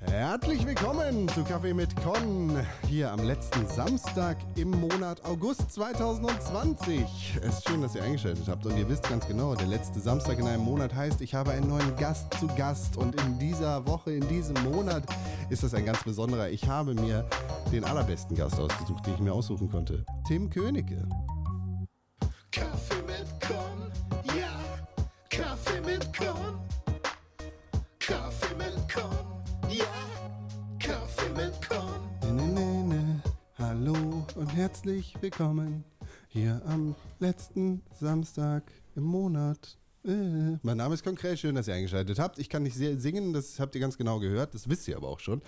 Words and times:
Herzlich 0.00 0.64
willkommen 0.64 1.28
zu 1.28 1.44
Kaffee 1.44 1.74
mit 1.74 1.94
Con, 1.96 2.56
hier 2.86 3.12
am 3.12 3.22
letzten 3.22 3.66
Samstag 3.66 4.38
im 4.56 4.70
Monat 4.70 5.22
August 5.26 5.70
2020. 5.72 7.04
Es 7.42 7.58
ist 7.58 7.68
schön, 7.68 7.82
dass 7.82 7.94
ihr 7.96 8.02
eingeschaltet 8.02 8.48
habt 8.48 8.64
und 8.64 8.78
ihr 8.78 8.88
wisst 8.88 9.06
ganz 9.10 9.26
genau, 9.26 9.54
der 9.54 9.66
letzte 9.66 10.00
Samstag 10.00 10.38
in 10.38 10.46
einem 10.46 10.64
Monat 10.64 10.94
heißt, 10.94 11.20
ich 11.20 11.34
habe 11.34 11.50
einen 11.50 11.68
neuen 11.68 11.94
Gast 11.96 12.32
zu 12.40 12.46
Gast 12.56 12.96
und 12.96 13.20
in 13.20 13.38
dieser 13.38 13.86
Woche, 13.86 14.12
in 14.12 14.26
diesem 14.28 14.56
Monat 14.62 15.04
ist 15.50 15.62
das 15.64 15.74
ein 15.74 15.84
ganz 15.84 16.02
besonderer. 16.02 16.48
Ich 16.48 16.66
habe 16.66 16.94
mir 16.94 17.28
den 17.70 17.84
allerbesten 17.84 18.34
Gast 18.34 18.58
ausgesucht, 18.58 19.04
den 19.06 19.14
ich 19.14 19.20
mir 19.20 19.34
aussuchen 19.34 19.70
konnte. 19.70 20.06
Tim 20.26 20.48
Königke. 20.48 21.06
Herzlich 34.88 35.14
willkommen 35.20 35.84
hier 36.28 36.62
am 36.64 36.94
letzten 37.18 37.82
Samstag 38.00 38.72
im 38.96 39.02
Monat. 39.02 39.76
Äh, 40.02 40.56
Mein 40.62 40.78
Name 40.78 40.94
ist 40.94 41.04
Konkret, 41.04 41.38
schön, 41.38 41.54
dass 41.54 41.68
ihr 41.68 41.74
eingeschaltet 41.74 42.18
habt. 42.18 42.38
Ich 42.38 42.48
kann 42.48 42.62
nicht 42.62 42.74
sehr 42.74 42.96
singen, 42.96 43.34
das 43.34 43.60
habt 43.60 43.74
ihr 43.74 43.82
ganz 43.82 43.98
genau 43.98 44.18
gehört, 44.18 44.54
das 44.54 44.66
wisst 44.70 44.88
ihr 44.88 44.96
aber 44.96 45.08
auch 45.08 45.20
schon. 45.20 45.42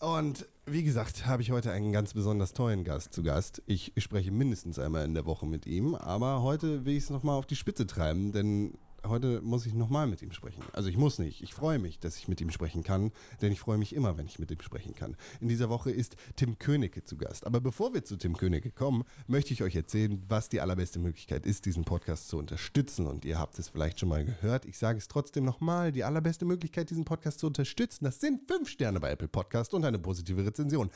Und 0.00 0.44
wie 0.66 0.82
gesagt, 0.82 1.24
habe 1.24 1.40
ich 1.40 1.52
heute 1.52 1.72
einen 1.72 1.90
ganz 1.90 2.12
besonders 2.12 2.52
tollen 2.52 2.84
Gast 2.84 3.14
zu 3.14 3.22
Gast. 3.22 3.62
Ich 3.64 3.94
spreche 3.96 4.30
mindestens 4.30 4.78
einmal 4.78 5.06
in 5.06 5.14
der 5.14 5.24
Woche 5.24 5.46
mit 5.46 5.64
ihm, 5.64 5.94
aber 5.94 6.42
heute 6.42 6.84
will 6.84 6.98
ich 6.98 7.04
es 7.04 7.10
nochmal 7.10 7.38
auf 7.38 7.46
die 7.46 7.56
Spitze 7.56 7.86
treiben, 7.86 8.32
denn 8.32 8.76
heute 9.08 9.40
muss 9.42 9.66
ich 9.66 9.74
nochmal 9.74 10.06
mit 10.06 10.22
ihm 10.22 10.32
sprechen. 10.32 10.62
Also 10.72 10.88
ich 10.88 10.96
muss 10.96 11.18
nicht, 11.18 11.42
ich 11.42 11.54
freue 11.54 11.78
mich, 11.78 11.98
dass 11.98 12.16
ich 12.16 12.28
mit 12.28 12.40
ihm 12.40 12.50
sprechen 12.50 12.82
kann, 12.82 13.12
denn 13.40 13.52
ich 13.52 13.60
freue 13.60 13.78
mich 13.78 13.94
immer, 13.94 14.16
wenn 14.16 14.26
ich 14.26 14.38
mit 14.38 14.50
ihm 14.50 14.60
sprechen 14.60 14.94
kann. 14.94 15.16
In 15.40 15.48
dieser 15.48 15.68
Woche 15.68 15.90
ist 15.90 16.16
Tim 16.36 16.58
Königke 16.58 17.04
zu 17.04 17.16
Gast. 17.16 17.46
Aber 17.46 17.60
bevor 17.60 17.94
wir 17.94 18.04
zu 18.04 18.16
Tim 18.16 18.36
Königke 18.36 18.70
kommen, 18.70 19.04
möchte 19.26 19.52
ich 19.52 19.62
euch 19.62 19.76
erzählen, 19.76 20.22
was 20.28 20.48
die 20.48 20.60
allerbeste 20.60 20.98
Möglichkeit 20.98 21.46
ist, 21.46 21.66
diesen 21.66 21.84
Podcast 21.84 22.28
zu 22.28 22.38
unterstützen. 22.38 23.06
Und 23.06 23.24
ihr 23.24 23.38
habt 23.38 23.58
es 23.58 23.68
vielleicht 23.68 24.00
schon 24.00 24.08
mal 24.08 24.24
gehört. 24.24 24.64
Ich 24.64 24.78
sage 24.78 24.98
es 24.98 25.08
trotzdem 25.08 25.44
nochmal, 25.44 25.92
die 25.92 26.04
allerbeste 26.04 26.44
Möglichkeit, 26.44 26.90
diesen 26.90 27.04
Podcast 27.04 27.40
zu 27.40 27.46
unterstützen, 27.46 28.04
das 28.04 28.20
sind 28.20 28.48
fünf 28.50 28.68
Sterne 28.68 29.00
bei 29.00 29.10
Apple 29.10 29.28
Podcast 29.28 29.74
und 29.74 29.84
eine 29.84 29.98
positive 29.98 30.44
Rezension. 30.44 30.90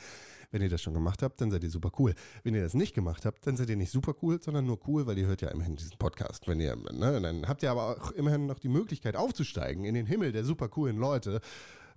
Wenn 0.53 0.61
ihr 0.61 0.69
das 0.69 0.83
schon 0.83 0.93
gemacht 0.93 1.23
habt, 1.23 1.41
dann 1.41 1.49
seid 1.49 1.63
ihr 1.63 1.71
super 1.71 1.91
cool. 1.97 2.13
Wenn 2.43 2.53
ihr 2.53 2.61
das 2.61 2.75
nicht 2.75 2.93
gemacht 2.93 3.25
habt, 3.25 3.47
dann 3.47 3.57
seid 3.57 3.71
ihr 3.71 3.75
nicht 3.75 3.91
super 3.91 4.13
cool, 4.21 4.39
sondern 4.39 4.67
nur 4.67 4.79
cool, 4.87 5.07
weil 5.07 5.17
ihr 5.17 5.25
hört 5.25 5.41
ja 5.41 5.49
immerhin 5.49 5.75
diesen 5.75 5.97
Podcast. 5.97 6.47
Wenn 6.47 6.59
ihr, 6.59 6.75
ne, 6.75 7.19
dann 7.19 7.47
habt 7.47 7.63
ihr 7.63 7.71
aber 7.71 7.97
auch 7.97 8.11
immerhin 8.11 8.45
noch 8.45 8.59
die 8.59 8.69
Möglichkeit 8.69 9.15
aufzusteigen 9.15 9.83
in 9.83 9.95
den 9.95 10.05
Himmel 10.05 10.31
der 10.31 10.43
super 10.43 10.69
coolen 10.69 10.97
Leute. 10.97 11.41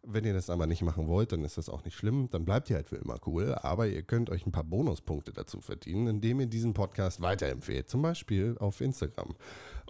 Wenn 0.02 0.24
ihr 0.24 0.32
das 0.32 0.48
aber 0.48 0.66
nicht 0.66 0.80
machen 0.80 1.06
wollt, 1.06 1.32
dann 1.32 1.44
ist 1.44 1.58
das 1.58 1.68
auch 1.68 1.84
nicht 1.84 1.96
schlimm. 1.98 2.30
Dann 2.30 2.46
bleibt 2.46 2.70
ihr 2.70 2.76
halt 2.76 2.88
für 2.88 2.96
immer 2.96 3.18
cool. 3.26 3.54
Aber 3.56 3.88
ihr 3.88 4.02
könnt 4.02 4.30
euch 4.30 4.46
ein 4.46 4.52
paar 4.52 4.64
Bonuspunkte 4.64 5.34
dazu 5.34 5.60
verdienen, 5.60 6.06
indem 6.06 6.40
ihr 6.40 6.46
diesen 6.46 6.72
Podcast 6.72 7.20
weiterempfehlt. 7.20 7.90
Zum 7.90 8.00
Beispiel 8.00 8.56
auf 8.58 8.80
Instagram 8.80 9.34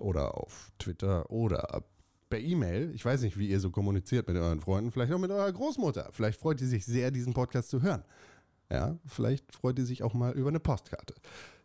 oder 0.01 0.37
auf 0.37 0.73
Twitter 0.81 1.31
oder 1.31 1.85
per 2.29 2.41
E-Mail. 2.41 2.91
Ich 2.95 3.05
weiß 3.05 3.23
nicht, 3.23 3.39
wie 3.39 3.49
ihr 3.49 3.61
so 3.61 3.71
kommuniziert 3.71 4.27
mit 4.27 4.37
euren 4.37 4.61
Freunden. 4.61 4.91
Vielleicht 4.91 5.13
auch 5.13 5.21
mit 5.21 5.31
eurer 5.31 5.53
Großmutter. 5.53 6.09
Vielleicht 6.11 6.41
freut 6.41 6.61
ihr 6.61 6.67
sich 6.67 6.85
sehr, 6.85 7.13
diesen 7.13 7.33
Podcast 7.33 7.71
zu 7.71 7.83
hören. 7.83 8.03
Ja, 8.71 8.99
vielleicht 9.07 9.53
freut 9.55 9.79
ihr 9.79 9.87
sich 9.87 10.03
auch 10.03 10.15
mal 10.15 10.33
über 10.33 10.49
eine 10.49 10.61
Postkarte. 10.61 11.15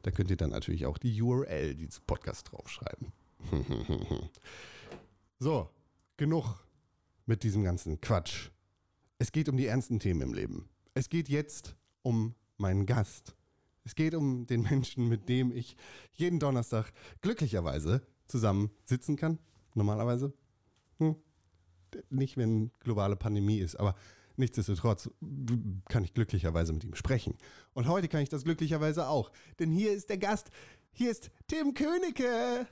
Da 0.04 0.12
könnt 0.12 0.30
ihr 0.30 0.38
dann 0.38 0.52
natürlich 0.52 0.86
auch 0.86 0.98
die 0.98 1.22
URL 1.22 1.76
dieses 1.76 2.00
Podcasts 2.00 2.44
draufschreiben. 2.44 3.12
so, 5.40 5.70
genug 6.18 6.64
mit 7.26 7.44
diesem 7.44 7.64
ganzen 7.64 8.02
Quatsch. 8.02 8.50
Es 9.18 9.32
geht 9.32 9.50
um 9.50 9.58
die 9.58 9.68
ernsten 9.68 10.00
Themen 10.00 10.22
im 10.22 10.34
Leben. 10.34 10.70
Es 10.94 11.10
geht 11.10 11.30
jetzt 11.30 11.76
um 12.02 12.36
meinen 12.58 12.86
Gast. 12.86 13.36
Es 13.84 13.96
geht 13.96 14.14
um 14.14 14.46
den 14.46 14.62
Menschen, 14.62 15.08
mit 15.08 15.30
dem 15.30 15.52
ich 15.52 15.76
jeden 16.14 16.40
Donnerstag 16.40 16.92
glücklicherweise 17.22 18.02
zusammen 18.28 18.70
sitzen 18.84 19.16
kann. 19.16 19.40
Normalerweise. 19.74 20.34
Hm. 20.98 21.16
Nicht, 22.10 22.38
wenn 22.38 22.72
globale 22.80 23.16
Pandemie 23.16 23.60
ist, 23.60 23.76
aber 23.76 23.96
nichtsdestotrotz 24.42 25.10
kann 25.88 26.04
ich 26.04 26.14
glücklicherweise 26.14 26.74
mit 26.74 26.84
ihm 26.84 26.96
sprechen. 26.96 27.38
Und 27.74 27.88
heute 27.88 28.10
kann 28.10 28.22
ich 28.22 28.30
das 28.30 28.44
glücklicherweise 28.44 29.08
auch. 29.08 29.32
Denn 29.60 29.72
hier 29.72 29.94
ist 29.94 30.10
der 30.10 30.18
Gast. 30.18 30.50
Hier 30.92 31.12
ist 31.12 31.32
Tim 31.48 31.74
Königke. 31.74 32.68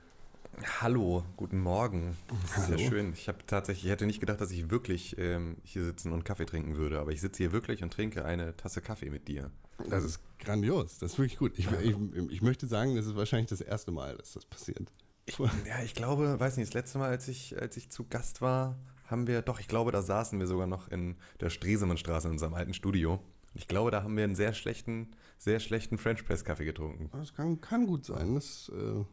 Hallo, 0.80 1.24
guten 1.36 1.60
Morgen. 1.60 2.16
Sehr 2.56 2.76
Hallo. 2.76 2.78
schön. 2.78 3.12
Ich 3.14 3.28
habe 3.28 3.38
tatsächlich, 3.46 3.84
ich 3.84 3.90
hätte 3.90 4.04
nicht 4.04 4.20
gedacht, 4.20 4.40
dass 4.40 4.50
ich 4.50 4.68
wirklich 4.68 5.16
ähm, 5.16 5.56
hier 5.62 5.84
sitzen 5.84 6.12
und 6.12 6.24
Kaffee 6.24 6.44
trinken 6.44 6.76
würde, 6.76 7.00
aber 7.00 7.12
ich 7.12 7.20
sitze 7.20 7.38
hier 7.38 7.52
wirklich 7.52 7.82
und 7.82 7.92
trinke 7.92 8.24
eine 8.24 8.56
Tasse 8.56 8.82
Kaffee 8.82 9.08
mit 9.08 9.28
dir. 9.28 9.50
Das 9.88 10.04
ist 10.04 10.20
grandios. 10.38 10.98
Das 10.98 11.12
ist 11.12 11.18
wirklich 11.18 11.38
gut. 11.38 11.52
Ich, 11.56 11.70
ich, 11.70 11.96
ich 12.30 12.42
möchte 12.42 12.66
sagen, 12.66 12.96
das 12.96 13.06
ist 13.06 13.16
wahrscheinlich 13.16 13.48
das 13.48 13.60
erste 13.60 13.92
Mal, 13.92 14.16
dass 14.16 14.32
das 14.32 14.44
passiert. 14.44 14.92
Ich, 15.24 15.38
ja, 15.38 15.82
ich 15.84 15.94
glaube, 15.94 16.38
weiß 16.38 16.56
nicht, 16.56 16.68
das 16.68 16.74
letzte 16.74 16.98
Mal, 16.98 17.08
als 17.08 17.28
ich, 17.28 17.56
als 17.58 17.76
ich 17.76 17.88
zu 17.88 18.04
Gast 18.08 18.42
war, 18.42 18.76
haben 19.10 19.26
wir, 19.26 19.42
doch, 19.42 19.60
ich 19.60 19.68
glaube, 19.68 19.92
da 19.92 20.02
saßen 20.02 20.38
wir 20.38 20.46
sogar 20.46 20.66
noch 20.66 20.88
in 20.88 21.16
der 21.40 21.50
Stresemannstraße 21.50 22.28
in 22.28 22.32
unserem 22.32 22.54
alten 22.54 22.74
Studio. 22.74 23.20
Ich 23.54 23.66
glaube, 23.68 23.90
da 23.90 24.02
haben 24.02 24.16
wir 24.16 24.24
einen 24.24 24.36
sehr 24.36 24.52
schlechten, 24.52 25.10
sehr 25.38 25.60
schlechten 25.60 25.98
French 25.98 26.24
Press 26.24 26.44
Kaffee 26.44 26.64
getrunken. 26.64 27.10
Das 27.12 27.34
kann, 27.34 27.60
kann 27.60 27.86
gut 27.86 28.04
sein. 28.04 28.36
Das, 28.36 28.70
äh, 28.74 29.04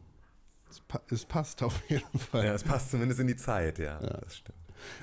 es, 0.70 0.80
pa 0.80 1.00
es 1.10 1.24
passt 1.24 1.62
auf 1.62 1.82
jeden 1.88 2.18
Fall. 2.18 2.44
Ja, 2.44 2.54
es 2.54 2.62
passt 2.62 2.90
zumindest 2.90 3.20
in 3.20 3.26
die 3.26 3.36
Zeit, 3.36 3.78
ja. 3.78 3.98
Das 3.98 4.36
stimmt. 4.36 4.58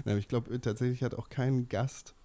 Ja, 0.06 0.16
Ich 0.16 0.28
glaube, 0.28 0.60
tatsächlich 0.62 1.04
hat 1.04 1.16
auch 1.16 1.30
kein 1.30 1.68
Gast 1.68 2.16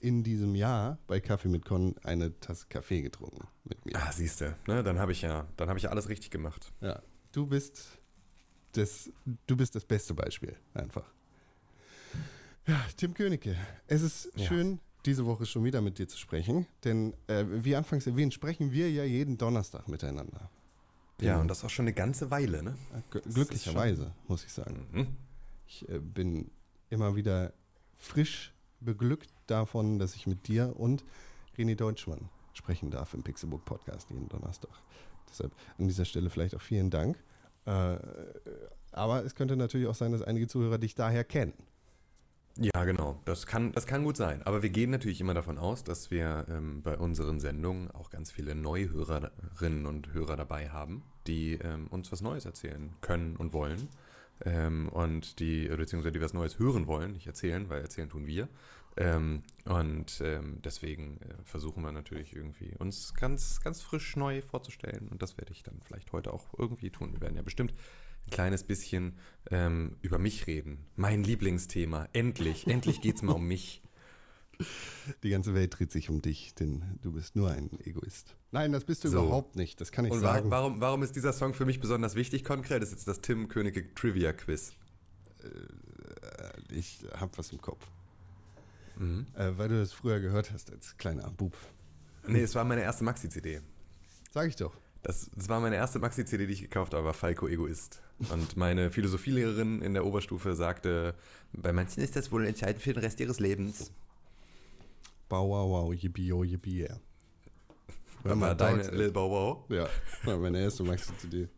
in 0.00 0.22
diesem 0.22 0.54
Jahr 0.54 0.98
bei 1.06 1.20
Kaffee 1.20 1.48
mit 1.48 1.64
Con 1.64 1.96
eine 2.04 2.38
Tasse 2.38 2.66
Kaffee 2.68 3.02
getrunken 3.02 3.48
mit 3.64 3.84
mir. 3.84 3.96
Ah, 3.96 4.12
siehst 4.12 4.40
du, 4.40 4.56
ne, 4.66 4.82
dann 4.82 4.98
habe 4.98 5.12
ich 5.12 5.22
ja, 5.22 5.46
dann 5.56 5.68
habe 5.68 5.78
ich 5.78 5.84
ja 5.84 5.90
alles 5.90 6.08
richtig 6.08 6.30
gemacht. 6.30 6.72
Ja, 6.80 7.02
du 7.32 7.46
bist 7.46 7.98
das, 8.72 9.10
du 9.46 9.56
bist 9.56 9.74
das 9.74 9.84
beste 9.84 10.14
Beispiel, 10.14 10.56
einfach. 10.74 11.10
Ja, 12.68 12.78
Tim 12.98 13.14
Königke, 13.14 13.56
es 13.86 14.02
ist 14.02 14.30
Ja. 14.36 14.44
schön, 14.46 14.78
diese 15.06 15.24
Woche 15.24 15.46
schon 15.46 15.64
wieder 15.64 15.80
mit 15.80 15.98
dir 15.98 16.06
zu 16.06 16.18
sprechen, 16.18 16.66
denn 16.84 17.14
äh, 17.26 17.46
wie 17.48 17.74
anfangs 17.74 18.06
erwähnt, 18.06 18.34
sprechen 18.34 18.72
wir 18.72 18.90
ja 18.90 19.04
jeden 19.04 19.38
Donnerstag 19.38 19.88
miteinander. 19.88 20.50
Ja, 21.18 21.40
und 21.40 21.48
das 21.48 21.64
auch 21.64 21.70
schon 21.70 21.84
eine 21.84 21.94
ganze 21.94 22.30
Weile, 22.30 22.62
ne? 22.62 22.76
G 23.10 23.20
glücklicherweise, 23.20 24.12
muss 24.28 24.44
ich 24.44 24.52
sagen. 24.52 24.86
Mhm. 24.92 25.06
Ich 25.66 25.88
äh, 25.88 25.98
bin 25.98 26.50
immer 26.90 27.16
wieder 27.16 27.54
frisch 27.96 28.52
beglückt 28.80 29.30
davon, 29.46 29.98
dass 29.98 30.14
ich 30.14 30.26
mit 30.26 30.46
dir 30.46 30.74
und 30.78 31.04
René 31.56 31.74
Deutschmann 31.74 32.28
sprechen 32.52 32.90
darf 32.90 33.14
im 33.14 33.22
Pixelbook 33.22 33.64
Podcast 33.64 34.10
jeden 34.10 34.28
Donnerstag. 34.28 34.70
Deshalb 35.30 35.52
an 35.78 35.88
dieser 35.88 36.04
Stelle 36.04 36.28
vielleicht 36.28 36.54
auch 36.54 36.60
vielen 36.60 36.90
Dank. 36.90 37.16
Äh, 37.64 37.96
aber 38.92 39.24
es 39.24 39.34
könnte 39.34 39.56
natürlich 39.56 39.86
auch 39.86 39.94
sein, 39.94 40.12
dass 40.12 40.20
einige 40.20 40.48
Zuhörer 40.48 40.76
dich 40.76 40.94
daher 40.94 41.24
kennen. 41.24 41.54
Ja, 42.60 42.84
genau. 42.84 43.20
Das 43.24 43.46
kann, 43.46 43.70
das 43.70 43.86
kann 43.86 44.02
gut 44.02 44.16
sein. 44.16 44.42
Aber 44.42 44.62
wir 44.62 44.70
gehen 44.70 44.90
natürlich 44.90 45.20
immer 45.20 45.34
davon 45.34 45.58
aus, 45.58 45.84
dass 45.84 46.10
wir 46.10 46.44
ähm, 46.50 46.82
bei 46.82 46.98
unseren 46.98 47.38
Sendungen 47.38 47.88
auch 47.92 48.10
ganz 48.10 48.32
viele 48.32 48.56
Neuhörerinnen 48.56 49.86
und 49.86 50.12
Hörer 50.12 50.36
dabei 50.36 50.68
haben, 50.68 51.04
die 51.28 51.52
ähm, 51.54 51.86
uns 51.86 52.10
was 52.10 52.20
Neues 52.20 52.46
erzählen 52.46 52.96
können 53.00 53.36
und 53.36 53.52
wollen. 53.52 53.88
Ähm, 54.44 54.88
und 54.88 55.38
die, 55.38 55.68
beziehungsweise 55.68 56.12
die 56.12 56.20
was 56.20 56.34
Neues 56.34 56.58
hören 56.58 56.88
wollen, 56.88 57.12
nicht 57.12 57.28
erzählen, 57.28 57.68
weil 57.68 57.80
erzählen 57.80 58.08
tun 58.08 58.26
wir. 58.26 58.48
Ähm, 58.96 59.44
und 59.64 60.20
ähm, 60.24 60.58
deswegen 60.64 61.20
äh, 61.20 61.34
versuchen 61.44 61.84
wir 61.84 61.92
natürlich 61.92 62.34
irgendwie 62.34 62.74
uns 62.78 63.14
ganz, 63.14 63.60
ganz 63.60 63.82
frisch 63.82 64.16
neu 64.16 64.42
vorzustellen. 64.42 65.06
Und 65.08 65.22
das 65.22 65.38
werde 65.38 65.52
ich 65.52 65.62
dann 65.62 65.80
vielleicht 65.80 66.10
heute 66.10 66.32
auch 66.32 66.48
irgendwie 66.58 66.90
tun. 66.90 67.12
Wir 67.12 67.20
werden 67.20 67.36
ja 67.36 67.42
bestimmt 67.42 67.72
ein 68.28 68.30
kleines 68.30 68.62
bisschen 68.62 69.14
ähm, 69.50 69.96
über 70.02 70.18
mich 70.18 70.46
reden. 70.46 70.84
Mein 70.96 71.24
Lieblingsthema. 71.24 72.08
Endlich, 72.12 72.66
endlich 72.66 73.00
geht's 73.00 73.22
mal 73.22 73.32
um 73.32 73.46
mich. 73.48 73.82
Die 75.22 75.30
ganze 75.30 75.54
Welt 75.54 75.78
dreht 75.78 75.90
sich 75.92 76.10
um 76.10 76.20
dich, 76.20 76.54
denn 76.54 76.98
du 77.02 77.12
bist 77.12 77.36
nur 77.36 77.50
ein 77.50 77.70
Egoist. 77.84 78.36
Nein, 78.50 78.72
das 78.72 78.84
bist 78.84 79.04
du 79.04 79.08
So. 79.08 79.24
überhaupt 79.24 79.56
nicht. 79.56 79.80
Das 79.80 79.92
kann 79.92 80.04
ich 80.04 80.12
Und 80.12 80.20
sagen. 80.20 80.50
warum, 80.50 80.80
warum 80.80 81.02
ist 81.02 81.14
dieser 81.16 81.32
Song 81.32 81.54
für 81.54 81.64
mich 81.64 81.80
besonders 81.80 82.14
wichtig 82.16 82.44
konkret? 82.44 82.82
Ist 82.82 82.90
jetzt 82.90 83.06
das 83.08 83.20
Tim 83.20 83.48
Königke 83.48 83.94
Trivia 83.94 84.32
Quiz. 84.32 84.72
Ich 86.70 87.04
hab 87.12 87.38
was 87.38 87.52
im 87.52 87.60
Kopf. 87.60 87.86
Mhm. 88.98 89.26
Äh, 89.34 89.56
weil 89.56 89.68
du 89.68 89.78
das 89.78 89.92
früher 89.92 90.20
gehört 90.20 90.52
hast 90.52 90.70
als 90.72 90.96
kleiner 90.96 91.30
Bub. 91.30 91.56
Nee, 92.26 92.42
es 92.42 92.54
war 92.54 92.64
meine 92.64 92.82
erste 92.82 93.04
Maxi-CD. 93.04 93.60
Sag 94.32 94.48
ich 94.48 94.56
doch. 94.56 94.76
Das, 95.02 95.30
das 95.36 95.48
war 95.48 95.60
meine 95.60 95.76
erste 95.76 95.98
Maxi-CD, 96.00 96.46
die 96.46 96.52
ich 96.52 96.60
gekauft 96.62 96.92
habe, 96.92 97.04
war 97.04 97.14
Falco 97.14 97.46
Egoist. 97.46 98.02
Und 98.30 98.56
meine 98.56 98.90
Philosophielehrerin 98.90 99.80
in 99.80 99.94
der 99.94 100.04
Oberstufe 100.04 100.54
sagte, 100.54 101.14
bei 101.52 101.72
manchen 101.72 102.02
ist 102.02 102.16
das 102.16 102.32
wohl 102.32 102.46
entscheidend 102.46 102.82
für 102.82 102.92
den 102.92 103.02
Rest 103.02 103.20
ihres 103.20 103.38
Lebens. 103.38 103.92
Bow 105.28 105.48
wow 105.48 105.68
wow, 105.70 105.94
yippie 105.94 106.26
yo, 106.26 106.42
yippie 106.42 106.80
yeah. 106.80 107.00
Mal 108.24 108.40
war 108.40 108.54
deine 108.54 108.82
dort, 108.82 108.94
Lil 108.94 109.10
Bow 109.12 109.30
Wow. 109.30 109.70
Ja, 109.70 110.36
meine 110.36 110.60
erste 110.60 110.82
Maxi-CD. 110.82 111.48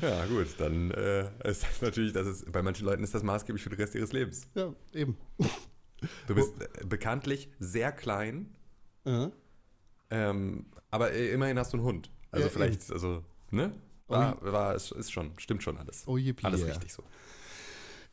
Ja, 0.00 0.26
gut, 0.26 0.48
dann 0.58 0.90
äh, 0.92 1.28
ist 1.48 1.62
das 1.62 1.80
natürlich, 1.82 2.12
das 2.12 2.26
ist, 2.26 2.50
bei 2.52 2.62
manchen 2.62 2.84
Leuten 2.84 3.02
ist 3.04 3.14
das 3.14 3.22
maßgeblich 3.22 3.62
für 3.62 3.70
den 3.70 3.80
Rest 3.80 3.94
ihres 3.94 4.12
Lebens. 4.12 4.46
Ja, 4.54 4.74
eben. 4.92 5.16
Du 6.26 6.34
bist 6.34 6.52
äh, 6.60 6.84
bekanntlich 6.84 7.48
sehr 7.60 7.92
klein, 7.92 8.54
Ja. 9.04 9.30
ähm, 10.10 10.66
aber 10.90 11.12
äh, 11.12 11.30
immerhin 11.32 11.58
hast 11.58 11.72
du 11.72 11.76
einen 11.78 11.86
Hund. 11.86 12.10
Also 12.30 12.46
Ja, 12.46 12.52
vielleicht, 12.52 12.90
also, 12.90 13.22
ne? 13.50 13.72
War, 14.06 14.36
war, 14.42 14.74
ist, 14.74 14.92
ist 14.92 15.10
schon, 15.12 15.32
stimmt 15.38 15.62
schon 15.62 15.78
alles. 15.78 16.04
Oh, 16.06 16.16
yippie, 16.16 16.44
alles 16.44 16.60
ja. 16.60 16.66
richtig 16.68 16.92
so. 16.92 17.02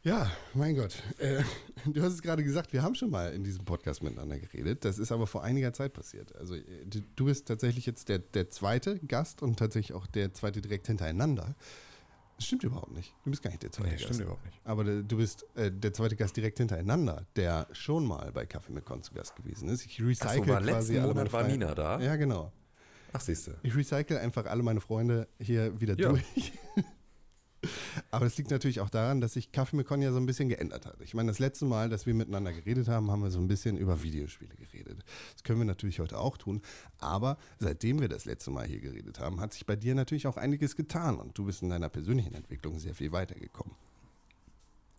Ja, 0.03 0.31
mein 0.55 0.75
Gott. 0.75 0.95
Äh, 1.19 1.43
du 1.85 2.01
hast 2.01 2.13
es 2.13 2.21
gerade 2.23 2.43
gesagt, 2.43 2.73
wir 2.73 2.81
haben 2.81 2.95
schon 2.95 3.11
mal 3.11 3.33
in 3.33 3.43
diesem 3.43 3.65
Podcast 3.65 4.01
miteinander 4.01 4.39
geredet. 4.39 4.83
Das 4.83 4.97
ist 4.97 5.11
aber 5.11 5.27
vor 5.27 5.43
einiger 5.43 5.73
Zeit 5.73 5.93
passiert. 5.93 6.35
Also 6.35 6.55
äh, 6.55 6.63
du- 7.15 7.25
bist 7.25 7.47
tatsächlich 7.47 7.85
jetzt 7.85 8.09
der, 8.09 8.17
der 8.19 8.49
zweite 8.49 8.97
Gast 8.99 9.43
und 9.43 9.59
tatsächlich 9.59 9.93
auch 9.95 10.07
der 10.07 10.33
zweite 10.33 10.59
direkt 10.61 10.87
hintereinander. 10.87 11.55
Das 12.35 12.47
stimmt 12.47 12.63
überhaupt 12.63 12.93
nicht. 12.93 13.13
Du 13.23 13.29
bist 13.29 13.43
gar 13.43 13.51
nicht 13.51 13.61
der 13.61 13.71
zweite 13.71 13.89
Nee, 13.89 13.95
Gast. 13.97 14.05
stimmt 14.05 14.21
überhaupt 14.21 14.45
nicht. 14.45 14.59
Aber 14.63 14.83
du 14.83 15.17
bist 15.17 15.45
äh, 15.55 15.71
der 15.71 15.93
zweite 15.93 16.15
Gast 16.15 16.35
direkt 16.35 16.57
hintereinander, 16.57 17.27
der 17.35 17.67
schon 17.73 18.07
mal 18.07 18.31
bei 18.31 18.47
Kaffee 18.47 18.71
mit 18.71 18.85
Con 18.85 19.03
zu 19.03 19.13
Gast 19.13 19.35
gewesen 19.35 19.69
ist. 19.69 19.85
Ich 19.85 20.01
recycle 20.01 20.27
Ach 20.41 20.45
so, 20.45 20.47
war 20.47 20.61
quasi 20.61 20.93
letzten 20.95 21.07
Monat 21.09 21.31
war. 21.33 21.43
Nina 21.43 21.75
da? 21.75 21.99
Ja, 21.99 22.15
genau. 22.15 22.51
Ach, 23.13 23.21
siehst 23.21 23.47
du. 23.47 23.51
Ich 23.63 23.75
recycle 23.75 24.17
einfach 24.17 24.45
alle 24.45 24.63
meine 24.63 24.81
Freunde 24.81 25.27
hier 25.39 25.79
wieder 25.79 25.97
Ja. 25.99 26.09
durch. 26.09 26.23
Aber 28.09 28.25
das 28.25 28.37
liegt 28.37 28.49
natürlich 28.49 28.79
auch 28.79 28.89
daran, 28.89 29.21
dass 29.21 29.33
sich 29.33 29.51
Kaffee 29.51 29.75
mit 29.75 29.85
Con 29.85 30.01
ja 30.01 30.11
so 30.11 30.17
ein 30.17 30.25
bisschen 30.25 30.49
geändert 30.49 30.87
hat. 30.87 30.99
Ich 31.01 31.13
meine, 31.13 31.29
das 31.29 31.37
letzte 31.37 31.65
Mal, 31.65 31.89
dass 31.89 32.07
wir 32.07 32.15
miteinander 32.15 32.51
geredet 32.53 32.87
haben, 32.87 33.11
haben 33.11 33.21
wir 33.21 33.29
so 33.29 33.37
ein 33.39 33.47
bisschen 33.47 33.77
über 33.77 34.01
Videospiele 34.01 34.55
geredet. 34.55 35.03
Das 35.33 35.43
können 35.43 35.59
wir 35.59 35.65
natürlich 35.65 35.99
heute 35.99 36.17
auch 36.17 36.37
tun. 36.37 36.61
Aber 36.97 37.37
seitdem 37.59 38.01
wir 38.01 38.09
das 38.09 38.25
letzte 38.25 38.49
Mal 38.49 38.65
hier 38.65 38.79
geredet 38.79 39.19
haben, 39.19 39.39
hat 39.39 39.53
sich 39.53 39.67
bei 39.67 39.75
dir 39.75 39.93
natürlich 39.93 40.25
auch 40.25 40.37
einiges 40.37 40.75
getan 40.75 41.17
und 41.19 41.37
du 41.37 41.45
bist 41.45 41.61
in 41.61 41.69
deiner 41.69 41.89
persönlichen 41.89 42.33
Entwicklung 42.33 42.79
sehr 42.79 42.95
viel 42.95 43.11
weitergekommen. 43.11 43.75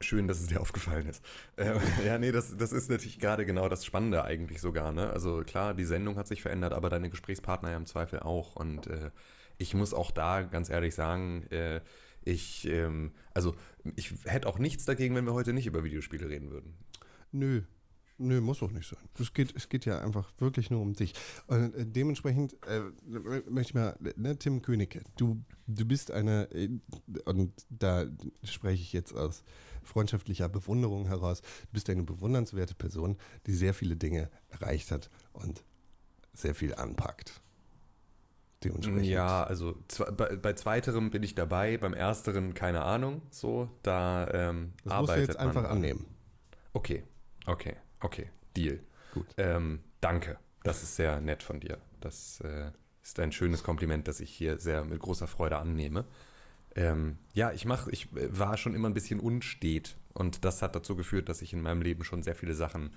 Schön, 0.02 0.26
dass 0.28 0.40
es 0.40 0.48
dir 0.48 0.60
aufgefallen 0.60 1.06
ist. 1.06 1.24
Ähm, 1.56 1.78
ja, 2.06 2.18
nee, 2.18 2.32
das, 2.32 2.56
das 2.56 2.72
ist 2.72 2.90
natürlich 2.90 3.18
gerade 3.18 3.46
genau 3.46 3.68
das 3.68 3.84
Spannende 3.84 4.24
eigentlich 4.24 4.60
sogar. 4.60 4.92
Ne? 4.92 5.10
Also 5.10 5.42
klar, 5.42 5.74
die 5.74 5.84
Sendung 5.84 6.16
hat 6.16 6.28
sich 6.28 6.42
verändert, 6.42 6.72
aber 6.72 6.90
deine 6.90 7.10
Gesprächspartner 7.10 7.70
ja 7.70 7.76
im 7.76 7.86
Zweifel 7.86 8.20
auch. 8.20 8.56
Und 8.56 8.88
äh, 8.88 9.10
ich 9.58 9.74
muss 9.74 9.94
auch 9.94 10.10
da 10.10 10.42
ganz 10.42 10.70
ehrlich 10.70 10.94
sagen, 10.94 11.44
äh, 11.50 11.80
ich, 12.24 12.66
ähm, 12.68 13.12
also 13.34 13.54
ich 13.96 14.12
hätte 14.24 14.48
auch 14.48 14.58
nichts 14.58 14.84
dagegen, 14.84 15.14
wenn 15.14 15.24
wir 15.24 15.34
heute 15.34 15.52
nicht 15.52 15.66
über 15.66 15.84
Videospiele 15.84 16.28
reden 16.28 16.50
würden. 16.50 16.74
Nö. 17.30 17.62
Nö, 18.18 18.40
muss 18.40 18.62
auch 18.62 18.70
nicht 18.70 18.88
sein. 18.88 19.00
Es 19.18 19.32
geht, 19.32 19.56
es 19.56 19.68
geht 19.68 19.84
ja 19.84 20.00
einfach 20.00 20.32
wirklich 20.38 20.70
nur 20.70 20.80
um 20.80 20.92
dich. 20.92 21.12
Und 21.48 21.74
äh, 21.74 21.84
dementsprechend 21.84 22.54
äh, 22.66 22.80
möchte 23.50 23.70
ich 23.70 23.74
mal, 23.74 23.96
ne, 24.16 24.38
Tim 24.38 24.62
Königke, 24.62 25.02
du, 25.16 25.42
du 25.66 25.84
bist 25.84 26.12
eine, 26.12 26.48
äh, 26.52 26.68
und 27.24 27.52
da 27.68 28.06
spreche 28.44 28.82
ich 28.82 28.92
jetzt 28.92 29.12
aus 29.12 29.42
freundschaftlicher 29.84 30.48
Bewunderung 30.48 31.06
heraus, 31.06 31.40
du 31.40 31.68
bist 31.72 31.88
eine 31.90 32.02
bewundernswerte 32.02 32.74
Person, 32.74 33.16
die 33.46 33.54
sehr 33.54 33.74
viele 33.74 33.96
Dinge 33.96 34.30
erreicht 34.50 34.90
hat 34.90 35.10
und 35.32 35.64
sehr 36.32 36.54
viel 36.54 36.74
anpackt. 36.74 37.40
Dementsprechend. 38.64 39.06
Ja, 39.06 39.44
also 39.44 39.76
bei, 40.16 40.36
bei 40.36 40.52
zweiterem 40.52 41.10
bin 41.10 41.22
ich 41.22 41.34
dabei, 41.34 41.78
beim 41.78 41.94
ersteren 41.94 42.54
keine 42.54 42.82
Ahnung. 42.82 43.22
So, 43.30 43.68
da 43.82 44.28
ähm, 44.32 44.72
Das 44.76 44.84
musst 44.84 44.86
du 44.86 44.90
arbeitet 44.92 45.28
jetzt 45.28 45.36
einfach 45.38 45.62
man. 45.62 45.72
annehmen. 45.72 46.06
Okay, 46.72 47.02
okay, 47.46 47.76
okay, 48.00 48.30
Deal. 48.56 48.80
Gut. 49.12 49.26
Ähm, 49.36 49.80
danke, 50.00 50.38
das 50.62 50.82
ist 50.82 50.96
sehr 50.96 51.20
nett 51.20 51.42
von 51.42 51.60
dir. 51.60 51.78
Das 52.00 52.40
äh, 52.40 52.70
ist 53.02 53.18
ein 53.18 53.32
schönes 53.32 53.62
Kompliment, 53.62 54.08
das 54.08 54.20
ich 54.20 54.30
hier 54.30 54.58
sehr 54.58 54.84
mit 54.84 55.00
großer 55.00 55.26
Freude 55.26 55.58
annehme. 55.58 56.04
Ähm, 56.74 57.18
ja, 57.34 57.52
ich 57.52 57.64
mach, 57.64 57.88
ich 57.88 58.14
äh, 58.16 58.28
war 58.38 58.56
schon 58.56 58.74
immer 58.74 58.88
ein 58.88 58.94
bisschen 58.94 59.20
unstet 59.20 59.96
und 60.14 60.44
das 60.44 60.62
hat 60.62 60.74
dazu 60.74 60.96
geführt, 60.96 61.28
dass 61.28 61.42
ich 61.42 61.52
in 61.52 61.62
meinem 61.62 61.82
Leben 61.82 62.04
schon 62.04 62.22
sehr 62.22 62.34
viele 62.34 62.54
Sachen 62.54 62.90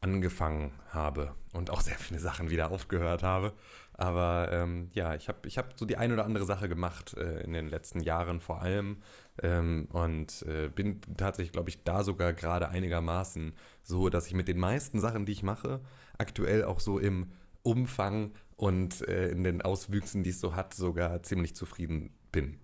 angefangen 0.00 0.72
habe 0.90 1.34
und 1.52 1.70
auch 1.70 1.80
sehr 1.80 1.98
viele 1.98 2.20
Sachen 2.20 2.50
wieder 2.50 2.70
aufgehört 2.70 3.22
habe. 3.22 3.52
Aber 3.92 4.48
ähm, 4.50 4.88
ja, 4.94 5.14
ich 5.14 5.28
habe 5.28 5.46
ich 5.46 5.58
hab 5.58 5.78
so 5.78 5.84
die 5.84 5.98
ein 5.98 6.10
oder 6.10 6.24
andere 6.24 6.46
Sache 6.46 6.68
gemacht 6.68 7.14
äh, 7.18 7.42
in 7.42 7.52
den 7.52 7.68
letzten 7.68 8.00
Jahren 8.00 8.40
vor 8.40 8.62
allem 8.62 9.02
ähm, 9.42 9.88
und 9.92 10.42
äh, 10.48 10.68
bin 10.68 11.02
tatsächlich, 11.18 11.52
glaube 11.52 11.68
ich, 11.68 11.84
da 11.84 12.02
sogar 12.02 12.32
gerade 12.32 12.70
einigermaßen 12.70 13.52
so, 13.82 14.08
dass 14.08 14.26
ich 14.26 14.34
mit 14.34 14.48
den 14.48 14.58
meisten 14.58 15.00
Sachen, 15.00 15.26
die 15.26 15.32
ich 15.32 15.42
mache, 15.42 15.80
aktuell 16.16 16.64
auch 16.64 16.80
so 16.80 16.98
im 16.98 17.32
Umfang 17.62 18.32
und 18.56 19.06
äh, 19.06 19.28
in 19.28 19.44
den 19.44 19.60
Auswüchsen, 19.60 20.22
die 20.22 20.30
es 20.30 20.40
so 20.40 20.56
hat, 20.56 20.72
sogar 20.72 21.22
ziemlich 21.22 21.54
zufrieden 21.54 22.14
bin. 22.32 22.58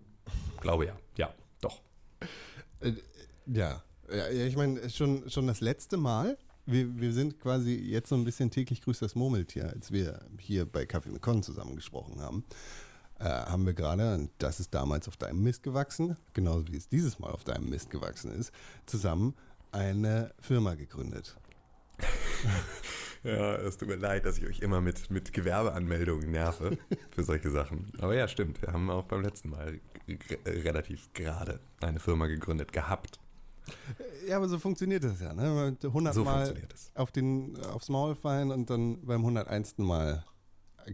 Glaube 0.60 0.86
ja, 0.86 0.98
ja, 1.16 1.34
doch. 1.60 1.80
Äh, 2.80 2.92
ja. 3.46 3.82
ja, 4.10 4.28
ich 4.28 4.56
meine, 4.56 4.88
schon, 4.90 5.28
schon 5.30 5.46
das 5.46 5.60
letzte 5.60 5.96
Mal, 5.96 6.36
wir, 6.66 6.98
wir 6.98 7.12
sind 7.12 7.40
quasi 7.40 7.74
jetzt 7.74 8.08
so 8.08 8.16
ein 8.16 8.24
bisschen 8.24 8.50
täglich 8.50 8.82
grüßt 8.82 9.02
das 9.02 9.14
Murmeltier, 9.14 9.70
als 9.70 9.92
wir 9.92 10.20
hier 10.38 10.66
bei 10.66 10.86
Kaffee 10.86 11.10
mit 11.10 11.22
Con 11.22 11.42
zusammen 11.42 11.76
gesprochen 11.76 12.20
haben, 12.20 12.44
äh, 13.18 13.24
haben 13.24 13.64
wir 13.64 13.74
gerade, 13.74 14.14
und 14.14 14.30
das 14.38 14.60
ist 14.60 14.74
damals 14.74 15.08
auf 15.08 15.16
deinem 15.16 15.42
Mist 15.42 15.62
gewachsen, 15.62 16.16
genauso 16.32 16.72
wie 16.72 16.76
es 16.76 16.88
dieses 16.88 17.18
Mal 17.18 17.30
auf 17.30 17.44
deinem 17.44 17.70
Mist 17.70 17.90
gewachsen 17.90 18.32
ist, 18.32 18.52
zusammen 18.86 19.34
eine 19.72 20.32
Firma 20.40 20.74
gegründet. 20.74 21.36
Ja, 23.26 23.56
es 23.56 23.76
tut 23.76 23.88
mir 23.88 23.96
leid, 23.96 24.24
dass 24.24 24.38
ich 24.38 24.46
euch 24.46 24.60
immer 24.60 24.80
mit, 24.80 25.10
mit 25.10 25.32
Gewerbeanmeldungen 25.32 26.30
nerve 26.30 26.78
für 27.10 27.24
solche 27.24 27.50
Sachen. 27.50 27.90
Aber 27.98 28.14
ja, 28.14 28.28
stimmt. 28.28 28.62
Wir 28.62 28.72
haben 28.72 28.88
auch 28.88 29.06
beim 29.06 29.22
letzten 29.22 29.50
Mal 29.50 29.80
relativ 30.46 31.12
gerade 31.12 31.60
eine 31.80 32.00
Firma 32.00 32.26
gegründet 32.26 32.72
gehabt. 32.72 33.18
Ja, 34.28 34.36
aber 34.36 34.48
so 34.48 34.58
funktioniert 34.58 35.02
das 35.04 35.20
ja, 35.20 35.32
ne? 35.34 35.76
100 35.82 36.14
So 36.14 36.24
Mal 36.24 36.34
funktioniert 36.46 36.72
es. 36.72 36.92
auf 36.94 37.10
den, 37.10 37.56
aufs 37.66 37.88
Maul 37.88 38.14
fallen 38.14 38.50
und 38.52 38.70
dann 38.70 39.04
beim 39.04 39.20
101. 39.22 39.78
Mal 39.78 40.24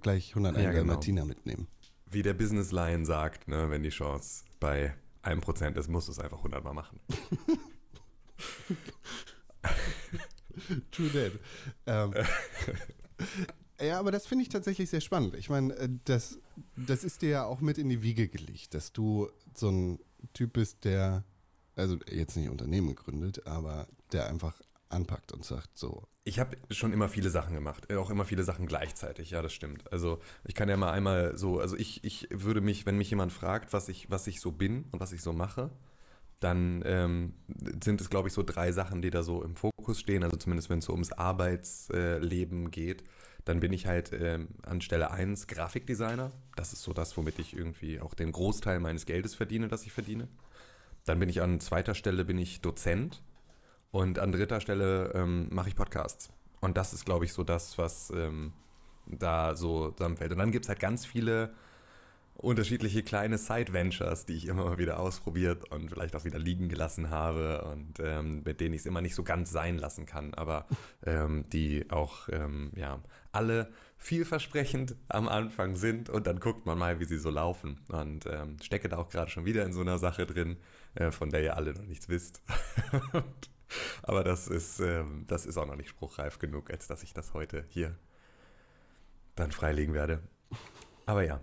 gleich 0.00 0.30
101 0.30 0.64
Ja, 0.64 0.72
genau. 0.72 0.94
Martina 0.94 1.24
mitnehmen. 1.24 1.68
Wie 2.06 2.22
der 2.22 2.34
Business 2.34 2.72
Lion 2.72 3.04
sagt, 3.04 3.48
ne, 3.48 3.68
wenn 3.70 3.82
die 3.82 3.90
Chance 3.90 4.44
bei 4.60 4.94
einem 5.22 5.40
Prozent 5.40 5.76
ist, 5.76 5.88
musst 5.88 6.08
du 6.08 6.12
es 6.12 6.18
einfach 6.18 6.38
100 6.38 6.64
Mal 6.64 6.72
machen. 6.72 6.98
True 10.90 11.10
that. 11.12 11.32
Ähm, 11.86 12.14
ja, 13.82 13.98
aber 13.98 14.10
das 14.10 14.26
finde 14.26 14.42
ich 14.42 14.48
tatsächlich 14.48 14.90
sehr 14.90 15.00
spannend. 15.00 15.34
Ich 15.36 15.50
meine, 15.50 15.74
äh, 15.74 15.88
das, 16.04 16.38
das 16.76 17.04
ist 17.04 17.22
dir 17.22 17.30
ja 17.30 17.44
auch 17.44 17.60
mit 17.60 17.78
in 17.78 17.88
die 17.88 18.02
Wiege 18.02 18.28
gelegt, 18.28 18.74
dass 18.74 18.92
du 18.92 19.28
so 19.54 19.70
ein 19.70 19.98
Typ 20.32 20.54
bist, 20.54 20.84
der, 20.84 21.24
also 21.76 21.96
jetzt 22.10 22.36
nicht 22.36 22.48
Unternehmen 22.48 22.94
gründet, 22.94 23.46
aber 23.46 23.88
der 24.12 24.28
einfach 24.28 24.60
anpackt 24.88 25.32
und 25.32 25.44
sagt 25.44 25.70
so, 25.76 26.02
Ich 26.24 26.38
habe 26.38 26.56
schon 26.70 26.92
immer 26.92 27.08
viele 27.08 27.30
Sachen 27.30 27.54
gemacht, 27.54 27.90
äh, 27.90 27.96
auch 27.96 28.10
immer 28.10 28.24
viele 28.24 28.44
Sachen 28.44 28.66
gleichzeitig, 28.66 29.30
ja, 29.30 29.42
das 29.42 29.52
stimmt. 29.52 29.90
Also 29.92 30.18
ich 30.44 30.54
kann 30.54 30.68
ja 30.68 30.76
mal 30.76 30.92
einmal 30.92 31.36
so, 31.36 31.58
also 31.58 31.76
ich, 31.76 32.04
ich 32.04 32.28
würde 32.30 32.60
mich, 32.60 32.86
wenn 32.86 32.98
mich 32.98 33.10
jemand 33.10 33.32
fragt, 33.32 33.72
was 33.72 33.88
ich, 33.88 34.10
was 34.10 34.26
ich 34.26 34.40
so 34.40 34.52
bin 34.52 34.84
und 34.92 35.00
was 35.00 35.12
ich 35.12 35.22
so 35.22 35.32
mache, 35.32 35.70
dann 36.40 36.82
ähm, 36.84 37.34
sind 37.82 38.00
es, 38.00 38.10
glaube 38.10 38.28
ich, 38.28 38.34
so 38.34 38.42
drei 38.42 38.72
Sachen, 38.72 39.00
die 39.00 39.10
da 39.10 39.22
so 39.22 39.42
im 39.42 39.56
Fokus 39.56 40.00
stehen. 40.00 40.24
Also 40.24 40.36
zumindest 40.36 40.70
wenn 40.70 40.80
es 40.80 40.86
so 40.86 40.92
ums 40.92 41.12
Arbeitsleben 41.12 42.70
geht, 42.70 43.04
dann 43.44 43.60
bin 43.60 43.72
ich 43.72 43.86
halt 43.86 44.12
ähm, 44.12 44.48
an 44.62 44.80
Stelle 44.80 45.10
1 45.10 45.46
Grafikdesigner. 45.46 46.30
Das 46.56 46.72
ist 46.72 46.82
so 46.82 46.92
das, 46.92 47.16
womit 47.16 47.38
ich 47.38 47.56
irgendwie 47.56 48.00
auch 48.00 48.14
den 48.14 48.32
Großteil 48.32 48.80
meines 48.80 49.06
Geldes 49.06 49.34
verdiene, 49.34 49.68
das 49.68 49.84
ich 49.84 49.92
verdiene. 49.92 50.28
Dann 51.04 51.18
bin 51.18 51.28
ich 51.28 51.42
an 51.42 51.60
zweiter 51.60 51.94
Stelle 51.94 52.24
bin 52.24 52.38
ich 52.38 52.60
Dozent 52.60 53.22
und 53.90 54.18
an 54.18 54.32
dritter 54.32 54.60
Stelle 54.60 55.12
ähm, 55.14 55.48
mache 55.50 55.68
ich 55.68 55.76
Podcasts. 55.76 56.30
Und 56.60 56.76
das 56.76 56.92
ist, 56.92 57.04
glaube 57.04 57.24
ich, 57.24 57.32
so 57.32 57.42
das, 57.42 57.76
was 57.78 58.10
ähm, 58.10 58.52
da 59.06 59.56
so 59.56 59.90
zusammenfällt. 59.90 60.30
Und 60.32 60.38
dann 60.38 60.52
gibt 60.52 60.64
es 60.64 60.68
halt 60.68 60.78
ganz 60.78 61.04
viele 61.04 61.52
unterschiedliche 62.42 63.02
kleine 63.02 63.38
Side-Ventures, 63.38 64.26
die 64.26 64.34
ich 64.34 64.46
immer 64.46 64.64
mal 64.64 64.78
wieder 64.78 64.98
ausprobiert 64.98 65.70
und 65.70 65.90
vielleicht 65.90 66.16
auch 66.16 66.24
wieder 66.24 66.38
liegen 66.38 66.68
gelassen 66.68 67.10
habe 67.10 67.64
und 67.64 68.00
ähm, 68.00 68.42
mit 68.44 68.60
denen 68.60 68.74
ich 68.74 68.80
es 68.80 68.86
immer 68.86 69.00
nicht 69.00 69.14
so 69.14 69.22
ganz 69.22 69.50
sein 69.50 69.78
lassen 69.78 70.06
kann, 70.06 70.34
aber 70.34 70.66
ähm, 71.06 71.44
die 71.52 71.90
auch 71.90 72.28
ähm, 72.30 72.72
ja, 72.74 73.00
alle 73.30 73.70
vielversprechend 73.96 74.96
am 75.08 75.28
Anfang 75.28 75.76
sind 75.76 76.10
und 76.10 76.26
dann 76.26 76.40
guckt 76.40 76.66
man 76.66 76.76
mal, 76.76 76.98
wie 76.98 77.04
sie 77.04 77.18
so 77.18 77.30
laufen. 77.30 77.80
Und 77.88 78.26
ähm, 78.26 78.56
stecke 78.60 78.88
da 78.88 78.98
auch 78.98 79.08
gerade 79.08 79.30
schon 79.30 79.44
wieder 79.44 79.64
in 79.64 79.72
so 79.72 79.80
einer 79.80 79.98
Sache 79.98 80.26
drin, 80.26 80.56
äh, 80.94 81.12
von 81.12 81.30
der 81.30 81.42
ihr 81.42 81.56
alle 81.56 81.72
noch 81.72 81.84
nichts 81.84 82.08
wisst. 82.08 82.42
aber 84.02 84.24
das 84.24 84.48
ist, 84.48 84.80
ähm, 84.80 85.24
das 85.28 85.46
ist 85.46 85.56
auch 85.56 85.66
noch 85.66 85.76
nicht 85.76 85.90
spruchreif 85.90 86.40
genug, 86.40 86.70
als 86.70 86.88
dass 86.88 87.04
ich 87.04 87.14
das 87.14 87.32
heute 87.32 87.64
hier 87.68 87.96
dann 89.36 89.52
freilegen 89.52 89.94
werde. 89.94 90.20
Aber 91.06 91.22
ja, 91.22 91.40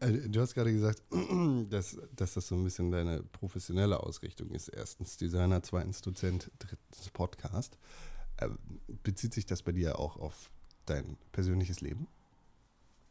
Du 0.00 0.40
hast 0.40 0.54
gerade 0.54 0.72
gesagt, 0.72 1.02
dass, 1.70 1.96
dass 2.14 2.34
das 2.34 2.48
so 2.48 2.56
ein 2.56 2.64
bisschen 2.64 2.90
deine 2.90 3.22
professionelle 3.22 4.00
Ausrichtung 4.00 4.50
ist. 4.50 4.68
Erstens 4.68 5.16
Designer, 5.16 5.62
zweitens 5.62 6.00
Dozent, 6.02 6.50
drittens 6.58 7.10
Podcast. 7.10 7.78
Ähm, 8.40 8.58
Bezieht 9.02 9.34
sich 9.34 9.46
das 9.46 9.62
bei 9.62 9.72
dir 9.72 9.98
auch 9.98 10.16
auf 10.16 10.50
dein 10.86 11.16
persönliches 11.32 11.80
Leben? 11.80 12.08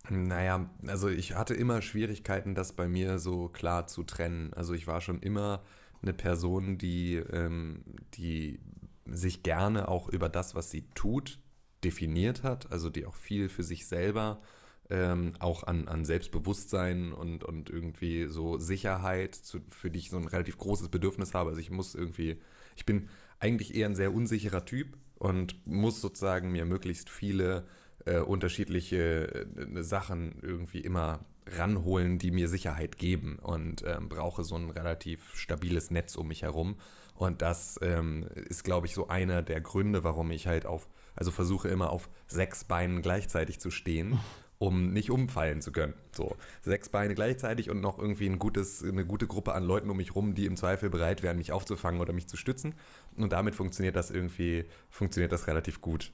Naja, 0.09 0.69
also 0.85 1.09
ich 1.09 1.35
hatte 1.35 1.53
immer 1.53 1.81
Schwierigkeiten, 1.81 2.55
das 2.55 2.73
bei 2.73 2.87
mir 2.87 3.19
so 3.19 3.49
klar 3.49 3.87
zu 3.87 4.03
trennen. 4.03 4.53
Also 4.53 4.73
ich 4.73 4.87
war 4.87 5.01
schon 5.01 5.19
immer 5.19 5.63
eine 6.01 6.13
Person, 6.13 6.77
die, 6.77 7.15
ähm, 7.15 7.83
die 8.13 8.59
sich 9.05 9.43
gerne 9.43 9.87
auch 9.87 10.09
über 10.09 10.29
das, 10.29 10.55
was 10.55 10.71
sie 10.71 10.83
tut, 10.93 11.39
definiert 11.83 12.43
hat. 12.43 12.71
Also 12.71 12.89
die 12.89 13.05
auch 13.05 13.15
viel 13.15 13.49
für 13.49 13.63
sich 13.63 13.87
selber 13.87 14.41
ähm, 14.89 15.33
auch 15.39 15.63
an, 15.63 15.87
an 15.87 16.05
Selbstbewusstsein 16.05 17.11
und, 17.11 17.43
und 17.43 17.69
irgendwie 17.69 18.27
so 18.27 18.57
Sicherheit, 18.57 19.35
zu, 19.35 19.59
für 19.69 19.89
die 19.89 19.99
ich 19.99 20.09
so 20.09 20.17
ein 20.17 20.27
relativ 20.27 20.57
großes 20.57 20.89
Bedürfnis 20.89 21.33
habe. 21.33 21.49
Also 21.49 21.61
ich 21.61 21.71
muss 21.71 21.95
irgendwie, 21.95 22.37
ich 22.75 22.85
bin 22.85 23.09
eigentlich 23.39 23.75
eher 23.75 23.87
ein 23.87 23.95
sehr 23.95 24.13
unsicherer 24.13 24.65
Typ 24.65 24.97
und 25.15 25.65
muss 25.67 26.01
sozusagen 26.01 26.51
mir 26.51 26.65
möglichst 26.65 27.09
viele 27.09 27.65
äh, 28.05 28.19
unterschiedliche 28.19 29.45
äh, 29.45 29.83
Sachen 29.83 30.39
irgendwie 30.41 30.79
immer 30.79 31.25
ranholen, 31.45 32.17
die 32.17 32.31
mir 32.31 32.47
Sicherheit 32.49 32.97
geben 32.97 33.39
und 33.39 33.83
ähm, 33.85 34.09
brauche 34.09 34.43
so 34.43 34.55
ein 34.55 34.69
relativ 34.69 35.35
stabiles 35.35 35.91
Netz 35.91 36.15
um 36.15 36.27
mich 36.27 36.43
herum. 36.43 36.77
Und 37.15 37.41
das 37.41 37.79
ähm, 37.81 38.27
ist, 38.35 38.63
glaube 38.63 38.85
ich, 38.85 38.93
so 38.93 39.07
einer 39.07 39.41
der 39.41 39.61
Gründe, 39.61 40.03
warum 40.03 40.29
ich 40.31 40.45
halt 40.45 40.65
auf, 40.65 40.87
also 41.15 41.31
versuche 41.31 41.67
immer 41.67 41.89
auf 41.89 42.09
sechs 42.27 42.63
Beinen 42.63 43.01
gleichzeitig 43.01 43.59
zu 43.59 43.71
stehen 43.71 44.19
um 44.59 44.91
nicht 44.91 45.11
umfallen 45.11 45.61
zu 45.61 45.71
können. 45.71 45.93
So, 46.11 46.35
sechs 46.61 46.89
Beine 46.89 47.13
gleichzeitig 47.13 47.69
und 47.69 47.79
noch 47.79 47.99
irgendwie 47.99 48.27
ein 48.27 48.39
gutes, 48.39 48.83
eine 48.83 49.05
gute 49.05 49.27
Gruppe 49.27 49.53
an 49.53 49.63
Leuten 49.63 49.89
um 49.89 49.97
mich 49.97 50.15
rum, 50.15 50.33
die 50.33 50.45
im 50.45 50.57
Zweifel 50.57 50.89
bereit 50.89 51.21
wären, 51.21 51.37
mich 51.37 51.51
aufzufangen 51.51 52.01
oder 52.01 52.13
mich 52.13 52.27
zu 52.27 52.37
stützen. 52.37 52.73
Und 53.15 53.31
damit 53.31 53.55
funktioniert 53.55 53.95
das 53.95 54.09
irgendwie, 54.09 54.65
funktioniert 54.89 55.31
das 55.31 55.47
relativ 55.47 55.81
gut. 55.81 56.11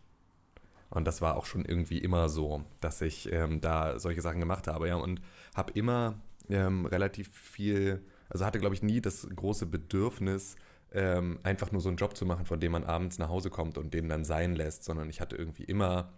Und 0.89 1.05
das 1.05 1.21
war 1.21 1.37
auch 1.37 1.45
schon 1.45 1.65
irgendwie 1.65 1.97
immer 1.97 2.29
so, 2.29 2.63
dass 2.79 3.01
ich 3.01 3.31
ähm, 3.31 3.61
da 3.61 3.97
solche 3.97 4.21
Sachen 4.21 4.39
gemacht 4.39 4.67
habe, 4.67 4.87
ja, 4.87 4.95
und 4.95 5.21
habe 5.55 5.71
immer 5.73 6.19
ähm, 6.49 6.85
relativ 6.85 7.29
viel, 7.35 8.03
also 8.29 8.45
hatte, 8.45 8.59
glaube 8.59 8.75
ich, 8.75 8.83
nie 8.83 9.01
das 9.01 9.27
große 9.35 9.65
Bedürfnis, 9.65 10.55
ähm, 10.91 11.39
einfach 11.41 11.71
nur 11.71 11.81
so 11.81 11.89
einen 11.89 11.97
Job 11.97 12.15
zu 12.15 12.25
machen, 12.25 12.45
von 12.45 12.59
dem 12.59 12.73
man 12.73 12.83
abends 12.83 13.17
nach 13.17 13.29
Hause 13.29 13.49
kommt 13.49 13.79
und 13.79 13.93
den 13.93 14.07
dann 14.07 14.23
sein 14.23 14.55
lässt, 14.55 14.83
sondern 14.83 15.09
ich 15.09 15.19
hatte 15.19 15.35
irgendwie 15.35 15.63
immer 15.63 16.13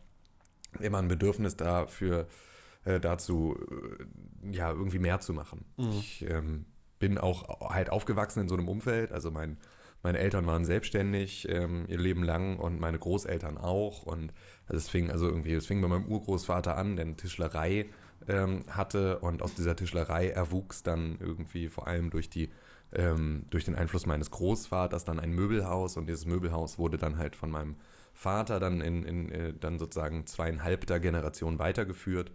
immer 0.81 0.99
ein 0.99 1.07
Bedürfnis 1.07 1.55
dafür, 1.55 2.27
äh, 2.83 2.99
dazu, 2.99 3.57
äh, 3.69 4.51
ja, 4.51 4.71
irgendwie 4.71 4.99
mehr 4.99 5.19
zu 5.19 5.33
machen. 5.33 5.65
Mhm. 5.77 5.89
Ich 5.91 6.25
ähm, 6.29 6.65
bin 6.99 7.17
auch 7.17 7.69
halt 7.69 7.89
aufgewachsen 7.89 8.41
in 8.41 8.49
so 8.49 8.55
einem 8.55 8.67
Umfeld. 8.67 9.11
Also 9.11 9.31
mein, 9.31 9.57
meine 10.03 10.19
Eltern 10.19 10.45
waren 10.47 10.65
selbstständig 10.65 11.47
ähm, 11.49 11.85
ihr 11.87 11.99
Leben 11.99 12.23
lang 12.23 12.57
und 12.57 12.79
meine 12.79 12.99
Großeltern 12.99 13.57
auch. 13.57 14.03
Und 14.03 14.33
es 14.67 14.89
fing 14.89 15.09
also 15.09 15.27
irgendwie, 15.27 15.53
es 15.53 15.65
fing 15.65 15.81
bei 15.81 15.87
meinem 15.87 16.05
Urgroßvater 16.05 16.77
an, 16.77 16.95
der 16.95 17.05
eine 17.05 17.15
Tischlerei 17.15 17.87
ähm, 18.27 18.63
hatte 18.69 19.19
und 19.19 19.41
aus 19.41 19.55
dieser 19.55 19.75
Tischlerei 19.75 20.29
erwuchs 20.29 20.83
dann 20.83 21.17
irgendwie 21.19 21.69
vor 21.69 21.87
allem 21.87 22.09
durch 22.09 22.29
die 22.29 22.49
ähm, 22.93 23.45
durch 23.49 23.65
den 23.65 23.75
Einfluss 23.75 24.05
meines 24.05 24.31
Großvaters 24.31 25.05
dann 25.05 25.19
ein 25.19 25.31
Möbelhaus 25.31 25.97
und 25.97 26.07
dieses 26.07 26.25
Möbelhaus 26.25 26.77
wurde 26.77 26.97
dann 26.97 27.17
halt 27.17 27.35
von 27.35 27.51
meinem 27.51 27.75
Vater 28.15 28.59
dann 28.59 28.81
in, 28.81 29.03
in 29.03 29.29
äh, 29.29 29.53
dann 29.53 29.77
sozusagen 29.77 30.25
zweieinhalbter 30.25 30.99
Generation 30.99 31.59
weitergeführt. 31.59 32.31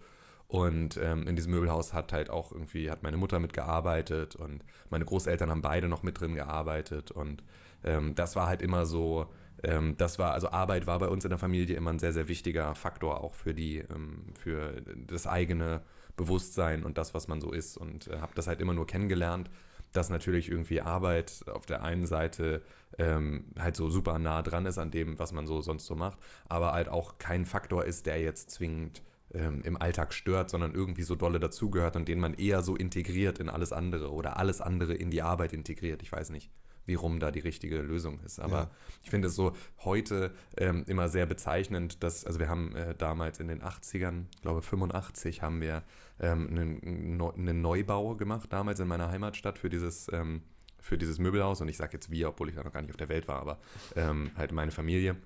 Und 0.46 0.96
ähm, 0.96 1.26
in 1.26 1.36
diesem 1.36 1.52
Möbelhaus 1.52 1.94
hat 1.94 2.12
halt 2.12 2.28
auch 2.28 2.52
irgendwie, 2.52 2.90
hat 2.90 3.02
meine 3.02 3.16
Mutter 3.16 3.38
mitgearbeitet 3.38 4.36
und 4.36 4.64
meine 4.90 5.04
Großeltern 5.04 5.48
haben 5.48 5.62
beide 5.62 5.88
noch 5.88 6.02
mit 6.02 6.20
drin 6.20 6.34
gearbeitet. 6.34 7.10
Und 7.12 7.42
ähm, 7.84 8.14
das 8.14 8.36
war 8.36 8.46
halt 8.46 8.60
immer 8.60 8.84
so, 8.84 9.26
ähm, 9.62 9.96
das 9.96 10.18
war, 10.18 10.32
also 10.32 10.50
Arbeit 10.50 10.86
war 10.86 10.98
bei 10.98 11.08
uns 11.08 11.24
in 11.24 11.30
der 11.30 11.38
Familie 11.38 11.76
immer 11.76 11.90
ein 11.90 11.98
sehr, 11.98 12.12
sehr 12.12 12.28
wichtiger 12.28 12.74
Faktor 12.74 13.22
auch 13.22 13.34
für 13.34 13.54
die, 13.54 13.78
ähm, 13.78 14.34
für 14.38 14.82
das 15.06 15.26
eigene 15.26 15.82
Bewusstsein 16.16 16.84
und 16.84 16.98
das, 16.98 17.14
was 17.14 17.28
man 17.28 17.40
so 17.40 17.52
ist. 17.52 17.78
Und 17.78 18.08
äh, 18.08 18.18
habe 18.18 18.32
das 18.34 18.46
halt 18.46 18.60
immer 18.60 18.74
nur 18.74 18.86
kennengelernt 18.86 19.50
dass 19.92 20.10
natürlich 20.10 20.50
irgendwie 20.50 20.80
Arbeit 20.80 21.44
auf 21.52 21.66
der 21.66 21.82
einen 21.82 22.06
Seite 22.06 22.62
ähm, 22.98 23.46
halt 23.58 23.76
so 23.76 23.88
super 23.88 24.18
nah 24.18 24.42
dran 24.42 24.66
ist 24.66 24.78
an 24.78 24.90
dem, 24.90 25.18
was 25.18 25.32
man 25.32 25.46
so 25.46 25.60
sonst 25.60 25.86
so 25.86 25.94
macht, 25.94 26.18
aber 26.48 26.72
halt 26.72 26.88
auch 26.88 27.18
kein 27.18 27.44
Faktor 27.44 27.84
ist, 27.84 28.06
der 28.06 28.20
jetzt 28.20 28.50
zwingend 28.50 29.02
ähm, 29.32 29.62
im 29.62 29.80
Alltag 29.80 30.12
stört, 30.12 30.50
sondern 30.50 30.74
irgendwie 30.74 31.02
so 31.02 31.14
dolle 31.14 31.40
dazugehört 31.40 31.96
und 31.96 32.08
den 32.08 32.20
man 32.20 32.34
eher 32.34 32.62
so 32.62 32.76
integriert 32.76 33.38
in 33.38 33.48
alles 33.48 33.72
andere 33.72 34.12
oder 34.12 34.36
alles 34.36 34.60
andere 34.60 34.94
in 34.94 35.10
die 35.10 35.22
Arbeit 35.22 35.52
integriert. 35.52 36.02
Ich 36.02 36.12
weiß 36.12 36.30
nicht 36.30 36.50
wie 36.86 36.94
rum 36.94 37.20
da 37.20 37.30
die 37.30 37.40
richtige 37.40 37.80
Lösung 37.82 38.20
ist. 38.24 38.40
Aber 38.40 38.56
ja. 38.56 38.70
ich 39.04 39.10
finde 39.10 39.28
es 39.28 39.36
so 39.36 39.52
heute 39.84 40.32
ähm, 40.56 40.84
immer 40.88 41.08
sehr 41.08 41.24
bezeichnend, 41.24 42.02
dass, 42.02 42.24
also 42.24 42.40
wir 42.40 42.48
haben 42.48 42.74
äh, 42.74 42.94
damals 42.96 43.38
in 43.38 43.48
den 43.48 43.62
80ern, 43.62 44.24
ich 44.34 44.42
glaube 44.42 44.60
85, 44.60 45.40
haben 45.40 45.60
wir 45.60 45.82
ähm, 46.20 46.80
einen, 46.82 47.60
Neubau 47.60 48.14
gemacht, 48.14 48.52
damals 48.52 48.80
in 48.80 48.88
meiner 48.88 49.10
Heimatstadt 49.10 49.58
für 49.58 49.70
dieses, 49.70 50.10
ähm, 50.12 50.42
für 50.78 50.98
dieses 50.98 51.18
Möbelhaus. 51.18 51.60
Und 51.60 51.68
ich 51.68 51.76
sage 51.76 51.92
jetzt 51.94 52.10
wir, 52.10 52.28
obwohl 52.28 52.48
ich 52.48 52.54
da 52.54 52.62
noch 52.62 52.72
gar 52.72 52.82
nicht 52.82 52.90
auf 52.90 52.96
der 52.96 53.08
Welt 53.08 53.28
war, 53.28 53.40
aber 53.40 53.58
ähm, 53.96 54.30
halt 54.36 54.52
meine 54.52 54.70
Familie 54.70 55.16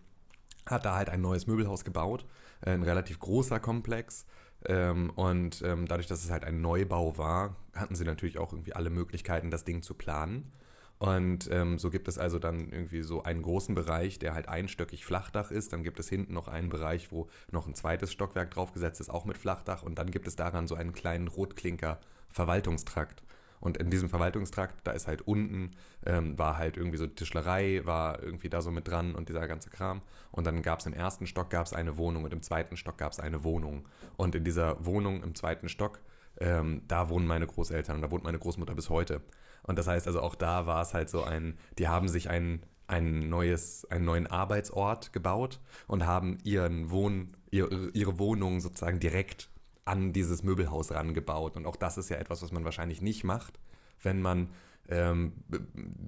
hat 0.67 0.85
da 0.85 0.95
halt 0.95 1.11
ein 1.11 1.21
neues 1.21 1.47
Möbelhaus 1.47 1.85
gebaut, 1.85 2.25
äh, 2.63 2.71
ein 2.71 2.83
relativ 2.83 3.19
großer 3.19 3.61
Komplex. 3.61 4.27
Ähm, 4.67 5.11
und 5.11 5.63
ähm, 5.63 5.87
dadurch, 5.87 6.07
dass 6.07 6.25
es 6.25 6.31
halt 6.31 6.45
ein 6.45 6.61
Neubau 6.61 7.19
war, 7.19 7.57
hatten 7.75 7.95
sie 7.95 8.05
natürlich 8.05 8.39
auch 8.39 8.53
irgendwie 8.53 8.73
alle 8.73 8.91
Möglichkeiten, 8.91 9.51
das 9.51 9.65
Ding 9.65 9.83
zu 9.83 9.95
planen. 9.95 10.53
Und 10.99 11.51
ähm, 11.51 11.79
so 11.79 11.91
gibt 11.91 12.09
es 12.09 12.19
also 12.19 12.39
dann 12.39 12.71
irgendwie 12.71 13.03
so 13.03 13.23
einen 13.23 13.43
großen 13.43 13.75
Bereich, 13.75 14.19
der 14.19 14.35
halt 14.35 14.49
einstöckig 14.49 15.05
Flachdach 15.05 15.51
ist. 15.51 15.73
Dann 15.73 15.83
gibt 15.83 15.99
es 15.99 16.09
hinten 16.09 16.33
noch 16.33 16.49
einen 16.49 16.69
Bereich, 16.69 17.11
wo 17.11 17.29
noch 17.51 17.67
ein 17.67 17.75
zweites 17.75 18.13
Stockwerk 18.13 18.53
draufgesetzt 18.53 19.01
ist, 19.01 19.11
auch 19.11 19.25
mit 19.25 19.37
Flachdach. 19.37 19.83
Und 19.83 19.99
dann 19.99 20.11
gibt 20.11 20.27
es 20.29 20.37
daran 20.37 20.67
so 20.67 20.75
einen 20.75 20.93
kleinen 20.93 21.29
Rotklinker 21.29 21.99
Verwaltungstrakt. 22.31 23.23
Und 23.61 23.79
in 23.79 23.89
diesem 23.89 24.11
Verwaltungstrakt, 24.11 24.87
da 24.87 24.93
ist 24.93 25.07
halt 25.07 25.23
unten, 25.23 25.71
ähm, 26.05 26.39
war 26.39 26.59
halt 26.59 26.77
irgendwie 26.77 26.99
so 26.99 27.07
Tischlerei, 27.07 27.81
war 27.85 28.23
irgendwie 28.23 28.51
da 28.51 28.61
so 28.61 28.71
mit 28.71 28.87
dran 28.87 29.15
und 29.15 29.31
dieser 29.31 29.49
ganze 29.49 29.71
Kram. 29.71 30.03
Und 30.33 30.47
dann 30.47 30.61
gab 30.61 30.81
es 30.81 30.87
im 30.87 30.93
ersten 30.93 31.27
Stock 31.27 31.49
gab's 31.49 31.73
eine 31.73 31.97
Wohnung 31.97 32.25
und 32.25 32.33
im 32.33 32.43
zweiten 32.43 32.77
Stock 32.77 32.99
gab 32.99 33.13
es 33.13 33.21
eine 33.21 33.43
Wohnung. 33.43 33.89
Und 34.17 34.35
in 34.35 34.45
dieser 34.45 34.85
Wohnung 34.85 35.23
im 35.23 35.35
zweiten 35.35 35.71
Stock, 35.71 36.01
ähm, 36.41 36.83
da 36.89 37.09
wohnen 37.09 37.27
meine 37.27 37.47
Großeltern 37.47 37.97
und 37.97 38.03
da 38.03 38.11
wohnt 38.11 38.25
meine 38.25 38.39
Großmutter 38.39 38.75
bis 38.75 38.91
heute. 38.91 39.23
Und 39.67 39.79
das 39.79 39.87
heißt 39.87 40.07
also 40.07 40.21
auch 40.21 40.35
da 40.35 40.67
war 40.67 40.83
es 40.83 40.95
halt 40.95 41.11
so 41.11 41.25
ein, 41.25 41.59
die 41.79 41.89
haben 41.89 42.09
sich 42.09 42.31
ein, 42.31 42.63
ein 42.87 43.29
neues, 43.29 43.87
einen 43.91 44.05
neuen 44.05 44.27
Arbeitsort 44.27 45.13
gebaut 45.13 45.61
und 45.87 46.07
haben 46.07 46.39
ihren 46.45 46.91
Wohn, 46.91 47.37
ihre, 47.51 47.89
ihre 47.91 48.19
Wohnung 48.19 48.61
sozusagen 48.61 49.01
direkt 49.01 49.49
an 49.85 50.13
dieses 50.13 50.43
Möbelhaus 50.43 50.93
rangebaut. 50.93 51.57
Und 51.57 51.67
auch 51.67 51.77
das 51.77 51.99
ist 51.99 52.09
ja 52.09 52.17
etwas, 52.17 52.43
was 52.43 52.53
man 52.53 52.65
wahrscheinlich 52.65 53.03
nicht 53.03 53.25
macht, 53.25 53.59
wenn 54.03 54.23
man 54.23 54.51
ähm, 54.89 55.33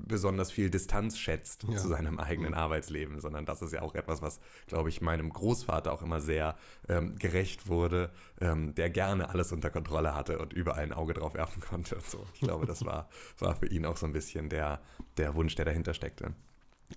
besonders 0.07 0.51
viel 0.51 0.71
Distanz 0.71 1.19
schätzt 1.19 1.65
ja. 1.65 1.77
zu 1.77 1.89
seinem 1.89 2.19
eigenen 2.19 2.51
mhm. 2.51 2.59
Arbeitsleben, 2.59 3.21
sondern 3.21 3.47
das 3.47 3.63
ist 3.63 3.73
ja 3.73 3.83
auch 3.83 3.95
etwas, 3.95 4.23
was, 4.23 4.41
glaube 4.67 4.89
ich, 4.89 5.01
meinem 5.01 5.31
Großvater 5.31 5.93
auch 5.93 6.03
immer 6.03 6.21
sehr 6.21 6.57
ähm, 6.89 7.17
gerecht 7.17 7.69
wurde, 7.69 8.11
ähm, 8.41 8.75
der 8.75 8.91
gerne 8.91 9.31
alles 9.31 9.53
unter 9.53 9.71
Kontrolle 9.71 10.15
hatte 10.15 10.39
und 10.39 10.53
überall 10.53 10.83
ein 10.83 10.93
Auge 10.93 11.15
drauf 11.15 11.35
werfen 11.35 11.63
konnte 11.63 11.97
und 11.97 12.07
so. 12.07 12.27
Ich 12.35 12.41
glaube, 12.41 12.67
das 12.67 12.85
war, 12.85 13.09
war 13.39 13.57
für 13.57 13.67
ihn 13.67 13.87
auch 13.87 13.97
so 13.97 14.07
ein 14.07 14.13
bisschen 14.13 14.49
der, 14.49 14.81
der 15.17 15.35
Wunsch, 15.35 15.55
der 15.55 15.65
dahinter 15.65 15.95
steckte. 15.95 16.35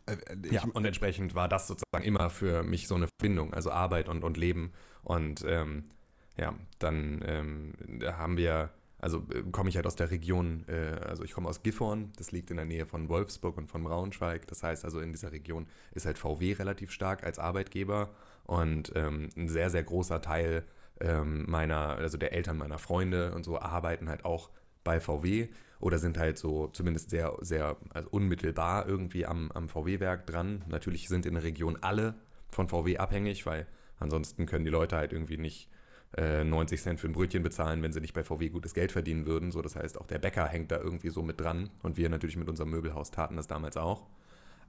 Äh, 0.06 0.14
äh 0.14 0.54
ja, 0.54 0.64
und 0.74 0.86
entsprechend 0.86 1.34
war 1.34 1.48
das 1.48 1.68
sozusagen 1.68 2.04
immer 2.04 2.30
für 2.30 2.64
mich 2.64 2.88
so 2.88 2.96
eine 2.96 3.08
Verbindung, 3.08 3.54
also 3.54 3.72
Arbeit 3.72 4.10
und, 4.10 4.24
und 4.24 4.38
Leben. 4.38 4.74
Und 5.04 5.44
ähm, 5.48 5.92
ja, 6.38 6.54
dann 6.80 7.24
ähm, 7.26 7.74
haben 8.04 8.38
wir 8.38 8.70
also 9.00 9.25
äh, 9.34 9.44
komme 9.51 9.70
ich 9.70 9.75
halt 9.75 9.88
aus 9.88 9.96
der 9.96 10.12
Region, 10.12 10.65
äh, 10.68 11.00
also 11.06 11.24
ich 11.24 11.32
komme 11.32 11.50
aus 11.50 11.63
Gifhorn, 11.63 12.12
das 12.18 12.32
liegt 12.32 12.51
in 12.51 12.58
der 12.58 12.65
Nähe 12.65 12.86
von 12.86 13.10
Wolfsburg 13.10 13.58
und 13.58 13.68
von 13.68 13.84
Braunschweig. 13.84 14.48
Das 14.48 14.63
heißt 14.63 14.86
also 14.86 15.00
in 15.00 15.12
dieser 15.12 15.32
Region 15.32 15.68
ist 15.94 16.06
halt 16.06 16.18
VW 16.18 16.53
relativ 16.53 16.91
stark 16.91 17.24
als 17.24 17.39
Arbeitgeber 17.39 18.10
und 18.46 18.91
ähm, 18.96 19.29
ein 19.36 19.48
sehr, 19.48 19.70
sehr 19.70 19.84
großer 19.84 20.22
Teil 20.22 20.63
ähm, 21.00 21.46
meiner, 21.48 21.96
also 21.96 22.18
der 22.18 22.34
Eltern 22.34 22.58
meiner 22.58 22.79
Freunde 22.79 23.34
und 23.34 23.44
so 23.44 23.60
arbeiten 23.60 24.10
halt 24.10 24.25
auch 24.25 24.50
bei 24.84 25.00
VW 25.00 25.50
oder 25.79 25.98
sind 25.98 26.18
halt 26.18 26.38
so 26.38 26.68
zumindest 26.68 27.10
sehr, 27.10 27.38
sehr 27.41 27.77
also 27.94 28.10
unmittelbar 28.10 28.88
irgendwie 28.88 29.25
am, 29.25 29.51
am 29.51 29.70
VW-Werk 29.70 30.27
dran. 30.27 30.63
Natürlich 30.68 31.08
sind 31.08 31.25
in 31.25 31.36
der 31.36 31.44
Region 31.44 31.77
alle 31.82 32.15
von 32.50 32.68
VW 32.68 32.98
abhängig, 32.98 33.46
weil 33.46 33.65
ansonsten 33.98 34.46
können 34.46 34.65
die 34.65 34.72
Leute 34.72 34.98
halt 34.98 35.13
irgendwie 35.13 35.38
nicht 35.38 35.70
90 36.18 36.80
äh, 36.80 36.82
Cent 36.82 37.00
für 37.00 37.08
ein 37.08 37.13
Brötchen 37.13 37.44
bezahlen, 37.44 37.84
wenn 37.84 37.94
sie 37.94 38.01
nicht 38.01 38.13
bei 38.13 38.24
VW 38.24 38.50
gutes 38.50 38.74
Geld 38.74 38.92
verdienen 38.92 39.25
würden. 39.25 39.51
So, 39.51 39.62
das 39.62 39.75
heißt, 39.75 40.00
auch 40.00 40.08
der 40.08 40.18
Bäcker 40.20 40.48
hängt 40.48 40.72
da 40.72 40.80
irgendwie 40.80 41.10
so 41.10 41.22
mit 41.22 41.39
dran. 41.39 41.70
Und 41.84 41.98
wir 41.98 42.10
natürlich 42.10 42.38
mit 42.38 42.50
unserem 42.50 42.72
Möbelhaus 42.72 43.12
taten 43.12 43.36
das 43.36 43.48
damals 43.48 43.78
auch. 43.78 44.08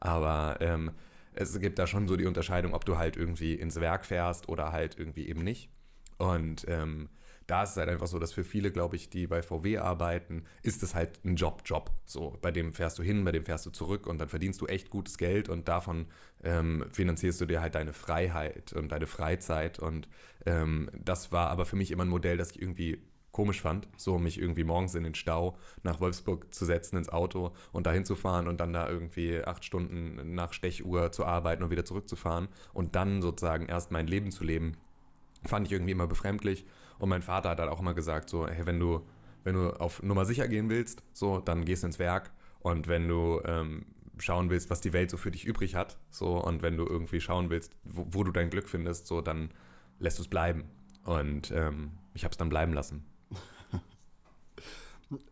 Aber 0.00 0.58
ähm, 0.60 0.90
es 1.32 1.58
gibt 1.58 1.78
da 1.78 1.86
schon 1.86 2.08
so 2.08 2.16
die 2.16 2.26
Unterscheidung, 2.26 2.74
ob 2.74 2.84
du 2.84 2.98
halt 2.98 3.16
irgendwie 3.16 3.54
ins 3.54 3.80
Werk 3.80 4.04
fährst 4.04 4.48
oder 4.48 4.72
halt 4.72 4.98
irgendwie 4.98 5.28
eben 5.28 5.42
nicht. 5.42 5.70
Und 6.18 6.66
ähm, 6.68 7.08
da 7.50 7.64
ist 7.64 7.70
es 7.70 7.76
halt 7.78 7.88
einfach 7.88 8.06
so, 8.06 8.20
dass 8.20 8.32
für 8.32 8.44
viele, 8.44 8.70
glaube 8.70 8.94
ich, 8.94 9.10
die 9.10 9.26
bei 9.26 9.42
VW 9.42 9.78
arbeiten, 9.78 10.44
ist 10.62 10.84
es 10.84 10.94
halt 10.94 11.18
ein 11.24 11.34
Job, 11.34 11.62
Job. 11.64 11.90
So, 12.06 12.38
bei 12.40 12.52
dem 12.52 12.72
fährst 12.72 12.96
du 13.00 13.02
hin, 13.02 13.24
bei 13.24 13.32
dem 13.32 13.44
fährst 13.44 13.66
du 13.66 13.70
zurück 13.70 14.06
und 14.06 14.18
dann 14.18 14.28
verdienst 14.28 14.60
du 14.60 14.66
echt 14.66 14.88
gutes 14.88 15.18
Geld 15.18 15.48
und 15.48 15.66
davon 15.66 16.06
ähm, 16.44 16.84
finanzierst 16.92 17.40
du 17.40 17.46
dir 17.46 17.60
halt 17.60 17.74
deine 17.74 17.92
Freiheit 17.92 18.72
und 18.72 18.92
deine 18.92 19.08
Freizeit. 19.08 19.80
Und 19.80 20.08
ähm, 20.46 20.90
das 20.94 21.32
war 21.32 21.50
aber 21.50 21.66
für 21.66 21.74
mich 21.74 21.90
immer 21.90 22.04
ein 22.04 22.08
Modell, 22.08 22.36
das 22.36 22.52
ich 22.52 22.62
irgendwie 22.62 23.02
komisch 23.32 23.60
fand, 23.60 23.88
so 23.96 24.18
mich 24.18 24.40
irgendwie 24.40 24.64
morgens 24.64 24.94
in 24.94 25.02
den 25.02 25.16
Stau 25.16 25.56
nach 25.82 26.00
Wolfsburg 26.00 26.54
zu 26.54 26.64
setzen 26.64 26.96
ins 26.96 27.08
Auto 27.08 27.52
und 27.72 27.86
dahin 27.86 28.04
zu 28.04 28.14
fahren 28.14 28.46
und 28.46 28.60
dann 28.60 28.72
da 28.72 28.88
irgendwie 28.88 29.42
acht 29.42 29.64
Stunden 29.64 30.34
nach 30.34 30.52
Stechuhr 30.52 31.10
zu 31.10 31.24
arbeiten 31.24 31.64
und 31.64 31.70
wieder 31.70 31.84
zurückzufahren 31.84 32.48
und 32.72 32.94
dann 32.94 33.22
sozusagen 33.22 33.66
erst 33.66 33.90
mein 33.90 34.06
Leben 34.06 34.30
zu 34.30 34.44
leben, 34.44 34.76
fand 35.44 35.66
ich 35.66 35.72
irgendwie 35.72 35.92
immer 35.92 36.06
befremdlich. 36.06 36.64
Und 37.00 37.08
mein 37.08 37.22
Vater 37.22 37.48
hat 37.48 37.58
halt 37.58 37.70
auch 37.70 37.80
immer 37.80 37.94
gesagt, 37.94 38.28
so, 38.28 38.46
hey, 38.46 38.66
wenn 38.66 38.78
du, 38.78 39.00
wenn 39.42 39.54
du 39.54 39.70
auf 39.80 40.02
Nummer 40.02 40.26
sicher 40.26 40.46
gehen 40.46 40.68
willst, 40.68 41.02
so, 41.12 41.40
dann 41.40 41.64
gehst 41.64 41.82
du 41.82 41.88
ins 41.88 41.98
Werk 41.98 42.30
und 42.60 42.88
wenn 42.88 43.08
du 43.08 43.40
ähm, 43.46 43.86
schauen 44.18 44.50
willst, 44.50 44.68
was 44.68 44.82
die 44.82 44.92
Welt 44.92 45.10
so 45.10 45.16
für 45.16 45.30
dich 45.30 45.46
übrig 45.46 45.74
hat, 45.74 45.98
so, 46.10 46.36
und 46.44 46.60
wenn 46.60 46.76
du 46.76 46.86
irgendwie 46.86 47.22
schauen 47.22 47.48
willst, 47.48 47.72
wo, 47.84 48.06
wo 48.10 48.22
du 48.22 48.32
dein 48.32 48.50
Glück 48.50 48.68
findest, 48.68 49.06
so, 49.06 49.22
dann 49.22 49.50
lässt 49.98 50.18
du 50.18 50.22
es 50.22 50.28
bleiben. 50.28 50.64
Und 51.04 51.50
ähm, 51.52 51.92
ich 52.12 52.24
habe 52.24 52.32
es 52.32 52.38
dann 52.38 52.50
bleiben 52.50 52.72
lassen. 52.72 53.04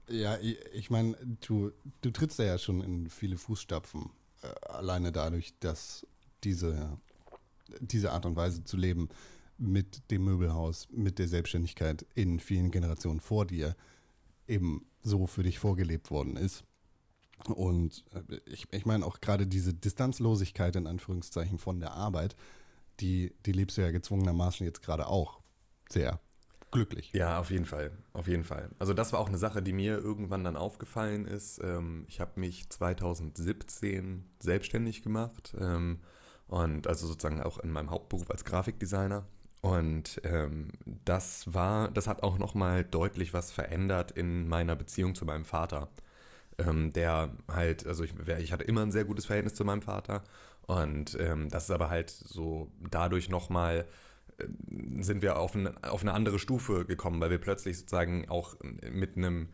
Ja, 0.08 0.36
ich, 0.38 0.58
ich 0.72 0.90
meine, 0.90 1.16
du, 1.46 1.70
du 2.00 2.10
trittst 2.10 2.40
da 2.40 2.42
ja 2.42 2.58
schon 2.58 2.80
in 2.80 3.08
viele 3.08 3.36
Fußstapfen, 3.36 4.10
äh, 4.42 4.66
alleine 4.66 5.12
dadurch, 5.12 5.56
dass 5.60 6.04
diese, 6.42 6.96
diese 7.78 8.10
Art 8.10 8.26
und 8.26 8.34
Weise 8.34 8.64
zu 8.64 8.76
leben 8.76 9.08
mit 9.58 10.10
dem 10.10 10.24
Möbelhaus, 10.24 10.88
mit 10.90 11.18
der 11.18 11.28
Selbstständigkeit 11.28 12.06
in 12.14 12.40
vielen 12.40 12.70
Generationen 12.70 13.20
vor 13.20 13.44
dir 13.44 13.76
eben 14.46 14.86
so 15.02 15.26
für 15.26 15.42
dich 15.42 15.58
vorgelebt 15.58 16.10
worden 16.10 16.36
ist. 16.36 16.64
Und 17.46 18.04
äh, 18.12 18.40
ich, 18.46 18.66
ich 18.72 18.86
meine 18.86 19.04
auch 19.04 19.20
gerade 19.20 19.46
diese 19.46 19.74
Distanzlosigkeit 19.74 20.76
in 20.76 20.86
Anführungszeichen 20.86 21.58
von 21.58 21.80
der 21.80 21.92
Arbeit, 21.92 22.36
die, 23.00 23.32
die 23.46 23.52
lebst 23.52 23.76
du 23.76 23.82
ja 23.82 23.90
gezwungenermaßen 23.90 24.66
jetzt 24.66 24.82
gerade 24.82 25.06
auch 25.06 25.40
sehr 25.88 26.20
glücklich. 26.70 27.12
Ja, 27.12 27.38
auf 27.38 27.50
jeden 27.50 27.64
Fall. 27.64 27.92
Auf 28.12 28.28
jeden 28.28 28.44
Fall. 28.44 28.70
Also 28.78 28.92
das 28.92 29.12
war 29.12 29.20
auch 29.20 29.28
eine 29.28 29.38
Sache, 29.38 29.62
die 29.62 29.72
mir 29.72 29.98
irgendwann 29.98 30.44
dann 30.44 30.56
aufgefallen 30.56 31.26
ist. 31.26 31.60
Ähm, 31.62 32.04
ich 32.08 32.20
habe 32.20 32.38
mich 32.40 32.68
2017 32.68 34.24
selbstständig 34.40 35.02
gemacht 35.02 35.54
ähm, 35.58 36.00
und 36.46 36.86
also 36.86 37.06
sozusagen 37.06 37.40
auch 37.42 37.58
in 37.58 37.70
meinem 37.70 37.90
Hauptberuf 37.90 38.30
als 38.30 38.44
Grafikdesigner. 38.44 39.26
Und 39.60 40.20
ähm, 40.24 40.68
das 41.04 41.52
war, 41.52 41.90
das 41.90 42.06
hat 42.06 42.22
auch 42.22 42.38
nochmal 42.38 42.84
deutlich 42.84 43.34
was 43.34 43.50
verändert 43.50 44.12
in 44.12 44.48
meiner 44.48 44.76
Beziehung 44.76 45.14
zu 45.14 45.24
meinem 45.24 45.44
Vater. 45.44 45.88
Ähm, 46.58 46.92
der 46.92 47.30
halt, 47.52 47.86
also 47.86 48.04
ich, 48.04 48.14
ich, 48.40 48.52
hatte 48.52 48.64
immer 48.64 48.82
ein 48.82 48.92
sehr 48.92 49.04
gutes 49.04 49.26
Verhältnis 49.26 49.54
zu 49.54 49.64
meinem 49.64 49.82
Vater. 49.82 50.22
Und 50.66 51.16
ähm, 51.20 51.48
das 51.48 51.64
ist 51.64 51.70
aber 51.70 51.90
halt 51.90 52.10
so 52.10 52.70
dadurch 52.90 53.28
nochmal 53.28 53.86
äh, 54.38 54.46
sind 55.02 55.22
wir 55.22 55.38
auf, 55.38 55.54
ein, 55.54 55.82
auf 55.84 56.02
eine 56.02 56.12
andere 56.14 56.38
Stufe 56.38 56.84
gekommen, 56.84 57.20
weil 57.20 57.30
wir 57.30 57.38
plötzlich 57.38 57.78
sozusagen 57.78 58.28
auch 58.28 58.56
mit 58.62 59.16
einem 59.16 59.48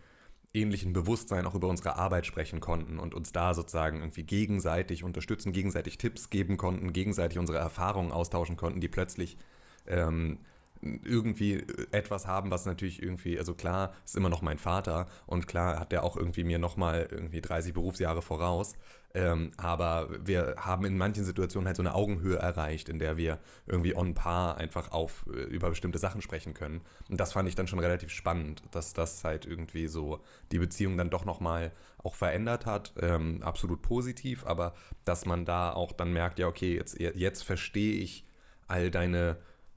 ähnlichen 0.55 0.93
Bewusstsein 0.93 1.47
auch 1.47 1.55
über 1.55 1.69
unsere 1.69 1.97
Arbeit 1.97 2.27
sprechen 2.27 2.61
konnten 2.61 2.99
und 2.99 3.15
uns 3.15 3.33
da 3.33 3.55
sozusagen 3.55 3.99
irgendwie 3.99 4.23
gegenseitig 4.23 5.03
unterstützen, 5.03 5.53
gegenseitig 5.53 5.99
Tipps 5.99 6.31
geben 6.31 6.57
konnten, 6.57 6.93
gegenseitig 6.93 7.39
unsere 7.39 7.59
Erfahrungen 7.59 8.13
austauschen 8.13 8.57
konnten, 8.57 8.81
die 8.81 8.89
plötzlich 8.89 9.37
ähm, 9.87 10.39
irgendwie 10.83 11.65
etwas 11.93 12.27
haben, 12.27 12.51
was 12.51 12.67
natürlich 12.67 13.03
irgendwie, 13.03 13.39
also 13.39 13.55
klar, 13.55 13.95
ist 14.05 14.17
immer 14.17 14.29
noch 14.29 14.43
mein 14.43 14.59
Vater 14.59 15.07
und 15.27 15.47
klar 15.47 15.81
hat 15.81 15.93
der 15.93 16.05
auch 16.05 16.17
irgendwie 16.17 16.45
mir 16.45 16.59
nochmal 16.59 17.09
irgendwie 17.11 17.41
30 17.41 17.73
Berufsjahre 17.73 18.23
voraus. 18.23 18.75
Ähm, 19.17 19.53
aber 19.57 20.09
wir 20.27 20.57
haben 20.59 20.85
in 20.85 20.99
manchen 20.99 21.25
Situationen 21.25 21.69
halt 21.69 21.77
so 21.77 21.83
eine 21.83 21.95
Augenhöhe 21.95 22.37
erreicht, 22.37 22.89
in 22.89 22.99
der 22.99 23.17
wir 23.17 23.39
irgendwie 23.65 23.97
on 23.97 24.15
par 24.15 24.59
einfach 24.59 24.91
auf 24.91 25.25
äh, 25.33 25.43
über 25.43 25.71
bestimmte 25.71 25.99
Sachen 25.99 26.21
sprechen 26.21 26.53
können. 26.53 26.81
Und 27.09 27.21
das 27.21 27.33
fand 27.33 27.49
ich 27.49 27.55
dann 27.55 27.69
schon 27.69 27.79
relativ 27.79 28.11
spannend, 28.11 28.65
dass 28.73 28.93
das 28.93 29.23
halt 29.23 29.47
irgendwie 29.47 29.87
so 29.87 30.21
die 30.51 30.59
Beziehung 30.59 30.97
dann 30.97 31.11
doch 31.11 31.25
nochmal 31.25 31.71
auch 32.03 32.17
verändert 32.17 32.67
hat. 32.67 32.93
Ähm, 33.01 33.41
absolut 33.45 33.83
positiv, 33.83 34.45
aber 34.47 34.75
dass 35.05 35.27
man 35.27 35.45
da 35.45 35.73
auch 35.73 35.93
dann 35.93 36.13
merkt, 36.13 36.41
ja, 36.41 36.49
okay, 36.49 36.75
jetzt, 36.75 36.99
jetzt 36.99 37.45
verstehe 37.45 37.95
ich 37.95 38.27
all 38.67 38.91
deine 38.91 39.37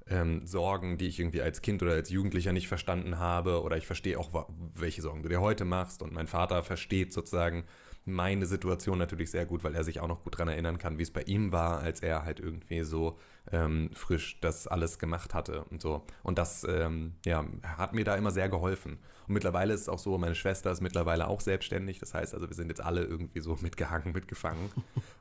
ähm, 0.10 0.46
Sorgen, 0.46 0.98
die 0.98 1.08
ich 1.08 1.20
irgendwie 1.20 1.42
als 1.42 1.62
Kind 1.62 1.82
oder 1.84 1.94
als 1.94 2.10
Jugendlicher 2.10 2.54
nicht 2.54 2.68
verstanden 2.68 3.20
habe. 3.20 3.62
Oder 3.62 3.78
ich 3.78 3.88
verstehe 3.88 4.20
auch, 4.20 4.48
welche 4.74 5.02
Sorgen 5.02 5.24
du 5.24 5.30
dir 5.30 5.42
heute 5.42 5.66
machst. 5.66 6.02
Und 6.02 6.14
mein 6.14 6.28
Vater 6.28 6.64
versteht 6.64 7.14
sozusagen 7.14 7.66
meine 8.08 8.46
Situation 8.46 8.98
natürlich 8.98 9.30
sehr 9.32 9.46
gut, 9.46 9.64
weil 9.64 9.76
er 9.76 9.84
sich 9.84 10.00
auch 10.00 10.08
noch 10.08 10.24
gut 10.24 10.36
daran 10.36 10.48
erinnern 10.48 10.78
kann, 10.78 10.98
wie 10.98 11.04
es 11.04 11.12
bei 11.12 11.24
ihm 11.24 11.52
war, 11.52 11.82
als 11.82 12.00
er 12.00 12.24
halt 12.24 12.40
irgendwie 12.40 12.84
so 12.84 13.20
ähm, 13.52 13.90
frisch 13.94 14.40
das 14.40 14.66
alles 14.66 14.98
gemacht 14.98 15.34
hatte 15.34 15.66
und 15.66 15.82
so. 15.82 16.06
Und 16.24 16.38
das 16.38 16.64
ähm, 16.64 17.16
ja, 17.26 17.46
hat 17.64 17.94
mir 17.94 18.06
da 18.06 18.16
immer 18.16 18.32
sehr 18.32 18.48
geholfen. 18.48 18.94
Und 19.28 19.34
mittlerweile 19.34 19.74
ist 19.74 19.82
es 19.82 19.90
auch 19.90 20.00
so, 20.00 20.18
meine 20.18 20.36
Schwester 20.36 20.72
ist 20.72 20.82
mittlerweile 20.82 21.28
auch 21.28 21.42
selbstständig. 21.42 22.00
Das 22.00 22.14
heißt 22.14 22.34
also, 22.34 22.48
wir 22.48 22.56
sind 22.56 22.70
jetzt 22.70 22.82
alle 22.82 23.04
irgendwie 23.04 23.42
so 23.42 23.58
mitgehangen, 23.62 24.14
mitgefangen 24.14 24.70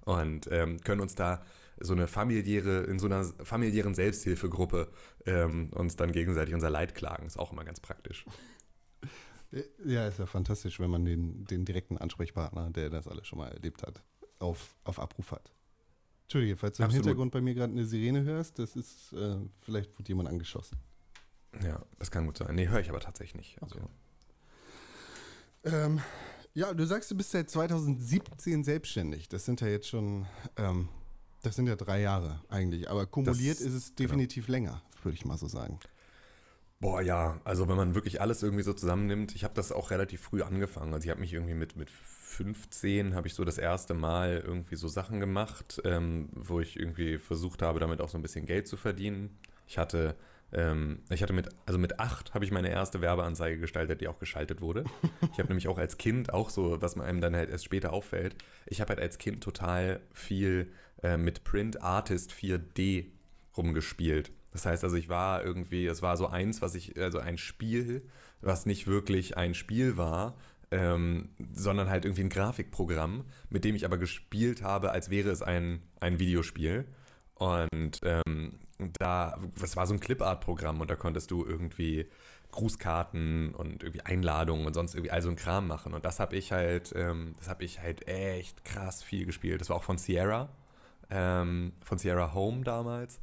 und 0.04 0.48
ähm, 0.52 0.80
können 0.82 1.00
uns 1.00 1.16
da 1.16 1.42
so 1.78 1.92
eine 1.92 2.06
familiäre, 2.06 2.84
in 2.84 2.98
so 2.98 3.06
einer 3.06 3.24
familiären 3.24 3.94
Selbsthilfegruppe 3.94 4.88
ähm, 5.26 5.70
uns 5.74 5.96
dann 5.96 6.12
gegenseitig 6.12 6.54
unser 6.54 6.70
Leid 6.70 6.94
klagen. 6.94 7.26
Ist 7.26 7.38
auch 7.38 7.52
immer 7.52 7.64
ganz 7.64 7.80
praktisch. 7.80 8.24
Ja, 9.84 10.08
ist 10.08 10.18
ja 10.18 10.26
fantastisch, 10.26 10.80
wenn 10.80 10.90
man 10.90 11.04
den, 11.04 11.44
den 11.44 11.64
direkten 11.64 11.98
Ansprechpartner, 11.98 12.70
der 12.70 12.90
das 12.90 13.06
alles 13.06 13.26
schon 13.26 13.38
mal 13.38 13.48
erlebt 13.48 13.82
hat, 13.82 14.02
auf, 14.38 14.74
auf 14.84 14.98
Abruf 14.98 15.30
hat. 15.30 15.52
Entschuldige, 16.24 16.56
falls 16.56 16.76
du 16.76 16.82
Absolut. 16.82 17.04
im 17.04 17.08
Hintergrund 17.08 17.32
bei 17.32 17.40
mir 17.40 17.54
gerade 17.54 17.72
eine 17.72 17.86
Sirene 17.86 18.24
hörst, 18.24 18.58
das 18.58 18.74
ist, 18.74 19.12
äh, 19.12 19.36
vielleicht 19.60 19.96
wird 19.96 20.08
jemand 20.08 20.28
angeschossen. 20.28 20.78
Ja, 21.62 21.80
das 21.98 22.10
kann 22.10 22.26
gut 22.26 22.36
sein. 22.36 22.54
Nee, 22.54 22.68
höre 22.68 22.80
ich 22.80 22.90
aber 22.90 23.00
tatsächlich 23.00 23.36
nicht. 23.36 23.62
Also. 23.62 23.76
Okay. 23.76 23.86
Ähm, 25.64 26.00
ja, 26.54 26.72
du 26.74 26.84
sagst, 26.84 27.10
du 27.10 27.14
bist 27.14 27.30
seit 27.30 27.48
2017 27.48 28.64
selbstständig. 28.64 29.28
Das 29.28 29.44
sind 29.44 29.60
ja 29.60 29.68
jetzt 29.68 29.88
schon 29.88 30.26
ähm, 30.56 30.88
das 31.42 31.56
sind 31.56 31.66
ja 31.66 31.76
drei 31.76 32.00
Jahre 32.00 32.40
eigentlich, 32.48 32.90
aber 32.90 33.06
kumuliert 33.06 33.58
das, 33.58 33.66
ist 33.66 33.74
es 33.74 33.86
genau. 33.94 34.08
definitiv 34.08 34.46
genau. 34.46 34.56
länger, 34.56 34.82
würde 35.02 35.16
ich 35.16 35.24
mal 35.24 35.38
so 35.38 35.48
sagen. 35.48 35.78
Boah, 36.78 37.00
ja, 37.00 37.40
also 37.44 37.68
wenn 37.68 37.76
man 37.76 37.94
wirklich 37.94 38.20
alles 38.20 38.42
irgendwie 38.42 38.62
so 38.62 38.74
zusammennimmt, 38.74 39.34
ich 39.34 39.44
habe 39.44 39.54
das 39.54 39.72
auch 39.72 39.90
relativ 39.90 40.20
früh 40.20 40.42
angefangen. 40.42 40.92
Also 40.92 41.06
ich 41.06 41.10
habe 41.10 41.20
mich 41.20 41.32
irgendwie 41.32 41.54
mit, 41.54 41.74
mit 41.76 41.90
15 41.90 43.14
habe 43.14 43.28
ich 43.28 43.34
so 43.34 43.44
das 43.44 43.56
erste 43.56 43.94
Mal 43.94 44.42
irgendwie 44.44 44.76
so 44.76 44.86
Sachen 44.86 45.18
gemacht, 45.18 45.80
ähm, 45.84 46.28
wo 46.34 46.60
ich 46.60 46.78
irgendwie 46.78 47.16
versucht 47.16 47.62
habe, 47.62 47.80
damit 47.80 48.02
auch 48.02 48.10
so 48.10 48.18
ein 48.18 48.22
bisschen 48.22 48.44
Geld 48.44 48.68
zu 48.68 48.76
verdienen. 48.76 49.38
Ich 49.66 49.78
hatte 49.78 50.16
ähm, 50.52 51.00
ich 51.10 51.22
hatte 51.22 51.32
mit, 51.32 51.48
also 51.66 51.78
mit 51.78 51.98
acht 51.98 52.34
habe 52.34 52.44
ich 52.44 52.52
meine 52.52 52.70
erste 52.70 53.00
Werbeanzeige 53.00 53.58
gestaltet, 53.58 54.00
die 54.00 54.08
auch 54.08 54.18
geschaltet 54.18 54.60
wurde. 54.60 54.84
Ich 55.32 55.38
habe 55.38 55.48
nämlich 55.48 55.68
auch 55.68 55.76
als 55.76 55.98
Kind 55.98 56.32
auch 56.32 56.48
so, 56.48 56.80
was 56.80 56.98
einem 56.98 57.20
dann 57.20 57.36
halt 57.36 57.50
erst 57.50 57.64
später 57.64 57.92
auffällt, 57.92 58.36
ich 58.64 58.80
habe 58.80 58.90
halt 58.90 59.00
als 59.00 59.18
Kind 59.18 59.42
total 59.42 60.00
viel 60.14 60.72
äh, 61.02 61.16
mit 61.16 61.44
Print 61.44 61.82
Artist 61.82 62.32
4D 62.32 63.06
rumgespielt. 63.56 64.32
Das 64.52 64.64
heißt 64.64 64.84
also, 64.84 64.96
ich 64.96 65.08
war 65.08 65.44
irgendwie, 65.44 65.86
es 65.86 66.02
war 66.02 66.16
so 66.16 66.28
eins, 66.28 66.62
was 66.62 66.74
ich, 66.74 66.98
also 66.98 67.18
ein 67.18 67.38
Spiel, 67.38 68.08
was 68.40 68.66
nicht 68.66 68.86
wirklich 68.86 69.36
ein 69.36 69.54
Spiel 69.54 69.96
war, 69.96 70.36
ähm, 70.70 71.30
sondern 71.52 71.90
halt 71.90 72.04
irgendwie 72.04 72.22
ein 72.22 72.28
Grafikprogramm, 72.28 73.24
mit 73.50 73.64
dem 73.64 73.74
ich 73.74 73.84
aber 73.84 73.98
gespielt 73.98 74.62
habe, 74.62 74.90
als 74.92 75.10
wäre 75.10 75.30
es 75.30 75.42
ein, 75.42 75.82
ein 76.00 76.18
Videospiel. 76.18 76.86
Und 77.34 78.00
ähm, 78.02 78.58
da, 78.98 79.38
das 79.58 79.76
war 79.76 79.86
so 79.86 79.94
ein 79.94 80.00
Clipart-Programm 80.00 80.80
und 80.80 80.90
da 80.90 80.96
konntest 80.96 81.30
du 81.30 81.44
irgendwie 81.44 82.06
Grußkarten 82.50 83.54
und 83.54 83.82
irgendwie 83.82 84.02
Einladungen 84.02 84.66
und 84.66 84.74
sonst 84.74 84.94
irgendwie 84.94 85.10
all 85.10 85.22
so 85.22 85.28
ein 85.28 85.36
Kram 85.36 85.66
machen. 85.66 85.92
Und 85.92 86.04
das 86.04 86.18
habe 86.20 86.36
ich 86.36 86.52
halt, 86.52 86.92
ähm, 86.96 87.34
das 87.38 87.48
habe 87.48 87.64
ich 87.64 87.80
halt 87.80 88.08
echt 88.08 88.64
krass 88.64 89.02
viel 89.02 89.26
gespielt. 89.26 89.60
Das 89.60 89.68
war 89.68 89.76
auch 89.76 89.84
von 89.84 89.98
Sierra, 89.98 90.48
ähm, 91.10 91.72
von 91.82 91.98
Sierra 91.98 92.34
Home 92.34 92.64
damals. 92.64 93.20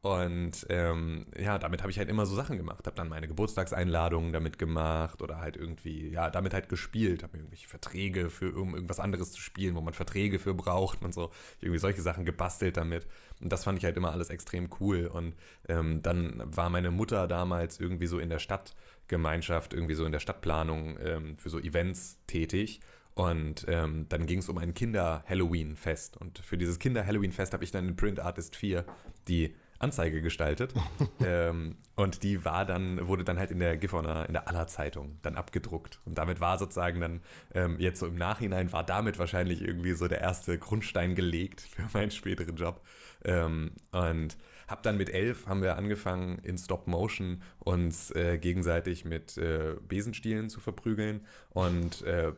Und 0.00 0.64
ähm, 0.68 1.26
ja, 1.36 1.58
damit 1.58 1.82
habe 1.82 1.90
ich 1.90 1.98
halt 1.98 2.08
immer 2.08 2.24
so 2.24 2.36
Sachen 2.36 2.56
gemacht. 2.56 2.86
Habe 2.86 2.94
dann 2.94 3.08
meine 3.08 3.26
Geburtstagseinladungen 3.26 4.32
damit 4.32 4.56
gemacht 4.56 5.22
oder 5.22 5.38
halt 5.38 5.56
irgendwie, 5.56 6.08
ja, 6.10 6.30
damit 6.30 6.54
halt 6.54 6.68
gespielt. 6.68 7.24
Habe 7.24 7.36
mir 7.36 7.42
irgendwelche 7.42 7.66
Verträge 7.66 8.30
für 8.30 8.54
um 8.54 8.74
irgendwas 8.74 9.00
anderes 9.00 9.32
zu 9.32 9.40
spielen, 9.40 9.74
wo 9.74 9.80
man 9.80 9.94
Verträge 9.94 10.38
für 10.38 10.54
braucht 10.54 11.02
und 11.02 11.12
so. 11.12 11.32
Irgendwie 11.60 11.80
solche 11.80 12.00
Sachen 12.00 12.24
gebastelt 12.24 12.76
damit. 12.76 13.08
Und 13.40 13.52
das 13.52 13.64
fand 13.64 13.78
ich 13.78 13.84
halt 13.84 13.96
immer 13.96 14.12
alles 14.12 14.30
extrem 14.30 14.70
cool. 14.78 15.06
Und 15.06 15.34
ähm, 15.68 16.00
dann 16.00 16.42
war 16.44 16.70
meine 16.70 16.92
Mutter 16.92 17.26
damals 17.26 17.80
irgendwie 17.80 18.06
so 18.06 18.20
in 18.20 18.28
der 18.30 18.38
Stadtgemeinschaft, 18.38 19.74
irgendwie 19.74 19.94
so 19.94 20.04
in 20.04 20.12
der 20.12 20.20
Stadtplanung 20.20 20.96
ähm, 21.00 21.38
für 21.38 21.50
so 21.50 21.58
Events 21.58 22.20
tätig. 22.28 22.80
Und 23.18 23.66
ähm, 23.66 24.06
dann 24.08 24.26
ging 24.26 24.38
es 24.38 24.48
um 24.48 24.58
ein 24.58 24.74
Kinder-Halloween-Fest. 24.74 26.16
Und 26.16 26.38
für 26.38 26.56
dieses 26.56 26.78
Kinder-Halloween-Fest 26.78 27.52
habe 27.52 27.64
ich 27.64 27.72
dann 27.72 27.88
in 27.88 27.96
Print 27.96 28.20
Artist 28.20 28.54
4 28.54 28.84
die 29.26 29.56
Anzeige 29.80 30.22
gestaltet. 30.22 30.72
ähm, 31.24 31.78
und 31.96 32.22
die 32.22 32.44
war 32.44 32.64
dann, 32.64 33.08
wurde 33.08 33.24
dann 33.24 33.36
halt 33.36 33.50
in 33.50 33.58
der 33.58 33.76
Gifhorner, 33.76 34.26
in 34.26 34.34
der 34.34 34.46
Aller-Zeitung 34.46 35.18
dann 35.22 35.34
abgedruckt. 35.34 35.98
Und 36.04 36.16
damit 36.16 36.40
war 36.40 36.58
sozusagen 36.58 37.00
dann, 37.00 37.20
ähm, 37.54 37.80
jetzt 37.80 37.98
so 37.98 38.06
im 38.06 38.14
Nachhinein, 38.14 38.72
war 38.72 38.84
damit 38.84 39.18
wahrscheinlich 39.18 39.62
irgendwie 39.62 39.94
so 39.94 40.06
der 40.06 40.20
erste 40.20 40.56
Grundstein 40.56 41.16
gelegt 41.16 41.62
für 41.62 41.88
meinen 41.94 42.12
späteren 42.12 42.54
Job. 42.54 42.86
Ähm, 43.24 43.72
und 43.90 44.36
hab 44.68 44.84
dann 44.84 44.96
mit 44.96 45.10
elf 45.10 45.48
haben 45.48 45.62
wir 45.62 45.76
angefangen 45.76 46.38
in 46.44 46.56
Stop 46.56 46.86
Motion 46.86 47.42
uns 47.68 48.10
äh, 48.12 48.38
gegenseitig 48.38 49.04
mit 49.04 49.36
äh, 49.36 49.76
Besenstielen 49.86 50.48
zu 50.48 50.58
verprügeln 50.58 51.26
und 51.50 52.00
äh, 52.02 52.32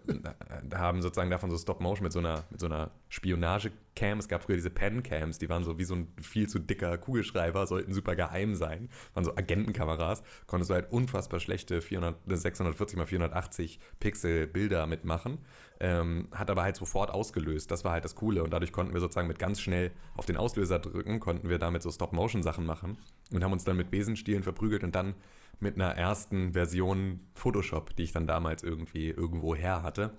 haben 0.74 1.02
sozusagen 1.02 1.30
davon 1.30 1.52
so 1.52 1.56
Stop 1.56 1.80
Motion 1.80 2.02
mit 2.02 2.12
so 2.12 2.18
einer 2.18 2.42
so 2.56 2.66
einer 2.66 2.90
Spionage-Cam. 3.10 4.18
Es 4.18 4.26
gab 4.26 4.42
früher 4.42 4.56
diese 4.56 4.70
Pen-Cams, 4.70 5.38
die 5.38 5.48
waren 5.48 5.62
so 5.62 5.78
wie 5.78 5.84
so 5.84 5.94
ein 5.94 6.12
viel 6.20 6.48
zu 6.48 6.58
dicker 6.58 6.98
Kugelschreiber, 6.98 7.68
sollten 7.68 7.92
super 7.92 8.16
geheim 8.16 8.56
sein, 8.56 8.88
waren 9.14 9.24
so 9.24 9.36
Agentenkameras. 9.36 10.24
Konntest 10.48 10.70
du 10.70 10.74
halt 10.74 10.90
unfassbar 10.90 11.38
schlechte 11.38 11.80
400, 11.80 12.16
640 12.26 12.98
x 12.98 13.08
480 13.08 13.80
Pixel 14.00 14.48
Bilder 14.48 14.88
mitmachen 14.88 15.38
ähm, 15.80 16.28
hat 16.32 16.50
aber 16.50 16.62
halt 16.62 16.76
sofort 16.76 17.10
ausgelöst. 17.10 17.70
Das 17.70 17.84
war 17.84 17.92
halt 17.92 18.04
das 18.04 18.14
Coole. 18.14 18.44
Und 18.44 18.52
dadurch 18.52 18.70
konnten 18.70 18.92
wir 18.92 19.00
sozusagen 19.00 19.28
mit 19.28 19.38
ganz 19.38 19.60
schnell 19.60 19.90
auf 20.14 20.26
den 20.26 20.36
Auslöser 20.36 20.78
drücken, 20.78 21.20
konnten 21.20 21.48
wir 21.48 21.58
damit 21.58 21.82
so 21.82 21.90
Stop-Motion-Sachen 21.90 22.64
machen 22.64 22.98
und 23.32 23.42
haben 23.42 23.52
uns 23.52 23.64
dann 23.64 23.78
mit 23.78 23.90
Besenstielen 23.90 24.42
verprügelt 24.42 24.84
und 24.84 24.94
dann 24.94 25.14
mit 25.60 25.76
einer 25.76 25.94
ersten 25.96 26.52
Version 26.52 27.20
Photoshop, 27.34 27.94
die 27.96 28.04
ich 28.04 28.12
dann 28.12 28.26
damals 28.26 28.62
irgendwie 28.62 29.08
irgendwo 29.08 29.54
her 29.54 29.82
hatte, 29.82 30.10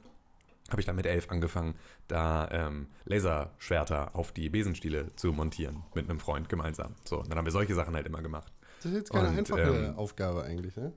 habe 0.70 0.80
ich 0.80 0.86
dann 0.86 0.96
mit 0.96 1.06
elf 1.06 1.30
angefangen, 1.30 1.76
da 2.08 2.48
ähm, 2.52 2.88
Laserschwerter 3.06 4.16
auf 4.16 4.32
die 4.32 4.50
Besenstiele 4.50 5.14
zu 5.16 5.34
montieren 5.34 5.84
mit 5.94 6.10
einem 6.10 6.20
Freund 6.20 6.48
gemeinsam. 6.48 6.96
So, 7.04 7.20
und 7.20 7.30
dann 7.30 7.38
haben 7.38 7.46
wir 7.46 7.52
solche 7.52 7.76
Sachen 7.76 7.96
halt 7.96 8.06
immer 8.06 8.22
gemacht. 8.22 8.54
Das 8.78 8.92
ist 8.92 8.98
jetzt 8.98 9.12
keine 9.12 9.30
Und, 9.30 9.38
einfache 9.38 9.62
ähm, 9.62 9.96
Aufgabe 9.96 10.44
eigentlich, 10.44 10.76
ne? 10.78 10.94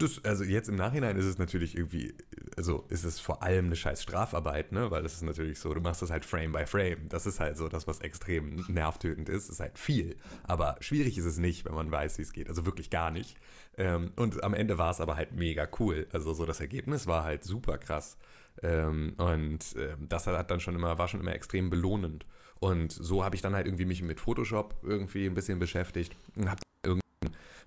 Das, 0.00 0.24
also 0.24 0.44
jetzt 0.44 0.70
im 0.70 0.76
Nachhinein 0.76 1.18
ist 1.18 1.26
es 1.26 1.36
natürlich 1.36 1.76
irgendwie, 1.76 2.14
also 2.56 2.86
ist 2.88 3.04
es 3.04 3.20
vor 3.20 3.42
allem 3.42 3.66
eine 3.66 3.76
scheiß 3.76 4.02
Strafarbeit, 4.02 4.72
ne? 4.72 4.90
Weil 4.90 5.02
das 5.02 5.12
ist 5.12 5.22
natürlich 5.22 5.58
so, 5.58 5.74
du 5.74 5.82
machst 5.82 6.00
das 6.00 6.10
halt 6.10 6.24
Frame 6.24 6.52
by 6.52 6.64
Frame. 6.64 7.08
Das 7.10 7.26
ist 7.26 7.38
halt 7.38 7.58
so 7.58 7.68
das, 7.68 7.86
was 7.86 8.00
extrem 8.00 8.64
nervtötend 8.68 9.28
ist. 9.28 9.48
Das 9.48 9.56
ist 9.56 9.60
halt 9.60 9.78
viel. 9.78 10.16
Aber 10.44 10.76
schwierig 10.80 11.18
ist 11.18 11.26
es 11.26 11.36
nicht, 11.36 11.66
wenn 11.66 11.74
man 11.74 11.90
weiß, 11.90 12.16
wie 12.16 12.22
es 12.22 12.32
geht. 12.32 12.48
Also 12.48 12.64
wirklich 12.64 12.88
gar 12.88 13.10
nicht. 13.10 13.36
Ähm, 13.76 14.12
und 14.16 14.42
am 14.42 14.54
Ende 14.54 14.78
war 14.78 14.90
es 14.90 15.02
aber 15.02 15.16
halt 15.16 15.32
mega 15.32 15.68
cool. 15.78 16.06
Also 16.12 16.32
so 16.32 16.46
das 16.46 16.60
Ergebnis 16.60 17.06
war 17.06 17.22
halt 17.22 17.44
super 17.44 17.76
krass. 17.76 18.16
Ähm, 18.62 19.12
und 19.18 19.76
ähm, 19.76 20.08
das 20.08 20.26
hat 20.26 20.50
dann 20.50 20.60
schon 20.60 20.76
immer, 20.76 20.96
war 20.96 21.08
schon 21.08 21.20
immer 21.20 21.34
extrem 21.34 21.68
belohnend. 21.68 22.24
Und 22.58 22.90
so 22.90 23.22
habe 23.22 23.36
ich 23.36 23.42
dann 23.42 23.54
halt 23.54 23.66
irgendwie 23.66 23.84
mich 23.84 24.00
mit 24.02 24.18
Photoshop 24.18 24.76
irgendwie 24.82 25.26
ein 25.26 25.34
bisschen 25.34 25.58
beschäftigt 25.58 26.16
und 26.36 26.50
habe 26.50 26.60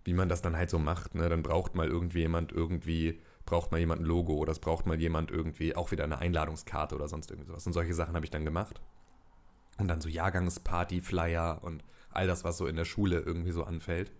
wie 0.03 0.13
man 0.13 0.29
das 0.29 0.41
dann 0.41 0.55
halt 0.55 0.69
so 0.69 0.79
macht. 0.79 1.15
Ne? 1.15 1.29
Dann 1.29 1.43
braucht 1.43 1.75
mal 1.75 1.87
irgendwie 1.87 2.19
jemand 2.19 2.51
irgendwie, 2.51 3.21
braucht 3.45 3.71
mal 3.71 3.79
jemand 3.79 4.01
ein 4.01 4.05
Logo 4.05 4.33
oder 4.35 4.51
es 4.51 4.59
braucht 4.59 4.85
mal 4.85 4.99
jemand 4.99 5.31
irgendwie 5.31 5.75
auch 5.75 5.91
wieder 5.91 6.03
eine 6.03 6.19
Einladungskarte 6.19 6.95
oder 6.95 7.07
sonst 7.07 7.31
irgendwie 7.31 7.47
sowas. 7.47 7.65
Und 7.65 7.73
solche 7.73 7.93
Sachen 7.93 8.15
habe 8.15 8.25
ich 8.25 8.31
dann 8.31 8.45
gemacht. 8.45 8.81
Und 9.77 9.87
dann 9.87 10.01
so 10.01 10.09
Jahrgangsparty-Flyer 10.09 11.63
und 11.63 11.83
all 12.11 12.27
das, 12.27 12.43
was 12.43 12.57
so 12.57 12.67
in 12.67 12.75
der 12.75 12.85
Schule 12.85 13.19
irgendwie 13.19 13.51
so 13.51 13.63
anfällt. 13.63 14.11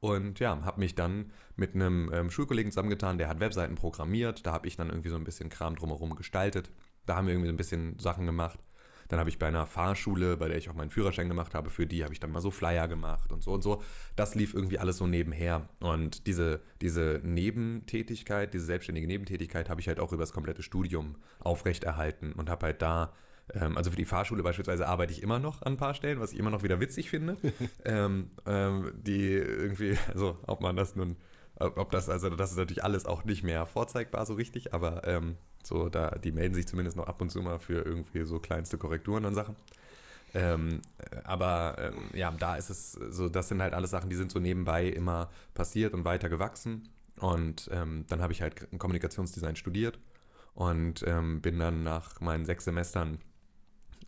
Und 0.00 0.40
ja, 0.40 0.60
habe 0.64 0.80
mich 0.80 0.96
dann 0.96 1.30
mit 1.54 1.76
einem 1.76 2.10
ähm, 2.12 2.30
Schulkollegen 2.30 2.72
zusammengetan, 2.72 3.18
der 3.18 3.28
hat 3.28 3.38
Webseiten 3.38 3.76
programmiert. 3.76 4.44
Da 4.44 4.52
habe 4.52 4.66
ich 4.66 4.76
dann 4.76 4.88
irgendwie 4.88 5.10
so 5.10 5.16
ein 5.16 5.22
bisschen 5.22 5.48
Kram 5.48 5.76
drumherum 5.76 6.16
gestaltet. 6.16 6.72
Da 7.06 7.14
haben 7.14 7.26
wir 7.26 7.34
irgendwie 7.34 7.48
so 7.48 7.54
ein 7.54 7.58
bisschen 7.58 7.98
Sachen 8.00 8.26
gemacht. 8.26 8.58
Dann 9.12 9.20
habe 9.20 9.28
ich 9.28 9.38
bei 9.38 9.46
einer 9.46 9.66
Fahrschule, 9.66 10.38
bei 10.38 10.48
der 10.48 10.56
ich 10.56 10.70
auch 10.70 10.74
meinen 10.74 10.88
Führerschein 10.88 11.28
gemacht 11.28 11.52
habe, 11.52 11.68
für 11.68 11.86
die 11.86 12.02
habe 12.02 12.14
ich 12.14 12.20
dann 12.20 12.32
mal 12.32 12.40
so 12.40 12.50
Flyer 12.50 12.88
gemacht 12.88 13.30
und 13.30 13.42
so 13.42 13.52
und 13.52 13.60
so. 13.60 13.82
Das 14.16 14.34
lief 14.34 14.54
irgendwie 14.54 14.78
alles 14.78 14.96
so 14.96 15.06
nebenher. 15.06 15.68
Und 15.80 16.26
diese, 16.26 16.62
diese 16.80 17.20
Nebentätigkeit, 17.22 18.54
diese 18.54 18.64
selbstständige 18.64 19.06
Nebentätigkeit 19.06 19.68
habe 19.68 19.82
ich 19.82 19.88
halt 19.88 20.00
auch 20.00 20.14
über 20.14 20.22
das 20.22 20.32
komplette 20.32 20.62
Studium 20.62 21.16
aufrechterhalten 21.40 22.32
und 22.32 22.48
habe 22.48 22.64
halt 22.64 22.80
da 22.80 23.12
ähm, 23.52 23.76
also 23.76 23.90
für 23.90 23.98
die 23.98 24.06
Fahrschule 24.06 24.42
beispielsweise 24.42 24.88
arbeite 24.88 25.12
ich 25.12 25.22
immer 25.22 25.38
noch 25.38 25.60
an 25.60 25.74
ein 25.74 25.76
paar 25.76 25.92
Stellen, 25.92 26.18
was 26.18 26.32
ich 26.32 26.38
immer 26.38 26.50
noch 26.50 26.62
wieder 26.62 26.80
witzig 26.80 27.10
finde. 27.10 27.36
ähm, 27.84 28.30
ähm, 28.46 28.92
die 28.94 29.34
irgendwie, 29.34 29.98
also 30.08 30.38
ob 30.46 30.62
man 30.62 30.74
das 30.74 30.96
nun, 30.96 31.16
ob 31.56 31.90
das, 31.90 32.08
also 32.08 32.30
das 32.30 32.52
ist 32.52 32.56
natürlich 32.56 32.82
alles 32.82 33.04
auch 33.04 33.24
nicht 33.24 33.42
mehr 33.42 33.66
vorzeigbar 33.66 34.24
so 34.24 34.32
richtig, 34.32 34.72
aber 34.72 35.06
ähm, 35.06 35.36
so, 35.66 35.88
da, 35.88 36.10
die 36.10 36.32
melden 36.32 36.54
sich 36.54 36.66
zumindest 36.66 36.96
noch 36.96 37.06
ab 37.06 37.20
und 37.20 37.30
zu 37.30 37.40
mal 37.42 37.58
für 37.58 37.84
irgendwie 37.84 38.24
so 38.24 38.38
kleinste 38.38 38.78
Korrekturen 38.78 39.24
und 39.24 39.34
Sachen. 39.34 39.56
Ähm, 40.34 40.80
aber 41.24 41.76
ähm, 41.78 42.10
ja, 42.14 42.30
da 42.30 42.56
ist 42.56 42.70
es 42.70 42.92
so, 42.92 43.28
das 43.28 43.48
sind 43.48 43.60
halt 43.60 43.74
alles 43.74 43.90
Sachen, 43.90 44.08
die 44.08 44.16
sind 44.16 44.32
so 44.32 44.38
nebenbei 44.38 44.86
immer 44.86 45.30
passiert 45.54 45.92
und 45.94 46.04
weiter 46.04 46.28
gewachsen. 46.28 46.88
Und 47.18 47.68
ähm, 47.72 48.04
dann 48.08 48.22
habe 48.22 48.32
ich 48.32 48.42
halt 48.42 48.66
Kommunikationsdesign 48.78 49.56
studiert 49.56 49.98
und 50.54 51.04
ähm, 51.06 51.40
bin 51.40 51.58
dann 51.58 51.82
nach 51.82 52.20
meinen 52.20 52.44
sechs 52.44 52.64
Semestern 52.64 53.18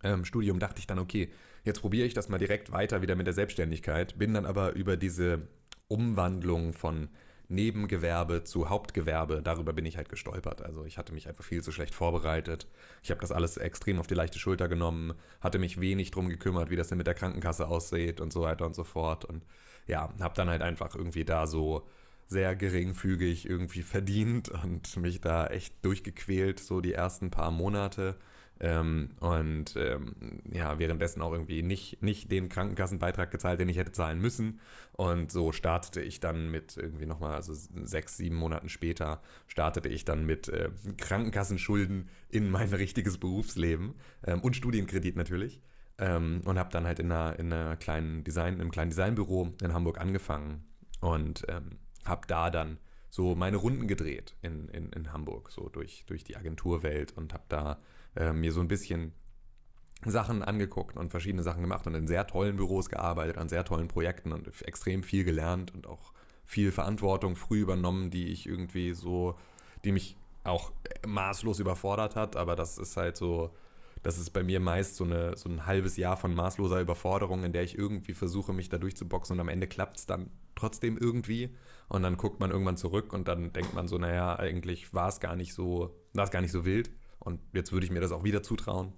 ähm, 0.02 0.24
Studium, 0.24 0.58
dachte 0.58 0.80
ich 0.80 0.86
dann, 0.86 0.98
okay, 0.98 1.30
jetzt 1.64 1.80
probiere 1.80 2.06
ich 2.06 2.14
das 2.14 2.28
mal 2.28 2.38
direkt 2.38 2.72
weiter 2.72 3.02
wieder 3.02 3.16
mit 3.16 3.26
der 3.26 3.34
Selbstständigkeit. 3.34 4.18
Bin 4.18 4.34
dann 4.34 4.46
aber 4.46 4.74
über 4.74 4.96
diese 4.96 5.48
Umwandlung 5.88 6.72
von 6.72 7.08
Nebengewerbe 7.48 8.44
zu 8.44 8.68
Hauptgewerbe, 8.68 9.42
darüber 9.42 9.72
bin 9.72 9.84
ich 9.86 9.96
halt 9.96 10.08
gestolpert. 10.08 10.62
Also 10.62 10.84
ich 10.84 10.98
hatte 10.98 11.12
mich 11.12 11.28
einfach 11.28 11.44
viel 11.44 11.62
zu 11.62 11.72
schlecht 11.72 11.94
vorbereitet. 11.94 12.66
Ich 13.02 13.10
habe 13.10 13.20
das 13.20 13.32
alles 13.32 13.56
extrem 13.56 13.98
auf 13.98 14.06
die 14.06 14.14
leichte 14.14 14.38
Schulter 14.38 14.68
genommen, 14.68 15.14
hatte 15.40 15.58
mich 15.58 15.80
wenig 15.80 16.10
drum 16.10 16.28
gekümmert, 16.28 16.70
wie 16.70 16.76
das 16.76 16.88
denn 16.88 16.98
mit 16.98 17.06
der 17.06 17.14
Krankenkasse 17.14 17.68
aussieht 17.68 18.20
und 18.20 18.32
so 18.32 18.42
weiter 18.42 18.66
und 18.66 18.74
so 18.74 18.84
fort. 18.84 19.24
Und 19.24 19.44
ja, 19.86 20.12
habe 20.20 20.34
dann 20.34 20.48
halt 20.48 20.62
einfach 20.62 20.94
irgendwie 20.94 21.24
da 21.24 21.46
so 21.46 21.86
sehr 22.26 22.56
geringfügig 22.56 23.48
irgendwie 23.48 23.82
verdient 23.82 24.48
und 24.48 24.96
mich 24.96 25.20
da 25.20 25.46
echt 25.46 25.84
durchgequält, 25.84 26.58
so 26.58 26.80
die 26.80 26.94
ersten 26.94 27.30
paar 27.30 27.50
Monate. 27.50 28.16
Ähm, 28.64 29.10
und 29.20 29.76
ähm, 29.76 30.14
ja, 30.50 30.78
währenddessen 30.78 31.20
auch 31.20 31.32
irgendwie 31.32 31.62
nicht, 31.62 32.02
nicht 32.02 32.32
den 32.32 32.48
Krankenkassenbeitrag 32.48 33.30
gezahlt, 33.30 33.60
den 33.60 33.68
ich 33.68 33.76
hätte 33.76 33.92
zahlen 33.92 34.22
müssen. 34.22 34.58
Und 34.92 35.30
so 35.30 35.52
startete 35.52 36.00
ich 36.00 36.18
dann 36.18 36.50
mit 36.50 36.78
irgendwie 36.78 37.04
nochmal, 37.04 37.34
also 37.34 37.52
sechs, 37.52 38.16
sieben 38.16 38.36
Monaten 38.36 38.70
später, 38.70 39.20
startete 39.48 39.90
ich 39.90 40.06
dann 40.06 40.24
mit 40.24 40.48
äh, 40.48 40.70
Krankenkassenschulden 40.96 42.08
in 42.30 42.50
mein 42.50 42.72
richtiges 42.72 43.18
Berufsleben 43.18 43.96
ähm, 44.26 44.40
und 44.40 44.56
Studienkredit 44.56 45.14
natürlich. 45.14 45.60
Ähm, 45.98 46.40
und 46.46 46.58
habe 46.58 46.70
dann 46.70 46.86
halt 46.86 47.00
in 47.00 47.12
einer, 47.12 47.38
in 47.38 47.52
einer 47.52 47.76
kleinen 47.76 48.24
Design, 48.24 48.60
im 48.60 48.70
kleinen 48.70 48.90
Designbüro 48.90 49.52
in 49.62 49.74
Hamburg 49.74 50.00
angefangen 50.00 50.64
und 51.00 51.44
ähm, 51.48 51.78
habe 52.06 52.26
da 52.28 52.48
dann 52.48 52.78
so 53.10 53.34
meine 53.34 53.58
Runden 53.58 53.88
gedreht 53.88 54.34
in, 54.40 54.68
in, 54.70 54.90
in 54.90 55.12
Hamburg, 55.12 55.50
so 55.52 55.68
durch, 55.68 56.04
durch 56.06 56.24
die 56.24 56.36
Agenturwelt 56.36 57.12
und 57.12 57.34
habe 57.34 57.44
da 57.48 57.78
äh, 58.16 58.32
mir 58.32 58.52
so 58.52 58.60
ein 58.60 58.68
bisschen 58.68 59.12
Sachen 60.04 60.42
angeguckt 60.42 60.96
und 60.96 61.10
verschiedene 61.10 61.42
Sachen 61.42 61.62
gemacht 61.62 61.86
und 61.86 61.94
in 61.94 62.06
sehr 62.06 62.26
tollen 62.26 62.56
Büros 62.56 62.88
gearbeitet, 62.88 63.38
an 63.38 63.48
sehr 63.48 63.64
tollen 63.64 63.88
Projekten 63.88 64.32
und 64.32 64.48
extrem 64.62 65.02
viel 65.02 65.24
gelernt 65.24 65.74
und 65.74 65.86
auch 65.86 66.12
viel 66.44 66.72
Verantwortung 66.72 67.36
früh 67.36 67.60
übernommen, 67.60 68.10
die 68.10 68.28
ich 68.28 68.46
irgendwie 68.46 68.92
so, 68.92 69.38
die 69.84 69.92
mich 69.92 70.16
auch 70.44 70.72
maßlos 71.06 71.58
überfordert 71.58 72.16
hat, 72.16 72.36
aber 72.36 72.54
das 72.54 72.76
ist 72.76 72.98
halt 72.98 73.16
so, 73.16 73.54
das 74.02 74.18
ist 74.18 74.30
bei 74.30 74.42
mir 74.42 74.60
meist 74.60 74.96
so, 74.96 75.04
eine, 75.04 75.36
so 75.38 75.48
ein 75.48 75.64
halbes 75.64 75.96
Jahr 75.96 76.18
von 76.18 76.34
maßloser 76.34 76.80
Überforderung, 76.80 77.44
in 77.44 77.52
der 77.52 77.62
ich 77.62 77.78
irgendwie 77.78 78.12
versuche, 78.12 78.52
mich 78.52 78.68
da 78.68 78.76
durchzuboxen 78.76 79.36
und 79.36 79.40
am 79.40 79.48
Ende 79.48 79.66
klappt 79.66 79.96
es 79.96 80.06
dann 80.06 80.30
trotzdem 80.54 80.98
irgendwie. 80.98 81.54
Und 81.88 82.02
dann 82.02 82.16
guckt 82.16 82.40
man 82.40 82.50
irgendwann 82.50 82.76
zurück 82.76 83.12
und 83.12 83.28
dann 83.28 83.52
denkt 83.52 83.74
man 83.74 83.88
so, 83.88 83.98
naja, 83.98 84.38
eigentlich 84.38 84.92
war 84.92 85.08
es 85.08 85.20
gar 85.20 85.36
nicht 85.36 85.54
so, 85.54 85.94
war 86.12 86.24
es 86.24 86.30
gar 86.30 86.42
nicht 86.42 86.52
so 86.52 86.64
wild 86.66 86.90
und 87.18 87.40
jetzt 87.52 87.72
würde 87.72 87.86
ich 87.86 87.92
mir 87.92 88.00
das 88.00 88.12
auch 88.12 88.24
wieder 88.24 88.42
zutrauen. 88.42 88.92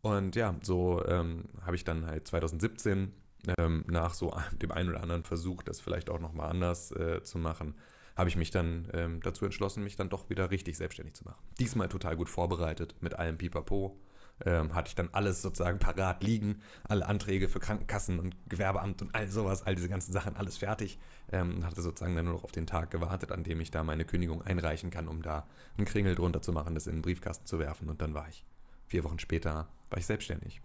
Und 0.00 0.36
ja, 0.36 0.54
so 0.62 1.04
ähm, 1.06 1.44
habe 1.62 1.76
ich 1.76 1.84
dann 1.84 2.06
halt 2.06 2.26
2017 2.28 3.12
ähm, 3.58 3.84
nach 3.88 4.14
so 4.14 4.34
dem 4.62 4.70
einen 4.72 4.90
oder 4.90 5.02
anderen 5.02 5.24
Versuch, 5.24 5.62
das 5.62 5.80
vielleicht 5.80 6.10
auch 6.10 6.20
nochmal 6.20 6.50
anders 6.50 6.92
äh, 6.92 7.22
zu 7.22 7.38
machen, 7.38 7.74
habe 8.16 8.28
ich 8.28 8.36
mich 8.36 8.50
dann 8.50 8.88
ähm, 8.94 9.20
dazu 9.22 9.44
entschlossen, 9.44 9.84
mich 9.84 9.96
dann 9.96 10.08
doch 10.08 10.28
wieder 10.28 10.50
richtig 10.50 10.76
selbstständig 10.76 11.14
zu 11.14 11.24
machen. 11.24 11.40
Diesmal 11.60 11.88
total 11.88 12.16
gut 12.16 12.28
vorbereitet 12.28 12.96
mit 13.00 13.14
allem 13.14 13.38
Pipapo. 13.38 13.96
Ähm, 14.44 14.74
hatte 14.74 14.88
ich 14.88 14.94
dann 14.94 15.08
alles 15.12 15.42
sozusagen 15.42 15.78
parat 15.78 16.22
liegen, 16.22 16.60
alle 16.84 17.06
Anträge 17.06 17.48
für 17.48 17.58
Krankenkassen 17.58 18.20
und 18.20 18.36
Gewerbeamt 18.48 19.02
und 19.02 19.14
all 19.14 19.28
sowas, 19.28 19.64
all 19.64 19.74
diese 19.74 19.88
ganzen 19.88 20.12
Sachen, 20.12 20.36
alles 20.36 20.58
fertig. 20.58 20.98
Ähm, 21.32 21.64
hatte 21.64 21.82
sozusagen 21.82 22.14
dann 22.14 22.26
nur 22.26 22.34
noch 22.34 22.44
auf 22.44 22.52
den 22.52 22.66
Tag 22.66 22.90
gewartet, 22.90 23.32
an 23.32 23.42
dem 23.42 23.60
ich 23.60 23.70
da 23.70 23.82
meine 23.82 24.04
Kündigung 24.04 24.42
einreichen 24.42 24.90
kann, 24.90 25.08
um 25.08 25.22
da 25.22 25.46
einen 25.76 25.86
Kringel 25.86 26.14
drunter 26.14 26.40
zu 26.40 26.52
machen, 26.52 26.74
das 26.74 26.86
in 26.86 26.94
den 26.94 27.02
Briefkasten 27.02 27.46
zu 27.46 27.58
werfen. 27.58 27.88
Und 27.88 28.00
dann 28.00 28.14
war 28.14 28.28
ich 28.28 28.44
vier 28.86 29.04
Wochen 29.04 29.18
später 29.18 29.68
war 29.90 29.98
ich 29.98 30.06
selbstständig. 30.06 30.60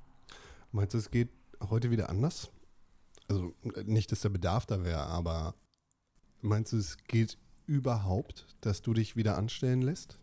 Meinst 0.71 0.93
du, 0.93 0.97
es 0.97 1.11
geht 1.11 1.29
heute 1.69 1.91
wieder 1.91 2.09
anders? 2.09 2.51
Also 3.29 3.53
nicht, 3.85 4.11
dass 4.11 4.21
der 4.21 4.29
Bedarf 4.29 4.65
da 4.65 4.83
wäre, 4.83 5.05
aber 5.05 5.55
meinst 6.41 6.73
du, 6.73 6.77
es 6.77 6.97
geht 7.07 7.37
überhaupt, 7.67 8.47
dass 8.61 8.81
du 8.81 8.93
dich 8.93 9.15
wieder 9.15 9.37
anstellen 9.37 9.81
lässt? 9.81 10.19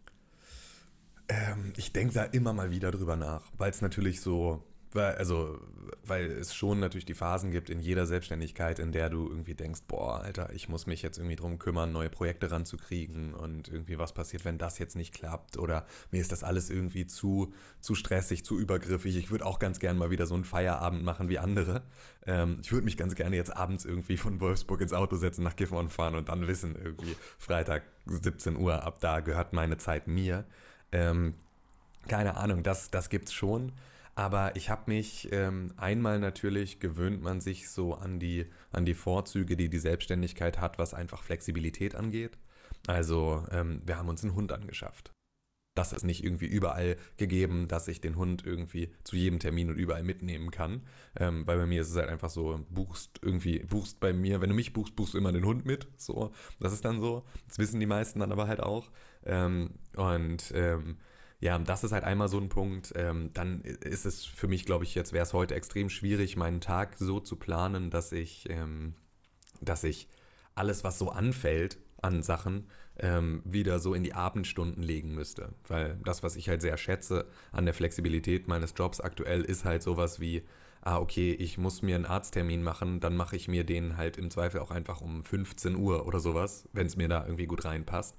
Ähm, 1.30 1.72
ich 1.76 1.92
denke 1.92 2.14
da 2.14 2.24
immer 2.24 2.52
mal 2.52 2.70
wieder 2.72 2.90
drüber 2.90 3.16
nach, 3.16 3.42
weil 3.56 3.70
es 3.70 3.82
natürlich 3.82 4.20
so, 4.20 4.64
weil, 4.92 5.14
also, 5.14 5.60
weil 6.04 6.28
es 6.28 6.52
schon 6.52 6.80
natürlich 6.80 7.04
die 7.04 7.14
Phasen 7.14 7.52
gibt 7.52 7.70
in 7.70 7.78
jeder 7.78 8.04
Selbstständigkeit, 8.04 8.80
in 8.80 8.90
der 8.90 9.10
du 9.10 9.28
irgendwie 9.28 9.54
denkst, 9.54 9.82
boah, 9.86 10.22
Alter, 10.22 10.52
ich 10.52 10.68
muss 10.68 10.86
mich 10.86 11.02
jetzt 11.02 11.18
irgendwie 11.18 11.36
drum 11.36 11.60
kümmern, 11.60 11.92
neue 11.92 12.10
Projekte 12.10 12.50
ranzukriegen 12.50 13.32
und 13.34 13.68
irgendwie 13.68 13.96
was 13.96 14.12
passiert, 14.12 14.44
wenn 14.44 14.58
das 14.58 14.80
jetzt 14.80 14.96
nicht 14.96 15.14
klappt 15.14 15.56
oder 15.56 15.86
mir 16.10 16.20
ist 16.20 16.32
das 16.32 16.42
alles 16.42 16.68
irgendwie 16.68 17.06
zu, 17.06 17.54
zu 17.80 17.94
stressig, 17.94 18.44
zu 18.44 18.58
übergriffig. 18.58 19.16
Ich 19.16 19.30
würde 19.30 19.46
auch 19.46 19.60
ganz 19.60 19.78
gern 19.78 19.96
mal 19.96 20.10
wieder 20.10 20.26
so 20.26 20.34
einen 20.34 20.44
Feierabend 20.44 21.04
machen 21.04 21.28
wie 21.28 21.38
andere. 21.38 21.84
Ähm, 22.26 22.58
ich 22.60 22.72
würde 22.72 22.86
mich 22.86 22.96
ganz 22.96 23.14
gerne 23.14 23.36
jetzt 23.36 23.56
abends 23.56 23.84
irgendwie 23.84 24.16
von 24.16 24.40
Wolfsburg 24.40 24.80
ins 24.80 24.92
Auto 24.92 25.14
setzen, 25.14 25.44
nach 25.44 25.54
Gifhorn 25.54 25.90
fahren 25.90 26.16
und 26.16 26.28
dann 26.28 26.48
wissen, 26.48 26.74
irgendwie 26.74 27.14
Freitag 27.38 27.84
17 28.06 28.56
Uhr, 28.56 28.82
ab 28.82 28.98
da 28.98 29.20
gehört 29.20 29.52
meine 29.52 29.76
Zeit 29.76 30.08
mir. 30.08 30.44
Ähm, 30.92 31.34
keine 32.08 32.36
Ahnung, 32.36 32.62
das, 32.62 32.90
das 32.90 33.08
gibt's 33.08 33.32
schon. 33.32 33.72
Aber 34.14 34.56
ich 34.56 34.68
habe 34.68 34.90
mich 34.90 35.28
ähm, 35.32 35.72
einmal 35.76 36.18
natürlich 36.18 36.80
gewöhnt 36.80 37.22
man 37.22 37.40
sich 37.40 37.70
so 37.70 37.94
an 37.94 38.18
die, 38.18 38.46
an 38.72 38.84
die 38.84 38.94
Vorzüge, 38.94 39.56
die 39.56 39.68
die 39.70 39.78
Selbstständigkeit 39.78 40.60
hat, 40.60 40.78
was 40.78 40.94
einfach 40.94 41.22
Flexibilität 41.22 41.94
angeht. 41.94 42.36
Also 42.86 43.44
ähm, 43.50 43.82
wir 43.86 43.96
haben 43.96 44.08
uns 44.08 44.22
einen 44.22 44.34
Hund 44.34 44.52
angeschafft. 44.52 45.12
Das 45.74 45.92
ist 45.92 46.04
nicht 46.04 46.24
irgendwie 46.24 46.46
überall 46.46 46.96
gegeben, 47.16 47.68
dass 47.68 47.86
ich 47.86 48.00
den 48.00 48.16
Hund 48.16 48.44
irgendwie 48.44 48.92
zu 49.04 49.14
jedem 49.14 49.38
Termin 49.38 49.70
und 49.70 49.76
überall 49.76 50.02
mitnehmen 50.02 50.50
kann. 50.50 50.82
Ähm, 51.16 51.46
weil 51.46 51.58
bei 51.58 51.66
mir 51.66 51.82
ist 51.82 51.90
es 51.90 51.96
halt 51.96 52.08
einfach 52.08 52.30
so, 52.30 52.64
buchst 52.70 53.20
irgendwie, 53.22 53.60
buchst 53.60 54.00
bei 54.00 54.12
mir, 54.12 54.40
wenn 54.40 54.50
du 54.50 54.56
mich 54.56 54.72
buchst, 54.72 54.96
buchst 54.96 55.14
du 55.14 55.18
immer 55.18 55.32
den 55.32 55.44
Hund 55.44 55.64
mit. 55.64 55.86
So, 55.96 56.32
das 56.58 56.72
ist 56.72 56.84
dann 56.84 57.00
so. 57.00 57.24
Das 57.46 57.58
wissen 57.58 57.78
die 57.78 57.86
meisten 57.86 58.18
dann 58.18 58.32
aber 58.32 58.48
halt 58.48 58.60
auch. 58.60 58.90
Ähm, 59.24 59.70
und 59.94 60.52
ähm, 60.54 60.98
ja, 61.38 61.58
das 61.58 61.84
ist 61.84 61.92
halt 61.92 62.04
einmal 62.04 62.28
so 62.28 62.38
ein 62.38 62.48
Punkt. 62.48 62.92
Ähm, 62.96 63.30
dann 63.32 63.62
ist 63.62 64.06
es 64.06 64.24
für 64.24 64.48
mich, 64.48 64.66
glaube 64.66 64.84
ich, 64.84 64.94
jetzt 64.96 65.12
wäre 65.12 65.22
es 65.22 65.32
heute 65.32 65.54
extrem 65.54 65.88
schwierig, 65.88 66.36
meinen 66.36 66.60
Tag 66.60 66.96
so 66.98 67.20
zu 67.20 67.36
planen, 67.36 67.90
dass 67.90 68.10
ich, 68.12 68.50
ähm, 68.50 68.94
dass 69.60 69.84
ich 69.84 70.08
alles, 70.54 70.84
was 70.84 70.98
so 70.98 71.10
anfällt 71.10 71.78
an 72.02 72.22
Sachen, 72.22 72.66
ähm, 73.00 73.42
wieder 73.44 73.78
so 73.78 73.94
in 73.94 74.04
die 74.04 74.14
Abendstunden 74.14 74.82
legen 74.82 75.14
müsste. 75.14 75.50
Weil 75.66 75.98
das, 76.04 76.22
was 76.22 76.36
ich 76.36 76.48
halt 76.48 76.62
sehr 76.62 76.76
schätze 76.76 77.26
an 77.52 77.64
der 77.64 77.74
Flexibilität 77.74 78.48
meines 78.48 78.74
Jobs 78.76 79.00
aktuell, 79.00 79.42
ist 79.42 79.64
halt 79.64 79.82
sowas 79.82 80.20
wie, 80.20 80.42
ah, 80.82 80.98
okay, 80.98 81.32
ich 81.32 81.58
muss 81.58 81.82
mir 81.82 81.96
einen 81.96 82.06
Arzttermin 82.06 82.62
machen, 82.62 83.00
dann 83.00 83.16
mache 83.16 83.36
ich 83.36 83.48
mir 83.48 83.64
den 83.64 83.96
halt 83.96 84.16
im 84.16 84.30
Zweifel 84.30 84.60
auch 84.60 84.70
einfach 84.70 85.00
um 85.00 85.24
15 85.24 85.76
Uhr 85.76 86.06
oder 86.06 86.20
sowas, 86.20 86.68
wenn 86.72 86.86
es 86.86 86.96
mir 86.96 87.08
da 87.08 87.24
irgendwie 87.24 87.46
gut 87.46 87.64
reinpasst 87.64 88.16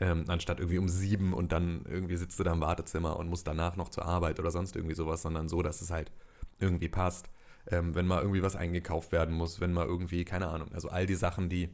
ähm, 0.00 0.24
anstatt 0.28 0.58
irgendwie 0.60 0.78
um 0.78 0.88
sieben 0.88 1.34
und 1.34 1.52
dann 1.52 1.84
irgendwie 1.88 2.16
sitzt 2.16 2.38
du 2.40 2.44
da 2.44 2.52
im 2.52 2.60
Wartezimmer 2.60 3.16
und 3.16 3.28
musst 3.28 3.46
danach 3.46 3.76
noch 3.76 3.90
zur 3.90 4.06
Arbeit 4.06 4.40
oder 4.40 4.50
sonst 4.50 4.74
irgendwie 4.74 4.94
sowas, 4.94 5.22
sondern 5.22 5.48
so, 5.48 5.62
dass 5.62 5.82
es 5.82 5.90
halt 5.90 6.10
irgendwie 6.58 6.88
passt. 6.88 7.28
Ähm, 7.66 7.94
wenn 7.94 8.06
mal 8.06 8.22
irgendwie 8.22 8.42
was 8.42 8.56
eingekauft 8.56 9.12
werden 9.12 9.34
muss, 9.34 9.60
wenn 9.60 9.72
mal 9.72 9.86
irgendwie, 9.86 10.24
keine 10.24 10.48
Ahnung, 10.48 10.72
also 10.72 10.88
all 10.88 11.06
die 11.06 11.14
Sachen, 11.14 11.50
die, 11.50 11.68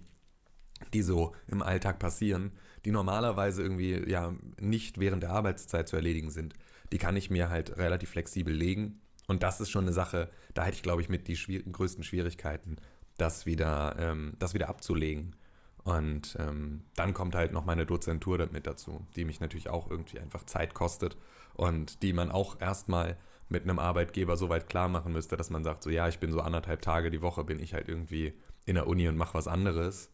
die 0.93 1.03
so 1.03 1.35
im 1.49 1.62
Alltag 1.62 1.99
passieren, 1.99 2.53
die 2.85 2.91
normalerweise 2.91 3.62
irgendwie 3.62 4.09
ja 4.09 4.35
nicht 4.61 4.99
während 4.99 5.23
der 5.23 5.31
Arbeitszeit 5.31 5.89
zu 5.89 5.97
erledigen 5.97 6.31
sind, 6.31 6.55
die 6.93 6.99
kann 6.99 7.17
ich 7.17 7.31
mir 7.31 7.51
halt 7.51 7.77
relativ 7.79 8.11
flexibel 8.11 8.55
legen. 8.55 9.01
Und 9.27 9.43
das 9.43 9.61
ist 9.61 9.71
schon 9.71 9.85
eine 9.85 9.93
Sache, 9.93 10.31
da 10.55 10.65
hätte 10.65 10.77
ich, 10.77 10.83
glaube 10.83 11.03
ich, 11.03 11.09
mit 11.09 11.27
die 11.27 11.37
schwier 11.37 11.62
größten 11.62 12.05
Schwierigkeiten, 12.05 12.77
das 13.19 13.45
wieder, 13.45 13.97
ähm, 13.99 14.35
das 14.39 14.55
wieder 14.55 14.69
abzulegen. 14.69 15.35
Und 15.83 16.37
ähm, 16.41 16.83
dann 16.95 17.15
kommt 17.15 17.35
halt 17.35 17.53
noch 17.53 17.65
meine 17.65 17.87
Dozentur 17.87 18.39
mit 18.53 18.67
dazu, 18.67 19.07
die 19.15 19.25
mich 19.25 19.41
natürlich 19.41 19.69
auch 19.69 19.91
irgendwie 19.91 20.19
einfach 20.19 20.45
Zeit 20.45 20.75
kostet 20.75 21.17
und 21.55 22.03
die 22.03 22.12
man 22.12 22.31
auch 22.31 22.61
erstmal 22.61 23.17
mit 23.49 23.62
einem 23.62 23.79
Arbeitgeber 23.79 24.37
so 24.37 24.49
weit 24.49 24.69
klar 24.69 24.89
machen 24.89 25.12
müsste, 25.12 25.37
dass 25.37 25.51
man 25.51 25.62
sagt, 25.62 25.83
so 25.85 25.91
ja, 25.91 26.09
ich 26.09 26.19
bin 26.19 26.33
so 26.33 26.41
anderthalb 26.41 26.83
Tage 26.83 27.11
die 27.11 27.23
Woche, 27.23 27.45
bin 27.45 27.61
ich 27.61 27.75
halt 27.75 27.89
irgendwie 27.89 28.35
in 28.65 28.75
der 28.75 28.89
Uni 28.89 29.09
und 29.09 29.17
mache 29.17 29.35
was 29.35 29.47
anderes. 29.47 30.11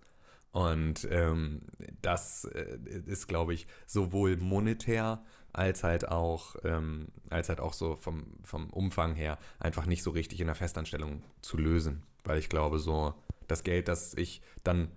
Und 0.52 1.08
ähm, 1.10 1.62
das 2.02 2.44
äh, 2.44 2.78
ist, 3.06 3.26
glaube 3.26 3.54
ich, 3.54 3.66
sowohl 3.86 4.36
monetär 4.36 5.24
als 5.52 5.82
halt 5.82 6.08
auch, 6.08 6.56
ähm, 6.64 7.08
als 7.30 7.48
halt 7.48 7.60
auch 7.60 7.72
so 7.72 7.96
vom, 7.96 8.38
vom 8.42 8.70
Umfang 8.70 9.14
her 9.14 9.38
einfach 9.58 9.86
nicht 9.86 10.02
so 10.02 10.10
richtig 10.10 10.40
in 10.40 10.46
der 10.46 10.54
Festanstellung 10.54 11.22
zu 11.40 11.56
lösen. 11.56 12.02
Weil 12.24 12.38
ich 12.38 12.48
glaube, 12.48 12.78
so 12.78 13.14
das 13.48 13.62
Geld, 13.62 13.88
das 13.88 14.14
ich 14.14 14.42
dann 14.62 14.90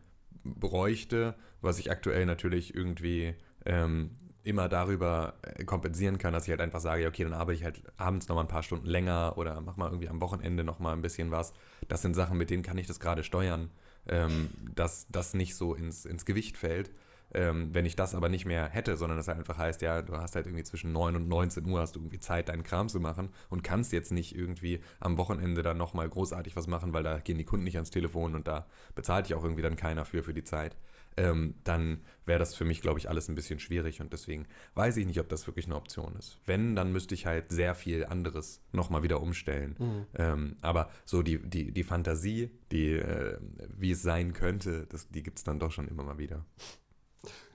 bräuchte, 0.44 1.36
was 1.62 1.80
ich 1.80 1.90
aktuell 1.90 2.26
natürlich 2.26 2.76
irgendwie 2.76 3.36
ähm, 3.66 4.12
immer 4.44 4.70
darüber 4.70 5.34
äh, 5.42 5.64
kompensieren 5.64 6.18
kann, 6.18 6.32
dass 6.32 6.44
ich 6.44 6.52
halt 6.52 6.62
einfach 6.62 6.80
sage, 6.80 7.08
okay, 7.08 7.24
dann 7.24 7.34
arbeite 7.34 7.58
ich 7.58 7.64
halt 7.64 7.82
abends 7.98 8.28
noch 8.28 8.36
mal 8.36 8.44
ein 8.44 8.48
paar 8.48 8.64
Stunden 8.64 8.86
länger 8.86 9.34
oder 9.38 9.60
mach 9.62 9.76
mal 9.76 9.88
irgendwie 9.90 10.10
am 10.10 10.22
Wochenende 10.22 10.64
noch 10.64 10.80
mal 10.80 10.94
ein 10.94 11.02
bisschen 11.02 11.32
was. 11.32 11.54
Das 11.88 12.02
sind 12.02 12.14
Sachen, 12.14 12.38
mit 12.38 12.50
denen 12.50 12.62
kann 12.62 12.78
ich 12.78 12.88
das 12.88 13.00
gerade 13.00 13.24
steuern, 13.24 13.72
ähm, 14.08 14.50
dass 14.74 15.08
das 15.10 15.34
nicht 15.34 15.56
so 15.56 15.74
ins, 15.74 16.06
ins 16.06 16.26
Gewicht 16.26 16.58
fällt. 16.58 16.92
Ähm, 17.34 17.74
wenn 17.74 17.86
ich 17.86 17.96
das 17.96 18.16
aber 18.16 18.30
nicht 18.30 18.46
mehr 18.46 18.70
hätte, 18.70 18.96
sondern 18.96 19.18
das 19.18 19.28
halt 19.28 19.40
einfach 19.40 19.58
heißt, 19.58 19.82
ja, 19.82 20.02
du 20.02 20.16
hast 20.16 20.36
halt 20.36 20.46
irgendwie 20.46 20.64
zwischen 20.64 20.94
9 20.94 21.16
und 21.16 21.28
19 21.28 21.66
Uhr 21.66 21.82
hast 21.82 21.96
du 21.96 22.00
irgendwie 22.00 22.20
Zeit, 22.20 22.48
deinen 22.50 22.64
Kram 22.64 22.88
zu 22.88 23.00
machen 23.00 23.30
und 23.50 23.64
kannst 23.64 23.92
jetzt 23.92 24.12
nicht 24.12 24.36
irgendwie 24.36 24.80
am 25.00 25.18
Wochenende 25.18 25.62
dann 25.64 25.78
nochmal 25.78 26.08
großartig 26.08 26.56
was 26.56 26.68
machen, 26.68 26.94
weil 26.94 27.04
da 27.04 27.20
gehen 27.20 27.38
die 27.38 27.44
Kunden 27.44 27.66
nicht 27.66 27.76
ans 27.76 27.90
Telefon 27.90 28.36
und 28.36 28.48
da 28.48 28.68
bezahlt 28.94 29.26
dich 29.26 29.36
auch 29.36 29.44
irgendwie 29.44 29.64
dann 29.64 29.76
keiner 29.76 30.06
für, 30.06 30.24
für 30.24 30.34
die 30.34 30.44
Zeit. 30.44 30.78
Ähm, 31.18 31.56
dann 31.64 32.02
wäre 32.26 32.40
das 32.40 32.56
für 32.56 32.66
mich, 32.66 32.82
glaube 32.82 33.00
ich, 33.00 33.10
alles 33.10 33.30
ein 33.30 33.36
bisschen 33.36 33.60
schwierig 33.60 34.02
und 34.02 34.12
deswegen 34.12 34.48
weiß 34.74 34.98
ich 34.98 35.06
nicht, 35.06 35.20
ob 35.20 35.30
das 35.30 35.48
wirklich 35.48 35.66
eine 35.66 35.76
Option 35.76 36.16
ist. 36.18 36.40
Wenn, 36.46 36.76
dann 36.76 36.92
müsste 36.92 37.14
ich 37.14 37.26
halt 37.26 37.52
sehr 37.52 37.74
viel 37.76 38.06
anderes 38.06 38.62
nochmal 38.74 39.04
wieder 39.04 39.22
umstellen. 39.22 39.76
Mhm. 39.80 40.06
Ähm, 40.16 40.58
aber 40.62 40.90
so 41.06 41.24
die, 41.24 41.40
die, 41.42 41.72
die 41.72 41.84
Fantasie, 41.84 42.52
die, 42.72 42.92
äh, 42.92 43.38
wie 43.78 43.92
es 43.92 44.02
sein 44.02 44.34
könnte, 44.34 44.88
das, 44.88 45.08
die 45.08 45.24
gibt 45.24 45.38
es 45.38 45.44
dann 45.44 45.60
doch 45.60 45.72
schon 45.72 45.88
immer 45.88 46.04
mal 46.04 46.18
wieder. 46.18 46.46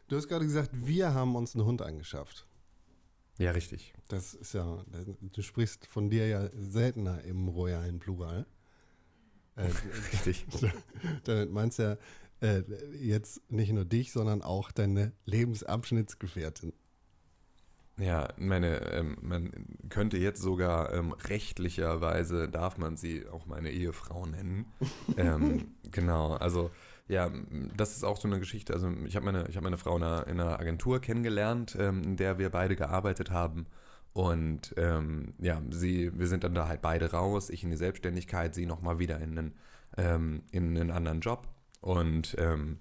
Du 0.09 0.17
hast 0.17 0.27
gerade 0.27 0.45
gesagt, 0.45 0.71
wir 0.73 1.15
haben 1.15 1.37
uns 1.37 1.55
einen 1.55 1.65
Hund 1.65 1.83
angeschafft. 1.83 2.47
Ja, 3.39 3.53
richtig. 3.53 3.95
Das 4.09 4.35
ist 4.35 4.55
ja, 4.55 4.85
du 5.21 5.43
sprichst 5.43 5.87
von 5.87 6.11
dir 6.11 6.27
ja 6.27 6.51
seltener 6.53 7.23
im 7.25 7.49
royalen 7.49 7.99
Plural. 7.99 8.45
Äh, 9.57 9.69
richtig. 10.13 10.47
Damit 11.25 11.51
meinst 11.51 11.79
du 11.79 11.83
ja 11.85 11.97
äh, 12.41 12.63
jetzt 12.99 13.41
nicht 13.51 13.73
nur 13.73 13.85
dich, 13.85 14.13
sondern 14.13 14.43
auch 14.43 14.71
deine 14.73 15.13
Lebensabschnittsgefährtin. 15.27 16.73
Ja, 17.99 18.29
meine, 18.39 18.81
ähm, 18.93 19.19
man 19.21 19.51
könnte 19.91 20.17
jetzt 20.17 20.41
sogar 20.41 20.93
ähm, 20.95 21.13
rechtlicherweise 21.13 22.49
darf 22.49 22.79
man 22.79 22.97
sie 22.97 23.27
auch 23.29 23.45
meine 23.45 23.71
Ehefrau 23.71 24.25
nennen. 24.25 24.65
ähm, 25.19 25.75
genau, 25.91 26.33
also 26.35 26.71
ja, 27.09 27.31
das 27.77 27.97
ist 27.97 28.05
auch 28.05 28.17
so 28.17 28.29
eine 28.29 28.39
Geschichte. 28.39 28.73
Also 28.73 28.91
ich 29.05 29.17
habe 29.17 29.27
meine, 29.27 29.45
hab 29.45 29.63
meine 29.63 29.77
Frau 29.77 29.97
in 29.97 30.03
einer, 30.03 30.27
in 30.29 30.41
einer 30.41 30.59
Agentur 30.59 31.01
kennengelernt, 31.01 31.77
ähm, 31.79 32.03
in 32.03 32.17
der 32.17 32.39
wir 32.39 32.49
beide 32.51 32.75
gearbeitet 32.75 33.31
haben. 33.31 33.67
Und 34.13 34.75
ähm, 34.77 35.35
ja, 35.39 35.61
sie, 35.71 36.17
wir 36.19 36.27
sind 36.27 36.45
dann 36.45 36.55
da 36.55 36.69
halt 36.69 36.83
beide 36.83 37.11
raus, 37.11 37.51
ich 37.51 37.65
in 37.65 37.71
die 37.71 37.77
Selbstständigkeit, 37.77 38.55
sie 38.55 38.65
nochmal 38.65 38.99
wieder 38.99 39.21
in 39.21 39.39
einen, 39.39 39.55
ähm, 39.97 40.43
in 40.53 40.77
einen 40.77 40.91
anderen 40.91 41.21
Job. 41.21 41.49
Und 41.81 42.37
ähm, 42.39 42.79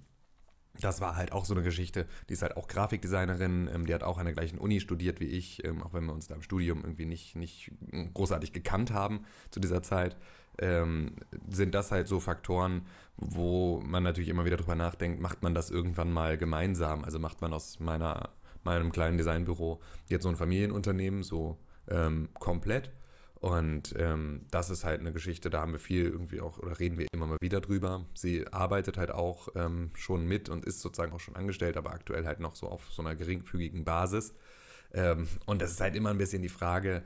das 0.80 1.02
war 1.02 1.16
halt 1.16 1.32
auch 1.32 1.46
so 1.46 1.54
eine 1.54 1.64
Geschichte. 1.64 2.08
Die 2.30 2.34
ist 2.34 2.42
halt 2.42 2.56
auch 2.56 2.68
Grafikdesignerin, 2.68 3.70
ähm, 3.74 3.86
die 3.86 3.94
hat 3.94 4.04
auch 4.04 4.18
an 4.18 4.26
der 4.26 4.34
gleichen 4.34 4.58
Uni 4.58 4.80
studiert 4.80 5.20
wie 5.20 5.28
ich, 5.28 5.64
ähm, 5.66 5.82
auch 5.84 5.94
wenn 5.94 6.06
wir 6.06 6.14
uns 6.14 6.28
da 6.28 6.36
im 6.36 6.42
Studium 6.42 6.84
irgendwie 6.84 7.06
nicht, 7.06 7.36
nicht 7.36 7.72
großartig 8.14 8.54
gekannt 8.54 8.92
haben 8.92 9.26
zu 9.52 9.60
dieser 9.60 9.82
Zeit 9.84 10.16
ähm, 10.62 11.14
sind 11.50 11.74
das 11.74 11.92
halt 11.92 12.08
so 12.08 12.20
Faktoren, 12.20 12.86
wo 13.18 13.82
man 13.82 14.04
natürlich 14.04 14.30
immer 14.30 14.46
wieder 14.46 14.58
drüber 14.58 14.76
nachdenkt, 14.76 15.22
macht 15.22 15.42
man 15.42 15.54
das 15.54 15.70
irgendwann 15.70 16.12
mal 16.12 16.38
gemeinsam? 16.38 17.04
Also 17.04 17.20
macht 17.20 17.42
man 17.42 17.54
aus 17.54 17.80
meiner, 17.80 18.30
meinem 18.64 18.92
kleinen 18.92 19.18
Designbüro 19.18 19.80
jetzt 20.08 20.24
so 20.24 20.30
ein 20.30 20.36
Familienunternehmen 20.36 21.24
so 21.24 21.58
ähm, 21.88 22.30
komplett? 22.34 22.92
Und 23.40 23.96
ähm, 23.98 24.46
das 24.52 24.70
ist 24.70 24.84
halt 24.84 25.00
eine 25.00 25.14
Geschichte, 25.14 25.50
da 25.50 25.62
haben 25.62 25.72
wir 25.72 25.80
viel 25.80 26.04
irgendwie 26.04 26.42
auch, 26.42 26.60
oder 26.60 26.78
reden 26.78 26.98
wir 26.98 27.08
immer 27.14 27.26
mal 27.26 27.38
wieder 27.40 27.62
drüber. 27.62 28.06
Sie 28.14 28.46
arbeitet 28.52 28.98
halt 28.98 29.12
auch 29.12 29.48
ähm, 29.56 29.92
schon 29.96 30.28
mit 30.28 30.50
und 30.50 30.66
ist 30.66 30.82
sozusagen 30.82 31.14
auch 31.14 31.22
schon 31.22 31.38
angestellt, 31.38 31.78
aber 31.78 31.92
aktuell 31.92 32.26
halt 32.26 32.42
noch 32.42 32.56
so 32.56 32.68
auf 32.68 32.92
so 32.92 33.02
einer 33.02 33.16
geringfügigen 33.16 33.86
Basis. 33.86 34.34
Ähm, 34.94 35.28
und 35.46 35.62
das 35.62 35.72
ist 35.72 35.80
halt 35.80 35.96
immer 35.96 36.10
ein 36.10 36.18
bisschen 36.18 36.42
die 36.42 36.50
Frage, 36.50 37.04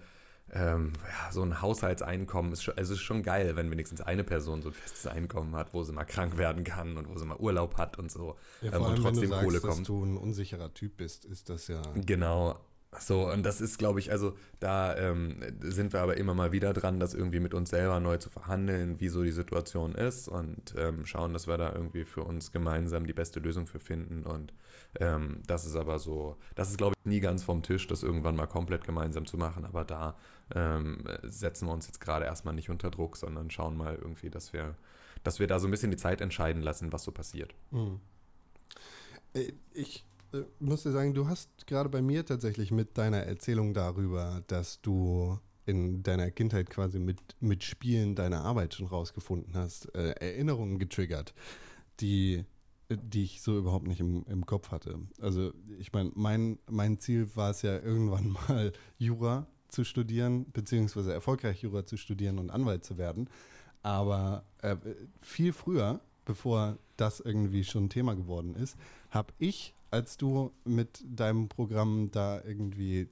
ähm, 0.51 0.93
ja, 1.03 1.31
so 1.31 1.41
ein 1.43 1.61
Haushaltseinkommen 1.61 2.51
ist 2.51 2.63
schon, 2.63 2.77
also 2.77 2.93
ist 2.93 3.01
schon 3.01 3.23
geil, 3.23 3.55
wenn 3.55 3.71
wenigstens 3.71 4.01
eine 4.01 4.23
Person 4.23 4.61
so 4.61 4.69
ein 4.69 4.73
festes 4.73 5.07
Einkommen 5.07 5.55
hat, 5.55 5.73
wo 5.73 5.83
sie 5.83 5.93
mal 5.93 6.03
krank 6.03 6.37
werden 6.37 6.63
kann 6.63 6.97
und 6.97 7.09
wo 7.09 7.17
sie 7.17 7.25
mal 7.25 7.37
Urlaub 7.37 7.77
hat 7.77 7.97
und 7.97 8.11
so. 8.11 8.37
Ja, 8.61 8.71
vor 8.71 8.79
ähm, 8.79 8.85
allem, 8.85 8.95
und 8.95 9.01
trotzdem 9.03 9.21
wenn 9.23 9.29
du 9.29 9.35
sagst, 9.35 9.45
Kohle 9.45 9.59
kommt. 9.61 9.79
dass 9.79 9.83
du 9.83 10.03
ein 10.03 10.17
unsicherer 10.17 10.73
Typ 10.73 10.97
bist, 10.97 11.25
ist 11.25 11.49
das 11.49 11.67
ja. 11.67 11.81
Genau. 11.95 12.59
So, 12.99 13.29
und 13.29 13.43
das 13.43 13.61
ist, 13.61 13.77
glaube 13.77 13.99
ich, 13.99 14.11
also 14.11 14.35
da 14.59 14.95
ähm, 14.97 15.39
sind 15.59 15.93
wir 15.93 16.01
aber 16.01 16.17
immer 16.17 16.33
mal 16.33 16.51
wieder 16.51 16.73
dran, 16.73 16.99
das 16.99 17.13
irgendwie 17.13 17.39
mit 17.39 17.53
uns 17.53 17.69
selber 17.69 17.99
neu 17.99 18.17
zu 18.17 18.29
verhandeln, 18.29 18.99
wie 18.99 19.09
so 19.09 19.23
die 19.23 19.31
Situation 19.31 19.95
ist 19.95 20.27
und 20.27 20.73
ähm, 20.77 21.05
schauen, 21.05 21.33
dass 21.33 21.47
wir 21.47 21.57
da 21.57 21.73
irgendwie 21.73 22.05
für 22.05 22.23
uns 22.23 22.51
gemeinsam 22.51 23.05
die 23.05 23.13
beste 23.13 23.39
Lösung 23.39 23.67
für 23.67 23.79
finden. 23.79 24.23
Und 24.23 24.53
ähm, 24.99 25.41
das 25.47 25.65
ist 25.65 25.75
aber 25.75 25.99
so, 25.99 26.37
das 26.55 26.69
ist, 26.69 26.77
glaube 26.77 26.95
ich, 26.97 27.05
nie 27.05 27.19
ganz 27.19 27.43
vom 27.43 27.63
Tisch, 27.63 27.87
das 27.87 28.03
irgendwann 28.03 28.35
mal 28.35 28.47
komplett 28.47 28.83
gemeinsam 28.83 29.25
zu 29.25 29.37
machen. 29.37 29.65
Aber 29.65 29.83
da 29.83 30.15
ähm, 30.53 31.03
setzen 31.23 31.67
wir 31.67 31.73
uns 31.73 31.87
jetzt 31.87 32.01
gerade 32.01 32.25
erstmal 32.25 32.53
nicht 32.53 32.69
unter 32.69 32.91
Druck, 32.91 33.17
sondern 33.17 33.51
schauen 33.51 33.77
mal 33.77 33.95
irgendwie, 33.95 34.29
dass 34.29 34.53
wir, 34.53 34.75
dass 35.23 35.39
wir 35.39 35.47
da 35.47 35.59
so 35.59 35.67
ein 35.67 35.71
bisschen 35.71 35.91
die 35.91 35.97
Zeit 35.97 36.21
entscheiden 36.21 36.61
lassen, 36.61 36.91
was 36.93 37.03
so 37.03 37.11
passiert. 37.11 37.53
Mhm. 37.71 37.99
Ich 39.73 40.05
äh, 40.33 40.43
muss 40.59 40.83
dir 40.83 40.91
sagen, 40.91 41.13
du 41.13 41.27
hast 41.27 41.67
gerade 41.67 41.89
bei 41.89 42.01
mir 42.01 42.25
tatsächlich 42.25 42.71
mit 42.71 42.97
deiner 42.97 43.23
Erzählung 43.23 43.73
darüber, 43.73 44.43
dass 44.47 44.81
du 44.81 45.39
in 45.65 46.03
deiner 46.03 46.31
Kindheit 46.31 46.69
quasi 46.69 46.99
mit, 46.99 47.19
mit 47.39 47.63
Spielen 47.63 48.15
deine 48.15 48.41
Arbeit 48.41 48.73
schon 48.73 48.87
rausgefunden 48.87 49.53
hast, 49.55 49.93
äh, 49.95 50.11
Erinnerungen 50.19 50.77
getriggert, 50.77 51.33
die, 51.99 52.43
die 52.89 53.23
ich 53.23 53.41
so 53.41 53.57
überhaupt 53.57 53.87
nicht 53.87 53.99
im, 53.99 54.25
im 54.27 54.45
Kopf 54.45 54.71
hatte. 54.71 54.99
Also 55.21 55.53
ich 55.79 55.93
meine, 55.93 56.11
mein, 56.15 56.59
mein 56.69 56.99
Ziel 56.99 57.33
war 57.35 57.51
es 57.51 57.61
ja 57.61 57.79
irgendwann 57.79 58.35
mal 58.47 58.73
Jura 58.97 59.47
zu 59.69 59.83
studieren, 59.83 60.51
beziehungsweise 60.51 61.13
erfolgreich 61.13 61.61
Jura 61.61 61.85
zu 61.85 61.97
studieren 61.97 62.39
und 62.39 62.49
Anwalt 62.49 62.83
zu 62.83 62.97
werden. 62.97 63.29
Aber 63.81 64.43
äh, 64.61 64.75
viel 65.19 65.53
früher, 65.53 65.99
bevor 66.25 66.77
das 66.97 67.19
irgendwie 67.19 67.63
schon 67.63 67.89
Thema 67.89 68.15
geworden 68.15 68.55
ist, 68.55 68.77
habe 69.09 69.33
ich 69.39 69.73
als 69.93 70.17
du 70.17 70.51
mit 70.65 71.03
deinem 71.05 71.49
Programm 71.49 72.09
da 72.11 72.43
irgendwie 72.43 73.07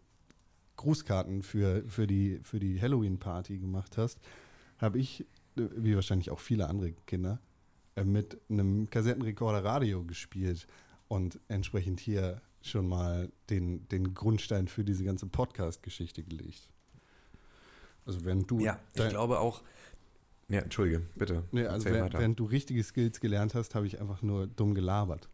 Grußkarten 0.78 1.44
für, 1.44 1.84
für 1.88 2.08
die, 2.08 2.40
für 2.42 2.60
die 2.60 2.82
Halloween-Party 2.82 3.60
gemacht 3.60 3.98
hast, 3.98 4.20
habe 4.80 4.98
ich, 4.98 5.24
wie 5.56 5.94
wahrscheinlich 5.94 6.32
auch 6.32 6.40
viele 6.40 6.68
andere 6.68 6.94
Kinder, 7.06 7.40
äh, 7.96 8.04
mit 8.04 8.40
einem 8.50 8.90
Kassettenrekorder 8.90 9.64
Radio 9.64 10.04
gespielt 10.04 10.66
und 11.08 11.40
entsprechend 11.50 12.00
hier 12.00 12.42
schon 12.64 12.88
mal 12.88 13.32
den, 13.52 13.88
den 13.90 14.16
Grundstein 14.16 14.68
für 14.68 14.84
diese 14.84 15.04
ganze 15.04 15.28
Podcast-Geschichte 15.28 16.24
gelegt. 16.24 16.68
Also 18.08 18.26
wenn 18.26 18.48
du. 18.48 18.60
Ja, 18.60 18.80
ich 18.96 19.08
glaube 19.10 19.40
auch. 19.40 19.62
Ja, 20.48 20.62
entschuldige, 20.62 21.04
bitte. 21.16 21.44
Nee, 21.52 21.68
also 21.68 21.86
wenn, 21.86 22.12
wenn 22.12 22.36
du 22.36 22.46
richtige 22.46 22.84
Skills 22.84 23.20
gelernt 23.20 23.54
hast, 23.54 23.76
habe 23.76 23.86
ich 23.86 24.02
einfach 24.02 24.24
nur 24.24 24.48
dumm 24.48 24.74
gelabert. 24.74 25.30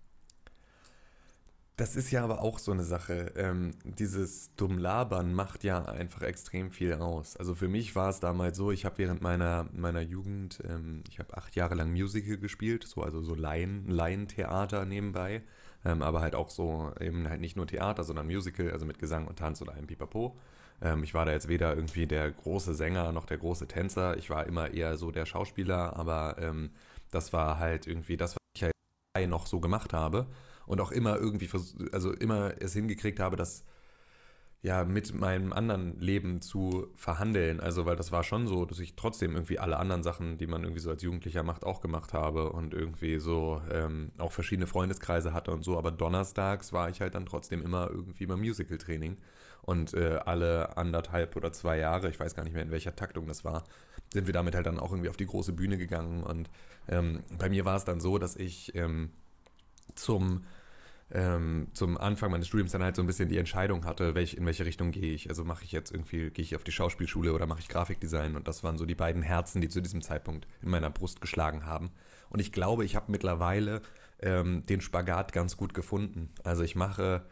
Das 1.78 1.96
ist 1.96 2.10
ja 2.10 2.24
aber 2.24 2.42
auch 2.42 2.58
so 2.58 2.72
eine 2.72 2.84
Sache. 2.84 3.34
Ähm, 3.36 3.76
dieses 3.84 4.52
Dummlabern 4.56 5.32
macht 5.32 5.64
ja 5.64 5.86
einfach 5.86 6.24
extrem 6.24 6.72
viel 6.72 6.96
aus. 6.96 7.38
Also 7.38 7.54
für 7.54 7.68
mich 7.68 7.96
war 7.96 8.10
es 8.10 8.20
damals 8.20 8.58
so, 8.58 8.72
ich 8.72 8.84
habe 8.84 8.98
während 8.98 9.22
meiner, 9.22 9.70
meiner 9.74 10.02
Jugend, 10.02 10.60
ähm, 10.68 11.04
ich 11.08 11.20
habe 11.20 11.38
acht 11.38 11.56
Jahre 11.56 11.76
lang 11.76 11.92
Musical 11.92 12.38
gespielt, 12.38 12.84
so 12.88 13.04
also 13.04 13.22
so 13.22 13.36
Laien, 13.36 13.88
Laientheater 13.88 14.86
nebenbei, 14.86 15.44
ähm, 15.86 16.02
aber 16.02 16.22
halt 16.22 16.34
auch 16.34 16.50
so 16.50 16.92
eben 17.00 17.30
halt 17.30 17.42
nicht 17.42 17.56
nur 17.56 17.68
Theater, 17.68 18.04
sondern 18.04 18.26
Musical, 18.26 18.72
also 18.72 18.88
mit 18.88 18.98
Gesang 18.98 19.28
und 19.28 19.38
Tanz 19.38 19.62
oder 19.62 19.74
einem 19.74 19.86
Pipapo. 19.86 20.36
Ähm, 20.82 21.04
ich 21.04 21.14
war 21.14 21.26
da 21.28 21.32
jetzt 21.32 21.48
weder 21.48 21.76
irgendwie 21.76 22.08
der 22.08 22.32
große 22.32 22.74
Sänger 22.74 23.12
noch 23.12 23.28
der 23.28 23.38
große 23.38 23.68
Tänzer. 23.68 24.18
Ich 24.18 24.32
war 24.32 24.48
immer 24.48 24.74
eher 24.74 24.98
so 24.98 25.12
der 25.12 25.28
Schauspieler, 25.28 25.96
aber 25.96 26.38
ähm, 26.40 26.72
das 27.12 27.34
war 27.34 27.60
halt 27.60 27.86
irgendwie 27.86 28.18
das, 28.18 28.32
was 28.32 28.40
ich 28.56 28.64
halt 28.64 29.30
noch 29.30 29.46
so 29.46 29.60
gemacht 29.60 29.94
habe 29.94 30.26
und 30.68 30.80
auch 30.80 30.92
immer 30.92 31.18
irgendwie, 31.18 31.50
also 31.92 32.14
immer 32.14 32.54
es 32.62 32.74
hingekriegt 32.74 33.20
habe, 33.20 33.36
das 33.36 33.64
ja 34.62 34.84
mit 34.84 35.14
meinem 35.14 35.54
anderen 35.54 36.00
Leben 36.00 36.42
zu 36.42 36.88
verhandeln. 36.96 37.60
Also, 37.60 37.86
weil 37.86 37.96
das 37.96 38.12
war 38.12 38.24
schon 38.24 38.48
so, 38.48 38.66
dass 38.66 38.80
ich 38.80 38.96
trotzdem 38.96 39.34
irgendwie 39.34 39.60
alle 39.60 39.78
anderen 39.78 40.04
Sachen, 40.04 40.38
die 40.38 40.48
man 40.48 40.64
irgendwie 40.64 40.82
so 40.82 40.90
als 40.90 41.04
Jugendlicher 41.04 41.44
macht, 41.44 41.64
auch 41.64 41.82
gemacht 41.82 42.14
habe 42.14 42.52
und 42.52 42.74
irgendwie 42.74 43.20
so 43.20 43.62
ähm, 43.72 44.12
auch 44.18 44.32
verschiedene 44.32 44.68
Freundeskreise 44.68 45.34
hatte 45.34 45.52
und 45.52 45.64
so. 45.64 45.78
Aber 45.78 45.92
donnerstags 45.92 46.74
war 46.74 46.90
ich 46.90 47.02
halt 47.02 47.16
dann 47.16 47.26
trotzdem 47.26 47.64
immer 47.64 47.90
irgendwie 47.90 48.26
beim 48.26 48.40
Musical-Training. 48.40 49.18
Und 49.62 49.94
äh, 49.94 50.20
alle 50.26 50.78
anderthalb 50.78 51.36
oder 51.36 51.52
zwei 51.52 51.78
Jahre, 51.78 52.10
ich 52.10 52.20
weiß 52.20 52.36
gar 52.36 52.44
nicht 52.44 52.54
mehr 52.54 52.64
in 52.64 52.72
welcher 52.72 52.96
Taktung 52.96 53.28
das 53.28 53.44
war, 53.44 53.64
sind 54.14 54.26
wir 54.26 54.34
damit 54.34 54.56
halt 54.56 54.66
dann 54.66 54.80
auch 54.80 54.92
irgendwie 54.92 55.10
auf 55.10 55.18
die 55.18 55.26
große 55.26 55.52
Bühne 55.52 55.78
gegangen. 55.78 56.24
Und 56.24 56.50
ähm, 56.88 57.24
bei 57.38 57.50
mir 57.50 57.66
war 57.66 57.76
es 57.76 57.84
dann 57.84 58.00
so, 58.00 58.18
dass 58.18 58.38
ich 58.38 58.74
ähm, 58.76 59.12
zum 59.94 60.46
ähm, 61.12 61.68
zum 61.74 61.98
Anfang 61.98 62.32
meines 62.32 62.48
Studiums 62.48 62.74
dann 62.74 62.84
halt 62.84 62.96
so 62.96 63.02
ein 63.02 63.08
bisschen 63.08 63.30
die 63.30 63.38
Entscheidung 63.38 63.86
hatte, 63.86 64.14
welch, 64.14 64.34
in 64.34 64.46
welche 64.46 64.66
Richtung 64.66 64.92
gehe 64.92 65.14
ich. 65.14 65.30
Also 65.30 65.44
mache 65.46 65.64
ich 65.64 65.72
jetzt 65.72 65.92
irgendwie, 65.92 66.30
gehe 66.32 66.44
ich 66.44 66.56
auf 66.56 66.64
die 66.64 66.72
Schauspielschule 66.72 67.34
oder 67.34 67.46
mache 67.46 67.62
ich 67.62 67.70
Grafikdesign? 67.70 68.36
Und 68.36 68.48
das 68.48 68.64
waren 68.64 68.78
so 68.78 68.86
die 68.86 68.96
beiden 68.96 69.22
Herzen, 69.22 69.62
die 69.62 69.70
zu 69.70 69.82
diesem 69.82 70.02
Zeitpunkt 70.02 70.48
in 70.62 70.70
meiner 70.70 70.90
Brust 70.90 71.22
geschlagen 71.22 71.66
haben. 71.66 71.92
Und 72.30 72.40
ich 72.40 72.52
glaube, 72.52 72.84
ich 72.84 72.96
habe 72.96 73.12
mittlerweile 73.12 73.82
ähm, 74.20 74.66
den 74.66 74.82
Spagat 74.82 75.32
ganz 75.32 75.56
gut 75.56 75.74
gefunden. 75.74 76.30
Also 76.44 76.64
ich 76.64 76.76
mache 76.76 77.24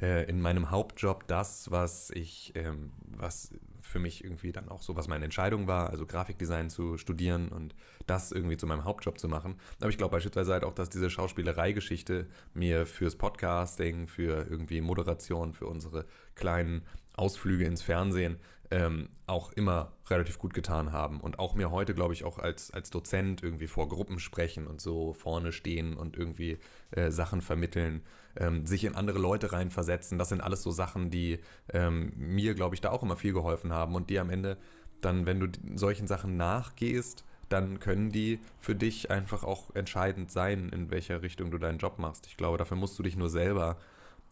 äh, 0.00 0.28
in 0.28 0.40
meinem 0.40 0.70
Hauptjob 0.70 1.28
das, 1.28 1.70
was 1.70 2.10
ich, 2.10 2.52
ähm, 2.56 2.92
was 3.16 3.52
für 3.82 3.98
mich 3.98 4.24
irgendwie 4.24 4.52
dann 4.52 4.68
auch 4.68 4.82
so, 4.82 4.96
was 4.96 5.08
meine 5.08 5.24
Entscheidung 5.24 5.66
war, 5.66 5.90
also 5.90 6.06
Grafikdesign 6.06 6.70
zu 6.70 6.98
studieren 6.98 7.48
und 7.48 7.74
das 8.06 8.32
irgendwie 8.32 8.56
zu 8.56 8.66
meinem 8.66 8.84
Hauptjob 8.84 9.18
zu 9.18 9.28
machen. 9.28 9.56
Aber 9.80 9.90
ich 9.90 9.98
glaube 9.98 10.12
beispielsweise 10.12 10.52
halt 10.52 10.64
auch, 10.64 10.74
dass 10.74 10.90
diese 10.90 11.10
Schauspielerei-Geschichte 11.10 12.26
mir 12.54 12.86
fürs 12.86 13.16
Podcasting, 13.16 14.08
für 14.08 14.46
irgendwie 14.48 14.80
Moderation, 14.80 15.52
für 15.52 15.66
unsere 15.66 16.06
kleinen 16.34 16.82
Ausflüge 17.14 17.64
ins 17.64 17.82
Fernsehen 17.82 18.38
ähm, 18.70 19.08
auch 19.26 19.52
immer 19.52 19.92
relativ 20.08 20.38
gut 20.38 20.54
getan 20.54 20.92
haben 20.92 21.20
und 21.20 21.38
auch 21.38 21.54
mir 21.54 21.70
heute, 21.70 21.94
glaube 21.94 22.14
ich, 22.14 22.24
auch 22.24 22.38
als, 22.38 22.70
als 22.72 22.90
Dozent 22.90 23.42
irgendwie 23.42 23.66
vor 23.66 23.88
Gruppen 23.88 24.18
sprechen 24.18 24.66
und 24.66 24.80
so 24.80 25.12
vorne 25.12 25.52
stehen 25.52 25.96
und 25.96 26.16
irgendwie 26.16 26.58
äh, 26.92 27.10
Sachen 27.10 27.40
vermitteln, 27.40 28.02
ähm, 28.36 28.66
sich 28.66 28.84
in 28.84 28.94
andere 28.94 29.18
Leute 29.18 29.52
reinversetzen. 29.52 30.18
Das 30.18 30.28
sind 30.28 30.40
alles 30.40 30.62
so 30.62 30.70
Sachen, 30.70 31.10
die 31.10 31.40
ähm, 31.72 32.12
mir, 32.16 32.54
glaube 32.54 32.74
ich, 32.74 32.80
da 32.80 32.90
auch 32.90 33.02
immer 33.02 33.16
viel 33.16 33.32
geholfen 33.32 33.72
haben 33.72 33.94
und 33.94 34.10
die 34.10 34.18
am 34.18 34.30
Ende 34.30 34.56
dann, 35.00 35.26
wenn 35.26 35.40
du 35.40 35.48
solchen 35.74 36.06
Sachen 36.06 36.36
nachgehst, 36.36 37.24
dann 37.48 37.80
können 37.80 38.10
die 38.10 38.38
für 38.60 38.74
dich 38.74 39.10
einfach 39.10 39.42
auch 39.42 39.74
entscheidend 39.74 40.30
sein, 40.30 40.68
in 40.68 40.90
welcher 40.90 41.22
Richtung 41.22 41.50
du 41.50 41.58
deinen 41.58 41.78
Job 41.78 41.98
machst. 41.98 42.26
Ich 42.26 42.36
glaube, 42.36 42.58
dafür 42.58 42.76
musst 42.76 42.98
du 42.98 43.02
dich 43.02 43.16
nur 43.16 43.28
selber 43.28 43.76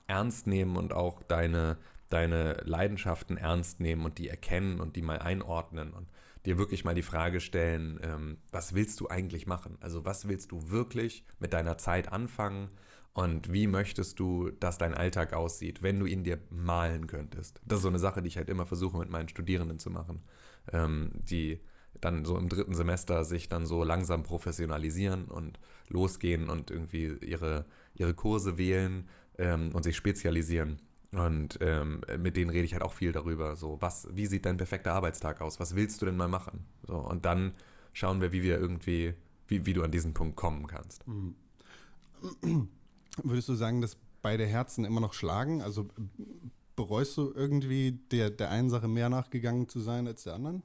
ernst 0.06 0.46
nehmen 0.46 0.76
und 0.76 0.92
auch 0.92 1.22
deine, 1.24 1.76
deine 2.08 2.54
Leidenschaften 2.64 3.36
ernst 3.36 3.80
nehmen 3.80 4.04
und 4.04 4.18
die 4.18 4.28
erkennen 4.28 4.80
und 4.80 4.96
die 4.96 5.02
mal 5.02 5.18
einordnen 5.18 5.92
und 5.92 6.08
dir 6.46 6.58
wirklich 6.58 6.84
mal 6.84 6.94
die 6.94 7.02
Frage 7.02 7.40
stellen, 7.40 8.00
ähm, 8.02 8.38
was 8.50 8.74
willst 8.74 9.00
du 9.00 9.08
eigentlich 9.08 9.46
machen? 9.46 9.76
Also 9.80 10.04
was 10.04 10.28
willst 10.28 10.52
du 10.52 10.70
wirklich 10.70 11.24
mit 11.38 11.52
deiner 11.52 11.78
Zeit 11.78 12.10
anfangen 12.12 12.70
und 13.12 13.52
wie 13.52 13.66
möchtest 13.66 14.18
du, 14.20 14.50
dass 14.50 14.78
dein 14.78 14.94
Alltag 14.94 15.32
aussieht, 15.32 15.82
wenn 15.82 15.98
du 15.98 16.06
ihn 16.06 16.24
dir 16.24 16.38
malen 16.50 17.06
könntest? 17.06 17.60
Das 17.66 17.78
ist 17.78 17.82
so 17.82 17.88
eine 17.88 17.98
Sache, 17.98 18.22
die 18.22 18.28
ich 18.28 18.36
halt 18.36 18.48
immer 18.48 18.64
versuche 18.64 18.98
mit 18.98 19.10
meinen 19.10 19.28
Studierenden 19.28 19.78
zu 19.78 19.90
machen, 19.90 20.22
ähm, 20.72 21.10
die 21.14 21.60
dann 22.00 22.24
so 22.24 22.38
im 22.38 22.48
dritten 22.48 22.74
Semester 22.74 23.24
sich 23.24 23.48
dann 23.48 23.66
so 23.66 23.82
langsam 23.82 24.22
professionalisieren 24.22 25.24
und 25.24 25.58
losgehen 25.88 26.48
und 26.48 26.70
irgendwie 26.70 27.08
ihre, 27.22 27.66
ihre 27.94 28.14
Kurse 28.14 28.56
wählen 28.56 29.08
ähm, 29.36 29.70
und 29.74 29.82
sich 29.82 29.96
spezialisieren. 29.96 30.80
Und 31.12 31.58
ähm, 31.62 32.02
mit 32.18 32.36
denen 32.36 32.50
rede 32.50 32.64
ich 32.64 32.74
halt 32.74 32.82
auch 32.82 32.92
viel 32.92 33.12
darüber. 33.12 33.56
So, 33.56 33.80
was, 33.80 34.08
wie 34.12 34.26
sieht 34.26 34.44
dein 34.44 34.58
perfekter 34.58 34.92
Arbeitstag 34.92 35.40
aus? 35.40 35.58
Was 35.58 35.74
willst 35.74 36.02
du 36.02 36.06
denn 36.06 36.16
mal 36.16 36.28
machen? 36.28 36.66
So, 36.86 36.96
und 36.96 37.24
dann 37.24 37.54
schauen 37.94 38.20
wir, 38.20 38.32
wie 38.32 38.42
wir 38.42 38.58
irgendwie, 38.58 39.14
wie, 39.46 39.64
wie 39.64 39.72
du 39.72 39.82
an 39.82 39.90
diesen 39.90 40.12
Punkt 40.12 40.36
kommen 40.36 40.66
kannst. 40.66 41.06
Mhm. 41.08 41.34
Würdest 43.22 43.48
du 43.48 43.54
sagen, 43.54 43.80
dass 43.80 43.96
beide 44.20 44.44
Herzen 44.44 44.84
immer 44.84 45.00
noch 45.00 45.14
schlagen? 45.14 45.62
Also 45.62 45.88
bereust 46.76 47.16
du 47.16 47.32
irgendwie 47.34 47.92
der, 48.10 48.30
der 48.30 48.50
einen 48.50 48.68
Sache 48.68 48.88
mehr 48.88 49.08
nachgegangen 49.08 49.68
zu 49.68 49.80
sein 49.80 50.06
als 50.06 50.24
der 50.24 50.34
anderen? 50.34 50.62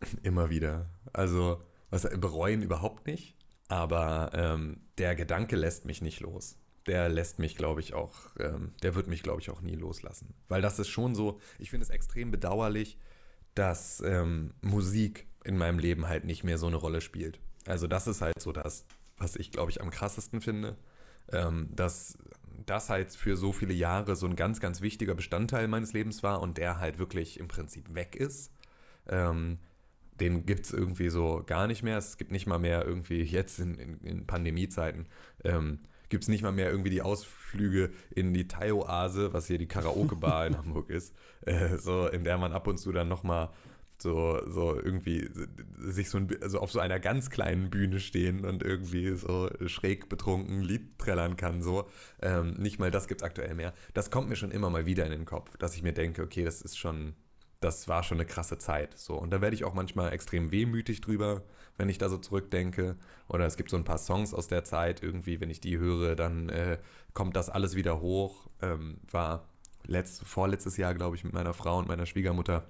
Immer 0.22 0.48
wieder. 0.48 0.88
Also, 1.12 1.60
was 1.90 2.08
bereuen 2.18 2.62
überhaupt 2.62 3.06
nicht, 3.06 3.36
aber 3.66 4.30
ähm, 4.32 4.82
der 4.98 5.16
Gedanke 5.16 5.56
lässt 5.56 5.86
mich 5.86 6.00
nicht 6.02 6.20
los 6.20 6.56
der 6.88 7.08
lässt 7.08 7.38
mich, 7.38 7.56
glaube 7.56 7.80
ich, 7.80 7.94
auch, 7.94 8.14
ähm, 8.38 8.72
der 8.82 8.94
wird 8.94 9.06
mich, 9.06 9.22
glaube 9.22 9.40
ich, 9.40 9.50
auch 9.50 9.60
nie 9.60 9.76
loslassen. 9.76 10.34
Weil 10.48 10.62
das 10.62 10.78
ist 10.78 10.88
schon 10.88 11.14
so, 11.14 11.40
ich 11.58 11.70
finde 11.70 11.84
es 11.84 11.90
extrem 11.90 12.30
bedauerlich, 12.30 12.98
dass 13.54 14.00
ähm, 14.04 14.54
Musik 14.62 15.26
in 15.44 15.56
meinem 15.56 15.78
Leben 15.78 16.08
halt 16.08 16.24
nicht 16.24 16.44
mehr 16.44 16.58
so 16.58 16.66
eine 16.66 16.76
Rolle 16.76 17.00
spielt. 17.00 17.40
Also 17.66 17.86
das 17.86 18.06
ist 18.06 18.20
halt 18.20 18.40
so 18.40 18.52
das, 18.52 18.86
was 19.16 19.36
ich, 19.36 19.50
glaube 19.52 19.70
ich, 19.70 19.80
am 19.80 19.90
krassesten 19.90 20.40
finde, 20.40 20.76
ähm, 21.32 21.68
dass 21.74 22.18
das 22.66 22.90
halt 22.90 23.12
für 23.12 23.36
so 23.36 23.52
viele 23.52 23.74
Jahre 23.74 24.16
so 24.16 24.26
ein 24.26 24.36
ganz, 24.36 24.60
ganz 24.60 24.80
wichtiger 24.80 25.14
Bestandteil 25.14 25.68
meines 25.68 25.92
Lebens 25.92 26.22
war 26.22 26.40
und 26.40 26.58
der 26.58 26.78
halt 26.78 26.98
wirklich 26.98 27.38
im 27.38 27.48
Prinzip 27.48 27.94
weg 27.94 28.16
ist. 28.16 28.52
Ähm, 29.06 29.58
den 30.20 30.46
gibt 30.46 30.66
es 30.66 30.72
irgendwie 30.72 31.10
so 31.10 31.42
gar 31.46 31.66
nicht 31.66 31.82
mehr. 31.82 31.98
Es 31.98 32.16
gibt 32.16 32.32
nicht 32.32 32.46
mal 32.46 32.58
mehr 32.58 32.84
irgendwie 32.84 33.22
jetzt 33.22 33.58
in, 33.60 33.74
in, 33.76 34.00
in 34.00 34.26
Pandemiezeiten, 34.26 35.06
ähm, 35.44 35.80
gibt 36.08 36.24
es 36.24 36.28
nicht 36.28 36.42
mal 36.42 36.52
mehr 36.52 36.70
irgendwie 36.70 36.90
die 36.90 37.02
Ausflüge 37.02 37.90
in 38.10 38.32
die 38.32 38.48
Thai-Oase, 38.48 39.32
was 39.32 39.46
hier 39.46 39.58
die 39.58 39.68
Karaoke-Bar 39.68 40.46
in 40.46 40.56
Hamburg 40.58 40.90
ist, 40.90 41.14
äh, 41.42 41.76
so 41.76 42.06
in 42.06 42.24
der 42.24 42.38
man 42.38 42.52
ab 42.52 42.66
und 42.66 42.78
zu 42.78 42.92
dann 42.92 43.08
nochmal 43.08 43.50
so, 44.00 44.40
so 44.46 44.74
irgendwie 44.80 45.28
sich 45.78 46.08
so 46.08 46.18
ein, 46.18 46.28
also 46.40 46.60
auf 46.60 46.70
so 46.70 46.78
einer 46.78 47.00
ganz 47.00 47.30
kleinen 47.30 47.70
Bühne 47.70 48.00
stehen 48.00 48.44
und 48.44 48.62
irgendwie 48.62 49.14
so 49.14 49.50
schräg 49.66 50.08
betrunken 50.08 50.62
Lied 50.62 50.98
trällern 50.98 51.36
kann, 51.36 51.62
so. 51.62 51.88
Ähm, 52.22 52.54
nicht 52.54 52.78
mal 52.78 52.90
das 52.90 53.08
gibt 53.08 53.22
es 53.22 53.24
aktuell 53.24 53.54
mehr. 53.54 53.74
Das 53.94 54.10
kommt 54.10 54.28
mir 54.28 54.36
schon 54.36 54.50
immer 54.50 54.70
mal 54.70 54.86
wieder 54.86 55.04
in 55.04 55.10
den 55.10 55.24
Kopf, 55.24 55.56
dass 55.56 55.74
ich 55.74 55.82
mir 55.82 55.92
denke, 55.92 56.22
okay, 56.22 56.44
das 56.44 56.62
ist 56.62 56.78
schon, 56.78 57.14
das 57.60 57.88
war 57.88 58.04
schon 58.04 58.18
eine 58.18 58.26
krasse 58.26 58.58
Zeit, 58.58 58.96
so. 58.96 59.14
Und 59.14 59.30
da 59.30 59.40
werde 59.40 59.56
ich 59.56 59.64
auch 59.64 59.74
manchmal 59.74 60.12
extrem 60.12 60.52
wehmütig 60.52 61.00
drüber, 61.00 61.42
wenn 61.78 61.88
ich 61.88 61.96
da 61.96 62.08
so 62.08 62.18
zurückdenke. 62.18 62.96
Oder 63.28 63.46
es 63.46 63.56
gibt 63.56 63.70
so 63.70 63.76
ein 63.76 63.84
paar 63.84 63.98
Songs 63.98 64.34
aus 64.34 64.48
der 64.48 64.64
Zeit, 64.64 65.02
irgendwie, 65.02 65.40
wenn 65.40 65.50
ich 65.50 65.60
die 65.60 65.78
höre, 65.78 66.14
dann 66.14 66.50
äh, 66.50 66.78
kommt 67.14 67.36
das 67.36 67.48
alles 67.48 67.74
wieder 67.74 68.00
hoch. 68.00 68.48
Ähm, 68.60 68.98
war 69.10 69.48
letzt, 69.86 70.24
vorletztes 70.24 70.76
Jahr, 70.76 70.94
glaube 70.94 71.16
ich, 71.16 71.24
mit 71.24 71.32
meiner 71.32 71.54
Frau 71.54 71.78
und 71.78 71.88
meiner 71.88 72.06
Schwiegermutter 72.06 72.64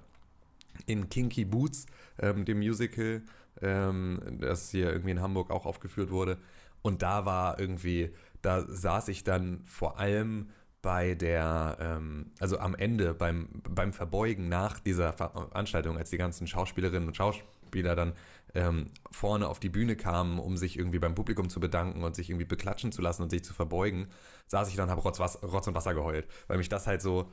in 0.85 1.09
Kinky 1.09 1.43
Boots, 1.43 1.87
ähm, 2.19 2.45
dem 2.45 2.59
Musical, 2.59 3.21
ähm, 3.61 4.37
das 4.39 4.69
hier 4.69 4.91
irgendwie 4.91 5.11
in 5.11 5.21
Hamburg 5.21 5.51
auch 5.51 5.65
aufgeführt 5.65 6.11
wurde. 6.11 6.37
Und 6.81 7.01
da 7.01 7.25
war 7.25 7.59
irgendwie, 7.59 8.13
da 8.41 8.61
saß 8.61 9.09
ich 9.09 9.23
dann 9.23 9.61
vor 9.65 9.99
allem 9.99 10.49
bei 10.81 11.13
der, 11.13 11.77
ähm, 11.81 12.31
also 12.39 12.57
am 12.59 12.73
Ende 12.75 13.13
beim, 13.13 13.49
beim 13.67 13.91
Verbeugen 13.91 14.47
nach 14.47 14.79
dieser 14.79 15.11
Veranstaltung, 15.11 15.97
als 15.97 16.09
die 16.09 16.17
ganzen 16.17 16.47
Schauspielerinnen 16.47 17.09
und 17.09 17.17
Schauspieler 17.17 17.95
dann 17.95 18.13
ähm, 18.55 18.87
vorne 19.11 19.47
auf 19.47 19.59
die 19.59 19.69
Bühne 19.69 19.95
kamen, 19.95 20.39
um 20.39 20.57
sich 20.57 20.77
irgendwie 20.77 20.99
beim 20.99 21.15
Publikum 21.15 21.49
zu 21.49 21.59
bedanken 21.59 22.03
und 22.03 22.15
sich 22.15 22.29
irgendwie 22.29 22.45
beklatschen 22.45 22.91
zu 22.91 23.01
lassen 23.01 23.23
und 23.23 23.29
sich 23.29 23.43
zu 23.43 23.53
verbeugen, 23.53 24.07
saß 24.47 24.69
ich 24.69 24.75
dann 24.75 24.85
und 24.85 24.91
habe 24.91 25.01
Rotz, 25.01 25.19
Rotz 25.19 25.67
und 25.67 25.75
Wasser 25.75 25.93
geheult, 25.93 26.27
weil 26.47 26.57
mich 26.57 26.69
das 26.69 26.87
halt 26.87 27.01
so 27.01 27.31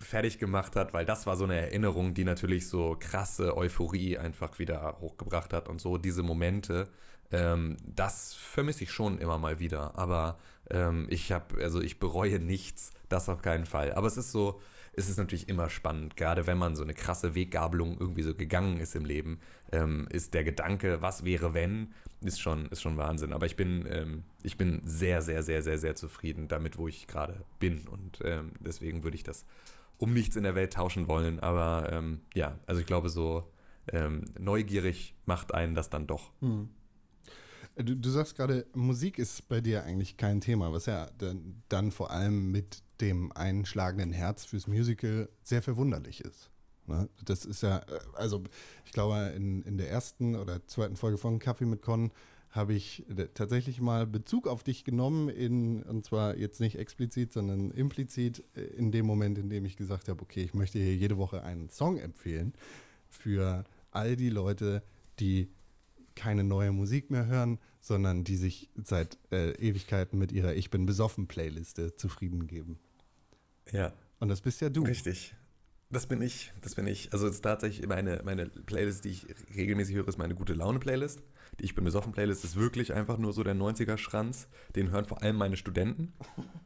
fertig 0.00 0.38
gemacht 0.38 0.76
hat, 0.76 0.92
weil 0.92 1.04
das 1.04 1.26
war 1.26 1.36
so 1.36 1.44
eine 1.44 1.56
Erinnerung, 1.56 2.14
die 2.14 2.24
natürlich 2.24 2.68
so 2.68 2.96
krasse 2.98 3.56
Euphorie 3.56 4.18
einfach 4.18 4.58
wieder 4.58 4.98
hochgebracht 5.00 5.52
hat 5.52 5.68
und 5.68 5.80
so 5.80 5.98
diese 5.98 6.22
Momente, 6.22 6.88
ähm, 7.32 7.76
das 7.84 8.34
vermisse 8.34 8.84
ich 8.84 8.92
schon 8.92 9.18
immer 9.18 9.38
mal 9.38 9.58
wieder. 9.58 9.98
Aber 9.98 10.38
ähm, 10.70 11.06
ich 11.10 11.32
habe, 11.32 11.62
also 11.62 11.80
ich 11.80 11.98
bereue 11.98 12.38
nichts, 12.38 12.92
das 13.08 13.28
auf 13.28 13.42
keinen 13.42 13.66
Fall. 13.66 13.92
Aber 13.94 14.06
es 14.06 14.16
ist 14.16 14.32
so, 14.32 14.60
es 14.96 15.08
ist 15.08 15.18
natürlich 15.18 15.48
immer 15.48 15.68
spannend, 15.70 16.16
gerade 16.16 16.46
wenn 16.46 16.58
man 16.58 16.76
so 16.76 16.82
eine 16.82 16.94
krasse 16.94 17.34
Weggabelung 17.34 17.98
irgendwie 17.98 18.22
so 18.22 18.34
gegangen 18.34 18.78
ist 18.78 18.94
im 18.94 19.04
Leben, 19.04 19.40
ähm, 19.72 20.06
ist 20.10 20.34
der 20.34 20.44
Gedanke, 20.44 21.02
was 21.02 21.24
wäre 21.24 21.54
wenn, 21.54 21.92
ist 22.20 22.40
schon, 22.40 22.66
ist 22.66 22.82
schon 22.82 22.96
Wahnsinn. 22.96 23.32
Aber 23.32 23.46
ich 23.46 23.56
bin, 23.56 23.86
ähm, 23.88 24.24
ich 24.42 24.56
bin 24.56 24.82
sehr, 24.84 25.22
sehr, 25.22 25.42
sehr, 25.42 25.62
sehr, 25.62 25.78
sehr 25.78 25.94
zufrieden 25.94 26.48
damit, 26.48 26.78
wo 26.78 26.88
ich 26.88 27.06
gerade 27.06 27.44
bin. 27.58 27.86
Und 27.88 28.20
ähm, 28.24 28.52
deswegen 28.60 29.04
würde 29.04 29.16
ich 29.16 29.24
das 29.24 29.44
um 29.98 30.12
nichts 30.12 30.36
in 30.36 30.44
der 30.44 30.54
Welt 30.54 30.72
tauschen 30.72 31.08
wollen. 31.08 31.40
Aber 31.40 31.90
ähm, 31.92 32.20
ja, 32.34 32.58
also 32.66 32.80
ich 32.80 32.86
glaube, 32.86 33.08
so 33.08 33.50
ähm, 33.92 34.24
neugierig 34.38 35.14
macht 35.26 35.54
einen 35.54 35.74
das 35.74 35.90
dann 35.90 36.06
doch. 36.06 36.32
Hm. 36.40 36.70
Du, 37.76 37.96
du, 37.96 38.08
sagst 38.08 38.36
gerade, 38.36 38.66
Musik 38.74 39.18
ist 39.18 39.48
bei 39.48 39.60
dir 39.60 39.82
eigentlich 39.82 40.16
kein 40.16 40.40
Thema, 40.40 40.72
was 40.72 40.86
ja 40.86 41.10
dann 41.68 41.90
vor 41.90 42.12
allem 42.12 42.52
mit 42.52 42.83
dem 43.00 43.32
einschlagenden 43.32 44.12
Herz 44.12 44.44
fürs 44.44 44.66
Musical 44.66 45.28
sehr 45.42 45.62
verwunderlich 45.62 46.20
ist. 46.20 46.50
Ne? 46.86 47.08
Das 47.24 47.44
ist 47.44 47.62
ja, 47.62 47.78
äh, 47.78 48.00
also 48.14 48.42
ich 48.84 48.92
glaube, 48.92 49.32
in, 49.36 49.62
in 49.62 49.78
der 49.78 49.90
ersten 49.90 50.36
oder 50.36 50.66
zweiten 50.66 50.96
Folge 50.96 51.18
von 51.18 51.38
Kaffee 51.38 51.66
mit 51.66 51.82
Con 51.82 52.12
habe 52.50 52.74
ich 52.74 53.04
äh, 53.10 53.28
tatsächlich 53.34 53.80
mal 53.80 54.06
Bezug 54.06 54.46
auf 54.46 54.62
dich 54.62 54.84
genommen, 54.84 55.28
in, 55.28 55.82
und 55.82 56.04
zwar 56.04 56.36
jetzt 56.36 56.60
nicht 56.60 56.78
explizit, 56.78 57.32
sondern 57.32 57.70
implizit 57.72 58.44
äh, 58.54 58.60
in 58.60 58.92
dem 58.92 59.06
Moment, 59.06 59.38
in 59.38 59.50
dem 59.50 59.64
ich 59.64 59.76
gesagt 59.76 60.08
habe, 60.08 60.22
okay, 60.22 60.42
ich 60.42 60.54
möchte 60.54 60.78
hier 60.78 60.94
jede 60.94 61.16
Woche 61.16 61.42
einen 61.42 61.68
Song 61.68 61.98
empfehlen 61.98 62.52
für 63.08 63.64
all 63.90 64.16
die 64.16 64.30
Leute, 64.30 64.82
die 65.18 65.48
keine 66.14 66.44
neue 66.44 66.72
Musik 66.72 67.10
mehr 67.10 67.26
hören, 67.26 67.58
sondern 67.80 68.24
die 68.24 68.36
sich 68.36 68.70
seit 68.82 69.18
äh, 69.30 69.52
Ewigkeiten 69.52 70.18
mit 70.18 70.32
ihrer 70.32 70.54
Ich 70.54 70.70
bin 70.70 70.86
besoffen 70.86 71.26
Playliste 71.26 71.96
zufrieden 71.96 72.46
geben. 72.46 72.78
Ja. 73.72 73.92
Und 74.20 74.28
das 74.28 74.40
bist 74.40 74.60
ja 74.60 74.70
du. 74.70 74.84
Richtig. 74.84 75.34
Das 75.90 76.06
bin 76.06 76.22
ich, 76.22 76.52
das 76.60 76.74
bin 76.74 76.86
ich. 76.86 77.12
Also 77.12 77.26
es 77.26 77.36
ist 77.36 77.42
tatsächlich 77.42 77.86
meine, 77.86 78.20
meine 78.24 78.46
Playlist, 78.46 79.04
die 79.04 79.10
ich 79.10 79.26
regelmäßig 79.54 79.94
höre, 79.94 80.08
ist 80.08 80.18
meine 80.18 80.34
gute 80.34 80.54
Laune-Playlist. 80.54 81.22
Die 81.60 81.64
Ich 81.64 81.74
bin 81.74 81.84
besoffen 81.84 82.12
Playlist 82.12 82.42
ist 82.44 82.56
wirklich 82.56 82.94
einfach 82.94 83.16
nur 83.18 83.32
so 83.32 83.44
der 83.44 83.54
90er-Schranz. 83.54 84.48
Den 84.74 84.90
hören 84.90 85.04
vor 85.04 85.22
allem 85.22 85.36
meine 85.36 85.56
Studenten. 85.56 86.12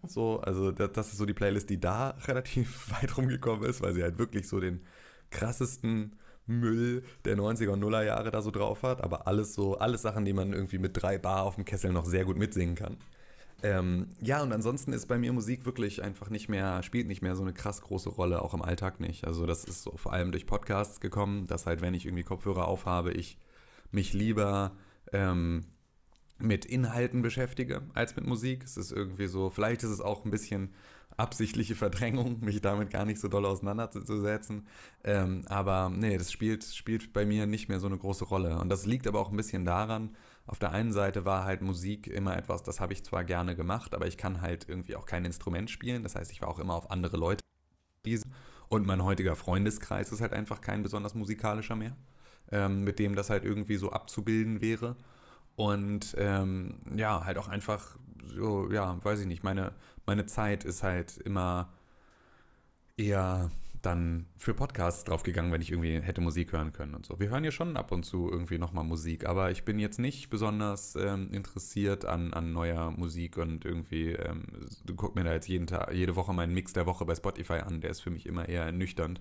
So, 0.06 0.40
also 0.40 0.72
das, 0.72 0.92
das, 0.92 1.08
ist 1.08 1.18
so 1.18 1.26
die 1.26 1.34
Playlist, 1.34 1.68
die 1.68 1.78
da 1.78 2.10
relativ 2.26 2.90
weit 2.92 3.18
rumgekommen 3.18 3.68
ist, 3.68 3.82
weil 3.82 3.92
sie 3.92 4.02
halt 4.02 4.18
wirklich 4.18 4.48
so 4.48 4.60
den 4.60 4.80
krassesten 5.30 6.16
Müll 6.48 7.04
der 7.24 7.36
90er 7.36 7.70
und 7.70 7.80
Nuller 7.80 8.02
Jahre 8.02 8.30
da 8.30 8.42
so 8.42 8.50
drauf 8.50 8.82
hat. 8.82 9.02
Aber 9.02 9.26
alles 9.26 9.54
so, 9.54 9.78
alles 9.78 10.02
Sachen, 10.02 10.24
die 10.24 10.32
man 10.32 10.52
irgendwie 10.52 10.78
mit 10.78 11.00
drei 11.00 11.18
Bar 11.18 11.44
auf 11.44 11.54
dem 11.54 11.64
Kessel 11.64 11.92
noch 11.92 12.06
sehr 12.06 12.24
gut 12.24 12.36
mitsingen 12.36 12.74
kann. 12.74 12.96
Ähm, 13.62 14.08
ja, 14.20 14.42
und 14.42 14.52
ansonsten 14.52 14.92
ist 14.92 15.06
bei 15.06 15.18
mir 15.18 15.32
Musik 15.32 15.66
wirklich 15.66 16.02
einfach 16.02 16.30
nicht 16.30 16.48
mehr, 16.48 16.82
spielt 16.84 17.08
nicht 17.08 17.22
mehr 17.22 17.34
so 17.34 17.42
eine 17.42 17.52
krass 17.52 17.82
große 17.82 18.08
Rolle, 18.08 18.42
auch 18.42 18.54
im 18.54 18.62
Alltag 18.62 19.00
nicht. 19.00 19.26
Also 19.26 19.46
das 19.46 19.64
ist 19.64 19.82
so 19.82 19.92
vor 19.96 20.12
allem 20.12 20.30
durch 20.30 20.46
Podcasts 20.46 21.00
gekommen, 21.00 21.46
dass 21.46 21.66
halt, 21.66 21.80
wenn 21.80 21.94
ich 21.94 22.06
irgendwie 22.06 22.22
Kopfhörer 22.22 22.68
aufhabe, 22.68 23.12
ich 23.12 23.36
mich 23.90 24.12
lieber 24.12 24.72
ähm, 25.12 25.64
mit 26.38 26.64
Inhalten 26.64 27.20
beschäftige 27.22 27.82
als 27.94 28.14
mit 28.14 28.26
Musik. 28.26 28.62
Es 28.62 28.76
ist 28.76 28.92
irgendwie 28.92 29.26
so, 29.26 29.50
vielleicht 29.50 29.82
ist 29.82 29.90
es 29.90 30.00
auch 30.00 30.24
ein 30.24 30.30
bisschen 30.30 30.72
absichtliche 31.18 31.74
Verdrängung, 31.74 32.40
mich 32.44 32.60
damit 32.62 32.90
gar 32.90 33.04
nicht 33.04 33.20
so 33.20 33.28
doll 33.28 33.44
auseinanderzusetzen. 33.44 34.66
Ähm, 35.04 35.44
aber 35.48 35.90
nee, 35.94 36.16
das 36.16 36.32
spielt, 36.32 36.64
spielt 36.64 37.12
bei 37.12 37.26
mir 37.26 37.46
nicht 37.46 37.68
mehr 37.68 37.80
so 37.80 37.86
eine 37.86 37.98
große 37.98 38.24
Rolle. 38.24 38.58
Und 38.58 38.70
das 38.70 38.86
liegt 38.86 39.06
aber 39.06 39.20
auch 39.20 39.30
ein 39.30 39.36
bisschen 39.36 39.64
daran, 39.64 40.16
auf 40.46 40.58
der 40.58 40.72
einen 40.72 40.92
Seite 40.92 41.26
war 41.26 41.44
halt 41.44 41.60
Musik 41.60 42.06
immer 42.06 42.34
etwas, 42.34 42.62
das 42.62 42.80
habe 42.80 42.94
ich 42.94 43.04
zwar 43.04 43.22
gerne 43.22 43.54
gemacht, 43.54 43.94
aber 43.94 44.06
ich 44.06 44.16
kann 44.16 44.40
halt 44.40 44.66
irgendwie 44.66 44.96
auch 44.96 45.04
kein 45.04 45.26
Instrument 45.26 45.70
spielen. 45.70 46.02
Das 46.02 46.14
heißt, 46.14 46.32
ich 46.32 46.40
war 46.40 46.48
auch 46.48 46.58
immer 46.58 46.74
auf 46.74 46.90
andere 46.90 47.18
Leute. 47.18 47.42
Und 48.70 48.86
mein 48.86 49.04
heutiger 49.04 49.36
Freundeskreis 49.36 50.10
ist 50.10 50.22
halt 50.22 50.32
einfach 50.32 50.62
kein 50.62 50.82
besonders 50.82 51.14
musikalischer 51.14 51.76
mehr, 51.76 51.96
ähm, 52.50 52.84
mit 52.84 52.98
dem 52.98 53.14
das 53.14 53.28
halt 53.28 53.44
irgendwie 53.44 53.76
so 53.76 53.90
abzubilden 53.90 54.62
wäre. 54.62 54.96
Und 55.56 56.14
ähm, 56.18 56.80
ja, 56.94 57.24
halt 57.24 57.36
auch 57.36 57.48
einfach 57.48 57.98
so, 58.28 58.70
ja, 58.70 59.02
weiß 59.04 59.20
ich 59.20 59.26
nicht, 59.26 59.42
meine, 59.42 59.72
meine 60.06 60.26
Zeit 60.26 60.64
ist 60.64 60.82
halt 60.82 61.18
immer 61.18 61.72
eher 62.96 63.50
dann 63.82 64.26
für 64.36 64.54
Podcasts 64.54 65.04
draufgegangen, 65.04 65.52
wenn 65.52 65.62
ich 65.62 65.70
irgendwie 65.70 66.00
hätte 66.00 66.20
Musik 66.20 66.52
hören 66.52 66.72
können 66.72 66.94
und 66.94 67.06
so. 67.06 67.20
Wir 67.20 67.30
hören 67.30 67.44
ja 67.44 67.50
schon 67.50 67.76
ab 67.76 67.92
und 67.92 68.04
zu 68.04 68.30
irgendwie 68.30 68.58
nochmal 68.58 68.84
Musik, 68.84 69.26
aber 69.26 69.50
ich 69.50 69.64
bin 69.64 69.78
jetzt 69.78 69.98
nicht 69.98 70.30
besonders 70.30 70.96
ähm, 70.96 71.30
interessiert 71.32 72.04
an, 72.04 72.34
an 72.34 72.52
neuer 72.52 72.90
Musik 72.90 73.36
und 73.36 73.64
irgendwie, 73.64 74.12
ähm, 74.12 74.46
guck 74.96 75.14
mir 75.14 75.24
da 75.24 75.32
jetzt 75.32 75.48
jeden 75.48 75.66
Tag, 75.66 75.92
jede 75.92 76.16
Woche 76.16 76.34
meinen 76.34 76.54
Mix 76.54 76.72
der 76.72 76.86
Woche 76.86 77.04
bei 77.04 77.14
Spotify 77.14 77.60
an, 77.60 77.80
der 77.80 77.90
ist 77.90 78.00
für 78.00 78.10
mich 78.10 78.26
immer 78.26 78.48
eher 78.48 78.64
ernüchternd. 78.64 79.20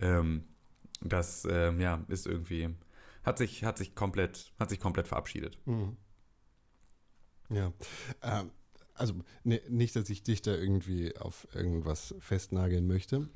Ähm, 0.00 0.44
das, 1.00 1.46
ähm, 1.50 1.80
ja, 1.80 2.04
ist 2.08 2.26
irgendwie, 2.26 2.70
hat 3.24 3.38
sich, 3.38 3.64
hat 3.64 3.78
sich 3.78 3.94
komplett, 3.94 4.52
hat 4.58 4.70
sich 4.70 4.80
komplett 4.80 5.08
verabschiedet. 5.08 5.58
Mhm. 5.66 5.96
Ja. 7.54 7.72
Ähm, 8.22 8.50
also 8.94 9.14
ne, 9.42 9.60
nicht, 9.68 9.96
dass 9.96 10.08
ich 10.10 10.22
dich 10.22 10.42
da 10.42 10.54
irgendwie 10.54 11.16
auf 11.16 11.48
irgendwas 11.54 12.14
festnageln 12.20 12.86
möchte. 12.86 13.28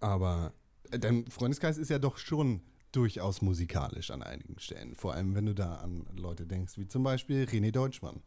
Aber 0.00 0.52
dein 0.90 1.26
Freundeskreis 1.26 1.78
ist 1.78 1.90
ja 1.90 1.98
doch 1.98 2.18
schon 2.18 2.62
durchaus 2.92 3.40
musikalisch 3.42 4.10
an 4.10 4.22
einigen 4.22 4.58
Stellen. 4.58 4.94
Vor 4.94 5.14
allem, 5.14 5.34
wenn 5.34 5.46
du 5.46 5.54
da 5.54 5.76
an 5.76 6.06
Leute 6.14 6.46
denkst, 6.46 6.76
wie 6.76 6.86
zum 6.86 7.02
Beispiel 7.02 7.44
René 7.44 7.72
Deutschmann. 7.72 8.20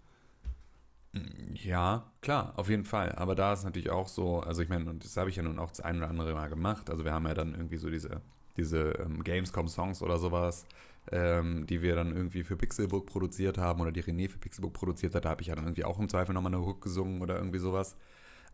Ja, 1.53 2.11
klar, 2.21 2.53
auf 2.57 2.69
jeden 2.69 2.83
Fall. 2.83 3.13
Aber 3.13 3.35
da 3.35 3.53
ist 3.53 3.63
natürlich 3.63 3.89
auch 3.89 4.07
so, 4.07 4.39
also 4.41 4.61
ich 4.61 4.69
meine, 4.69 4.89
und 4.89 5.03
das 5.03 5.15
habe 5.17 5.29
ich 5.29 5.35
ja 5.35 5.43
nun 5.43 5.59
auch 5.59 5.69
das 5.69 5.81
ein 5.81 5.97
oder 5.97 6.09
andere 6.09 6.33
Mal 6.33 6.49
gemacht. 6.49 6.89
Also 6.89 7.05
wir 7.05 7.13
haben 7.13 7.25
ja 7.25 7.33
dann 7.33 7.53
irgendwie 7.53 7.77
so 7.77 7.89
diese, 7.89 8.21
diese 8.57 8.91
ähm, 8.99 9.23
Gamescom-Songs 9.23 10.01
oder 10.01 10.17
sowas, 10.17 10.65
ähm, 11.11 11.65
die 11.67 11.81
wir 11.81 11.95
dann 11.95 12.15
irgendwie 12.15 12.43
für 12.43 12.57
Pixelbook 12.57 13.05
produziert 13.05 13.57
haben 13.57 13.81
oder 13.81 13.91
die 13.91 14.03
René 14.03 14.29
für 14.29 14.37
Pixelbook 14.37 14.73
produziert 14.73 15.15
hat. 15.15 15.25
Da 15.25 15.29
habe 15.29 15.41
ich 15.41 15.47
ja 15.47 15.55
dann 15.55 15.65
irgendwie 15.65 15.85
auch 15.85 15.99
im 15.99 16.09
Zweifel 16.09 16.33
nochmal 16.33 16.53
eine 16.53 16.65
Hook 16.65 16.81
gesungen 16.81 17.21
oder 17.21 17.37
irgendwie 17.37 17.59
sowas. 17.59 17.95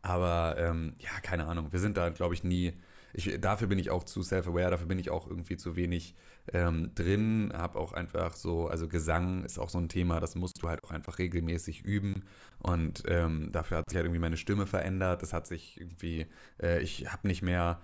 Aber 0.02 0.56
ähm, 0.58 0.94
ja, 1.00 1.12
keine 1.22 1.48
Ahnung. 1.48 1.72
Wir 1.72 1.80
sind 1.80 1.98
da, 1.98 2.10
glaube 2.10 2.34
ich, 2.34 2.44
nie 2.44 2.74
ich, 3.14 3.40
dafür 3.40 3.68
bin 3.68 3.80
ich 3.80 3.90
auch 3.90 4.04
zu 4.04 4.24
self-aware, 4.24 4.72
dafür 4.72 4.88
bin 4.88 5.00
ich 5.00 5.10
auch 5.10 5.28
irgendwie 5.28 5.58
zu 5.58 5.76
wenig 5.76 6.16
ähm, 6.54 6.92
drin, 6.96 7.52
habe 7.54 7.78
auch 7.80 7.94
einfach 7.94 8.36
so, 8.36 8.68
also 8.68 8.88
Gesang 8.88 9.44
ist 9.44 9.60
auch 9.60 9.70
so 9.70 9.78
ein 9.78 9.90
Thema, 9.90 10.20
das 10.20 10.36
musst 10.36 10.62
du 10.62 10.70
halt 10.70 10.84
auch 10.84 10.92
einfach 10.92 11.20
regelmäßig 11.20 11.84
üben 11.84 12.24
und 12.60 13.04
ähm, 13.08 13.52
dafür 13.52 13.78
hat 13.78 13.90
sich 13.90 13.98
halt 13.98 14.06
irgendwie 14.06 14.22
meine 14.22 14.38
Stimme 14.38 14.66
verändert, 14.66 15.22
das 15.22 15.34
hat 15.34 15.48
sich 15.48 15.80
irgendwie, 15.80 16.28
äh, 16.62 16.82
ich 16.82 17.12
habe 17.12 17.28
nicht 17.28 17.42
mehr, 17.42 17.82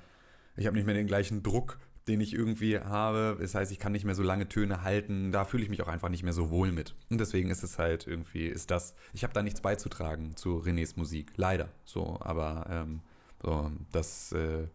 ich 0.55 0.65
habe 0.65 0.75
nicht 0.75 0.85
mehr 0.85 0.95
den 0.95 1.07
gleichen 1.07 1.43
Druck 1.43 1.77
den 2.07 2.21
ich 2.21 2.33
irgendwie 2.33 2.79
habe. 2.79 3.37
Das 3.39 3.55
heißt, 3.55 3.71
ich 3.71 3.79
kann 3.79 3.91
nicht 3.91 4.05
mehr 4.05 4.15
so 4.15 4.23
lange 4.23 4.47
Töne 4.47 4.83
halten. 4.83 5.31
Da 5.31 5.45
fühle 5.45 5.63
ich 5.63 5.69
mich 5.69 5.81
auch 5.81 5.87
einfach 5.87 6.09
nicht 6.09 6.23
mehr 6.23 6.33
so 6.33 6.49
wohl 6.49 6.71
mit. 6.71 6.95
Und 7.09 7.19
deswegen 7.19 7.49
ist 7.49 7.63
es 7.63 7.77
halt 7.77 8.07
irgendwie, 8.07 8.47
ist 8.47 8.71
das, 8.71 8.95
ich 9.13 9.23
habe 9.23 9.33
da 9.33 9.43
nichts 9.43 9.61
beizutragen 9.61 10.35
zu 10.35 10.59
Renés 10.59 10.93
Musik. 10.95 11.33
Leider. 11.35 11.69
So, 11.85 12.17
aber 12.21 12.65
ähm, 12.69 13.01
so, 13.43 13.71
das 13.91 14.31
äh, 14.31 14.67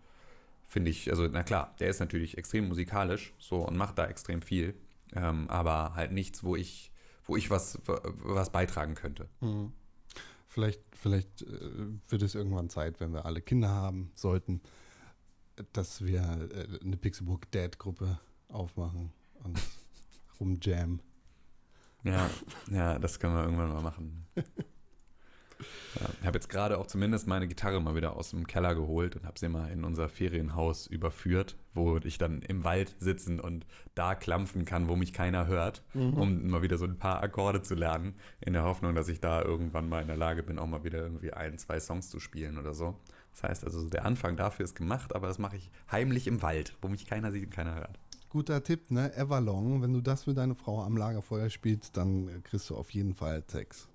finde 0.66 0.90
ich, 0.90 1.10
also 1.10 1.26
na 1.30 1.42
klar, 1.42 1.74
der 1.80 1.88
ist 1.88 2.00
natürlich 2.00 2.38
extrem 2.38 2.68
musikalisch 2.68 3.34
so 3.38 3.66
und 3.66 3.76
macht 3.76 3.98
da 3.98 4.06
extrem 4.06 4.42
viel. 4.42 4.74
Ähm, 5.14 5.48
aber 5.48 5.94
halt 5.94 6.12
nichts, 6.12 6.44
wo 6.44 6.56
ich, 6.56 6.90
wo 7.26 7.36
ich 7.36 7.50
was, 7.50 7.78
was 7.86 8.50
beitragen 8.50 8.94
könnte. 8.94 9.28
Mhm. 9.40 9.72
Vielleicht, 10.48 10.80
vielleicht 10.92 11.42
äh, 11.42 11.46
wird 12.08 12.22
es 12.22 12.34
irgendwann 12.34 12.68
Zeit, 12.68 13.00
wenn 13.00 13.12
wir 13.12 13.24
alle 13.24 13.40
Kinder 13.40 13.70
haben 13.70 14.10
sollten, 14.14 14.60
dass 15.72 16.04
wir 16.04 16.20
äh, 16.52 16.84
eine 16.84 16.96
Pixelburg 16.96 17.50
Dad 17.50 17.78
Gruppe 17.78 18.18
aufmachen 18.48 19.12
und 19.42 19.60
rumjammen. 20.40 21.00
Ja, 22.04 22.28
ja, 22.70 22.98
das 22.98 23.20
können 23.20 23.34
wir 23.34 23.44
irgendwann 23.44 23.72
mal 23.72 23.82
machen. 23.82 24.26
Ja, 26.00 26.08
ich 26.20 26.26
habe 26.26 26.36
jetzt 26.36 26.48
gerade 26.48 26.78
auch 26.78 26.86
zumindest 26.86 27.26
meine 27.26 27.46
Gitarre 27.46 27.80
mal 27.80 27.94
wieder 27.94 28.16
aus 28.16 28.30
dem 28.30 28.46
Keller 28.46 28.74
geholt 28.74 29.16
und 29.16 29.26
habe 29.26 29.38
sie 29.38 29.48
mal 29.48 29.70
in 29.70 29.84
unser 29.84 30.08
Ferienhaus 30.08 30.86
überführt, 30.86 31.56
wo 31.74 31.98
ich 31.98 32.18
dann 32.18 32.42
im 32.42 32.64
Wald 32.64 32.94
sitzen 32.98 33.40
und 33.40 33.66
da 33.94 34.14
klampfen 34.14 34.64
kann, 34.64 34.88
wo 34.88 34.96
mich 34.96 35.12
keiner 35.12 35.46
hört, 35.46 35.82
mhm. 35.94 36.14
um 36.14 36.48
mal 36.48 36.62
wieder 36.62 36.78
so 36.78 36.84
ein 36.84 36.98
paar 36.98 37.22
Akkorde 37.22 37.62
zu 37.62 37.74
lernen, 37.74 38.14
in 38.40 38.52
der 38.54 38.64
Hoffnung, 38.64 38.94
dass 38.94 39.08
ich 39.08 39.20
da 39.20 39.42
irgendwann 39.42 39.88
mal 39.88 40.00
in 40.00 40.08
der 40.08 40.16
Lage 40.16 40.42
bin, 40.42 40.58
auch 40.58 40.66
mal 40.66 40.84
wieder 40.84 40.98
irgendwie 40.98 41.32
ein, 41.32 41.58
zwei 41.58 41.78
Songs 41.78 42.08
zu 42.08 42.20
spielen 42.20 42.58
oder 42.58 42.74
so. 42.74 42.98
Das 43.32 43.42
heißt 43.42 43.64
also, 43.64 43.88
der 43.88 44.04
Anfang 44.04 44.36
dafür 44.36 44.64
ist 44.64 44.76
gemacht, 44.76 45.14
aber 45.14 45.26
das 45.26 45.38
mache 45.38 45.56
ich 45.56 45.70
heimlich 45.90 46.26
im 46.26 46.42
Wald, 46.42 46.76
wo 46.82 46.88
mich 46.88 47.06
keiner 47.06 47.32
sieht 47.32 47.44
und 47.44 47.50
keiner 47.50 47.74
hört. 47.74 47.98
Guter 48.28 48.62
Tipp, 48.62 48.90
ne? 48.90 49.14
Everlong. 49.14 49.82
Wenn 49.82 49.92
du 49.92 50.00
das 50.00 50.24
für 50.24 50.34
deine 50.34 50.54
Frau 50.54 50.82
am 50.82 50.96
Lagerfeuer 50.96 51.50
spielst, 51.50 51.96
dann 51.96 52.42
kriegst 52.44 52.70
du 52.70 52.76
auf 52.76 52.90
jeden 52.90 53.14
Fall 53.14 53.42
Sex. 53.46 53.88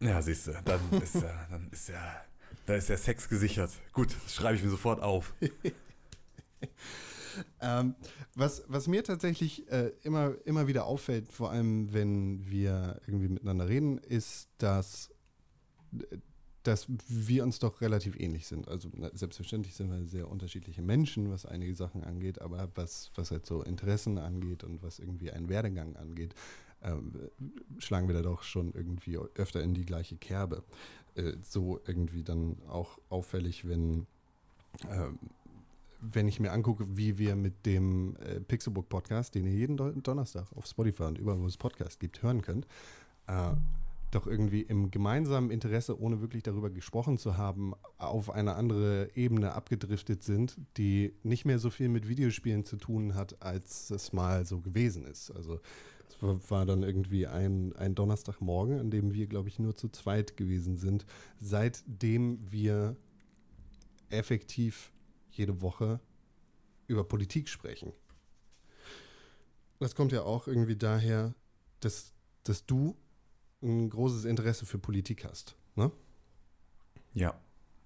Ja, 0.00 0.20
siehst 0.22 0.46
du, 0.46 0.52
dann 0.64 0.80
ist 1.02 1.16
ja, 1.16 1.46
dann 1.50 1.68
ist 1.70 1.88
ja, 1.88 2.22
da 2.66 2.74
ist 2.74 2.88
der 2.88 2.98
Sex 2.98 3.28
gesichert. 3.28 3.70
Gut, 3.92 4.14
das 4.24 4.34
schreibe 4.34 4.56
ich 4.56 4.62
mir 4.62 4.70
sofort 4.70 5.02
auf. 5.02 5.34
ähm, 7.60 7.94
was, 8.34 8.64
was 8.68 8.88
mir 8.88 9.04
tatsächlich 9.04 9.70
äh, 9.70 9.92
immer, 10.02 10.34
immer 10.44 10.66
wieder 10.66 10.86
auffällt, 10.86 11.30
vor 11.30 11.50
allem 11.50 11.92
wenn 11.92 12.50
wir 12.50 13.00
irgendwie 13.06 13.28
miteinander 13.28 13.68
reden, 13.68 13.98
ist, 13.98 14.48
dass, 14.58 15.10
dass 16.66 16.86
wir 17.08 17.44
uns 17.44 17.58
doch 17.58 17.80
relativ 17.80 18.18
ähnlich 18.18 18.46
sind. 18.46 18.68
Also 18.68 18.90
selbstverständlich 19.12 19.74
sind 19.74 19.90
wir 19.90 20.04
sehr 20.06 20.28
unterschiedliche 20.28 20.82
Menschen, 20.82 21.30
was 21.30 21.46
einige 21.46 21.74
Sachen 21.74 22.02
angeht, 22.02 22.40
aber 22.40 22.68
was, 22.74 23.10
was 23.14 23.30
halt 23.30 23.46
so 23.46 23.62
Interessen 23.62 24.18
angeht 24.18 24.64
und 24.64 24.82
was 24.82 24.98
irgendwie 24.98 25.30
einen 25.30 25.48
Werdegang 25.48 25.96
angeht, 25.96 26.34
ähm, 26.82 27.12
schlagen 27.78 28.08
wir 28.08 28.14
da 28.14 28.22
doch 28.22 28.42
schon 28.42 28.72
irgendwie 28.72 29.18
öfter 29.18 29.62
in 29.62 29.74
die 29.74 29.84
gleiche 29.84 30.16
Kerbe. 30.16 30.62
Äh, 31.14 31.34
so 31.42 31.80
irgendwie 31.86 32.22
dann 32.22 32.56
auch 32.68 32.98
auffällig, 33.08 33.66
wenn, 33.66 34.06
äh, 34.88 35.08
wenn 36.00 36.28
ich 36.28 36.40
mir 36.40 36.52
angucke, 36.52 36.96
wie 36.96 37.18
wir 37.18 37.36
mit 37.36 37.64
dem 37.64 38.16
äh, 38.16 38.40
Pixelbook 38.40 38.88
Podcast, 38.88 39.34
den 39.34 39.46
ihr 39.46 39.54
jeden 39.54 39.76
Do 39.76 39.90
Donnerstag 39.92 40.46
auf 40.54 40.66
Spotify 40.66 41.04
und 41.04 41.18
überall, 41.18 41.40
wo 41.40 41.46
es 41.46 41.56
Podcast 41.56 42.00
gibt, 42.00 42.22
hören 42.22 42.42
könnt, 42.42 42.66
äh, 43.28 43.52
doch 44.10 44.26
irgendwie 44.26 44.62
im 44.62 44.90
gemeinsamen 44.90 45.50
Interesse, 45.50 46.00
ohne 46.00 46.20
wirklich 46.20 46.42
darüber 46.42 46.70
gesprochen 46.70 47.18
zu 47.18 47.36
haben, 47.36 47.74
auf 47.98 48.30
eine 48.30 48.54
andere 48.54 49.10
Ebene 49.14 49.52
abgedriftet 49.52 50.22
sind, 50.22 50.56
die 50.76 51.14
nicht 51.22 51.44
mehr 51.44 51.58
so 51.58 51.70
viel 51.70 51.88
mit 51.88 52.08
Videospielen 52.08 52.64
zu 52.64 52.76
tun 52.76 53.14
hat, 53.14 53.42
als 53.42 53.90
es 53.90 54.12
mal 54.12 54.44
so 54.46 54.60
gewesen 54.60 55.04
ist. 55.04 55.30
Also 55.30 55.60
es 56.08 56.50
war 56.50 56.64
dann 56.64 56.82
irgendwie 56.82 57.26
ein, 57.26 57.74
ein 57.76 57.94
Donnerstagmorgen, 57.94 58.78
an 58.78 58.90
dem 58.90 59.12
wir, 59.12 59.26
glaube 59.26 59.48
ich, 59.48 59.58
nur 59.58 59.76
zu 59.76 59.88
zweit 59.88 60.36
gewesen 60.36 60.76
sind, 60.76 61.04
seitdem 61.40 62.38
wir 62.50 62.96
effektiv 64.08 64.92
jede 65.30 65.60
Woche 65.60 66.00
über 66.86 67.04
Politik 67.04 67.48
sprechen. 67.48 67.92
Das 69.78 69.94
kommt 69.94 70.12
ja 70.12 70.22
auch 70.22 70.46
irgendwie 70.46 70.76
daher, 70.76 71.34
dass, 71.80 72.14
dass 72.44 72.64
du 72.64 72.96
ein 73.66 73.90
großes 73.90 74.24
Interesse 74.24 74.66
für 74.66 74.78
Politik 74.78 75.24
hast, 75.24 75.56
ne? 75.74 75.90
Ja. 77.14 77.34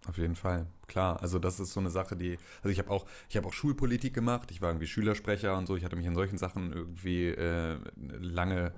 Auf 0.07 0.17
jeden 0.17 0.35
Fall, 0.35 0.67
klar. 0.87 1.21
Also 1.21 1.39
das 1.39 1.61
ist 1.61 1.75
so 1.75 1.81
eine 1.81 1.91
Sache, 1.91 2.17
die, 2.17 2.39
also 2.63 2.71
ich 2.71 2.79
habe 2.79 2.91
auch, 2.91 3.05
ich 3.29 3.37
habe 3.37 3.47
auch 3.47 3.53
Schulpolitik 3.53 4.15
gemacht. 4.15 4.51
Ich 4.51 4.63
war 4.63 4.71
irgendwie 4.71 4.87
Schülersprecher 4.87 5.57
und 5.59 5.67
so. 5.67 5.77
Ich 5.77 5.85
hatte 5.85 5.97
mich 5.97 6.07
in 6.07 6.15
solchen 6.15 6.39
Sachen 6.39 6.73
irgendwie 6.73 7.27
äh, 7.27 7.79
lange, 8.19 8.73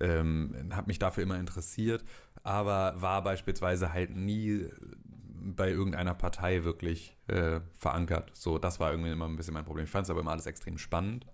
ähm, 0.00 0.70
habe 0.72 0.88
mich 0.88 0.98
dafür 0.98 1.22
immer 1.22 1.38
interessiert, 1.38 2.04
aber 2.42 3.00
war 3.00 3.22
beispielsweise 3.22 3.92
halt 3.92 4.16
nie 4.16 4.66
bei 5.44 5.70
irgendeiner 5.70 6.14
Partei 6.14 6.64
wirklich 6.64 7.16
äh, 7.28 7.60
verankert. 7.76 8.32
So, 8.34 8.58
das 8.58 8.80
war 8.80 8.90
irgendwie 8.90 9.12
immer 9.12 9.28
ein 9.28 9.36
bisschen 9.36 9.54
mein 9.54 9.64
Problem. 9.64 9.84
Ich 9.84 9.90
fand 9.90 10.06
es 10.06 10.10
aber 10.10 10.20
immer 10.20 10.32
alles 10.32 10.46
extrem 10.46 10.78
spannend 10.78 11.26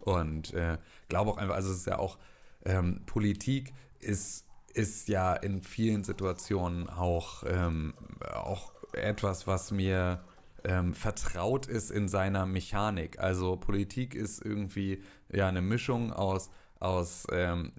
und 0.00 0.52
äh, 0.52 0.76
glaube 1.08 1.30
auch 1.30 1.38
einfach, 1.38 1.54
also 1.54 1.70
es 1.70 1.78
ist 1.78 1.86
ja 1.86 1.98
auch 1.98 2.18
ähm, 2.64 3.00
Politik 3.06 3.72
ist 4.00 4.46
ist 4.74 5.08
ja 5.08 5.34
in 5.34 5.62
vielen 5.62 6.04
Situationen 6.04 6.88
auch, 6.88 7.44
ähm, 7.46 7.94
auch 8.34 8.72
etwas, 8.92 9.46
was 9.46 9.70
mir 9.70 10.20
ähm, 10.64 10.94
vertraut 10.94 11.66
ist 11.66 11.90
in 11.90 12.08
seiner 12.08 12.46
Mechanik. 12.46 13.18
Also 13.18 13.56
Politik 13.56 14.14
ist 14.14 14.44
irgendwie 14.44 15.02
ja 15.30 15.48
eine 15.48 15.62
Mischung 15.62 16.12
aus 16.12 16.50
aus 16.82 17.28
ähm, 17.30 17.70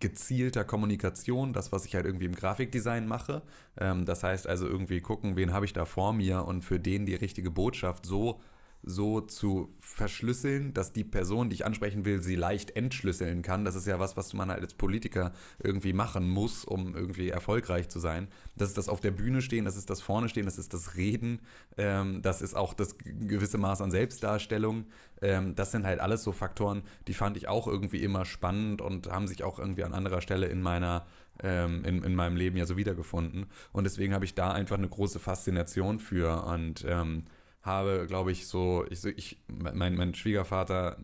gezielter 0.00 0.64
Kommunikation, 0.64 1.52
das, 1.52 1.70
was 1.70 1.84
ich 1.84 1.94
halt 1.94 2.06
irgendwie 2.06 2.24
im 2.24 2.34
Grafikdesign 2.34 3.06
mache. 3.06 3.42
Ähm, 3.78 4.04
das 4.04 4.24
heißt 4.24 4.48
also 4.48 4.66
irgendwie 4.66 5.00
gucken, 5.00 5.36
wen 5.36 5.52
habe 5.52 5.64
ich 5.64 5.72
da 5.72 5.84
vor 5.84 6.12
mir 6.12 6.44
und 6.44 6.62
für 6.62 6.80
den 6.80 7.06
die 7.06 7.14
richtige 7.14 7.52
Botschaft 7.52 8.04
so 8.04 8.40
so 8.82 9.20
zu 9.20 9.74
verschlüsseln, 9.80 10.72
dass 10.72 10.92
die 10.92 11.04
Person, 11.04 11.50
die 11.50 11.54
ich 11.54 11.66
ansprechen 11.66 12.04
will, 12.04 12.22
sie 12.22 12.36
leicht 12.36 12.76
entschlüsseln 12.76 13.42
kann. 13.42 13.64
Das 13.64 13.74
ist 13.74 13.86
ja 13.86 13.98
was, 13.98 14.16
was 14.16 14.32
man 14.34 14.50
halt 14.50 14.62
als 14.62 14.74
Politiker 14.74 15.32
irgendwie 15.62 15.92
machen 15.92 16.28
muss, 16.28 16.64
um 16.64 16.94
irgendwie 16.94 17.28
erfolgreich 17.28 17.88
zu 17.88 17.98
sein. 17.98 18.28
Das 18.56 18.68
ist 18.68 18.78
das 18.78 18.88
auf 18.88 19.00
der 19.00 19.10
Bühne 19.10 19.42
stehen, 19.42 19.64
das 19.64 19.76
ist 19.76 19.90
das 19.90 20.00
vorne 20.00 20.28
stehen, 20.28 20.44
das 20.44 20.58
ist 20.58 20.72
das 20.74 20.96
Reden, 20.96 21.40
ähm, 21.76 22.22
das 22.22 22.40
ist 22.40 22.54
auch 22.54 22.72
das 22.72 22.96
gewisse 22.98 23.58
Maß 23.58 23.80
an 23.80 23.90
Selbstdarstellung. 23.90 24.86
Ähm, 25.20 25.54
das 25.54 25.72
sind 25.72 25.84
halt 25.84 26.00
alles 26.00 26.22
so 26.22 26.32
Faktoren, 26.32 26.82
die 27.08 27.14
fand 27.14 27.36
ich 27.36 27.48
auch 27.48 27.66
irgendwie 27.66 28.02
immer 28.02 28.24
spannend 28.24 28.80
und 28.80 29.10
haben 29.10 29.26
sich 29.26 29.42
auch 29.42 29.58
irgendwie 29.58 29.84
an 29.84 29.92
anderer 29.92 30.20
Stelle 30.20 30.46
in 30.46 30.62
meiner 30.62 31.06
ähm, 31.42 31.84
in, 31.84 32.02
in 32.02 32.14
meinem 32.14 32.36
Leben 32.36 32.56
ja 32.56 32.66
so 32.66 32.76
wiedergefunden. 32.76 33.46
Und 33.72 33.84
deswegen 33.84 34.14
habe 34.14 34.24
ich 34.24 34.34
da 34.34 34.50
einfach 34.50 34.76
eine 34.76 34.88
große 34.88 35.18
Faszination 35.18 36.00
für 36.00 36.44
und 36.44 36.84
ähm, 36.88 37.24
habe, 37.68 38.06
glaube 38.08 38.32
ich, 38.32 38.48
so, 38.48 38.84
ich, 38.90 39.04
ich, 39.04 39.38
mein, 39.46 39.94
mein 39.94 40.14
Schwiegervater 40.14 40.96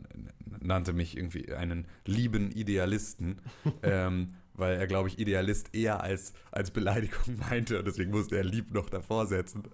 nannte 0.60 0.92
mich 0.92 1.16
irgendwie 1.16 1.52
einen 1.52 1.86
lieben 2.04 2.50
Idealisten, 2.50 3.40
ähm, 3.82 4.34
weil 4.54 4.76
er, 4.76 4.86
glaube 4.86 5.08
ich, 5.08 5.18
Idealist 5.18 5.74
eher 5.74 6.02
als, 6.02 6.32
als 6.50 6.70
Beleidigung 6.70 7.36
meinte 7.50 7.78
und 7.78 7.86
deswegen 7.86 8.10
musste 8.10 8.36
er 8.36 8.44
lieb 8.44 8.72
noch 8.72 8.90
davor 8.90 9.26
setzen. 9.26 9.64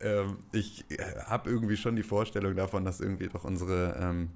Ähm, 0.00 0.38
ich 0.52 0.84
äh, 0.90 1.22
habe 1.26 1.50
irgendwie 1.50 1.76
schon 1.76 1.96
die 1.96 2.02
Vorstellung 2.02 2.56
davon, 2.56 2.84
dass 2.84 3.00
irgendwie 3.00 3.28
doch 3.28 3.44
unsere, 3.44 3.96
ähm, 4.00 4.30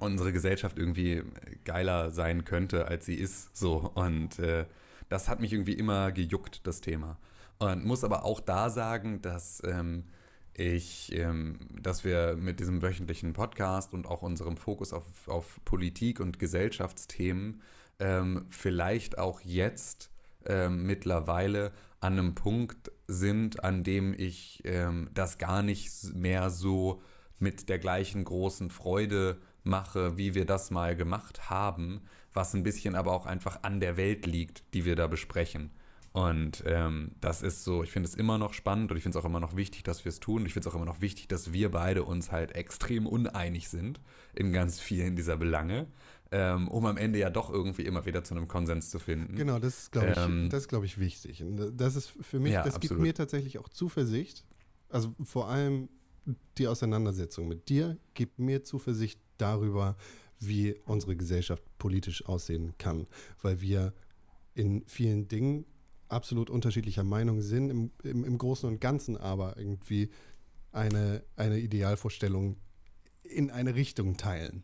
unsere 0.00 0.32
Gesellschaft 0.32 0.78
irgendwie 0.78 1.22
geiler 1.64 2.10
sein 2.10 2.44
könnte, 2.44 2.88
als 2.88 3.06
sie 3.06 3.14
ist. 3.14 3.56
So. 3.56 3.90
Und 3.94 4.38
äh, 4.38 4.66
das 5.08 5.28
hat 5.28 5.40
mich 5.40 5.52
irgendwie 5.52 5.74
immer 5.74 6.12
gejuckt, 6.12 6.66
das 6.66 6.80
Thema. 6.80 7.18
Und 7.58 7.84
muss 7.84 8.04
aber 8.04 8.24
auch 8.24 8.40
da 8.40 8.68
sagen, 8.70 9.22
dass 9.22 9.62
ähm, 9.64 10.04
ich, 10.54 11.12
ähm, 11.14 11.58
dass 11.80 12.04
wir 12.04 12.36
mit 12.36 12.60
diesem 12.60 12.82
wöchentlichen 12.82 13.32
Podcast 13.32 13.92
und 13.92 14.06
auch 14.06 14.22
unserem 14.22 14.56
Fokus 14.56 14.92
auf, 14.92 15.04
auf 15.26 15.60
Politik 15.64 16.20
und 16.20 16.38
Gesellschaftsthemen 16.38 17.60
ähm, 17.98 18.46
vielleicht 18.50 19.18
auch 19.18 19.40
jetzt 19.40 20.10
ähm, 20.46 20.86
mittlerweile 20.86 21.72
an 22.00 22.14
einem 22.14 22.34
Punkt 22.34 22.92
sind, 23.08 23.64
an 23.64 23.82
dem 23.82 24.14
ich 24.16 24.62
ähm, 24.64 25.10
das 25.14 25.38
gar 25.38 25.62
nicht 25.62 26.14
mehr 26.14 26.50
so 26.50 27.02
mit 27.38 27.68
der 27.68 27.78
gleichen 27.78 28.24
großen 28.24 28.70
Freude 28.70 29.38
mache, 29.62 30.16
wie 30.16 30.34
wir 30.34 30.44
das 30.44 30.70
mal 30.70 30.94
gemacht 30.94 31.50
haben, 31.50 32.02
was 32.32 32.54
ein 32.54 32.62
bisschen 32.62 32.94
aber 32.94 33.12
auch 33.12 33.26
einfach 33.26 33.62
an 33.62 33.80
der 33.80 33.96
Welt 33.96 34.26
liegt, 34.26 34.62
die 34.74 34.84
wir 34.84 34.96
da 34.96 35.06
besprechen. 35.06 35.70
Und 36.14 36.62
ähm, 36.64 37.10
das 37.20 37.42
ist 37.42 37.64
so, 37.64 37.82
ich 37.82 37.90
finde 37.90 38.08
es 38.08 38.14
immer 38.14 38.38
noch 38.38 38.54
spannend 38.54 38.92
und 38.92 38.96
ich 38.96 39.02
finde 39.02 39.18
es 39.18 39.24
auch 39.24 39.28
immer 39.28 39.40
noch 39.40 39.56
wichtig, 39.56 39.82
dass 39.82 40.04
wir 40.04 40.10
es 40.10 40.20
tun. 40.20 40.46
Ich 40.46 40.52
finde 40.52 40.68
es 40.68 40.72
auch 40.72 40.76
immer 40.76 40.84
noch 40.84 41.00
wichtig, 41.00 41.26
dass 41.26 41.52
wir 41.52 41.72
beide 41.72 42.04
uns 42.04 42.30
halt 42.30 42.52
extrem 42.52 43.08
uneinig 43.08 43.68
sind 43.68 44.00
in 44.32 44.52
ganz 44.52 44.78
vielen 44.78 45.16
dieser 45.16 45.36
Belange, 45.36 45.88
ähm, 46.30 46.68
um 46.68 46.86
am 46.86 46.98
Ende 46.98 47.18
ja 47.18 47.30
doch 47.30 47.50
irgendwie 47.50 47.82
immer 47.82 48.06
wieder 48.06 48.22
zu 48.22 48.36
einem 48.36 48.46
Konsens 48.46 48.90
zu 48.90 49.00
finden. 49.00 49.34
Genau, 49.34 49.58
das 49.58 49.76
ist, 49.76 49.90
glaube 49.90 50.12
ich, 50.12 50.16
ähm, 50.18 50.50
das 50.50 50.66
ist, 50.66 50.72
ich, 50.84 50.98
wichtig. 51.00 51.42
Und 51.42 51.76
das 51.76 51.96
ist 51.96 52.12
für 52.20 52.38
mich, 52.38 52.52
ja, 52.52 52.62
das 52.62 52.76
absolut. 52.76 52.90
gibt 52.90 53.00
mir 53.00 53.14
tatsächlich 53.14 53.58
auch 53.58 53.68
Zuversicht. 53.68 54.44
Also 54.90 55.16
vor 55.24 55.48
allem 55.48 55.88
die 56.58 56.68
Auseinandersetzung 56.68 57.48
mit 57.48 57.68
dir 57.68 57.98
gibt 58.14 58.38
mir 58.38 58.62
Zuversicht 58.62 59.18
darüber, 59.36 59.96
wie 60.38 60.76
unsere 60.84 61.16
Gesellschaft 61.16 61.64
politisch 61.76 62.24
aussehen 62.24 62.74
kann, 62.78 63.08
weil 63.42 63.60
wir 63.60 63.94
in 64.54 64.84
vielen 64.86 65.26
Dingen 65.26 65.64
absolut 66.14 66.48
unterschiedlicher 66.50 67.04
Meinung 67.04 67.40
sind, 67.42 67.70
im, 67.70 67.90
im, 68.02 68.24
im 68.24 68.38
Großen 68.38 68.68
und 68.68 68.80
Ganzen 68.80 69.16
aber 69.16 69.56
irgendwie 69.58 70.10
eine, 70.72 71.22
eine 71.36 71.58
Idealvorstellung 71.58 72.56
in 73.22 73.50
eine 73.50 73.74
Richtung 73.74 74.16
teilen, 74.16 74.62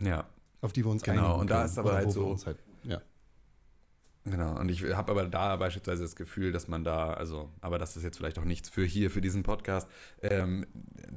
Ja, 0.00 0.28
auf 0.60 0.72
die 0.72 0.84
wir 0.84 0.90
uns 0.90 1.02
Genau, 1.02 1.22
einigen 1.26 1.40
und 1.40 1.50
da 1.50 1.64
ist 1.64 1.78
aber 1.78 1.94
halt 1.94 2.10
so- 2.12 2.36
halt, 2.46 2.58
ja. 2.84 3.00
Genau, 4.24 4.58
und 4.60 4.70
ich 4.70 4.82
habe 4.84 5.12
aber 5.12 5.26
da 5.26 5.56
beispielsweise 5.56 6.02
das 6.02 6.14
Gefühl, 6.14 6.52
dass 6.52 6.68
man 6.68 6.84
da, 6.84 7.14
also, 7.14 7.48
aber 7.62 7.78
das 7.78 7.96
ist 7.96 8.02
jetzt 8.02 8.18
vielleicht 8.18 8.38
auch 8.38 8.44
nichts 8.44 8.68
für 8.68 8.84
hier, 8.84 9.10
für 9.10 9.22
diesen 9.22 9.42
Podcast, 9.42 9.88
ähm, 10.20 10.66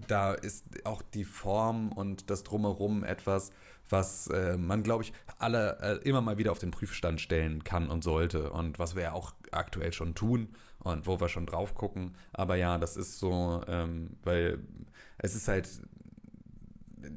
da 0.08 0.34
ist 0.34 0.64
auch 0.86 1.02
die 1.02 1.26
Form 1.26 1.92
und 1.92 2.30
das 2.30 2.44
Drumherum 2.44 3.04
etwas, 3.04 3.52
was 3.90 4.28
äh, 4.28 4.58
man, 4.58 4.84
glaube 4.84 5.04
ich, 5.04 5.14
alle 5.40 5.78
äh, 5.82 6.08
immer 6.08 6.22
mal 6.22 6.38
wieder 6.38 6.52
auf 6.52 6.60
den 6.60 6.72
Prüfstand 6.72 7.22
stellen 7.22 7.64
kann 7.64 7.90
und 7.90 8.04
sollte 8.04 8.52
und 8.52 8.80
was 8.80 8.96
wir 8.96 9.04
ja 9.04 9.12
auch 9.14 9.34
aktuell 9.52 9.94
schon 9.94 10.16
tun 10.16 10.50
und 10.80 11.08
wo 11.08 11.20
wir 11.20 11.30
schon 11.30 11.46
drauf 11.46 11.76
gucken. 11.76 12.16
Aber 12.32 12.56
ja, 12.56 12.78
das 12.78 12.98
ist 12.98 13.20
so, 13.20 13.62
ähm, 13.68 14.18
weil 14.24 14.60
es 15.18 15.36
ist 15.36 15.48
halt 15.48 15.70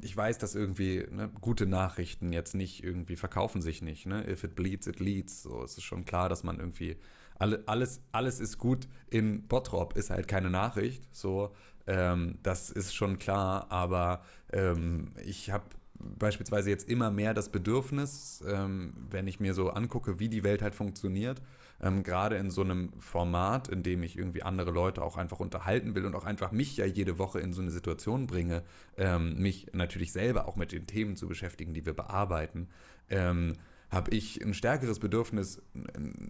ich 0.01 0.15
weiß, 0.15 0.37
dass 0.37 0.55
irgendwie 0.55 1.05
ne, 1.11 1.29
gute 1.41 1.65
Nachrichten 1.65 2.33
jetzt 2.33 2.55
nicht 2.55 2.83
irgendwie 2.83 3.15
verkaufen 3.15 3.61
sich 3.61 3.81
nicht. 3.81 4.05
Ne? 4.05 4.29
If 4.29 4.43
it 4.43 4.55
bleeds, 4.55 4.87
it 4.87 4.99
leads. 4.99 5.43
So, 5.43 5.63
es 5.63 5.77
ist 5.77 5.83
schon 5.83 6.05
klar, 6.05 6.29
dass 6.29 6.43
man 6.43 6.59
irgendwie 6.59 6.97
alle, 7.39 7.63
alles, 7.67 8.01
alles 8.11 8.39
ist 8.39 8.57
gut 8.57 8.87
in 9.09 9.47
Bottrop 9.47 9.95
ist 9.95 10.09
halt 10.09 10.27
keine 10.27 10.49
Nachricht. 10.49 11.07
So, 11.11 11.55
ähm, 11.85 12.39
das 12.43 12.69
ist 12.69 12.95
schon 12.95 13.19
klar. 13.19 13.71
Aber 13.71 14.23
ähm, 14.51 15.13
ich 15.23 15.51
habe 15.51 15.65
beispielsweise 15.99 16.69
jetzt 16.69 16.89
immer 16.89 17.11
mehr 17.11 17.33
das 17.33 17.49
Bedürfnis, 17.49 18.43
ähm, 18.47 18.93
wenn 19.09 19.27
ich 19.27 19.39
mir 19.39 19.53
so 19.53 19.69
angucke, 19.69 20.19
wie 20.19 20.29
die 20.29 20.43
Welt 20.43 20.61
halt 20.61 20.75
funktioniert, 20.75 21.41
ähm, 21.81 22.03
gerade 22.03 22.37
in 22.37 22.49
so 22.49 22.61
einem 22.61 22.91
Format, 22.99 23.67
in 23.67 23.83
dem 23.83 24.03
ich 24.03 24.17
irgendwie 24.17 24.43
andere 24.43 24.71
Leute 24.71 25.01
auch 25.01 25.17
einfach 25.17 25.39
unterhalten 25.39 25.95
will 25.95 26.05
und 26.05 26.15
auch 26.15 26.25
einfach 26.25 26.51
mich 26.51 26.77
ja 26.77 26.85
jede 26.85 27.19
Woche 27.19 27.39
in 27.39 27.53
so 27.53 27.61
eine 27.61 27.71
Situation 27.71 28.27
bringe, 28.27 28.63
ähm, 28.97 29.35
mich 29.37 29.67
natürlich 29.73 30.11
selber 30.11 30.47
auch 30.47 30.55
mit 30.55 30.71
den 30.71 30.87
Themen 30.87 31.15
zu 31.15 31.27
beschäftigen, 31.27 31.73
die 31.73 31.85
wir 31.85 31.93
bearbeiten, 31.93 32.67
ähm, 33.09 33.53
habe 33.89 34.11
ich 34.11 34.43
ein 34.43 34.53
stärkeres 34.53 34.99
Bedürfnis, 34.99 35.61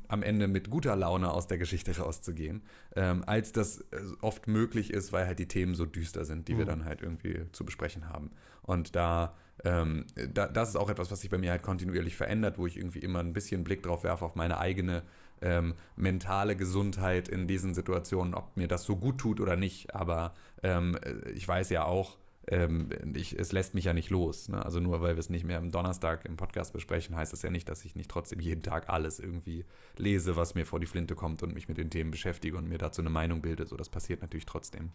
am 0.07 0.21
Ende 0.23 0.47
mit 0.47 0.69
guter 0.69 0.95
Laune 0.95 1.31
aus 1.31 1.47
der 1.47 1.57
Geschichte 1.57 1.97
rauszugehen, 1.97 2.61
ähm, 2.95 3.23
als 3.25 3.51
das 3.51 3.81
äh, 3.91 3.99
oft 4.21 4.47
möglich 4.47 4.91
ist, 4.93 5.11
weil 5.11 5.25
halt 5.25 5.39
die 5.39 5.47
Themen 5.47 5.73
so 5.73 5.85
düster 5.85 6.23
sind, 6.23 6.47
die 6.47 6.57
wir 6.57 6.65
Mhm. 6.65 6.69
dann 6.69 6.85
halt 6.85 7.01
irgendwie 7.01 7.45
zu 7.51 7.65
besprechen 7.65 8.09
haben. 8.09 8.29
Und 8.61 8.95
da, 8.95 9.33
ähm, 9.63 10.05
da, 10.33 10.47
das 10.47 10.69
ist 10.69 10.75
auch 10.75 10.89
etwas, 10.89 11.09
was 11.09 11.21
sich 11.21 11.31
bei 11.31 11.39
mir 11.39 11.49
halt 11.51 11.63
kontinuierlich 11.63 12.15
verändert, 12.15 12.59
wo 12.59 12.67
ich 12.67 12.77
irgendwie 12.77 12.99
immer 12.99 13.19
ein 13.19 13.33
bisschen 13.33 13.63
Blick 13.63 13.81
drauf 13.81 14.03
werfe 14.03 14.25
auf 14.25 14.35
meine 14.35 14.59
eigene 14.59 15.01
ähm, 15.41 15.73
mentale 15.95 16.55
Gesundheit 16.55 17.27
in 17.27 17.47
diesen 17.47 17.73
Situationen, 17.73 18.33
ob 18.35 18.55
mir 18.55 18.67
das 18.67 18.83
so 18.83 18.95
gut 18.97 19.17
tut 19.19 19.39
oder 19.39 19.55
nicht. 19.55 19.95
Aber 19.95 20.33
ähm, 20.61 20.97
ich 21.33 21.47
weiß 21.47 21.69
ja 21.69 21.85
auch, 21.85 22.17
ähm, 22.47 22.89
ich, 23.13 23.37
es 23.37 23.51
lässt 23.51 23.73
mich 23.73 23.85
ja 23.85 23.93
nicht 23.93 24.09
los. 24.09 24.47
Ne? 24.47 24.63
Also 24.63 24.79
nur 24.79 25.01
weil 25.01 25.15
wir 25.15 25.19
es 25.19 25.29
nicht 25.29 25.43
mehr 25.43 25.57
am 25.57 25.69
Donnerstag 25.69 26.25
im 26.25 26.37
Podcast 26.37 26.73
besprechen, 26.73 27.15
heißt 27.15 27.33
das 27.33 27.41
ja 27.41 27.49
nicht, 27.49 27.67
dass 27.67 27.83
ich 27.83 27.95
nicht 27.95 28.09
trotzdem 28.09 28.39
jeden 28.39 28.63
Tag 28.63 28.89
alles 28.89 29.19
irgendwie 29.19 29.65
lese, 29.97 30.35
was 30.35 30.55
mir 30.55 30.65
vor 30.65 30.79
die 30.79 30.85
Flinte 30.85 31.15
kommt 31.15 31.43
und 31.43 31.53
mich 31.53 31.67
mit 31.67 31.77
den 31.77 31.89
Themen 31.89 32.11
beschäftige 32.11 32.57
und 32.57 32.67
mir 32.69 32.77
dazu 32.77 33.01
eine 33.01 33.09
Meinung 33.09 33.41
bilde. 33.41 33.65
So, 33.67 33.75
das 33.75 33.89
passiert 33.89 34.21
natürlich 34.21 34.45
trotzdem. 34.45 34.91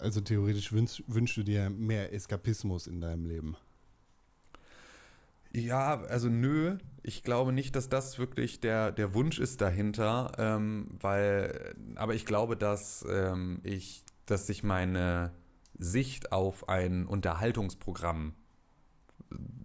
Also 0.00 0.20
theoretisch 0.20 0.72
wünsch, 0.72 1.02
wünschst 1.06 1.36
du 1.36 1.42
dir 1.42 1.70
mehr 1.70 2.12
Eskapismus 2.12 2.86
in 2.86 3.00
deinem 3.00 3.26
Leben. 3.26 3.56
Ja, 5.52 6.02
also 6.02 6.28
nö, 6.28 6.76
ich 7.02 7.22
glaube 7.22 7.52
nicht, 7.52 7.76
dass 7.76 7.88
das 7.88 8.18
wirklich 8.18 8.60
der, 8.60 8.92
der 8.92 9.14
Wunsch 9.14 9.38
ist 9.38 9.62
dahinter, 9.62 10.32
ähm, 10.36 10.88
weil, 11.00 11.74
aber 11.94 12.14
ich 12.14 12.26
glaube, 12.26 12.56
dass 12.56 13.06
ähm, 13.08 13.60
ich, 13.62 14.04
dass 14.26 14.46
sich 14.46 14.62
meine 14.62 15.32
Sicht 15.78 16.32
auf 16.32 16.68
ein 16.68 17.06
Unterhaltungsprogramm 17.06 18.34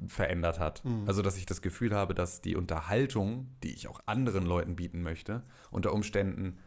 verändert 0.07 0.59
hat. 0.59 0.83
Mhm. 0.83 1.03
Also, 1.07 1.21
dass 1.21 1.37
ich 1.37 1.45
das 1.45 1.61
Gefühl 1.61 1.93
habe, 1.95 2.13
dass 2.13 2.41
die 2.41 2.55
Unterhaltung, 2.55 3.47
die 3.63 3.73
ich 3.73 3.87
auch 3.87 4.01
anderen 4.05 4.45
Leuten 4.45 4.75
bieten 4.75 5.03
möchte, 5.03 5.43
unter 5.69 5.93
Umständen 5.93 6.57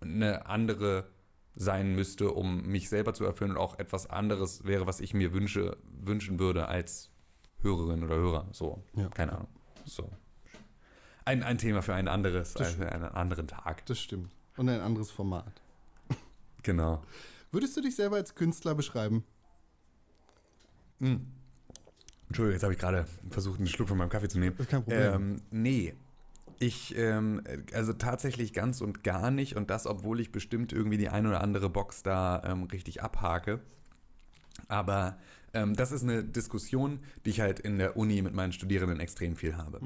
eine 0.00 0.46
andere 0.46 1.08
sein 1.56 1.94
müsste, 1.94 2.30
um 2.30 2.62
mich 2.66 2.88
selber 2.88 3.12
zu 3.12 3.24
erfüllen 3.24 3.50
und 3.52 3.56
auch 3.58 3.78
etwas 3.78 4.08
anderes 4.08 4.64
wäre, 4.64 4.86
was 4.86 5.00
ich 5.00 5.12
mir 5.14 5.32
wünsche, 5.32 5.76
wünschen 6.00 6.38
würde 6.38 6.68
als 6.68 7.10
Hörerin 7.62 8.04
oder 8.04 8.14
Hörer. 8.16 8.48
So, 8.52 8.82
Ja. 8.94 9.08
keine 9.08 9.32
Ahnung. 9.32 9.48
So. 9.84 10.10
Ein, 11.24 11.42
ein 11.42 11.58
Thema 11.58 11.82
für 11.82 11.94
ein 11.94 12.08
anderes, 12.08 12.54
Das 12.54 12.74
äh, 12.74 12.76
für 12.76 12.92
einen 12.92 13.04
anderen 13.04 13.48
Tag. 13.48 13.84
Das 13.86 13.98
stimmt. 13.98 14.34
Und 14.56 14.68
ein 14.68 14.80
anderes 14.80 15.10
Format. 15.10 15.60
Genau. 16.62 17.02
Würdest 17.52 17.76
du 17.76 17.80
dich 17.80 17.96
selber 17.96 18.16
als 18.16 18.34
Künstler 18.34 18.74
beschreiben? 18.74 19.24
Hm. 21.00 21.26
Entschuldigung, 22.28 22.54
jetzt 22.54 22.62
habe 22.62 22.72
ich 22.74 22.78
gerade 22.78 23.06
versucht, 23.30 23.58
einen 23.58 23.66
Schluck 23.66 23.88
von 23.88 23.98
meinem 23.98 24.08
Kaffee 24.08 24.28
zu 24.28 24.38
nehmen. 24.38 24.56
Das 24.56 24.66
ist 24.66 24.70
kein 24.70 24.84
Problem. 24.84 25.14
Ähm, 25.14 25.42
nee. 25.50 25.94
Ich, 26.60 26.96
ähm, 26.96 27.42
also 27.72 27.92
tatsächlich 27.92 28.52
ganz 28.52 28.80
und 28.82 29.02
gar 29.02 29.30
nicht. 29.30 29.56
Und 29.56 29.70
das, 29.70 29.86
obwohl 29.86 30.20
ich 30.20 30.30
bestimmt 30.30 30.72
irgendwie 30.72 30.98
die 30.98 31.08
ein 31.08 31.26
oder 31.26 31.40
andere 31.40 31.70
Box 31.70 32.02
da 32.02 32.42
ähm, 32.44 32.64
richtig 32.64 33.02
abhake. 33.02 33.60
Aber 34.68 35.18
ähm, 35.54 35.74
das 35.74 35.90
ist 35.90 36.02
eine 36.02 36.22
Diskussion, 36.22 37.00
die 37.24 37.30
ich 37.30 37.40
halt 37.40 37.58
in 37.58 37.78
der 37.78 37.96
Uni 37.96 38.22
mit 38.22 38.34
meinen 38.34 38.52
Studierenden 38.52 39.00
extrem 39.00 39.34
viel 39.34 39.56
habe. 39.56 39.80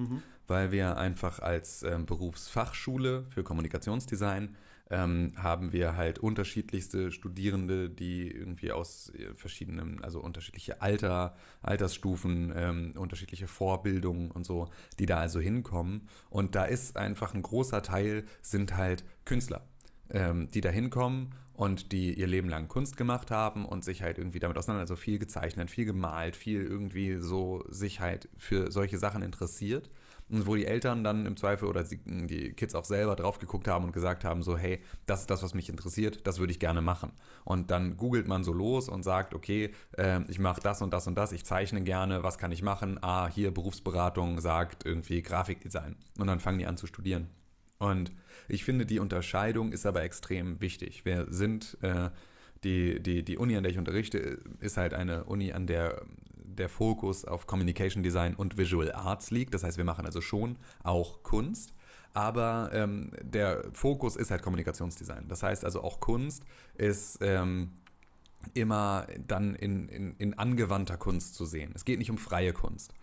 Weil 0.47 0.73
wir 0.73 0.99
einfach 0.99 1.39
als 1.39 1.83
ähm, 1.83 2.05
Berufsfachschule 2.05 3.25
für 3.31 3.43
Kommunikationsdesign 3.43 4.55
ähm, 4.91 5.33
haben 5.37 5.73
wir 5.73 5.97
halt 5.97 6.19
unterschiedlichste 6.19 7.11
Studierende, 7.11 7.89
die 7.89 8.31
irgendwie 8.31 8.73
aus 8.73 9.11
äh, 9.15 9.35
verschiedenen, 9.35 10.03
also 10.05 10.21
unterschiedliche 10.21 10.83
Alter, 10.83 11.37
Altersstufen, 11.63 12.53
ähm, 12.55 12.93
unterschiedliche 12.97 13.49
Vorbildungen 13.49 14.31
und 14.31 14.45
so, 14.45 14.69
die 14.99 15.07
da 15.07 15.19
also 15.19 15.41
hinkommen. 15.41 16.09
Und 16.29 16.55
da 16.55 16.65
ist 16.65 16.97
einfach 16.97 17.35
ein 17.35 17.43
großer 17.43 17.83
Teil, 17.83 18.25
sind 18.43 18.77
halt 18.77 19.05
Künstler, 19.25 19.67
ähm, 20.11 20.49
die 20.53 20.61
da 20.61 20.69
hinkommen 20.69 21.35
und 21.55 21.93
die 21.93 22.13
ihr 22.13 22.27
Leben 22.27 22.49
lang 22.49 22.69
Kunst 22.69 22.97
gemacht 22.97 23.31
haben 23.31 23.65
und 23.65 23.85
sich 23.85 24.03
halt 24.03 24.19
irgendwie 24.19 24.41
damit 24.41 24.59
auseinander, 24.59 24.83
also 24.83 24.97
viel 24.97 25.19
gezeichnet, 25.19 25.71
viel 25.71 25.87
gemalt, 25.87 26.37
viel 26.37 26.63
irgendwie 26.63 27.17
so 27.21 27.65
sich 27.69 28.01
halt 28.01 28.29
für 28.37 28.71
solche 28.71 28.99
Sachen 28.99 29.23
interessiert. 29.23 29.89
Und 30.35 30.49
wo 30.49 30.57
die 30.57 30.67
Eltern 30.67 31.05
dann 31.05 31.27
im 31.27 31.37
Zweifel 31.37 31.69
oder 31.69 31.85
die 31.85 32.53
Kids 32.55 32.75
auch 32.75 32.85
selber 32.85 33.15
drauf 33.15 33.39
geguckt 33.39 33.69
haben 33.69 33.85
und 33.85 33.93
gesagt 33.93 34.25
haben, 34.25 34.43
so, 34.43 34.59
hey, 34.59 34.81
das 35.07 35.21
ist 35.21 35.31
das, 35.31 35.45
was 35.45 35.55
mich 35.55 35.69
interessiert, 35.69 36.27
das 36.27 36.41
würde 36.41 36.51
ich 36.51 36.59
gerne 36.59 36.81
machen. 36.81 37.13
Und 37.45 37.71
dann 37.71 37.97
googelt 37.97 38.27
man 38.27 38.43
so 38.43 38.53
los 38.53 38.89
und 38.89 39.05
sagt, 39.05 39.33
okay, 39.33 39.71
äh, 39.97 40.23
ich 40.29 40.41
mache 40.41 40.61
das 40.61 40.83
und 40.83 40.93
das 40.93 41.07
und 41.07 41.15
das, 41.15 41.31
ich 41.31 41.45
zeichne 41.45 41.83
gerne, 41.83 42.25
was 42.25 42.37
kann 42.37 42.51
ich 42.51 42.63
machen? 42.63 42.99
Ah, 43.01 43.29
hier 43.29 43.55
Berufsberatung 43.55 44.41
sagt 44.41 44.85
irgendwie 44.85 45.23
Grafikdesign. 45.23 45.95
Und 46.19 46.27
dann 46.27 46.41
fangen 46.41 46.59
die 46.59 46.67
an 46.67 46.77
zu 46.77 46.89
studieren. 46.89 47.29
Und 47.79 48.11
ich 48.49 48.65
finde, 48.65 48.87
die 48.87 48.99
Unterscheidung 48.99 49.71
ist 49.71 49.87
aber 49.87 50.03
extrem 50.03 50.61
wichtig. 50.61 51.05
Wir 51.05 51.29
sind, 51.31 51.79
äh, 51.83 52.11
die, 52.65 53.01
die, 53.01 53.23
die 53.23 53.39
Uni, 53.39 53.57
an 53.57 53.63
der 53.63 53.73
ich 53.73 53.79
unterrichte, 53.79 54.39
ist 54.61 54.77
halt 54.77 54.95
eine 54.95 55.25
Uni, 55.25 55.53
an 55.53 55.67
der 55.67 56.03
der 56.55 56.69
Fokus 56.69 57.25
auf 57.25 57.47
Communication 57.47 58.03
Design 58.03 58.35
und 58.35 58.57
Visual 58.57 58.93
Arts 58.93 59.31
liegt. 59.31 59.55
Das 59.55 59.65
heißt, 59.65 59.77
wir 59.77 59.85
machen 59.85 60.07
also 60.07 60.21
schon 60.21 60.57
auch 60.83 61.23
Kunst. 61.23 61.75
Aber 62.13 62.71
ähm, 62.73 63.11
der 63.23 63.65
Fokus 63.73 64.15
ist 64.15 64.31
halt 64.31 64.43
Kommunikationsdesign. 64.43 65.27
Das 65.29 65.43
heißt 65.43 65.65
also 65.65 65.83
auch 65.83 65.99
Kunst 65.99 66.45
ist 66.77 67.19
ähm, 67.21 67.73
immer 68.55 69.07
dann 69.27 69.57
in, 69.57 69.89
in, 69.89 70.15
in 70.19 70.39
angewandter 70.39 70.97
Kunst 70.97 71.35
zu 71.35 71.45
sehen. 71.45 71.73
Es 71.75 71.85
geht 71.85 71.99
nicht 71.99 72.11
um 72.11 72.19
freie 72.19 72.53
Kunst. 72.53 72.95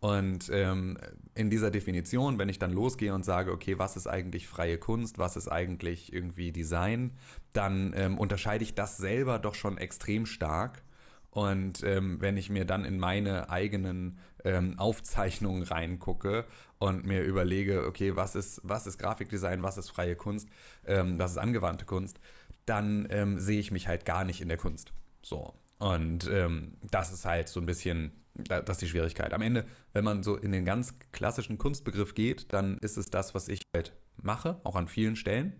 Und 0.00 0.50
ähm, 0.52 0.96
in 1.34 1.50
dieser 1.50 1.70
Definition, 1.70 2.38
wenn 2.38 2.48
ich 2.48 2.58
dann 2.58 2.72
losgehe 2.72 3.14
und 3.14 3.24
sage, 3.24 3.52
okay, 3.52 3.78
was 3.78 3.96
ist 3.96 4.06
eigentlich 4.06 4.48
freie 4.48 4.78
Kunst, 4.78 5.18
was 5.18 5.36
ist 5.36 5.48
eigentlich 5.48 6.12
irgendwie 6.12 6.52
Design, 6.52 7.12
dann 7.52 7.92
ähm, 7.94 8.18
unterscheide 8.18 8.64
ich 8.64 8.74
das 8.74 8.96
selber 8.96 9.38
doch 9.38 9.54
schon 9.54 9.76
extrem 9.76 10.24
stark. 10.24 10.82
Und 11.30 11.84
ähm, 11.84 12.20
wenn 12.20 12.36
ich 12.38 12.50
mir 12.50 12.64
dann 12.64 12.84
in 12.84 12.98
meine 12.98 13.50
eigenen 13.50 14.18
ähm, 14.44 14.78
Aufzeichnungen 14.78 15.62
reingucke 15.62 16.46
und 16.78 17.04
mir 17.04 17.22
überlege, 17.22 17.86
okay, 17.86 18.16
was 18.16 18.34
ist, 18.34 18.62
was 18.64 18.86
ist 18.86 18.98
Grafikdesign, 18.98 19.62
was 19.62 19.76
ist 19.78 19.90
freie 19.90 20.16
Kunst, 20.16 20.48
ähm, 20.86 21.18
was 21.18 21.32
ist 21.32 21.38
angewandte 21.38 21.84
Kunst, 21.84 22.18
dann 22.64 23.06
ähm, 23.10 23.38
sehe 23.38 23.60
ich 23.60 23.70
mich 23.70 23.86
halt 23.86 24.06
gar 24.06 24.24
nicht 24.24 24.40
in 24.40 24.48
der 24.48 24.56
Kunst. 24.56 24.92
So. 25.22 25.54
Und 25.78 26.28
ähm, 26.30 26.76
das 26.90 27.12
ist 27.12 27.24
halt 27.24 27.48
so 27.48 27.60
ein 27.60 27.66
bisschen, 27.66 28.12
das 28.34 28.68
ist 28.68 28.82
die 28.82 28.88
Schwierigkeit. 28.88 29.32
Am 29.32 29.42
Ende, 29.42 29.66
wenn 29.92 30.04
man 30.04 30.22
so 30.22 30.36
in 30.36 30.52
den 30.52 30.64
ganz 30.64 30.94
klassischen 31.12 31.58
Kunstbegriff 31.58 32.14
geht, 32.14 32.52
dann 32.52 32.78
ist 32.78 32.96
es 32.96 33.10
das, 33.10 33.34
was 33.34 33.48
ich 33.48 33.62
halt 33.74 33.92
mache, 34.22 34.60
auch 34.64 34.76
an 34.76 34.88
vielen 34.88 35.16
Stellen. 35.16 35.52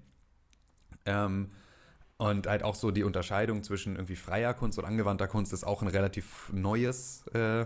Ähm, 1.04 1.50
Und 2.18 2.46
halt 2.46 2.62
auch 2.62 2.74
so 2.74 2.90
die 2.90 3.02
Unterscheidung 3.02 3.62
zwischen 3.62 3.96
irgendwie 3.96 4.16
freier 4.16 4.52
Kunst 4.52 4.78
und 4.78 4.84
angewandter 4.84 5.26
Kunst 5.26 5.54
ist 5.54 5.64
auch 5.64 5.80
ein 5.80 5.88
relativ 5.88 6.50
neues 6.52 7.26
äh, 7.28 7.64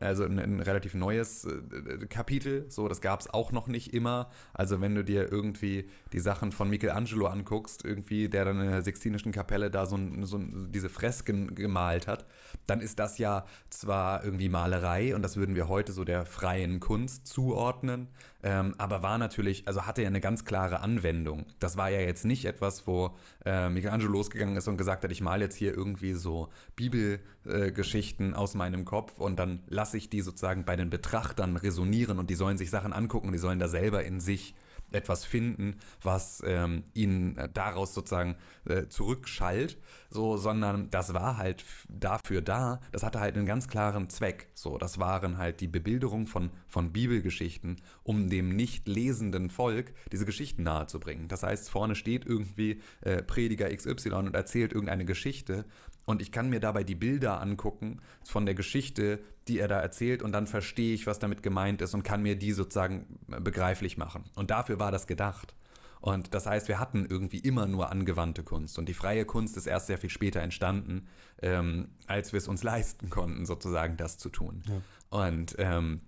also 0.00 0.24
ein, 0.24 0.38
ein 0.38 0.60
relativ 0.60 0.94
neues 0.94 1.44
äh, 1.44 2.06
Kapitel. 2.06 2.66
So, 2.68 2.88
das 2.88 3.00
gab 3.00 3.20
es 3.20 3.30
auch 3.32 3.52
noch 3.52 3.66
nicht 3.66 3.94
immer. 3.94 4.30
Also 4.52 4.80
wenn 4.80 4.94
du 4.94 5.02
dir 5.04 5.30
irgendwie 5.30 5.88
die 6.12 6.20
Sachen 6.20 6.52
von 6.52 6.68
Michelangelo 6.68 7.26
anguckst, 7.26 7.84
irgendwie, 7.84 8.28
der 8.28 8.44
dann 8.44 8.60
in 8.60 8.70
der 8.70 8.82
Sixtinischen 8.82 9.32
Kapelle 9.32 9.70
da 9.70 9.86
so, 9.86 9.98
so 10.22 10.38
diese 10.40 10.88
Fresken 10.88 11.54
gemalt 11.54 12.06
hat, 12.06 12.26
dann 12.66 12.80
ist 12.80 12.98
das 12.98 13.18
ja 13.18 13.46
zwar 13.70 14.24
irgendwie 14.24 14.48
Malerei 14.48 15.14
und 15.14 15.22
das 15.22 15.36
würden 15.36 15.54
wir 15.54 15.68
heute 15.68 15.92
so 15.92 16.04
der 16.04 16.26
freien 16.26 16.80
Kunst 16.80 17.26
zuordnen, 17.26 18.08
ähm, 18.46 18.76
aber 18.78 19.02
war 19.02 19.18
natürlich, 19.18 19.66
also 19.66 19.86
hatte 19.86 20.02
ja 20.02 20.06
eine 20.06 20.20
ganz 20.20 20.44
klare 20.44 20.78
Anwendung. 20.78 21.46
Das 21.58 21.76
war 21.76 21.90
ja 21.90 21.98
jetzt 21.98 22.24
nicht 22.24 22.44
etwas, 22.44 22.86
wo 22.86 23.16
äh, 23.44 23.68
Michelangelo 23.68 24.08
losgegangen 24.08 24.56
ist 24.56 24.68
und 24.68 24.76
gesagt 24.76 25.02
hat, 25.02 25.10
ich 25.10 25.20
male 25.20 25.46
jetzt 25.46 25.56
hier 25.56 25.74
irgendwie 25.74 26.12
so 26.12 26.48
Bibelgeschichten 26.76 28.34
äh, 28.34 28.36
aus 28.36 28.54
meinem 28.54 28.84
Kopf 28.84 29.18
und 29.18 29.36
dann 29.36 29.64
lasse 29.66 29.96
ich 29.96 30.10
die 30.10 30.20
sozusagen 30.20 30.64
bei 30.64 30.76
den 30.76 30.90
Betrachtern 30.90 31.56
resonieren 31.56 32.20
und 32.20 32.30
die 32.30 32.36
sollen 32.36 32.56
sich 32.56 32.70
Sachen 32.70 32.92
angucken 32.92 33.26
und 33.26 33.32
die 33.32 33.40
sollen 33.40 33.58
da 33.58 33.66
selber 33.66 34.04
in 34.04 34.20
sich 34.20 34.54
etwas 34.92 35.24
finden, 35.24 35.76
was 36.02 36.42
ähm, 36.46 36.84
ihn 36.94 37.38
daraus 37.54 37.94
sozusagen 37.94 38.36
äh, 38.66 38.86
zurückschallt, 38.88 39.78
so, 40.10 40.36
sondern 40.36 40.90
das 40.90 41.12
war 41.14 41.36
halt 41.36 41.64
dafür 41.88 42.40
da, 42.40 42.80
das 42.92 43.02
hatte 43.02 43.20
halt 43.20 43.36
einen 43.36 43.46
ganz 43.46 43.68
klaren 43.68 44.08
Zweck. 44.08 44.48
So, 44.54 44.78
das 44.78 44.98
waren 44.98 45.38
halt 45.38 45.60
die 45.60 45.68
Bebilderung 45.68 46.26
von, 46.26 46.50
von 46.68 46.92
Bibelgeschichten, 46.92 47.82
um 48.02 48.28
dem 48.28 48.54
nicht 48.54 48.88
lesenden 48.88 49.50
Volk 49.50 49.92
diese 50.12 50.24
Geschichten 50.24 50.62
nahezubringen. 50.62 51.28
Das 51.28 51.42
heißt, 51.42 51.70
vorne 51.70 51.94
steht 51.94 52.24
irgendwie 52.24 52.80
äh, 53.00 53.22
Prediger 53.22 53.74
XY 53.74 54.10
und 54.12 54.34
erzählt 54.34 54.72
irgendeine 54.72 55.04
Geschichte 55.04 55.64
und 56.06 56.22
ich 56.22 56.32
kann 56.32 56.48
mir 56.48 56.60
dabei 56.60 56.84
die 56.84 56.94
Bilder 56.94 57.40
angucken 57.42 58.00
von 58.24 58.46
der 58.46 58.54
Geschichte, 58.54 59.18
die 59.48 59.58
er 59.58 59.68
da 59.68 59.80
erzählt 59.80 60.22
und 60.22 60.32
dann 60.32 60.46
verstehe 60.46 60.94
ich, 60.94 61.06
was 61.06 61.18
damit 61.18 61.42
gemeint 61.42 61.82
ist 61.82 61.94
und 61.94 62.02
kann 62.02 62.22
mir 62.22 62.36
die 62.36 62.52
sozusagen 62.52 63.18
begreiflich 63.26 63.98
machen. 63.98 64.24
Und 64.34 64.50
dafür 64.50 64.78
war 64.78 64.90
das 64.90 65.06
gedacht. 65.06 65.54
Und 66.00 66.34
das 66.34 66.46
heißt, 66.46 66.68
wir 66.68 66.78
hatten 66.78 67.06
irgendwie 67.06 67.38
immer 67.38 67.66
nur 67.66 67.90
angewandte 67.90 68.44
Kunst. 68.44 68.78
Und 68.78 68.88
die 68.88 68.94
freie 68.94 69.24
Kunst 69.24 69.56
ist 69.56 69.66
erst 69.66 69.88
sehr 69.88 69.98
viel 69.98 70.10
später 70.10 70.40
entstanden, 70.40 71.08
ähm, 71.42 71.88
als 72.06 72.32
wir 72.32 72.38
es 72.38 72.46
uns 72.46 72.62
leisten 72.62 73.10
konnten, 73.10 73.44
sozusagen 73.44 73.96
das 73.96 74.16
zu 74.16 74.28
tun. 74.28 74.62
Ja. 74.68 74.82
Und 75.10 75.56
ähm, 75.58 76.02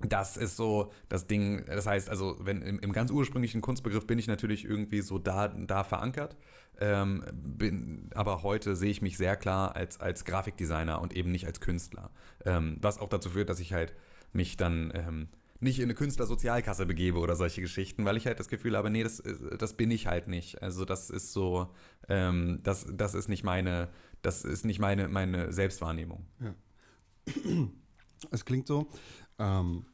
das 0.00 0.36
ist 0.36 0.56
so 0.56 0.92
das 1.08 1.26
Ding, 1.26 1.64
das 1.66 1.86
heißt, 1.86 2.08
also 2.08 2.36
wenn 2.40 2.62
im, 2.62 2.78
im, 2.80 2.92
ganz 2.92 3.10
ursprünglichen 3.10 3.60
Kunstbegriff 3.60 4.06
bin 4.06 4.18
ich 4.18 4.26
natürlich 4.26 4.64
irgendwie 4.64 5.02
so 5.02 5.18
da, 5.18 5.48
da 5.48 5.84
verankert. 5.84 6.36
Ähm, 6.80 7.22
bin, 7.32 8.10
aber 8.14 8.42
heute 8.42 8.74
sehe 8.74 8.90
ich 8.90 9.02
mich 9.02 9.18
sehr 9.18 9.36
klar 9.36 9.76
als, 9.76 10.00
als 10.00 10.24
Grafikdesigner 10.24 11.00
und 11.00 11.14
eben 11.14 11.30
nicht 11.30 11.46
als 11.46 11.60
Künstler. 11.60 12.10
Ähm, 12.44 12.78
was 12.80 12.98
auch 12.98 13.08
dazu 13.08 13.30
führt, 13.30 13.50
dass 13.50 13.60
ich 13.60 13.74
halt 13.74 13.92
mich 14.32 14.56
dann 14.56 14.90
ähm, 14.94 15.28
nicht 15.60 15.78
in 15.78 15.84
eine 15.84 15.94
Künstlersozialkasse 15.94 16.86
begebe 16.86 17.18
oder 17.18 17.36
solche 17.36 17.60
Geschichten, 17.60 18.04
weil 18.04 18.16
ich 18.16 18.26
halt 18.26 18.40
das 18.40 18.48
Gefühl 18.48 18.76
habe, 18.76 18.90
nee, 18.90 19.02
das, 19.02 19.22
das 19.58 19.74
bin 19.74 19.90
ich 19.90 20.06
halt 20.06 20.26
nicht. 20.26 20.62
Also 20.62 20.86
das 20.86 21.10
ist 21.10 21.32
so, 21.32 21.68
ähm, 22.08 22.60
das, 22.62 22.86
das 22.90 23.14
ist 23.14 23.28
nicht 23.28 23.44
meine, 23.44 23.88
das 24.22 24.44
ist 24.44 24.64
nicht 24.64 24.78
meine, 24.78 25.08
meine 25.08 25.52
Selbstwahrnehmung. 25.52 26.26
Ja. 26.40 26.54
Es 28.30 28.44
klingt 28.44 28.66
so, 28.66 28.86
ähm, 29.38 29.86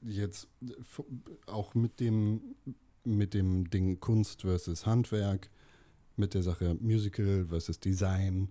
jetzt 0.00 0.48
auch 1.46 1.74
mit 1.74 2.00
dem, 2.00 2.56
mit 3.04 3.34
dem 3.34 3.68
Ding 3.68 4.00
Kunst 4.00 4.42
versus 4.42 4.86
Handwerk, 4.86 5.50
mit 6.16 6.34
der 6.34 6.42
Sache 6.42 6.76
Musical 6.80 7.46
versus 7.48 7.80
Design 7.80 8.48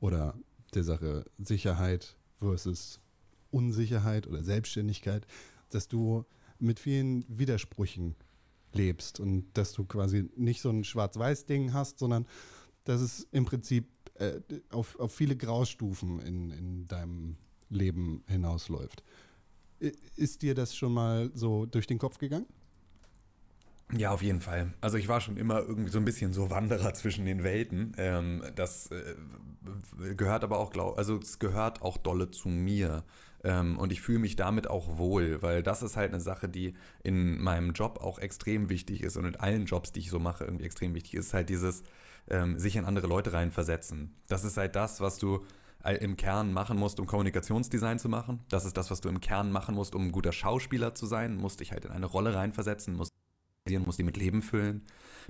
oder 0.00 0.38
der 0.74 0.84
Sache 0.84 1.24
Sicherheit 1.38 2.16
versus 2.38 3.00
Unsicherheit 3.50 4.26
oder 4.26 4.42
Selbstständigkeit, 4.42 5.26
dass 5.70 5.88
du 5.88 6.24
mit 6.58 6.78
vielen 6.78 7.24
Widersprüchen 7.28 8.14
lebst 8.72 9.20
und 9.20 9.46
dass 9.54 9.72
du 9.72 9.84
quasi 9.84 10.28
nicht 10.36 10.60
so 10.60 10.70
ein 10.70 10.84
Schwarz-Weiß-Ding 10.84 11.72
hast, 11.72 11.98
sondern 11.98 12.26
dass 12.84 13.00
es 13.00 13.26
im 13.32 13.44
Prinzip 13.44 13.88
äh, 14.14 14.40
auf, 14.70 14.98
auf 14.98 15.14
viele 15.14 15.36
Graustufen 15.36 16.20
in, 16.20 16.50
in 16.50 16.86
deinem 16.86 17.36
Leben 17.68 18.22
hinausläuft. 18.28 19.02
Ist 19.78 20.42
dir 20.42 20.54
das 20.54 20.74
schon 20.74 20.92
mal 20.92 21.30
so 21.34 21.66
durch 21.66 21.86
den 21.86 21.98
Kopf 21.98 22.18
gegangen? 22.18 22.46
Ja, 23.92 24.10
auf 24.10 24.22
jeden 24.22 24.40
Fall. 24.40 24.72
Also 24.80 24.96
ich 24.98 25.06
war 25.06 25.20
schon 25.20 25.36
immer 25.36 25.60
irgendwie 25.60 25.90
so 25.90 25.98
ein 25.98 26.04
bisschen 26.04 26.32
so 26.32 26.50
Wanderer 26.50 26.92
zwischen 26.94 27.24
den 27.24 27.44
Welten. 27.44 27.92
Ähm, 27.98 28.42
das 28.56 28.90
äh, 28.90 29.14
gehört 30.16 30.42
aber 30.42 30.58
auch, 30.58 30.70
glaub, 30.70 30.98
also 30.98 31.18
es 31.18 31.38
gehört 31.38 31.82
auch 31.82 31.96
dolle 31.96 32.30
zu 32.32 32.48
mir. 32.48 33.04
Ähm, 33.44 33.78
und 33.78 33.92
ich 33.92 34.00
fühle 34.00 34.18
mich 34.18 34.34
damit 34.34 34.68
auch 34.68 34.98
wohl, 34.98 35.40
weil 35.40 35.62
das 35.62 35.82
ist 35.82 35.96
halt 35.96 36.12
eine 36.12 36.20
Sache, 36.20 36.48
die 36.48 36.74
in 37.04 37.40
meinem 37.40 37.72
Job 37.72 38.00
auch 38.02 38.18
extrem 38.18 38.68
wichtig 38.70 39.02
ist 39.04 39.16
und 39.16 39.24
in 39.24 39.36
allen 39.36 39.66
Jobs, 39.66 39.92
die 39.92 40.00
ich 40.00 40.10
so 40.10 40.18
mache, 40.18 40.44
irgendwie 40.44 40.64
extrem 40.64 40.94
wichtig 40.94 41.14
ist, 41.14 41.32
halt 41.32 41.48
dieses 41.48 41.84
ähm, 42.28 42.58
sich 42.58 42.74
in 42.74 42.84
andere 42.84 43.06
Leute 43.06 43.32
reinversetzen. 43.32 44.16
Das 44.26 44.42
ist 44.42 44.56
halt 44.56 44.74
das, 44.74 45.00
was 45.00 45.18
du 45.18 45.44
im 46.00 46.16
Kern 46.16 46.52
machen 46.52 46.76
musst, 46.78 46.98
um 46.98 47.06
Kommunikationsdesign 47.06 48.00
zu 48.00 48.08
machen. 48.08 48.40
Das 48.48 48.64
ist 48.64 48.76
das, 48.76 48.90
was 48.90 49.00
du 49.00 49.08
im 49.08 49.20
Kern 49.20 49.52
machen 49.52 49.76
musst, 49.76 49.94
um 49.94 50.06
ein 50.06 50.12
guter 50.12 50.32
Schauspieler 50.32 50.96
zu 50.96 51.06
sein. 51.06 51.36
Musst 51.36 51.60
dich 51.60 51.70
halt 51.70 51.84
in 51.84 51.92
eine 51.92 52.06
Rolle 52.06 52.34
reinversetzen, 52.34 52.96
musst, 52.96 53.12
musst 53.84 53.98
die 53.98 54.04
mit 54.04 54.16
Leben 54.16 54.42
füllen. 54.42 54.82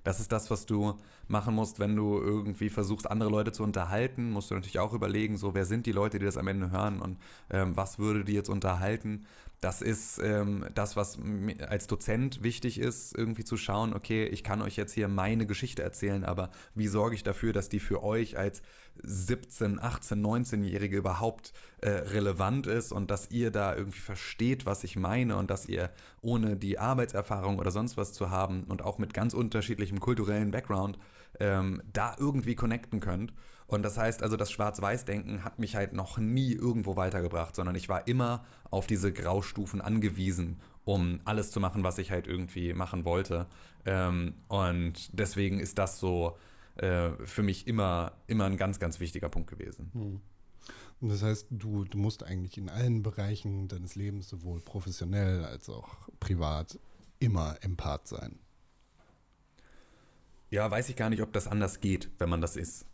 Das 0.05 0.20
ist 0.20 0.30
das, 0.30 0.51
was 0.51 0.66
du 0.66 0.95
machen 1.28 1.55
musst, 1.55 1.78
wenn 1.78 1.97
du 1.97 2.18
irgendwie 2.18 2.68
versuchst, 2.68 3.11
andere 3.11 3.30
Leute 3.30 3.53
zu 3.53 3.62
unterhalten. 3.62 4.30
Musst 4.30 4.51
du 4.51 4.55
natürlich 4.55 4.78
auch 4.78 4.93
überlegen, 4.93 5.37
so 5.37 5.55
wer 5.55 5.64
sind 5.64 5.87
die 5.87 5.93
Leute, 5.93 6.18
die 6.18 6.24
das 6.26 6.37
am 6.37 6.49
Ende 6.49 6.70
hören 6.70 7.01
und 7.01 7.18
ähm, 7.51 7.76
was 7.76 7.99
würde 7.99 8.24
die 8.24 8.34
jetzt 8.34 8.49
unterhalten. 8.49 9.26
Das 9.61 9.81
ist 9.81 10.19
ähm, 10.19 10.67
das, 10.75 10.97
was 10.97 11.19
als 11.67 11.87
Dozent 11.87 12.43
wichtig 12.43 12.79
ist, 12.79 13.17
irgendwie 13.17 13.45
zu 13.45 13.57
schauen, 13.57 13.95
okay, 13.95 14.27
ich 14.27 14.45
kann 14.45 14.61
euch 14.61 14.77
jetzt 14.77 14.93
hier 14.93 15.09
meine 15.09 15.47
Geschichte 15.47 15.83
erzählen, 15.83 16.25
aber 16.25 16.51
wie 16.75 16.89
sorge 16.89 17.15
ich 17.15 17.23
dafür, 17.23 17.55
dass 17.55 17.71
die 17.71 17.81
für 17.81 18.03
euch 18.03 18.37
als 18.37 18.61
17, 19.03 19.81
18, 19.81 20.25
19-Jährige 20.25 20.97
überhaupt 20.99 21.53
äh, 21.79 21.89
relevant 21.89 22.67
ist 22.67 22.93
und 22.93 23.11
dass 23.11 23.31
ihr 23.31 23.51
da 23.51 23.75
irgendwie 23.75 24.01
versteht, 24.01 24.67
was 24.67 24.85
ich 24.85 24.97
meine 24.97 25.37
und 25.37 25.51
dass 25.51 25.67
ihr 25.67 25.91
ohne 26.21 26.57
die 26.57 26.79
Arbeitserfahrung 26.79 27.59
oder 27.59 27.71
sonst 27.71 27.97
was 27.97 28.13
zu 28.13 28.31
haben 28.31 28.65
und 28.65 28.83
auch 28.83 28.99
mit 28.99 29.15
ganz 29.15 29.33
unterschiedlichem 29.33 30.01
kulturellen 30.01 30.51
Background 30.51 30.99
ähm, 31.41 31.83
da 31.93 32.15
irgendwie 32.19 32.55
connecten 32.55 33.01
könnt. 33.01 33.33
Und 33.67 33.83
das 33.83 33.99
heißt 33.99 34.23
also, 34.23 34.37
das 34.37 34.51
Schwarz-Weiß-Denken 34.53 35.45
hat 35.45 35.59
mich 35.59 35.75
halt 35.75 35.93
noch 35.93 36.19
nie 36.19 36.53
irgendwo 36.53 36.97
weitergebracht, 36.97 37.57
sondern 37.57 37.75
ich 37.75 37.89
war 37.89 38.07
immer 38.07 38.45
auf 38.71 38.87
diese 38.87 39.12
Graustufen 39.12 39.81
angewiesen, 39.81 40.61
um 40.85 41.21
alles 41.25 41.51
zu 41.51 41.59
machen, 41.59 41.83
was 41.83 41.99
ich 41.99 42.12
halt 42.12 42.29
irgendwie 42.29 42.73
machen 42.75 43.05
wollte. 43.05 43.47
Ähm, 43.85 44.35
und 44.49 45.11
deswegen 45.19 45.59
ist 45.59 45.79
das 45.79 45.99
so 45.99 46.39
äh, 46.77 47.11
für 47.25 47.43
mich 47.43 47.67
immer, 47.67 48.12
immer 48.29 48.45
ein 48.45 48.57
ganz, 48.57 48.79
ganz 48.79 49.01
wichtiger 49.01 49.29
Punkt 49.29 49.51
gewesen. 49.51 49.91
Hm. 49.95 50.21
Und 51.01 51.09
das 51.11 51.23
heißt, 51.23 51.49
du, 51.51 51.85
du 51.85 51.99
musst 51.99 52.23
eigentlich 52.23 52.57
in 52.57 52.71
allen 52.71 53.03
Bereichen 53.03 53.69
deines 53.69 53.97
Lebens, 53.97 54.29
sowohl 54.29 54.61
professionell 54.61 55.45
als 55.45 55.69
auch 55.69 56.09
privat, 56.21 56.79
immer 57.19 57.57
Empath 57.61 58.09
sein. 58.09 58.39
Ja, 60.51 60.71
weiß 60.71 60.89
ich 60.89 60.97
gar 60.97 61.11
nicht, 61.11 61.23
ob 61.23 61.33
das 61.33 61.49
anders 61.49 61.81
geht, 61.81 62.11
wenn 62.19 62.29
man 62.29 62.41
das 62.41 62.57
ist. 62.57 62.87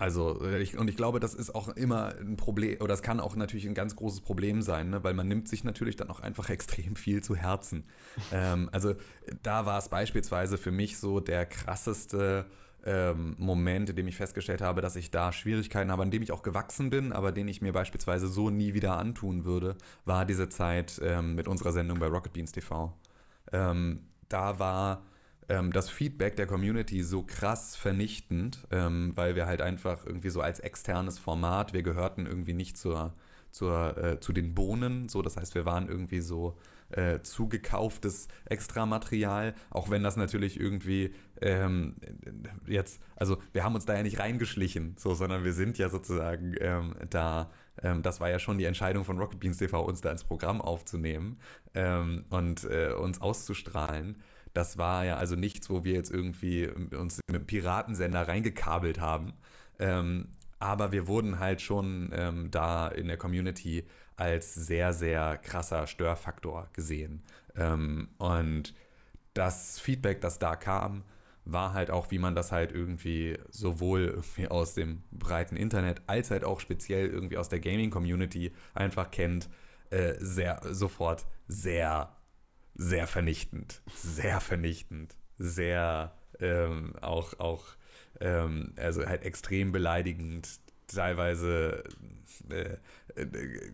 Also, 0.00 0.42
äh, 0.42 0.62
ich, 0.62 0.78
und 0.78 0.88
ich 0.88 0.96
glaube, 0.96 1.20
das 1.20 1.34
ist 1.34 1.54
auch 1.54 1.68
immer 1.68 2.14
ein 2.18 2.38
Problem, 2.38 2.78
oder 2.80 2.88
das 2.88 3.02
kann 3.02 3.20
auch 3.20 3.36
natürlich 3.36 3.68
ein 3.68 3.74
ganz 3.74 3.96
großes 3.96 4.22
Problem 4.22 4.62
sein, 4.62 4.88
ne? 4.88 5.04
weil 5.04 5.12
man 5.12 5.28
nimmt 5.28 5.46
sich 5.46 5.62
natürlich 5.62 5.94
dann 5.94 6.08
auch 6.08 6.20
einfach 6.20 6.48
extrem 6.48 6.96
viel 6.96 7.22
zu 7.22 7.36
Herzen. 7.36 7.84
ähm, 8.32 8.70
also, 8.72 8.94
da 9.42 9.66
war 9.66 9.78
es 9.78 9.90
beispielsweise 9.90 10.56
für 10.56 10.70
mich 10.70 10.96
so 10.96 11.20
der 11.20 11.44
krasseste 11.44 12.46
ähm, 12.86 13.36
Moment, 13.36 13.90
in 13.90 13.96
dem 13.96 14.08
ich 14.08 14.16
festgestellt 14.16 14.62
habe, 14.62 14.80
dass 14.80 14.96
ich 14.96 15.10
da 15.10 15.32
Schwierigkeiten 15.32 15.92
habe, 15.92 16.02
an 16.02 16.10
dem 16.10 16.22
ich 16.22 16.32
auch 16.32 16.42
gewachsen 16.42 16.88
bin, 16.88 17.12
aber 17.12 17.30
den 17.30 17.46
ich 17.46 17.60
mir 17.60 17.74
beispielsweise 17.74 18.26
so 18.26 18.48
nie 18.48 18.72
wieder 18.72 18.96
antun 18.96 19.44
würde, 19.44 19.76
war 20.06 20.24
diese 20.24 20.48
Zeit 20.48 20.98
ähm, 21.04 21.34
mit 21.34 21.46
unserer 21.46 21.72
Sendung 21.72 21.98
bei 21.98 22.06
Rocket 22.06 22.32
Beans 22.32 22.52
TV. 22.52 22.96
Ähm, 23.52 24.06
da 24.30 24.58
war 24.58 25.02
ähm, 25.50 25.72
das 25.72 25.90
Feedback 25.90 26.36
der 26.36 26.46
Community 26.46 27.02
so 27.02 27.24
krass 27.24 27.74
vernichtend, 27.74 28.66
ähm, 28.70 29.12
weil 29.16 29.34
wir 29.34 29.46
halt 29.46 29.60
einfach 29.60 30.06
irgendwie 30.06 30.30
so 30.30 30.40
als 30.40 30.60
externes 30.60 31.18
Format, 31.18 31.72
wir 31.72 31.82
gehörten 31.82 32.26
irgendwie 32.26 32.54
nicht 32.54 32.78
zur, 32.78 33.14
zur, 33.50 33.98
äh, 33.98 34.20
zu 34.20 34.32
den 34.32 34.54
Bohnen, 34.54 35.08
so. 35.08 35.22
Das 35.22 35.36
heißt, 35.36 35.56
wir 35.56 35.66
waren 35.66 35.88
irgendwie 35.88 36.20
so 36.20 36.56
äh, 36.90 37.20
zugekauftes 37.22 38.28
Extramaterial, 38.44 39.54
auch 39.70 39.90
wenn 39.90 40.04
das 40.04 40.16
natürlich 40.16 40.58
irgendwie 40.58 41.14
ähm, 41.40 41.96
jetzt, 42.66 43.00
also 43.16 43.38
wir 43.52 43.64
haben 43.64 43.74
uns 43.74 43.86
da 43.86 43.96
ja 43.96 44.04
nicht 44.04 44.20
reingeschlichen, 44.20 44.94
so, 44.98 45.14
sondern 45.14 45.42
wir 45.42 45.52
sind 45.52 45.78
ja 45.78 45.88
sozusagen 45.88 46.54
ähm, 46.60 46.94
da, 47.10 47.50
ähm, 47.82 48.02
das 48.02 48.20
war 48.20 48.30
ja 48.30 48.38
schon 48.38 48.58
die 48.58 48.66
Entscheidung 48.66 49.04
von 49.04 49.18
Rocket 49.18 49.40
Beans 49.40 49.58
TV, 49.58 49.80
uns 49.82 50.00
da 50.00 50.12
ins 50.12 50.24
Programm 50.24 50.60
aufzunehmen 50.60 51.38
ähm, 51.74 52.24
und 52.30 52.64
äh, 52.64 52.92
uns 52.92 53.20
auszustrahlen 53.20 54.16
Das 54.52 54.78
war 54.78 55.04
ja 55.04 55.16
also 55.16 55.36
nichts, 55.36 55.70
wo 55.70 55.84
wir 55.84 55.94
jetzt 55.94 56.10
irgendwie 56.10 56.68
uns 56.68 57.20
mit 57.30 57.46
Piratensender 57.46 58.26
reingekabelt 58.26 59.00
haben. 59.00 59.32
Ähm, 59.78 60.28
aber 60.58 60.92
wir 60.92 61.06
wurden 61.06 61.38
halt 61.38 61.62
schon 61.62 62.10
ähm, 62.12 62.50
da 62.50 62.88
in 62.88 63.06
der 63.06 63.16
Community 63.16 63.84
als 64.16 64.54
sehr, 64.54 64.92
sehr 64.92 65.38
krasser 65.38 65.86
Störfaktor 65.86 66.68
gesehen. 66.74 67.22
Ähm, 67.56 68.08
und 68.18 68.74
das 69.34 69.80
Feedback, 69.80 70.20
das 70.20 70.38
da 70.38 70.56
kam, 70.56 71.04
war 71.46 71.72
halt 71.72 71.90
auch, 71.90 72.10
wie 72.10 72.18
man 72.18 72.34
das 72.34 72.52
halt 72.52 72.72
irgendwie 72.72 73.38
sowohl 73.50 74.02
irgendwie 74.02 74.48
aus 74.48 74.74
dem 74.74 75.02
breiten 75.10 75.56
Internet 75.56 76.02
als 76.06 76.30
halt 76.30 76.44
auch 76.44 76.60
speziell 76.60 77.08
irgendwie 77.08 77.38
aus 77.38 77.48
der 77.48 77.60
Gaming-Community 77.60 78.52
einfach 78.74 79.10
kennt, 79.10 79.48
äh, 79.90 80.14
sehr 80.18 80.60
sofort 80.70 81.26
sehr, 81.48 82.14
sehr 82.74 83.06
vernichtend. 83.06 83.82
Sehr 83.94 84.40
vernichtend. 84.40 85.16
Sehr 85.38 86.14
ähm, 86.38 86.94
auch, 87.00 87.38
auch 87.38 87.64
ähm, 88.20 88.72
also 88.76 89.04
halt 89.06 89.22
extrem 89.24 89.72
beleidigend, 89.72 90.48
teilweise 90.86 91.84
äh, 92.50 92.76
äh, 93.14 93.26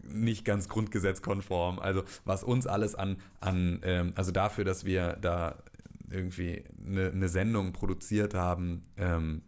nicht 0.03 0.45
ganz 0.45 0.69
grundgesetzkonform. 0.69 1.79
Also 1.79 2.05
was 2.25 2.45
uns 2.45 2.67
alles 2.67 2.95
an, 2.95 3.17
an 3.41 3.81
ähm, 3.83 4.13
also 4.17 4.33
dafür, 4.33 4.65
dass 4.65 4.85
wir 4.85 5.15
da 5.21 5.63
irgendwie 6.11 6.65
eine, 6.85 7.11
eine 7.11 7.29
Sendung 7.29 7.73
produziert 7.73 8.35
haben, 8.35 8.83
ähm, 8.97 9.43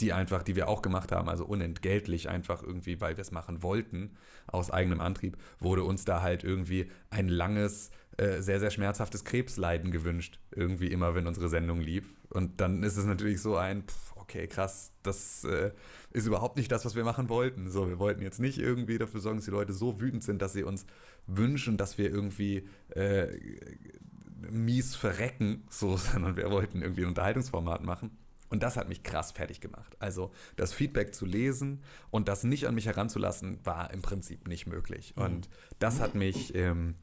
die 0.00 0.12
einfach, 0.12 0.42
die 0.42 0.56
wir 0.56 0.68
auch 0.68 0.82
gemacht 0.82 1.10
haben, 1.10 1.28
also 1.28 1.46
unentgeltlich 1.46 2.28
einfach 2.28 2.62
irgendwie, 2.62 3.00
weil 3.00 3.16
wir 3.16 3.22
es 3.22 3.30
machen 3.30 3.62
wollten, 3.62 4.16
aus 4.46 4.70
eigenem 4.70 5.00
Antrieb, 5.00 5.38
wurde 5.58 5.84
uns 5.84 6.04
da 6.04 6.20
halt 6.20 6.44
irgendwie 6.44 6.90
ein 7.10 7.28
langes, 7.28 7.90
äh, 8.16 8.40
sehr, 8.40 8.60
sehr 8.60 8.70
schmerzhaftes 8.70 9.24
Krebsleiden 9.24 9.90
gewünscht, 9.90 10.40
irgendwie 10.50 10.88
immer, 10.88 11.14
wenn 11.14 11.26
unsere 11.26 11.48
Sendung 11.48 11.80
lief. 11.80 12.04
Und 12.30 12.60
dann 12.60 12.82
ist 12.82 12.96
es 12.96 13.04
natürlich 13.04 13.40
so 13.40 13.56
ein, 13.56 13.82
pff, 13.82 14.16
okay, 14.16 14.46
krass, 14.46 14.92
das 15.02 15.44
äh, 15.44 15.70
ist 16.12 16.26
überhaupt 16.26 16.56
nicht 16.56 16.70
das, 16.72 16.84
was 16.84 16.96
wir 16.96 17.04
machen 17.04 17.28
wollten. 17.28 17.70
So, 17.70 17.88
wir 17.88 17.98
wollten 17.98 18.22
jetzt 18.22 18.40
nicht 18.40 18.58
irgendwie 18.58 18.98
dafür 18.98 19.20
sorgen, 19.20 19.38
dass 19.38 19.44
die 19.44 19.50
Leute 19.50 19.72
so 19.72 20.00
wütend 20.00 20.24
sind, 20.24 20.42
dass 20.42 20.52
sie 20.52 20.64
uns 20.64 20.86
wünschen, 21.26 21.76
dass 21.76 21.98
wir 21.98 22.10
irgendwie 22.10 22.68
äh, 22.90 23.28
mies 24.50 24.96
verrecken, 24.96 25.64
so, 25.70 25.96
sondern 25.96 26.36
wir 26.36 26.50
wollten 26.50 26.82
irgendwie 26.82 27.02
ein 27.02 27.08
Unterhaltungsformat 27.08 27.82
machen. 27.84 28.16
Und 28.48 28.62
das 28.62 28.76
hat 28.76 28.88
mich 28.88 29.02
krass 29.02 29.32
fertig 29.32 29.60
gemacht. 29.60 29.96
Also 29.98 30.30
das 30.54 30.72
Feedback 30.72 31.14
zu 31.14 31.26
lesen 31.26 31.82
und 32.10 32.28
das 32.28 32.44
nicht 32.44 32.66
an 32.66 32.74
mich 32.74 32.86
heranzulassen, 32.86 33.58
war 33.64 33.92
im 33.92 34.02
Prinzip 34.02 34.46
nicht 34.46 34.66
möglich. 34.66 35.14
Mhm. 35.16 35.22
Und 35.22 35.48
das 35.78 36.00
hat 36.00 36.14
mich, 36.14 36.54
ähm, 36.54 36.94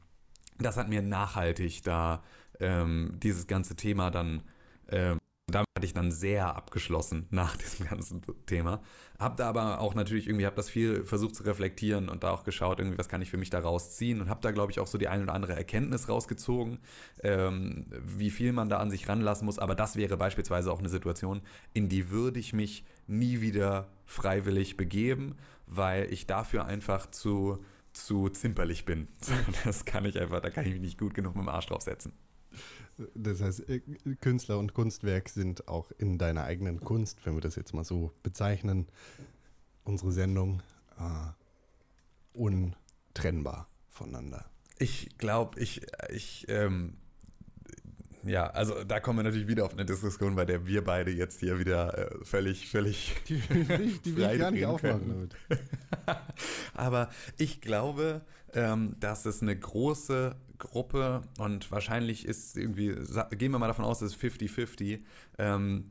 das 0.58 0.76
hat 0.76 0.88
mir 0.88 1.02
nachhaltig 1.02 1.82
da 1.82 2.22
ähm, 2.60 3.18
dieses 3.22 3.46
ganze 3.46 3.76
Thema 3.76 4.10
dann 4.10 4.42
ähm, 4.88 5.18
damit 5.46 5.68
hatte 5.76 5.86
ich 5.86 5.92
dann 5.92 6.10
sehr 6.10 6.56
abgeschlossen 6.56 7.26
nach 7.30 7.56
diesem 7.56 7.86
ganzen 7.86 8.22
Thema. 8.46 8.80
Hab 9.18 9.36
da 9.36 9.48
aber 9.48 9.80
auch 9.80 9.94
natürlich 9.94 10.26
irgendwie, 10.26 10.46
habe 10.46 10.56
das 10.56 10.70
viel 10.70 11.04
versucht 11.04 11.36
zu 11.36 11.42
reflektieren 11.44 12.08
und 12.08 12.24
da 12.24 12.30
auch 12.30 12.44
geschaut, 12.44 12.78
irgendwie, 12.78 12.98
was 12.98 13.08
kann 13.08 13.22
ich 13.22 13.30
für 13.30 13.36
mich 13.36 13.50
da 13.50 13.60
rausziehen 13.60 14.20
und 14.20 14.28
habe 14.28 14.40
da, 14.40 14.50
glaube 14.50 14.72
ich, 14.72 14.80
auch 14.80 14.86
so 14.86 14.98
die 14.98 15.08
ein 15.08 15.22
oder 15.22 15.34
andere 15.34 15.54
Erkenntnis 15.54 16.08
rausgezogen, 16.08 16.78
ähm, 17.22 17.86
wie 18.04 18.30
viel 18.30 18.52
man 18.52 18.68
da 18.68 18.78
an 18.78 18.90
sich 18.90 19.08
ranlassen 19.08 19.44
muss. 19.44 19.58
Aber 19.58 19.74
das 19.74 19.96
wäre 19.96 20.16
beispielsweise 20.16 20.72
auch 20.72 20.78
eine 20.78 20.88
Situation, 20.88 21.42
in 21.74 21.88
die 21.88 22.10
würde 22.10 22.40
ich 22.40 22.52
mich 22.52 22.84
nie 23.06 23.40
wieder 23.40 23.88
freiwillig 24.06 24.76
begeben, 24.76 25.36
weil 25.66 26.12
ich 26.12 26.26
dafür 26.26 26.64
einfach 26.64 27.10
zu, 27.10 27.64
zu 27.94 28.28
zimperlich 28.28 28.84
bin. 28.84 29.08
Das 29.64 29.84
kann 29.84 30.04
ich 30.04 30.20
einfach, 30.20 30.40
da 30.40 30.50
kann 30.50 30.66
ich 30.66 30.72
mich 30.72 30.80
nicht 30.80 30.98
gut 30.98 31.14
genug 31.14 31.34
mit 31.34 31.44
dem 31.44 31.48
Arsch 31.48 31.66
draufsetzen. 31.66 32.12
Das 33.14 33.40
heißt, 33.40 33.68
äh, 33.68 33.80
Künstler 34.20 34.58
und 34.58 34.74
Kunstwerk 34.74 35.28
sind 35.28 35.66
auch 35.66 35.90
in 35.98 36.18
deiner 36.18 36.44
eigenen 36.44 36.80
Kunst, 36.80 37.24
wenn 37.26 37.34
wir 37.34 37.40
das 37.40 37.56
jetzt 37.56 37.74
mal 37.74 37.84
so 37.84 38.12
bezeichnen, 38.22 38.86
unsere 39.84 40.12
Sendung 40.12 40.62
äh, 40.98 41.32
untrennbar 42.32 43.68
voneinander. 43.90 44.44
Ich 44.78 45.16
glaube, 45.18 45.60
ich, 45.60 45.82
ich, 46.10 46.46
ähm, 46.48 46.96
ja, 48.26 48.46
also 48.48 48.84
da 48.84 49.00
kommen 49.00 49.18
wir 49.18 49.22
natürlich 49.24 49.48
wieder 49.48 49.64
auf 49.64 49.72
eine 49.72 49.84
Diskussion, 49.84 50.34
bei 50.34 50.44
der 50.44 50.66
wir 50.66 50.84
beide 50.84 51.10
jetzt 51.10 51.40
hier 51.40 51.58
wieder 51.58 52.12
äh, 52.12 52.24
völlig, 52.24 52.68
völlig. 52.68 53.14
Die, 53.28 53.36
die, 53.36 53.98
die 54.04 54.16
will 54.16 54.30
ich 54.32 54.38
gar 54.38 54.50
nicht 54.50 54.66
aufmachen 54.66 55.08
damit. 55.08 55.36
Aber 56.74 57.10
ich 57.38 57.60
glaube, 57.60 58.22
ähm, 58.54 58.96
dass 59.00 59.26
es 59.26 59.42
eine 59.42 59.58
große 59.58 60.36
Gruppe 60.58 61.22
und 61.38 61.70
wahrscheinlich 61.70 62.24
ist 62.24 62.56
irgendwie, 62.56 62.94
gehen 63.30 63.52
wir 63.52 63.58
mal 63.58 63.66
davon 63.66 63.84
aus, 63.84 64.00
es 64.00 64.14
ist 64.14 64.22
50-50, 64.22 65.00
ähm, 65.38 65.90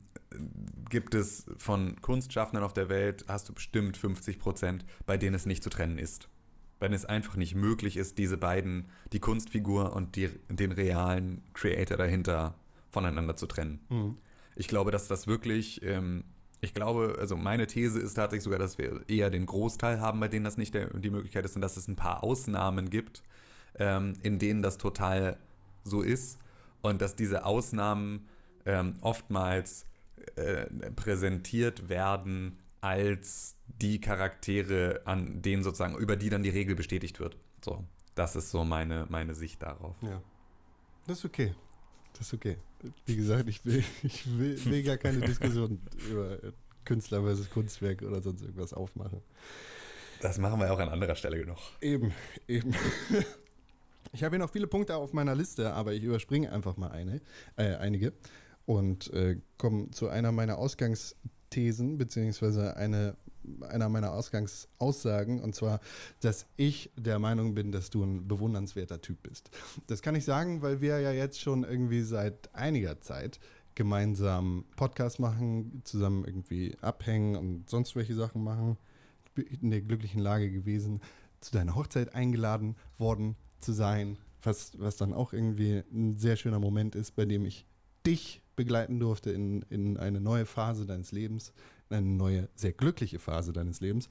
gibt 0.90 1.14
es 1.14 1.46
von 1.58 2.00
Kunstschaffenden 2.00 2.64
auf 2.64 2.72
der 2.72 2.88
Welt, 2.88 3.24
hast 3.28 3.48
du 3.48 3.52
bestimmt 3.52 3.96
50 3.96 4.38
Prozent, 4.38 4.84
bei 5.06 5.16
denen 5.16 5.34
es 5.34 5.46
nicht 5.46 5.62
zu 5.62 5.70
trennen 5.70 5.98
ist. 5.98 6.28
Denen 6.84 6.94
es 6.94 7.04
einfach 7.04 7.36
nicht 7.36 7.54
möglich 7.54 7.96
ist, 7.96 8.18
diese 8.18 8.36
beiden, 8.36 8.86
die 9.12 9.20
Kunstfigur 9.20 9.94
und 9.94 10.16
die, 10.16 10.28
den 10.48 10.72
realen 10.72 11.42
Creator 11.52 11.96
dahinter 11.96 12.54
voneinander 12.90 13.36
zu 13.36 13.46
trennen. 13.46 13.80
Mhm. 13.88 14.18
Ich 14.56 14.68
glaube, 14.68 14.90
dass 14.90 15.08
das 15.08 15.26
wirklich, 15.26 15.82
ähm, 15.82 16.24
ich 16.60 16.74
glaube, 16.74 17.16
also 17.18 17.36
meine 17.36 17.66
These 17.66 17.98
ist 18.00 18.14
tatsächlich 18.14 18.44
sogar, 18.44 18.58
dass 18.58 18.78
wir 18.78 19.02
eher 19.08 19.30
den 19.30 19.46
Großteil 19.46 20.00
haben, 20.00 20.20
bei 20.20 20.28
denen 20.28 20.44
das 20.44 20.56
nicht 20.56 20.74
der, 20.74 20.88
die 20.96 21.10
Möglichkeit 21.10 21.44
ist 21.44 21.56
und 21.56 21.62
dass 21.62 21.76
es 21.76 21.88
ein 21.88 21.96
paar 21.96 22.22
Ausnahmen 22.22 22.90
gibt, 22.90 23.22
ähm, 23.78 24.14
in 24.22 24.38
denen 24.38 24.62
das 24.62 24.78
total 24.78 25.38
so 25.82 26.02
ist 26.02 26.38
und 26.82 27.02
dass 27.02 27.16
diese 27.16 27.44
Ausnahmen 27.44 28.28
ähm, 28.66 28.94
oftmals 29.00 29.86
äh, 30.36 30.66
präsentiert 30.92 31.88
werden 31.88 32.58
als 32.80 33.53
die 33.66 34.00
Charaktere, 34.00 35.02
an 35.04 35.42
denen 35.42 35.62
sozusagen, 35.62 35.96
über 35.96 36.16
die 36.16 36.30
dann 36.30 36.42
die 36.42 36.50
Regel 36.50 36.74
bestätigt 36.74 37.20
wird. 37.20 37.36
So, 37.64 37.84
das 38.14 38.36
ist 38.36 38.50
so 38.50 38.64
meine, 38.64 39.06
meine 39.08 39.34
Sicht 39.34 39.62
darauf. 39.62 39.96
Ja. 40.02 40.22
Das 41.06 41.18
ist 41.18 41.24
okay. 41.24 41.54
Das 42.12 42.28
ist 42.28 42.34
okay. 42.34 42.56
Wie 43.06 43.16
gesagt, 43.16 43.48
ich 43.48 43.64
will, 43.64 43.84
ich 44.02 44.38
will, 44.38 44.62
will 44.64 44.82
gar 44.82 44.96
keine 44.96 45.20
Diskussion 45.20 45.80
über 46.10 46.38
Künstler 46.84 47.22
versus 47.22 47.50
Kunstwerk 47.50 48.02
oder 48.02 48.20
sonst 48.22 48.42
irgendwas 48.42 48.72
aufmachen. 48.72 49.20
Das 50.20 50.38
machen 50.38 50.60
wir 50.60 50.72
auch 50.72 50.78
an 50.78 50.88
anderer 50.88 51.16
Stelle 51.16 51.38
genug. 51.38 51.58
Eben, 51.80 52.12
eben. 52.46 52.74
Ich 54.12 54.22
habe 54.22 54.36
hier 54.36 54.44
noch 54.44 54.52
viele 54.52 54.66
Punkte 54.66 54.96
auf 54.96 55.12
meiner 55.12 55.34
Liste, 55.34 55.72
aber 55.72 55.92
ich 55.92 56.02
überspringe 56.02 56.50
einfach 56.50 56.76
mal 56.76 56.92
eine, 56.92 57.20
äh, 57.56 57.74
einige 57.74 58.12
und 58.64 59.12
äh, 59.12 59.40
komme 59.58 59.90
zu 59.90 60.08
einer 60.08 60.32
meiner 60.32 60.56
Ausgangsthesen, 60.56 61.98
beziehungsweise 61.98 62.76
eine, 62.76 63.16
einer 63.68 63.88
meiner 63.88 64.12
Ausgangsaussagen, 64.12 65.40
und 65.40 65.54
zwar, 65.54 65.80
dass 66.20 66.46
ich 66.56 66.90
der 66.96 67.18
Meinung 67.18 67.54
bin, 67.54 67.72
dass 67.72 67.90
du 67.90 68.02
ein 68.02 68.26
bewundernswerter 68.28 69.00
Typ 69.00 69.22
bist. 69.22 69.50
Das 69.86 70.02
kann 70.02 70.14
ich 70.14 70.24
sagen, 70.24 70.62
weil 70.62 70.80
wir 70.80 71.00
ja 71.00 71.12
jetzt 71.12 71.40
schon 71.40 71.64
irgendwie 71.64 72.02
seit 72.02 72.54
einiger 72.54 73.00
Zeit 73.00 73.40
gemeinsam 73.74 74.64
Podcast 74.76 75.18
machen, 75.18 75.82
zusammen 75.84 76.24
irgendwie 76.24 76.76
abhängen 76.80 77.36
und 77.36 77.68
sonst 77.68 77.96
welche 77.96 78.14
Sachen 78.14 78.44
machen. 78.44 78.76
Ich 79.24 79.32
bin 79.32 79.46
in 79.46 79.70
der 79.70 79.80
glücklichen 79.80 80.20
Lage 80.20 80.50
gewesen, 80.50 81.00
zu 81.40 81.52
deiner 81.52 81.74
Hochzeit 81.74 82.14
eingeladen 82.14 82.76
worden 82.98 83.36
zu 83.60 83.72
sein, 83.72 84.18
was, 84.42 84.78
was 84.78 84.96
dann 84.96 85.12
auch 85.12 85.32
irgendwie 85.32 85.82
ein 85.92 86.16
sehr 86.16 86.36
schöner 86.36 86.60
Moment 86.60 86.94
ist, 86.94 87.16
bei 87.16 87.24
dem 87.24 87.44
ich 87.44 87.66
dich 88.06 88.42
begleiten 88.56 89.00
durfte 89.00 89.30
in, 89.30 89.62
in 89.70 89.96
eine 89.96 90.20
neue 90.20 90.46
Phase 90.46 90.86
deines 90.86 91.12
Lebens, 91.12 91.52
eine 91.94 92.06
neue, 92.06 92.48
sehr 92.54 92.72
glückliche 92.72 93.18
Phase 93.18 93.52
deines 93.52 93.80
Lebens. 93.80 94.08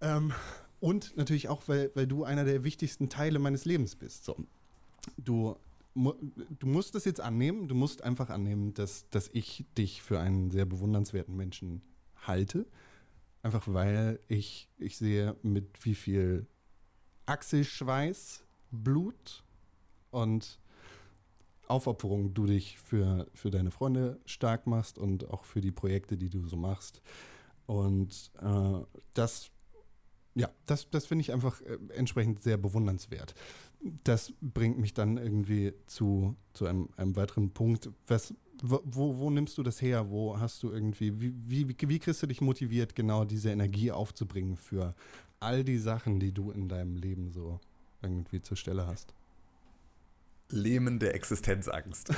Ähm, 0.00 0.32
und 0.80 1.16
natürlich 1.16 1.48
auch, 1.48 1.62
weil, 1.68 1.90
weil 1.94 2.06
du 2.06 2.24
einer 2.24 2.44
der 2.44 2.64
wichtigsten 2.64 3.08
Teile 3.08 3.38
meines 3.38 3.64
Lebens 3.64 3.96
bist. 3.96 4.24
So. 4.24 4.36
Du, 5.16 5.56
du 5.94 6.66
musst 6.66 6.94
das 6.94 7.04
jetzt 7.04 7.20
annehmen, 7.20 7.68
du 7.68 7.74
musst 7.74 8.02
einfach 8.02 8.30
annehmen, 8.30 8.74
dass, 8.74 9.08
dass 9.10 9.28
ich 9.32 9.64
dich 9.78 10.02
für 10.02 10.20
einen 10.20 10.50
sehr 10.50 10.66
bewundernswerten 10.66 11.36
Menschen 11.36 11.82
halte. 12.26 12.66
Einfach 13.42 13.66
weil 13.68 14.20
ich, 14.28 14.68
ich 14.78 14.96
sehe, 14.96 15.36
mit 15.42 15.84
wie 15.84 15.94
viel 15.94 16.46
Achselschweiß 17.26 18.44
Blut 18.70 19.44
und 20.10 20.58
Aufopferung 21.68 22.34
du 22.34 22.46
dich 22.46 22.78
für, 22.78 23.26
für 23.34 23.50
deine 23.50 23.70
Freunde 23.70 24.20
stark 24.24 24.66
machst 24.66 24.98
und 24.98 25.30
auch 25.30 25.44
für 25.44 25.60
die 25.60 25.72
Projekte, 25.72 26.16
die 26.16 26.30
du 26.30 26.46
so 26.46 26.56
machst. 26.56 27.02
Und 27.66 28.30
äh, 28.40 28.80
das, 29.14 29.50
ja, 30.34 30.48
das, 30.66 30.88
das 30.90 31.06
finde 31.06 31.22
ich 31.22 31.32
einfach 31.32 31.60
äh, 31.62 31.78
entsprechend 31.94 32.42
sehr 32.42 32.56
bewundernswert. 32.56 33.34
Das 34.04 34.32
bringt 34.40 34.78
mich 34.78 34.94
dann 34.94 35.16
irgendwie 35.16 35.72
zu, 35.86 36.36
zu 36.52 36.66
einem, 36.66 36.88
einem 36.96 37.16
weiteren 37.16 37.50
Punkt. 37.50 37.90
Was, 38.06 38.32
wo, 38.62 39.18
wo 39.18 39.30
nimmst 39.30 39.58
du 39.58 39.62
das 39.62 39.82
her? 39.82 40.10
Wo 40.10 40.38
hast 40.38 40.62
du 40.62 40.70
irgendwie, 40.70 41.20
wie, 41.20 41.34
wie, 41.46 41.88
wie 41.88 41.98
kriegst 41.98 42.22
du 42.22 42.26
dich 42.26 42.40
motiviert, 42.40 42.94
genau 42.94 43.24
diese 43.24 43.50
Energie 43.50 43.90
aufzubringen 43.90 44.56
für 44.56 44.94
all 45.40 45.64
die 45.64 45.78
Sachen, 45.78 46.20
die 46.20 46.32
du 46.32 46.50
in 46.52 46.68
deinem 46.68 46.96
Leben 46.96 47.30
so 47.32 47.60
irgendwie 48.02 48.40
zur 48.40 48.56
Stelle 48.56 48.86
hast? 48.86 49.14
Lähmende 50.48 51.12
Existenzangst. 51.12 52.12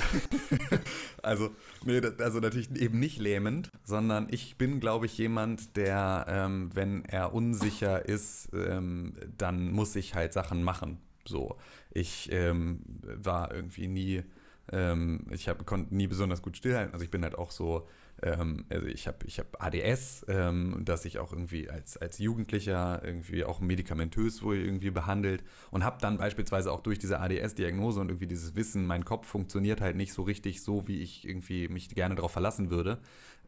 also, 1.23 1.51
nee, 1.83 2.01
also 2.19 2.39
natürlich 2.39 2.69
eben 2.75 2.99
nicht 2.99 3.19
lähmend, 3.19 3.69
sondern 3.83 4.27
ich 4.29 4.57
bin, 4.57 4.79
glaube 4.79 5.07
ich, 5.07 5.17
jemand, 5.17 5.75
der, 5.75 6.25
ähm, 6.29 6.69
wenn 6.73 7.05
er 7.05 7.33
unsicher 7.33 8.07
ist, 8.07 8.49
ähm, 8.53 9.13
dann 9.37 9.71
muss 9.71 9.95
ich 9.95 10.15
halt 10.15 10.33
Sachen 10.33 10.63
machen. 10.63 10.99
So, 11.25 11.57
ich 11.91 12.31
ähm, 12.31 12.81
war 13.03 13.53
irgendwie 13.53 13.87
nie, 13.87 14.23
ähm, 14.71 15.25
ich 15.31 15.49
konnte 15.65 15.95
nie 15.95 16.07
besonders 16.07 16.41
gut 16.41 16.57
stillhalten. 16.57 16.93
Also 16.93 17.03
ich 17.03 17.11
bin 17.11 17.23
halt 17.23 17.35
auch 17.35 17.51
so 17.51 17.87
ähm, 18.21 18.65
also 18.69 18.87
ich 18.87 19.07
habe 19.07 19.17
ich 19.25 19.39
hab 19.39 19.63
ADS, 19.63 20.25
ähm, 20.27 20.81
das 20.83 21.05
ich 21.05 21.19
auch 21.19 21.31
irgendwie 21.31 21.69
als, 21.69 21.97
als 21.97 22.17
Jugendlicher 22.17 23.01
irgendwie 23.03 23.43
auch 23.43 23.59
medikamentös 23.59 24.41
wohl 24.43 24.57
irgendwie 24.57 24.91
behandelt 24.91 25.43
und 25.71 25.83
habe 25.83 25.97
dann 26.01 26.17
beispielsweise 26.17 26.71
auch 26.71 26.81
durch 26.81 26.99
diese 26.99 27.19
ADS-Diagnose 27.19 27.99
und 27.99 28.09
irgendwie 28.09 28.27
dieses 28.27 28.55
Wissen, 28.55 28.85
mein 28.85 29.05
Kopf 29.05 29.27
funktioniert 29.27 29.81
halt 29.81 29.95
nicht 29.95 30.13
so 30.13 30.23
richtig 30.23 30.61
so, 30.63 30.87
wie 30.87 31.01
ich 31.01 31.27
irgendwie 31.27 31.67
mich 31.67 31.89
gerne 31.89 32.15
darauf 32.15 32.31
verlassen 32.31 32.69
würde, 32.69 32.99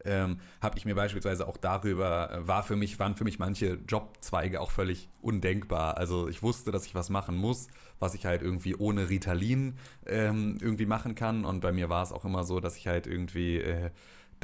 ähm, 0.04 0.38
habe 0.60 0.78
ich 0.78 0.84
mir 0.84 0.94
beispielsweise 0.94 1.46
auch 1.46 1.56
darüber, 1.56 2.30
äh, 2.32 2.48
war 2.48 2.62
für 2.62 2.76
mich, 2.76 2.98
waren 2.98 3.14
für 3.14 3.24
mich 3.24 3.38
manche 3.38 3.78
Jobzweige 3.86 4.60
auch 4.60 4.70
völlig 4.70 5.08
undenkbar. 5.20 5.96
Also 5.96 6.28
ich 6.28 6.42
wusste, 6.42 6.72
dass 6.72 6.86
ich 6.86 6.94
was 6.94 7.10
machen 7.10 7.36
muss, 7.36 7.68
was 7.98 8.14
ich 8.14 8.26
halt 8.26 8.42
irgendwie 8.42 8.74
ohne 8.74 9.08
Ritalin 9.08 9.74
ähm, 10.06 10.58
irgendwie 10.60 10.86
machen 10.86 11.14
kann 11.14 11.44
und 11.44 11.60
bei 11.60 11.72
mir 11.72 11.88
war 11.88 12.02
es 12.02 12.12
auch 12.12 12.24
immer 12.24 12.44
so, 12.44 12.58
dass 12.58 12.76
ich 12.76 12.88
halt 12.88 13.06
irgendwie 13.06 13.58
äh, 13.58 13.90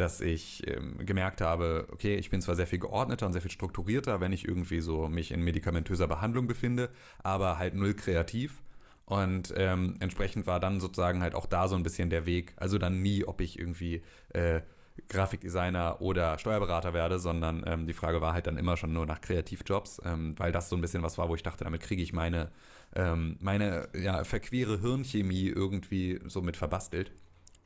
dass 0.01 0.21
ich 0.21 0.67
ähm, 0.67 1.05
gemerkt 1.05 1.41
habe, 1.41 1.87
okay, 1.93 2.17
ich 2.17 2.31
bin 2.31 2.41
zwar 2.41 2.55
sehr 2.55 2.67
viel 2.67 2.79
geordneter 2.79 3.27
und 3.27 3.33
sehr 3.33 3.43
viel 3.43 3.51
strukturierter, 3.51 4.21
wenn 4.21 4.33
ich 4.33 4.47
irgendwie 4.47 4.81
so 4.81 5.09
mich 5.09 5.33
in 5.33 5.43
medikamentöser 5.43 6.07
Behandlung 6.07 6.47
befinde, 6.47 6.91
aber 7.23 7.59
halt 7.59 7.75
null 7.75 7.95
kreativ. 7.95 8.63
Und 9.05 9.55
ähm, 9.57 9.97
entsprechend 10.01 10.47
war 10.47 10.61
dann 10.61 10.81
sozusagen 10.81 11.23
halt 11.23 11.35
auch 11.35 11.47
da 11.47 11.67
so 11.67 11.77
ein 11.77 11.83
bisschen 11.83 12.11
der 12.11 12.27
Weg. 12.27 12.53
Also 12.57 12.77
dann 12.77 13.01
nie, 13.01 13.25
ob 13.25 13.41
ich 13.41 13.59
irgendwie 13.59 14.03
äh, 14.35 14.61
Grafikdesigner 15.09 16.01
oder 16.01 16.39
Steuerberater 16.39 16.93
werde, 16.93 17.19
sondern 17.19 17.65
ähm, 17.67 17.87
die 17.87 17.95
Frage 17.95 18.21
war 18.21 18.35
halt 18.35 18.47
dann 18.47 18.59
immer 18.59 18.77
schon 18.77 18.93
nur 18.93 19.07
nach 19.07 19.21
Kreativjobs, 19.21 20.03
ähm, 20.05 20.35
weil 20.39 20.53
das 20.53 20.69
so 20.69 20.77
ein 20.77 20.83
bisschen 20.83 21.03
was 21.03 21.17
war, 21.19 21.29
wo 21.29 21.35
ich 21.35 21.43
dachte, 21.43 21.65
damit 21.65 21.81
kriege 21.81 22.03
ich 22.03 22.13
meine, 22.13 22.51
ähm, 22.95 23.37
meine 23.41 23.89
ja, 23.95 24.25
verquere 24.25 24.81
Hirnchemie 24.81 25.47
irgendwie 25.49 26.21
so 26.27 26.43
mit 26.43 26.57
verbastelt. 26.57 27.13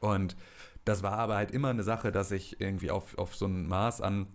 Und 0.00 0.36
das 0.84 1.02
war 1.02 1.18
aber 1.18 1.36
halt 1.36 1.50
immer 1.50 1.68
eine 1.68 1.82
Sache, 1.82 2.12
dass 2.12 2.30
ich 2.30 2.60
irgendwie 2.60 2.90
auf, 2.90 3.16
auf 3.18 3.34
so 3.34 3.46
ein 3.46 3.66
Maß 3.66 4.00
an, 4.00 4.26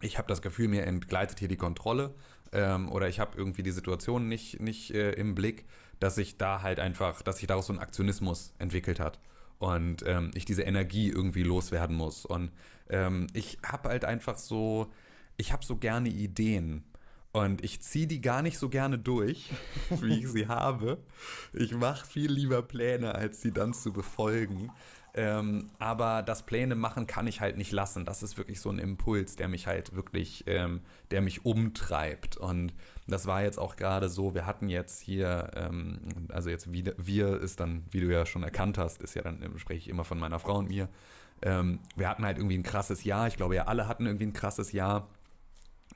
ich 0.00 0.18
habe 0.18 0.28
das 0.28 0.42
Gefühl, 0.42 0.68
mir 0.68 0.84
entgleitet 0.84 1.38
hier 1.38 1.48
die 1.48 1.56
Kontrolle 1.56 2.14
ähm, 2.52 2.90
oder 2.90 3.08
ich 3.08 3.20
habe 3.20 3.36
irgendwie 3.36 3.62
die 3.62 3.70
Situation 3.70 4.28
nicht, 4.28 4.60
nicht 4.60 4.90
äh, 4.92 5.12
im 5.12 5.34
Blick, 5.34 5.64
dass 6.00 6.18
ich 6.18 6.36
da 6.36 6.62
halt 6.62 6.80
einfach, 6.80 7.22
dass 7.22 7.38
sich 7.38 7.46
daraus 7.46 7.66
so 7.66 7.72
ein 7.72 7.78
Aktionismus 7.78 8.52
entwickelt 8.58 9.00
hat 9.00 9.18
und 9.58 10.04
ähm, 10.06 10.30
ich 10.34 10.44
diese 10.44 10.62
Energie 10.62 11.08
irgendwie 11.08 11.42
loswerden 11.42 11.96
muss. 11.96 12.26
Und 12.26 12.50
ähm, 12.90 13.26
ich 13.32 13.58
habe 13.64 13.88
halt 13.88 14.04
einfach 14.04 14.38
so, 14.38 14.92
ich 15.36 15.52
habe 15.52 15.64
so 15.64 15.76
gerne 15.76 16.08
Ideen. 16.08 16.84
Und 17.32 17.62
ich 17.62 17.82
ziehe 17.82 18.06
die 18.06 18.22
gar 18.22 18.40
nicht 18.40 18.58
so 18.58 18.70
gerne 18.70 18.98
durch, 18.98 19.50
wie 19.90 20.20
ich 20.20 20.28
sie 20.28 20.48
habe. 20.48 20.98
Ich 21.52 21.72
mache 21.72 22.06
viel 22.06 22.30
lieber 22.30 22.62
Pläne, 22.62 23.14
als 23.14 23.42
sie 23.42 23.52
dann 23.52 23.74
zu 23.74 23.92
befolgen. 23.92 24.70
Ähm, 25.16 25.70
aber 25.78 26.22
das 26.22 26.44
Pläne 26.44 26.74
machen 26.74 27.06
kann 27.06 27.26
ich 27.26 27.40
halt 27.40 27.56
nicht 27.56 27.72
lassen. 27.72 28.04
Das 28.04 28.22
ist 28.22 28.36
wirklich 28.36 28.60
so 28.60 28.68
ein 28.68 28.78
Impuls, 28.78 29.34
der 29.34 29.48
mich 29.48 29.66
halt 29.66 29.96
wirklich, 29.96 30.44
ähm, 30.46 30.82
der 31.10 31.22
mich 31.22 31.46
umtreibt. 31.46 32.36
Und 32.36 32.74
das 33.06 33.26
war 33.26 33.42
jetzt 33.42 33.58
auch 33.58 33.76
gerade 33.76 34.10
so, 34.10 34.34
wir 34.34 34.44
hatten 34.44 34.68
jetzt 34.68 35.00
hier, 35.00 35.50
ähm, 35.56 36.00
also 36.28 36.50
jetzt 36.50 36.70
wieder, 36.70 36.92
wir 36.98 37.40
ist 37.40 37.60
dann, 37.60 37.84
wie 37.90 38.00
du 38.00 38.12
ja 38.12 38.26
schon 38.26 38.42
erkannt 38.42 38.76
hast, 38.76 39.00
ist 39.00 39.14
ja 39.14 39.22
dann, 39.22 39.40
ähm, 39.42 39.58
spreche 39.58 39.78
ich 39.78 39.88
immer 39.88 40.04
von 40.04 40.18
meiner 40.18 40.38
Frau 40.38 40.58
und 40.58 40.68
mir. 40.68 40.90
Ähm, 41.40 41.80
wir 41.96 42.10
hatten 42.10 42.24
halt 42.24 42.36
irgendwie 42.36 42.58
ein 42.58 42.62
krasses 42.62 43.02
Jahr. 43.02 43.26
Ich 43.26 43.36
glaube, 43.38 43.54
ja, 43.56 43.64
alle 43.64 43.88
hatten 43.88 44.04
irgendwie 44.04 44.26
ein 44.26 44.34
krasses 44.34 44.72
Jahr. 44.72 45.08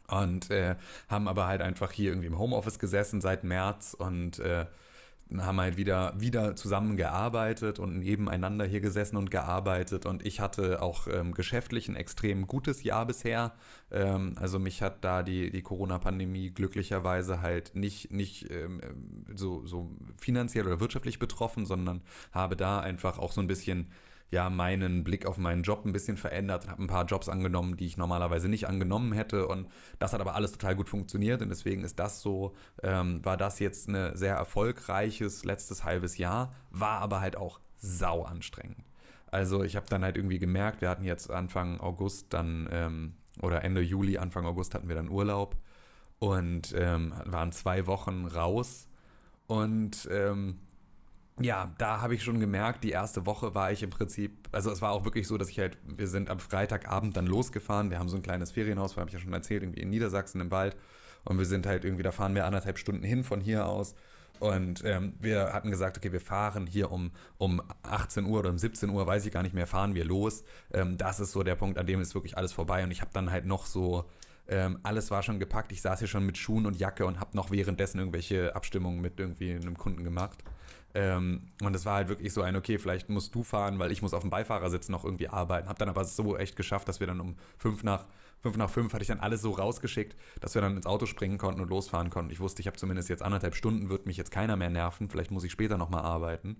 Und 0.09 0.51
äh, 0.51 0.77
haben 1.09 1.29
aber 1.29 1.47
halt 1.47 1.61
einfach 1.61 1.93
hier 1.93 2.11
irgendwie 2.11 2.27
im 2.27 2.39
Homeoffice 2.39 2.79
gesessen 2.79 3.21
seit 3.21 3.45
März 3.45 3.95
und 3.95 4.39
äh, 4.41 4.67
haben 5.39 5.61
halt 5.61 5.77
wieder, 5.77 6.13
wieder 6.17 6.57
zusammengearbeitet 6.57 7.79
und 7.79 7.99
nebeneinander 7.99 8.65
hier 8.65 8.81
gesessen 8.81 9.17
und 9.17 9.31
gearbeitet. 9.31 10.07
Und 10.07 10.27
ich 10.27 10.41
hatte 10.41 10.83
auch 10.83 11.07
ähm, 11.07 11.35
geschäftlich 11.35 11.89
ein 11.89 11.97
extrem 11.97 12.47
gutes 12.47 12.83
Jahr 12.83 13.07
bisher. 13.07 13.53
Ähm, 13.91 14.35
also 14.37 14.59
mich 14.59 14.83
hat 14.83 15.05
da 15.05 15.23
die, 15.23 15.51
die 15.51 15.63
Corona-Pandemie 15.63 16.51
glücklicherweise 16.51 17.43
halt 17.43 17.75
nicht, 17.75 18.11
nicht 18.11 18.51
ähm, 18.51 18.81
so, 19.35 19.65
so 19.67 19.91
finanziell 20.17 20.67
oder 20.67 20.81
wirtschaftlich 20.81 21.19
betroffen, 21.19 21.65
sondern 21.65 22.03
habe 22.33 22.57
da 22.57 22.81
einfach 22.81 23.19
auch 23.19 23.33
so 23.33 23.41
ein 23.41 23.47
bisschen 23.47 23.87
ja 24.31 24.49
meinen 24.49 25.05
Blick 25.05 25.27
auf 25.27 25.39
meinen 25.39 25.63
Job 25.63 25.85
ein 25.85 25.93
bisschen 25.93 26.17
verändert, 26.17 26.69
habe 26.69 26.83
ein 26.83 26.87
paar 26.87 27.05
Jobs 27.05 27.29
angenommen, 27.29 27.77
die 27.77 27.87
ich 27.87 27.97
normalerweise 27.97 28.49
nicht 28.49 28.69
angenommen 28.69 29.13
hätte. 29.13 29.49
Und 29.49 29.69
das 29.99 30.13
hat 30.13 30.21
aber 30.21 30.35
alles 30.35 30.53
total 30.53 30.77
gut 30.77 30.89
funktioniert. 30.89 31.43
Und 31.43 31.49
deswegen 31.49 31.85
ist 31.85 31.99
das 31.99 32.23
so, 32.23 32.55
ähm, 32.83 33.25
war 33.25 33.37
das 33.37 33.59
jetzt 33.59 33.89
ein 33.89 34.17
sehr 34.17 34.35
erfolgreiches 34.37 35.45
letztes 35.45 35.85
halbes 35.85 36.19
Jahr, 36.19 36.53
war 36.71 37.01
aber 37.01 37.21
halt 37.21 37.37
auch 37.37 37.61
sau 37.77 38.23
anstrengend. 38.23 38.85
Also 39.27 39.63
ich 39.63 39.77
habe 39.77 39.87
dann 39.89 40.05
halt 40.05 40.17
irgendwie 40.17 40.39
gemerkt, 40.39 40.81
wir 40.81 40.91
hatten 40.91 41.05
jetzt 41.05 41.31
Anfang 41.31 41.81
August 41.81 42.33
dann 42.33 42.69
ähm, 42.73 43.15
oder 43.41 43.65
Ende 43.65 43.81
Juli, 43.81 44.19
Anfang 44.19 44.45
August 44.45 44.75
hatten 44.75 44.89
wir 44.89 44.97
dann 44.97 45.09
Urlaub 45.09 45.57
und 46.19 46.75
ähm, 46.77 47.15
waren 47.25 47.53
zwei 47.53 47.87
Wochen 47.87 48.27
raus. 48.27 48.89
Und 49.47 50.09
ähm, 50.13 50.61
ja, 51.41 51.73
da 51.79 52.01
habe 52.01 52.15
ich 52.15 52.23
schon 52.23 52.41
gemerkt, 52.41 52.85
die 52.85 52.91
erste 52.91 53.27
Woche 53.27 53.55
war 53.55 53.73
ich 53.73 53.83
im 53.83 53.91
Prinzip, 53.91 54.49
also 54.53 54.71
es 54.71 54.83
war 54.83 54.93
auch 54.93 55.05
wirklich 55.05 55.27
so, 55.27 55.39
dass 55.39 55.49
ich 55.49 55.59
halt, 55.59 55.79
wir 55.85 56.07
sind 56.07 56.31
am 56.31 56.39
Freitagabend 56.39 57.17
dann 57.17 57.27
losgefahren, 57.27 57.91
wir 57.91 57.99
haben 57.99 58.09
so 58.09 58.17
ein 58.17 58.23
kleines 58.23 58.51
Ferienhaus, 58.51 58.97
habe 58.97 59.09
ich 59.09 59.15
ja 59.15 59.21
schon 59.21 59.33
erzählt, 59.33 59.63
irgendwie 59.63 59.81
in 59.81 59.91
Niedersachsen 59.91 60.41
im 60.41 60.51
Wald. 60.51 60.77
Und 61.25 61.39
wir 61.39 61.45
sind 61.45 61.67
halt 61.67 61.85
irgendwie, 61.85 62.03
da 62.03 62.13
fahren 62.13 62.35
wir 62.35 62.47
anderthalb 62.47 62.79
Stunden 62.79 63.03
hin 63.03 63.25
von 63.25 63.41
hier 63.41 63.67
aus. 63.67 63.95
Und 64.39 64.83
ähm, 64.87 65.13
wir 65.21 65.53
hatten 65.53 65.71
gesagt, 65.71 65.99
okay, 65.99 66.13
wir 66.13 66.21
fahren 66.21 66.67
hier 66.67 66.91
um, 66.91 67.11
um 67.37 67.61
18 67.83 68.25
Uhr 68.25 68.39
oder 68.39 68.49
um 68.49 68.57
17 68.57 68.89
Uhr, 68.89 69.07
weiß 69.07 69.27
ich 69.27 69.33
gar 69.33 69.43
nicht 69.43 69.55
mehr, 69.55 69.67
fahren 69.67 69.95
wir 69.95 70.05
los. 70.07 70.45
Ähm, 70.73 70.97
das 70.97 71.21
ist 71.21 71.33
so 71.33 71.43
der 71.43 71.57
Punkt, 71.57 71.77
an 71.77 71.87
dem 71.87 72.01
ist 72.01 72.15
wirklich 72.15 72.39
alles 72.39 72.53
vorbei. 72.53 72.83
Und 72.83 72.91
ich 72.91 73.03
habe 73.03 73.11
dann 73.13 73.31
halt 73.31 73.45
noch 73.45 73.67
so, 73.67 74.07
ähm, 74.49 74.79
alles 74.83 75.11
war 75.11 75.23
schon 75.23 75.39
gepackt, 75.39 75.73
ich 75.73 75.83
saß 75.83 75.99
hier 75.99 76.09
schon 76.09 76.25
mit 76.25 76.39
Schuhen 76.39 76.65
und 76.65 76.77
Jacke 76.79 77.05
und 77.05 77.21
habe 77.21 77.37
noch 77.37 77.51
währenddessen 77.51 77.99
irgendwelche 77.99 78.57
Abstimmungen 78.57 79.03
mit 79.03 79.21
irgendwie 79.21 79.55
einem 79.55 79.77
Kunden 79.77 80.05
gemacht. 80.05 80.43
Ähm, 80.95 81.53
und 81.63 81.75
es 81.75 81.87
war 81.87 81.97
halt 81.97 82.09
wirklich 82.09 82.33
so 82.33 82.43
ein, 82.43 82.57
okay, 82.57 82.79
vielleicht 82.79 83.09
musst 83.09 83.35
du 83.35 83.43
fahren, 83.43 83.79
weil 83.79 83.93
ich 83.93 84.03
muss 84.03 84.15
auf 84.15 84.23
dem 84.23 84.31
Beifahrersitz 84.31 84.89
noch 84.89 85.05
irgendwie 85.05 85.29
arbeiten. 85.29 85.69
Hab 85.69 85.79
dann 85.79 85.89
aber 85.89 86.05
so 86.05 86.37
echt 86.37 86.57
geschafft, 86.57 86.89
dass 86.89 87.01
wir 87.01 87.07
dann 87.07 87.21
um 87.21 87.37
fünf 87.59 87.85
nach, 87.85 88.07
fünf 88.43 88.57
nach 88.57 88.71
fünf 88.71 88.93
hatte 88.93 89.03
ich 89.03 89.09
dann 89.09 89.21
alles 89.21 89.43
so 89.43 89.53
rausgeschickt, 89.53 90.17
dass 90.41 90.55
wir 90.55 90.63
dann 90.63 90.77
ins 90.77 90.87
Auto 90.87 91.07
springen 91.07 91.39
konnten 91.39 91.61
und 91.61 91.69
losfahren 91.69 92.11
konnten. 92.11 92.33
Ich 92.33 92.41
wusste, 92.41 92.61
ich 92.61 92.67
habe 92.67 92.77
zumindest 92.77 93.09
jetzt 93.09 93.23
anderthalb 93.23 93.55
Stunden, 93.55 93.89
wird 93.89 94.07
mich 94.07 94.17
jetzt 94.17 94.31
keiner 94.31 94.57
mehr 94.57 94.71
nerven. 94.71 95.09
Vielleicht 95.09 95.31
muss 95.31 95.45
ich 95.45 95.53
später 95.53 95.79
nochmal 95.79 96.03
arbeiten. 96.03 96.57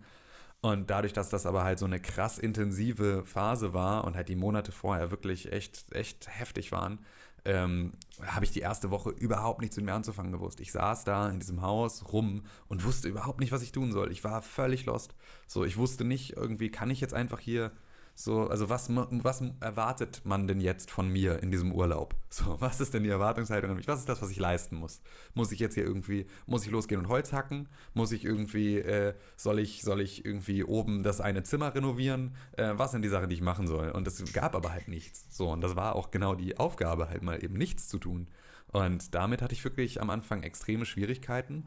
Und 0.61 0.91
dadurch, 0.91 1.15
dass 1.15 1.31
das 1.31 1.47
aber 1.47 1.65
halt 1.65 1.79
so 1.79 1.87
eine 1.87 2.01
krass 2.01 2.39
intensive 2.39 3.25
Phase 3.25 3.73
war 3.73 4.05
und 4.05 4.15
halt 4.15 4.29
die 4.29 4.37
Monate 4.37 4.73
vorher 4.73 5.11
wirklich 5.11 5.51
echt, 5.53 5.91
echt 5.93 6.29
heftig 6.29 6.71
waren, 6.71 6.99
ähm, 7.45 7.93
habe 8.25 8.45
ich 8.45 8.51
die 8.51 8.61
erste 8.61 8.91
Woche 8.91 9.11
überhaupt 9.11 9.61
nichts 9.61 9.77
mit 9.77 9.87
mir 9.87 9.95
anzufangen 9.95 10.33
gewusst. 10.33 10.61
Ich 10.61 10.73
saß 10.73 11.05
da 11.05 11.29
in 11.29 11.41
diesem 11.41 11.63
Haus 11.63 12.13
rum 12.13 12.43
und 12.69 12.85
wusste 12.85 13.09
überhaupt 13.09 13.41
nicht, 13.41 13.53
was 13.53 13.63
ich 13.63 13.73
tun 13.73 13.93
soll. 13.93 14.13
Ich 14.13 14.25
war 14.25 14.43
völlig 14.43 14.87
lost. 14.87 15.15
So, 15.47 15.65
ich 15.65 15.77
wusste 15.77 16.05
nicht, 16.05 16.37
irgendwie 16.37 16.71
kann 16.71 16.91
ich 16.91 17.01
jetzt 17.01 17.15
einfach 17.15 17.41
hier 17.41 17.73
so, 18.21 18.49
also 18.49 18.69
was, 18.69 18.91
was 18.91 19.43
erwartet 19.61 20.21
man 20.25 20.47
denn 20.47 20.61
jetzt 20.61 20.91
von 20.91 21.09
mir 21.09 21.43
in 21.43 21.51
diesem 21.51 21.73
Urlaub? 21.73 22.15
So, 22.29 22.55
was 22.61 22.79
ist 22.79 22.93
denn 22.93 23.03
die 23.03 23.09
Erwartungshaltung 23.09 23.71
an 23.71 23.79
mich? 23.79 23.89
Was 23.89 24.01
ist 24.01 24.11
das, 24.11 24.21
was 24.21 24.31
ich 24.31 24.39
leisten 24.39 24.77
muss? 24.77 25.01
Muss 25.33 25.53
ich 25.53 25.59
jetzt 25.59 25.73
hier 25.73 25.85
irgendwie, 25.85 26.27
muss 26.45 26.67
ich 26.67 26.71
losgehen 26.71 27.01
und 27.01 27.09
Holz 27.09 27.33
hacken? 27.33 27.67
Muss 27.95 28.13
ich 28.13 28.27
irgendwie, 28.27 28.77
äh, 28.77 29.15
soll 29.37 29.59
ich, 29.59 29.81
soll 29.81 30.03
ich 30.03 30.27
irgendwie 30.27 30.65
oben 30.65 31.03
das 31.03 31.23
eine 31.23 31.45
Zimmer 31.45 31.75
renovieren? 31.75 32.37
Äh, 32.59 32.75
was 32.75 32.91
sind 32.91 33.01
die 33.03 33.09
Sachen, 33.09 33.31
die 33.31 33.37
ich 33.37 33.41
machen 33.41 33.67
soll? 33.67 33.91
Und 33.91 34.07
es 34.07 34.23
gab 34.35 34.55
aber 34.55 34.71
halt 34.71 34.89
nichts. 34.89 35.25
So, 35.35 35.51
und 35.51 35.63
das 35.63 35.75
war 35.75 35.97
auch 35.97 36.11
genau 36.11 36.35
die 36.35 36.59
Aufgabe, 36.59 37.09
halt 37.09 37.23
mal 37.23 37.43
eben 37.43 37.55
nichts 37.55 37.89
zu 37.89 37.99
tun. 37.99 38.29
Und 38.71 39.15
damit 39.15 39.41
hatte 39.41 39.55
ich 39.55 39.65
wirklich 39.65 40.03
am 40.03 40.11
Anfang 40.11 40.43
extreme 40.43 40.85
Schwierigkeiten. 40.85 41.67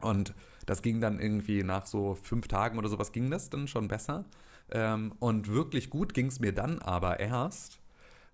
Und 0.00 0.34
das 0.66 0.82
ging 0.82 1.00
dann 1.00 1.20
irgendwie 1.20 1.62
nach 1.62 1.86
so 1.86 2.16
fünf 2.16 2.48
Tagen 2.48 2.76
oder 2.76 2.88
sowas 2.88 3.12
ging 3.12 3.30
das 3.30 3.50
dann 3.50 3.68
schon 3.68 3.86
besser. 3.86 4.24
Ähm, 4.72 5.12
und 5.18 5.48
wirklich 5.48 5.90
gut 5.90 6.14
ging 6.14 6.26
es 6.26 6.40
mir 6.40 6.52
dann 6.52 6.78
aber 6.80 7.20
erst, 7.20 7.80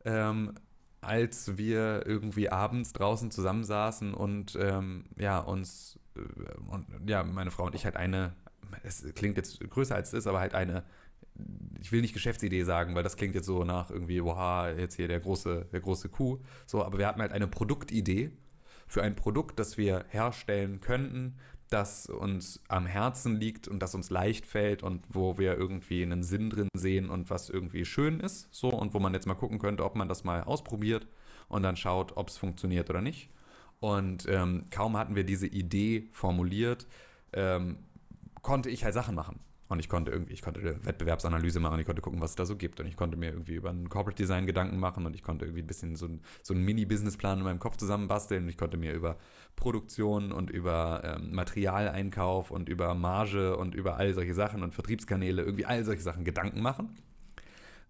ähm, 0.05 0.55
als 1.01 1.57
wir 1.57 2.05
irgendwie 2.07 2.51
abends 2.51 2.93
draußen 2.93 3.31
zusammensaßen 3.31 4.13
und 4.13 4.57
ähm, 4.61 5.05
ja, 5.17 5.39
uns, 5.39 5.99
äh, 6.17 6.21
und, 6.71 6.87
ja, 7.09 7.23
meine 7.23 7.51
Frau 7.51 7.65
und 7.65 7.75
ich 7.75 7.85
halt 7.85 7.97
eine, 7.97 8.35
es 8.83 9.05
klingt 9.15 9.37
jetzt 9.37 9.61
größer 9.61 9.95
als 9.95 10.09
es 10.09 10.15
ist, 10.15 10.27
aber 10.27 10.41
halt 10.41 10.55
eine, 10.55 10.85
ich 11.81 11.93
will 11.93 12.01
nicht 12.01 12.15
Geschäftsidee 12.15 12.65
sagen, 12.65 12.95
weil 12.95 13.03
das 13.03 13.17
klingt 13.17 13.35
jetzt 13.35 13.47
so 13.47 13.65
nach 13.65 13.91
irgendwie, 13.91 14.23
wow, 14.23 14.67
jetzt 14.77 14.97
hier 14.97 15.09
der 15.09 15.21
große, 15.21 15.67
der 15.73 15.81
große 15.81 16.09
Kuh. 16.09 16.39
So, 16.67 16.85
aber 16.85 16.99
wir 16.99 17.07
hatten 17.07 17.21
halt 17.21 17.33
eine 17.33 17.47
Produktidee 17.47 18.33
für 18.87 19.03
ein 19.03 19.17
Produkt, 19.17 19.59
das 19.59 19.77
wir 19.77 20.05
herstellen 20.09 20.81
könnten, 20.81 21.37
das 21.71 22.07
uns 22.07 22.61
am 22.69 22.87
Herzen 22.87 23.37
liegt 23.37 23.67
und 23.67 23.81
das 23.81 23.95
uns 23.95 24.11
leicht 24.11 24.47
fällt 24.47 24.83
und 24.83 25.05
wo 25.09 25.39
wir 25.39 25.57
irgendwie 25.57 26.03
einen 26.03 26.23
Sinn 26.23 26.51
drin 26.51 26.69
sehen 26.75 27.11
und 27.11 27.29
was 27.29 27.51
irgendwie 27.51 27.85
schön 27.85 28.21
ist, 28.21 28.49
so 28.53 28.69
und 28.69 28.95
wo 28.95 29.01
man 29.01 29.15
jetzt 29.15 29.27
mal 29.27 29.35
gucken 29.35 29.59
könnte, 29.59 29.85
ob 29.85 29.97
man 29.97 30.09
das 30.09 30.25
mal 30.25 30.43
ausprobiert 30.45 31.07
und 31.49 31.63
dann 31.63 31.77
schaut, 31.77 32.17
ob 32.17 32.29
es 32.29 32.37
funktioniert 32.37 32.89
oder 32.91 33.03
nicht. 33.03 33.31
Und 33.81 34.27
ähm, 34.29 34.67
kaum 34.71 34.97
hatten 34.97 35.17
wir 35.17 35.25
diese 35.25 35.47
Idee 35.47 36.09
formuliert, 36.13 36.87
ähm, 37.33 37.79
konnte 38.43 38.71
ich 38.71 38.85
halt 38.85 38.95
Sachen 38.95 39.15
machen. 39.15 39.41
Und 39.69 39.81
ich 39.81 39.89
konnte 39.89 40.13
irgendwie, 40.13 40.33
ich 40.33 40.43
konnte 40.43 40.61
eine 40.61 40.85
Wettbewerbsanalyse 40.85 41.59
machen, 41.59 41.81
ich 41.81 41.87
konnte 41.87 42.03
gucken, 42.03 42.21
was 42.21 42.31
es 42.31 42.37
da 42.37 42.47
so 42.47 42.57
gibt. 42.57 42.79
Und 42.81 42.87
ich 42.87 42.97
konnte 42.97 43.17
mir 43.17 43.31
irgendwie 43.31 43.55
über 43.55 43.71
ein 43.71 43.89
Corporate 43.89 44.17
Design 44.17 44.47
Gedanken 44.47 44.79
machen 44.79 45.07
und 45.07 45.15
ich 45.15 45.23
konnte 45.23 45.45
irgendwie 45.45 45.63
ein 45.63 45.67
bisschen 45.67 45.97
so, 45.97 46.09
so 46.43 46.55
einen 46.55 46.65
Mini-Businessplan 46.65 47.39
in 47.39 47.45
meinem 47.45 47.59
Kopf 47.59 47.77
zusammenbasteln. 47.77 48.45
Und 48.45 48.49
ich 48.49 48.59
konnte 48.59 48.77
mir 48.77 48.93
über 48.93 49.17
Produktion 49.57 50.31
und 50.31 50.51
über 50.51 51.03
ähm, 51.05 51.35
Materialeinkauf 51.35 52.51
und 52.51 52.69
über 52.69 52.95
Marge 52.95 53.57
und 53.57 53.75
über 53.75 53.97
all 53.97 54.15
solche 54.15 54.35
Sachen 54.35 54.63
und 54.63 54.75
Vertriebskanäle, 54.75 55.43
irgendwie 55.43 55.65
all 55.67 55.85
solche 55.85 56.03
Sachen 56.03 56.25
Gedanken 56.25 56.63
machen. 56.63 56.97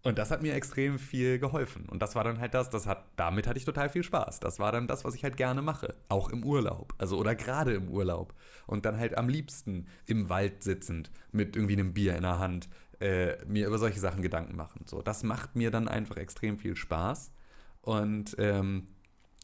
Und 0.07 0.19
das 0.19 0.31
hat 0.31 0.41
mir 0.41 0.55
extrem 0.55 1.01
viel 1.01 1.41
geholfen. 1.41 1.89
Und 1.89 2.01
das 2.01 2.15
war 2.15 2.23
dann 2.23 2.39
halt 2.39 2.55
das, 2.55 2.71
das 2.71 2.87
hat, 2.87 3.07
damit 3.17 3.49
hatte 3.49 3.59
ich 3.59 3.65
total 3.65 3.89
viel 3.89 4.05
Spaß. 4.05 4.39
Das 4.39 4.61
war 4.61 4.71
dann 4.71 4.87
das, 4.87 5.05
was 5.05 5.17
ich 5.17 5.25
halt 5.25 5.37
gerne 5.37 5.63
mache. 5.63 5.97
Auch 6.09 6.29
im 6.29 6.45
Urlaub. 6.45 6.95
Also 6.97 7.19
oder 7.19 7.35
gerade 7.35 7.75
im 7.75 7.89
Urlaub. 7.89 8.33
Und 8.69 8.87
dann 8.87 8.99
halt 8.99 9.19
am 9.19 9.29
liebsten 9.29 9.89
im 10.07 10.29
Wald 10.29 10.63
sitzend 10.63 11.11
mit 11.33 11.57
irgendwie 11.57 11.73
einem 11.73 11.93
Bier 11.93 12.15
in 12.15 12.23
der 12.23 12.39
Hand 12.39 12.69
äh, 13.01 13.45
mir 13.47 13.67
über 13.67 13.79
solche 13.79 13.99
Sachen 13.99 14.23
Gedanken 14.23 14.55
machen. 14.55 14.83
So, 14.87 15.03
das 15.03 15.25
macht 15.25 15.57
mir 15.57 15.73
dann 15.73 15.89
einfach 15.89 16.19
extrem 16.19 16.57
viel 16.57 16.77
Spaß. 16.77 17.33
Und 17.81 18.37
ähm, 18.39 18.87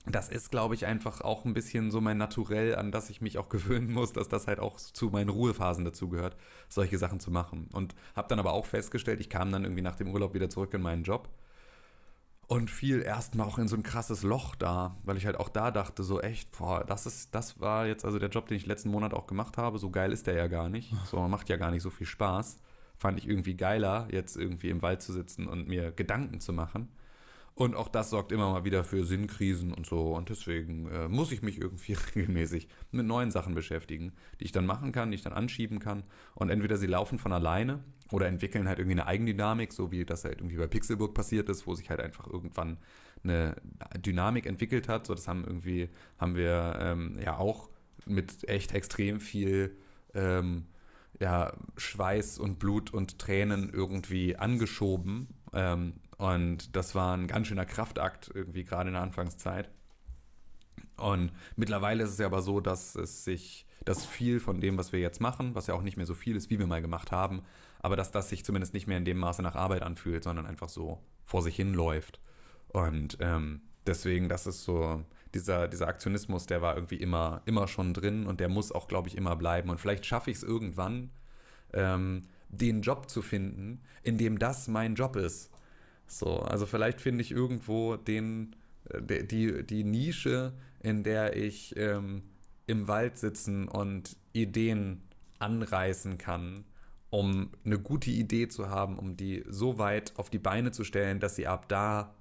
das 0.06 0.28
ist, 0.28 0.50
glaube 0.50 0.74
ich, 0.74 0.86
einfach 0.86 1.20
auch 1.20 1.44
ein 1.44 1.54
bisschen 1.54 1.90
so 1.90 2.00
mein 2.00 2.18
Naturell, 2.18 2.74
an 2.74 2.90
das 2.90 3.10
ich 3.10 3.20
mich 3.20 3.38
auch 3.38 3.48
gewöhnen 3.50 3.92
muss, 3.92 4.12
dass 4.12 4.28
das 4.28 4.46
halt 4.46 4.58
auch 4.58 4.76
zu 4.76 5.10
meinen 5.10 5.28
Ruhephasen 5.28 5.84
dazugehört, 5.84 6.36
solche 6.68 6.98
Sachen 6.98 7.20
zu 7.20 7.30
machen. 7.30 7.68
Und 7.72 7.94
habe 8.16 8.28
dann 8.28 8.38
aber 8.38 8.52
auch 8.52 8.66
festgestellt, 8.66 9.20
ich 9.20 9.30
kam 9.30 9.52
dann 9.52 9.64
irgendwie 9.64 9.82
nach 9.82 9.96
dem 9.96 10.12
Urlaub 10.12 10.34
wieder 10.34 10.50
zurück 10.50 10.74
in 10.74 10.82
meinen 10.82 11.04
Job 11.04 11.28
und 12.52 12.70
fiel 12.70 13.00
erstmal 13.00 13.46
auch 13.46 13.58
in 13.58 13.66
so 13.68 13.76
ein 13.76 13.82
krasses 13.82 14.22
Loch 14.24 14.54
da, 14.54 14.96
weil 15.04 15.16
ich 15.16 15.24
halt 15.24 15.38
auch 15.38 15.48
da 15.48 15.70
dachte, 15.70 16.02
so 16.02 16.20
echt, 16.20 16.50
boah, 16.58 16.84
das 16.84 17.06
ist, 17.06 17.34
das 17.34 17.60
war 17.60 17.86
jetzt 17.86 18.04
also 18.04 18.18
der 18.18 18.28
Job, 18.28 18.46
den 18.46 18.58
ich 18.58 18.66
letzten 18.66 18.90
Monat 18.90 19.14
auch 19.14 19.26
gemacht 19.26 19.56
habe. 19.56 19.78
So 19.78 19.90
geil 19.90 20.12
ist 20.12 20.26
der 20.26 20.34
ja 20.34 20.48
gar 20.48 20.68
nicht. 20.68 20.92
So 21.06 21.18
macht 21.28 21.48
ja 21.48 21.56
gar 21.56 21.70
nicht 21.70 21.82
so 21.82 21.90
viel 21.90 22.06
Spaß. 22.06 22.58
Fand 22.98 23.18
ich 23.18 23.26
irgendwie 23.26 23.54
geiler, 23.54 24.06
jetzt 24.10 24.36
irgendwie 24.36 24.68
im 24.68 24.82
Wald 24.82 25.00
zu 25.00 25.12
sitzen 25.12 25.46
und 25.46 25.66
mir 25.66 25.92
Gedanken 25.92 26.40
zu 26.40 26.52
machen. 26.52 26.88
Und 27.54 27.76
auch 27.76 27.88
das 27.88 28.10
sorgt 28.10 28.32
immer 28.32 28.50
mal 28.50 28.64
wieder 28.64 28.82
für 28.82 29.04
Sinnkrisen 29.04 29.74
und 29.74 29.84
so. 29.84 30.14
Und 30.14 30.30
deswegen 30.30 30.88
äh, 30.88 31.08
muss 31.08 31.32
ich 31.32 31.42
mich 31.42 31.60
irgendwie 31.60 31.92
regelmäßig 32.14 32.68
mit 32.90 33.06
neuen 33.06 33.30
Sachen 33.30 33.54
beschäftigen, 33.54 34.12
die 34.40 34.44
ich 34.44 34.52
dann 34.52 34.64
machen 34.64 34.92
kann, 34.92 35.10
die 35.10 35.16
ich 35.16 35.22
dann 35.22 35.34
anschieben 35.34 35.78
kann. 35.78 36.02
Und 36.34 36.48
entweder 36.48 36.78
sie 36.78 36.86
laufen 36.86 37.18
von 37.18 37.32
alleine 37.32 37.84
oder 38.10 38.26
entwickeln 38.26 38.68
halt 38.68 38.78
irgendwie 38.78 39.00
eine 39.00 39.06
Eigendynamik, 39.06 39.72
so 39.72 39.90
wie 39.90 40.04
das 40.04 40.24
halt 40.24 40.38
irgendwie 40.38 40.56
bei 40.56 40.66
Pixelburg 40.66 41.14
passiert 41.14 41.48
ist, 41.50 41.66
wo 41.66 41.74
sich 41.74 41.90
halt 41.90 42.00
einfach 42.00 42.26
irgendwann 42.26 42.78
eine 43.22 43.56
Dynamik 43.98 44.46
entwickelt 44.46 44.88
hat. 44.88 45.06
So, 45.06 45.14
das 45.14 45.28
haben 45.28 45.44
irgendwie, 45.44 45.90
haben 46.18 46.34
wir 46.34 46.78
ähm, 46.80 47.18
ja 47.22 47.36
auch 47.36 47.68
mit 48.06 48.48
echt 48.48 48.72
extrem 48.72 49.20
viel 49.20 49.76
ähm, 50.14 50.66
ja, 51.20 51.52
Schweiß 51.76 52.38
und 52.38 52.58
Blut 52.58 52.92
und 52.92 53.18
Tränen 53.18 53.70
irgendwie 53.72 54.36
angeschoben. 54.36 55.28
Ähm, 55.52 55.94
und 56.22 56.76
das 56.76 56.94
war 56.94 57.16
ein 57.16 57.26
ganz 57.26 57.48
schöner 57.48 57.66
Kraftakt, 57.66 58.30
irgendwie 58.32 58.62
gerade 58.62 58.90
in 58.90 58.94
der 58.94 59.02
Anfangszeit. 59.02 59.68
Und 60.96 61.32
mittlerweile 61.56 62.04
ist 62.04 62.10
es 62.10 62.18
ja 62.18 62.26
aber 62.26 62.42
so, 62.42 62.60
dass 62.60 62.94
es 62.94 63.24
sich, 63.24 63.66
dass 63.84 64.06
viel 64.06 64.38
von 64.38 64.60
dem, 64.60 64.78
was 64.78 64.92
wir 64.92 65.00
jetzt 65.00 65.20
machen, 65.20 65.56
was 65.56 65.66
ja 65.66 65.74
auch 65.74 65.82
nicht 65.82 65.96
mehr 65.96 66.06
so 66.06 66.14
viel 66.14 66.36
ist, 66.36 66.48
wie 66.48 66.60
wir 66.60 66.68
mal 66.68 66.80
gemacht 66.80 67.10
haben, 67.10 67.42
aber 67.80 67.96
dass 67.96 68.12
das 68.12 68.28
sich 68.28 68.44
zumindest 68.44 68.72
nicht 68.72 68.86
mehr 68.86 68.98
in 68.98 69.04
dem 69.04 69.18
Maße 69.18 69.42
nach 69.42 69.56
Arbeit 69.56 69.82
anfühlt, 69.82 70.22
sondern 70.22 70.46
einfach 70.46 70.68
so 70.68 71.02
vor 71.24 71.42
sich 71.42 71.56
hin 71.56 71.74
läuft. 71.74 72.20
Und 72.68 73.18
ähm, 73.18 73.62
deswegen, 73.84 74.28
das 74.28 74.46
ist 74.46 74.62
so, 74.62 75.04
dieser, 75.34 75.66
dieser 75.66 75.88
Aktionismus, 75.88 76.46
der 76.46 76.62
war 76.62 76.76
irgendwie 76.76 76.98
immer, 76.98 77.42
immer 77.46 77.66
schon 77.66 77.94
drin 77.94 78.28
und 78.28 78.38
der 78.38 78.48
muss 78.48 78.70
auch, 78.70 78.86
glaube 78.86 79.08
ich, 79.08 79.16
immer 79.16 79.34
bleiben. 79.34 79.70
Und 79.70 79.80
vielleicht 79.80 80.06
schaffe 80.06 80.30
ich 80.30 80.36
es 80.36 80.44
irgendwann, 80.44 81.10
ähm, 81.72 82.28
den 82.48 82.82
Job 82.82 83.10
zu 83.10 83.22
finden, 83.22 83.82
in 84.04 84.18
dem 84.18 84.38
das 84.38 84.68
mein 84.68 84.94
Job 84.94 85.16
ist. 85.16 85.50
So, 86.12 86.40
also 86.40 86.66
vielleicht 86.66 87.00
finde 87.00 87.22
ich 87.22 87.30
irgendwo 87.30 87.96
den, 87.96 88.54
äh, 88.90 89.24
die, 89.24 89.64
die 89.64 89.82
Nische, 89.82 90.52
in 90.80 91.04
der 91.04 91.36
ich 91.36 91.74
ähm, 91.76 92.22
im 92.66 92.86
Wald 92.86 93.16
sitzen 93.16 93.66
und 93.66 94.16
Ideen 94.34 95.02
anreißen 95.38 96.18
kann, 96.18 96.64
um 97.08 97.50
eine 97.64 97.78
gute 97.78 98.10
Idee 98.10 98.48
zu 98.48 98.68
haben, 98.68 98.98
um 98.98 99.16
die 99.16 99.42
so 99.48 99.78
weit 99.78 100.12
auf 100.16 100.28
die 100.28 100.38
Beine 100.38 100.70
zu 100.70 100.84
stellen, 100.84 101.18
dass 101.18 101.36
sie 101.36 101.46
ab 101.46 101.68
da 101.68 102.14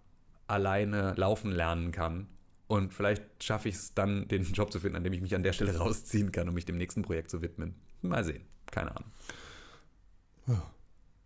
alleine 0.48 1.14
laufen 1.18 1.52
lernen 1.52 1.92
kann. 1.92 2.28
Und 2.68 2.94
vielleicht 2.94 3.44
schaffe 3.44 3.68
ich 3.68 3.76
es 3.76 3.94
dann, 3.94 4.30
den 4.30 4.44
Job 4.44 4.72
zu 4.72 4.80
finden, 4.80 4.96
an 4.96 5.04
dem 5.04 5.12
ich 5.12 5.22
mich 5.22 5.36
an 5.36 5.44
der 5.44 5.54
Stelle 5.54 5.78
rausziehen 5.78 6.32
kann, 6.32 6.48
um 6.48 6.56
mich 6.56 6.66
dem 6.66 6.78
nächsten 6.78 7.02
Projekt 7.02 7.30
zu 7.30 7.42
widmen. 7.42 7.76
Mal 8.02 8.24
sehen. 8.24 8.46
Keine 8.68 8.92
Ahnung. 8.96 9.12
Ja. 10.48 10.72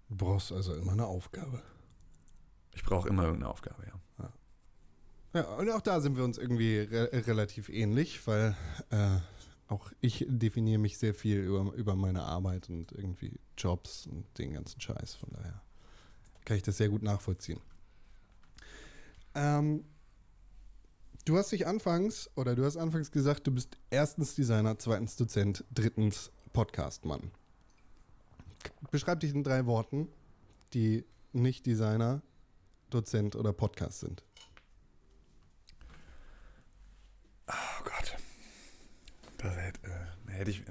Du 0.09 0.15
brauchst 0.17 0.51
also 0.51 0.75
immer 0.75 0.93
eine 0.93 1.05
Aufgabe. 1.05 1.61
Ich 2.75 2.83
brauche 2.83 3.09
immer 3.09 3.23
irgendeine 3.23 3.51
Aufgabe, 3.51 3.83
ja. 3.87 3.99
Ja, 5.35 5.43
und 5.55 5.69
auch 5.69 5.81
da 5.81 5.99
sind 5.99 6.15
wir 6.15 6.23
uns 6.23 6.37
irgendwie 6.37 6.77
re 6.77 7.09
relativ 7.27 7.67
ähnlich, 7.67 8.25
weil 8.25 8.55
äh, 8.89 9.17
auch 9.67 9.91
ich 9.99 10.25
definiere 10.29 10.79
mich 10.79 10.97
sehr 10.97 11.13
viel 11.13 11.39
über, 11.39 11.73
über 11.73 11.95
meine 11.97 12.21
Arbeit 12.21 12.69
und 12.69 12.93
irgendwie 12.93 13.37
Jobs 13.57 14.07
und 14.07 14.25
den 14.37 14.53
ganzen 14.53 14.79
Scheiß. 14.79 15.15
Von 15.15 15.31
daher 15.33 15.61
kann 16.45 16.55
ich 16.55 16.63
das 16.63 16.77
sehr 16.77 16.87
gut 16.87 17.03
nachvollziehen. 17.03 17.59
Ähm, 19.33 19.83
du 21.25 21.37
hast 21.37 21.51
dich 21.51 21.67
anfangs, 21.67 22.29
oder 22.35 22.55
du 22.55 22.63
hast 22.63 22.77
anfangs 22.77 23.11
gesagt, 23.11 23.45
du 23.45 23.51
bist 23.51 23.77
erstens 23.89 24.35
Designer, 24.35 24.79
zweitens 24.79 25.17
Dozent, 25.17 25.65
drittens 25.73 26.31
Podcastmann. 26.53 27.31
Beschreib 28.89 29.19
dich 29.19 29.33
in 29.33 29.43
drei 29.43 29.65
Worten, 29.65 30.07
die 30.73 31.03
nicht 31.33 31.65
Designer, 31.65 32.21
Dozent 32.89 33.35
oder 33.35 33.53
Podcast 33.53 33.99
sind. 33.99 34.23
Oh 37.47 37.83
Gott. 37.83 38.15
Das, 39.37 39.55
hätte, 39.57 39.79
äh, 39.87 40.31
hätte 40.31 40.51
ich, 40.51 40.63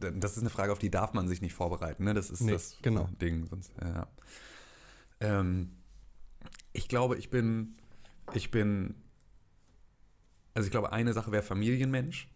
das 0.00 0.32
ist 0.32 0.38
eine 0.38 0.50
Frage, 0.50 0.72
auf 0.72 0.78
die 0.78 0.90
darf 0.90 1.12
man 1.12 1.28
sich 1.28 1.42
nicht 1.42 1.52
vorbereiten. 1.54 2.04
Ne? 2.04 2.14
Das 2.14 2.30
ist 2.30 2.40
Nee, 2.40 2.52
das 2.52 2.78
genau. 2.82 3.08
Ding. 3.20 3.46
Sonst, 3.46 3.72
ja. 3.82 4.06
ähm, 5.20 5.76
ich 6.72 6.88
glaube, 6.88 7.16
ich 7.18 7.30
bin, 7.30 7.76
ich 8.32 8.50
bin, 8.50 8.94
also 10.54 10.66
ich 10.66 10.70
glaube, 10.70 10.92
eine 10.92 11.12
Sache 11.12 11.32
wäre 11.32 11.42
Familienmensch. 11.42 12.28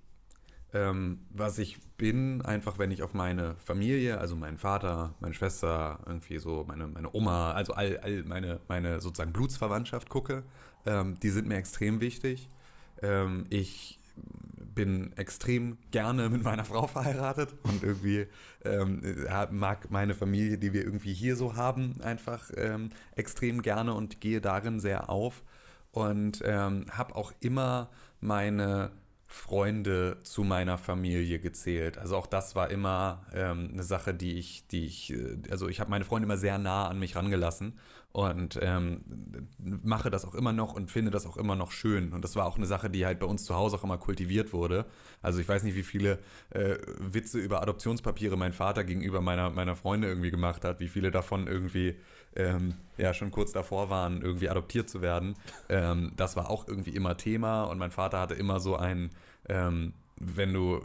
Ähm, 0.74 1.20
was 1.30 1.58
ich 1.58 1.80
bin, 1.96 2.42
einfach 2.42 2.78
wenn 2.78 2.90
ich 2.90 3.02
auf 3.02 3.14
meine 3.14 3.56
Familie, 3.56 4.18
also 4.18 4.36
meinen 4.36 4.58
Vater, 4.58 5.14
meine 5.20 5.34
Schwester, 5.34 6.00
irgendwie 6.04 6.38
so 6.38 6.64
meine, 6.68 6.86
meine 6.86 7.14
Oma, 7.14 7.52
also 7.52 7.72
all, 7.72 7.98
all 7.98 8.22
meine, 8.24 8.60
meine 8.68 9.00
sozusagen 9.00 9.32
Blutsverwandtschaft 9.32 10.10
gucke, 10.10 10.44
ähm, 10.84 11.18
die 11.20 11.30
sind 11.30 11.48
mir 11.48 11.56
extrem 11.56 12.00
wichtig. 12.00 12.48
Ähm, 13.00 13.46
ich 13.48 13.98
bin 14.74 15.12
extrem 15.16 15.78
gerne 15.90 16.28
mit 16.28 16.42
meiner 16.42 16.64
Frau 16.64 16.86
verheiratet 16.86 17.54
und 17.62 17.82
irgendwie 17.82 18.26
ähm, 18.64 19.02
mag 19.50 19.90
meine 19.90 20.14
Familie, 20.14 20.58
die 20.58 20.72
wir 20.72 20.84
irgendwie 20.84 21.14
hier 21.14 21.34
so 21.34 21.56
haben, 21.56 22.00
einfach 22.02 22.50
ähm, 22.56 22.90
extrem 23.16 23.62
gerne 23.62 23.94
und 23.94 24.20
gehe 24.20 24.40
darin 24.40 24.80
sehr 24.80 25.10
auf 25.10 25.42
und 25.92 26.42
ähm, 26.44 26.86
habe 26.90 27.16
auch 27.16 27.32
immer 27.40 27.90
meine 28.20 28.92
Freunde 29.30 30.16
zu 30.22 30.42
meiner 30.42 30.78
Familie 30.78 31.38
gezählt. 31.38 31.98
Also 31.98 32.16
auch 32.16 32.26
das 32.26 32.56
war 32.56 32.70
immer 32.70 33.26
ähm, 33.34 33.70
eine 33.72 33.82
Sache, 33.82 34.14
die 34.14 34.38
ich, 34.38 34.66
die 34.68 34.86
ich, 34.86 35.12
äh, 35.12 35.36
also 35.50 35.68
ich 35.68 35.80
habe 35.80 35.90
meine 35.90 36.06
Freunde 36.06 36.24
immer 36.24 36.38
sehr 36.38 36.58
nah 36.58 36.88
an 36.88 36.98
mich 36.98 37.14
rangelassen 37.14 37.78
und 38.12 38.58
ähm, 38.62 39.02
mache 39.58 40.10
das 40.10 40.24
auch 40.24 40.34
immer 40.34 40.52
noch 40.52 40.72
und 40.72 40.90
finde 40.90 41.10
das 41.10 41.26
auch 41.26 41.36
immer 41.36 41.56
noch 41.56 41.70
schön. 41.70 42.12
Und 42.12 42.24
das 42.24 42.36
war 42.36 42.46
auch 42.46 42.56
eine 42.56 42.66
Sache, 42.66 42.88
die 42.88 43.04
halt 43.04 43.20
bei 43.20 43.26
uns 43.26 43.44
zu 43.44 43.54
Hause 43.54 43.76
auch 43.76 43.84
immer 43.84 43.98
kultiviert 43.98 44.52
wurde. 44.52 44.86
Also 45.20 45.40
ich 45.40 45.48
weiß 45.48 45.62
nicht, 45.62 45.76
wie 45.76 45.82
viele 45.82 46.18
äh, 46.50 46.76
Witze 46.98 47.38
über 47.38 47.62
Adoptionspapiere 47.62 48.36
mein 48.36 48.52
Vater 48.54 48.84
gegenüber 48.84 49.20
meiner, 49.20 49.50
meiner 49.50 49.76
Freunde 49.76 50.08
irgendwie 50.08 50.30
gemacht 50.30 50.64
hat, 50.64 50.80
wie 50.80 50.88
viele 50.88 51.10
davon 51.10 51.46
irgendwie 51.46 51.96
ähm, 52.34 52.74
ja 52.96 53.12
schon 53.12 53.30
kurz 53.30 53.52
davor 53.52 53.90
waren, 53.90 54.22
irgendwie 54.22 54.48
adoptiert 54.48 54.88
zu 54.88 55.02
werden. 55.02 55.36
Ähm, 55.68 56.12
das 56.16 56.34
war 56.34 56.50
auch 56.50 56.66
irgendwie 56.66 56.94
immer 56.96 57.16
Thema 57.16 57.64
und 57.64 57.78
mein 57.78 57.90
Vater 57.90 58.20
hatte 58.20 58.34
immer 58.34 58.58
so 58.58 58.76
ein, 58.76 59.10
ähm, 59.48 59.92
wenn 60.16 60.54
du 60.54 60.80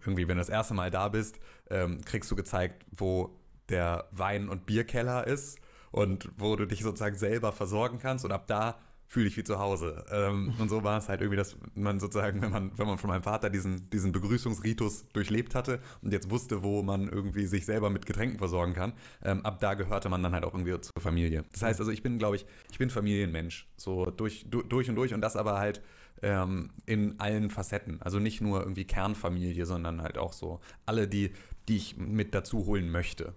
irgendwie, 0.00 0.28
wenn 0.28 0.36
du 0.36 0.40
das 0.40 0.48
erste 0.48 0.74
Mal 0.74 0.90
da 0.90 1.08
bist, 1.08 1.38
ähm, 1.70 2.00
kriegst 2.04 2.30
du 2.30 2.36
gezeigt, 2.36 2.84
wo 2.90 3.30
der 3.70 4.08
Wein- 4.10 4.48
und 4.48 4.66
Bierkeller 4.66 5.26
ist 5.26 5.58
und 5.94 6.28
wo 6.36 6.56
du 6.56 6.66
dich 6.66 6.82
sozusagen 6.82 7.14
selber 7.14 7.52
versorgen 7.52 8.00
kannst 8.00 8.24
und 8.24 8.32
ab 8.32 8.48
da 8.48 8.78
fühle 9.06 9.28
ich 9.28 9.36
wie 9.36 9.44
zu 9.44 9.60
Hause. 9.60 10.04
Ähm, 10.10 10.52
und 10.58 10.68
so 10.68 10.82
war 10.82 10.98
es 10.98 11.08
halt 11.08 11.20
irgendwie, 11.20 11.36
dass 11.36 11.56
man 11.76 12.00
sozusagen, 12.00 12.42
wenn 12.42 12.50
man, 12.50 12.76
wenn 12.76 12.88
man 12.88 12.98
von 12.98 13.10
meinem 13.10 13.22
Vater 13.22 13.48
diesen, 13.48 13.88
diesen 13.90 14.10
Begrüßungsritus 14.10 15.06
durchlebt 15.12 15.54
hatte 15.54 15.78
und 16.02 16.12
jetzt 16.12 16.30
wusste, 16.30 16.64
wo 16.64 16.82
man 16.82 17.08
irgendwie 17.08 17.46
sich 17.46 17.64
selber 17.64 17.90
mit 17.90 18.06
Getränken 18.06 18.38
versorgen 18.38 18.72
kann, 18.72 18.92
ähm, 19.22 19.46
ab 19.46 19.60
da 19.60 19.74
gehörte 19.74 20.08
man 20.08 20.20
dann 20.20 20.32
halt 20.32 20.42
auch 20.44 20.52
irgendwie 20.52 20.80
zur 20.80 21.00
Familie. 21.00 21.44
Das 21.52 21.62
heißt 21.62 21.78
also, 21.78 21.92
ich 21.92 22.02
bin, 22.02 22.18
glaube 22.18 22.34
ich, 22.34 22.46
ich 22.72 22.78
bin 22.78 22.90
Familienmensch, 22.90 23.68
so 23.76 24.06
durch, 24.06 24.46
du, 24.50 24.62
durch 24.62 24.88
und 24.88 24.96
durch 24.96 25.14
und 25.14 25.20
das 25.20 25.36
aber 25.36 25.60
halt 25.60 25.80
ähm, 26.22 26.70
in 26.86 27.20
allen 27.20 27.50
Facetten. 27.50 28.02
Also 28.02 28.18
nicht 28.18 28.40
nur 28.40 28.62
irgendwie 28.62 28.84
Kernfamilie, 28.84 29.64
sondern 29.64 30.02
halt 30.02 30.18
auch 30.18 30.32
so 30.32 30.58
alle, 30.86 31.06
die, 31.06 31.30
die 31.68 31.76
ich 31.76 31.96
mit 31.96 32.34
dazu 32.34 32.66
holen 32.66 32.90
möchte. 32.90 33.32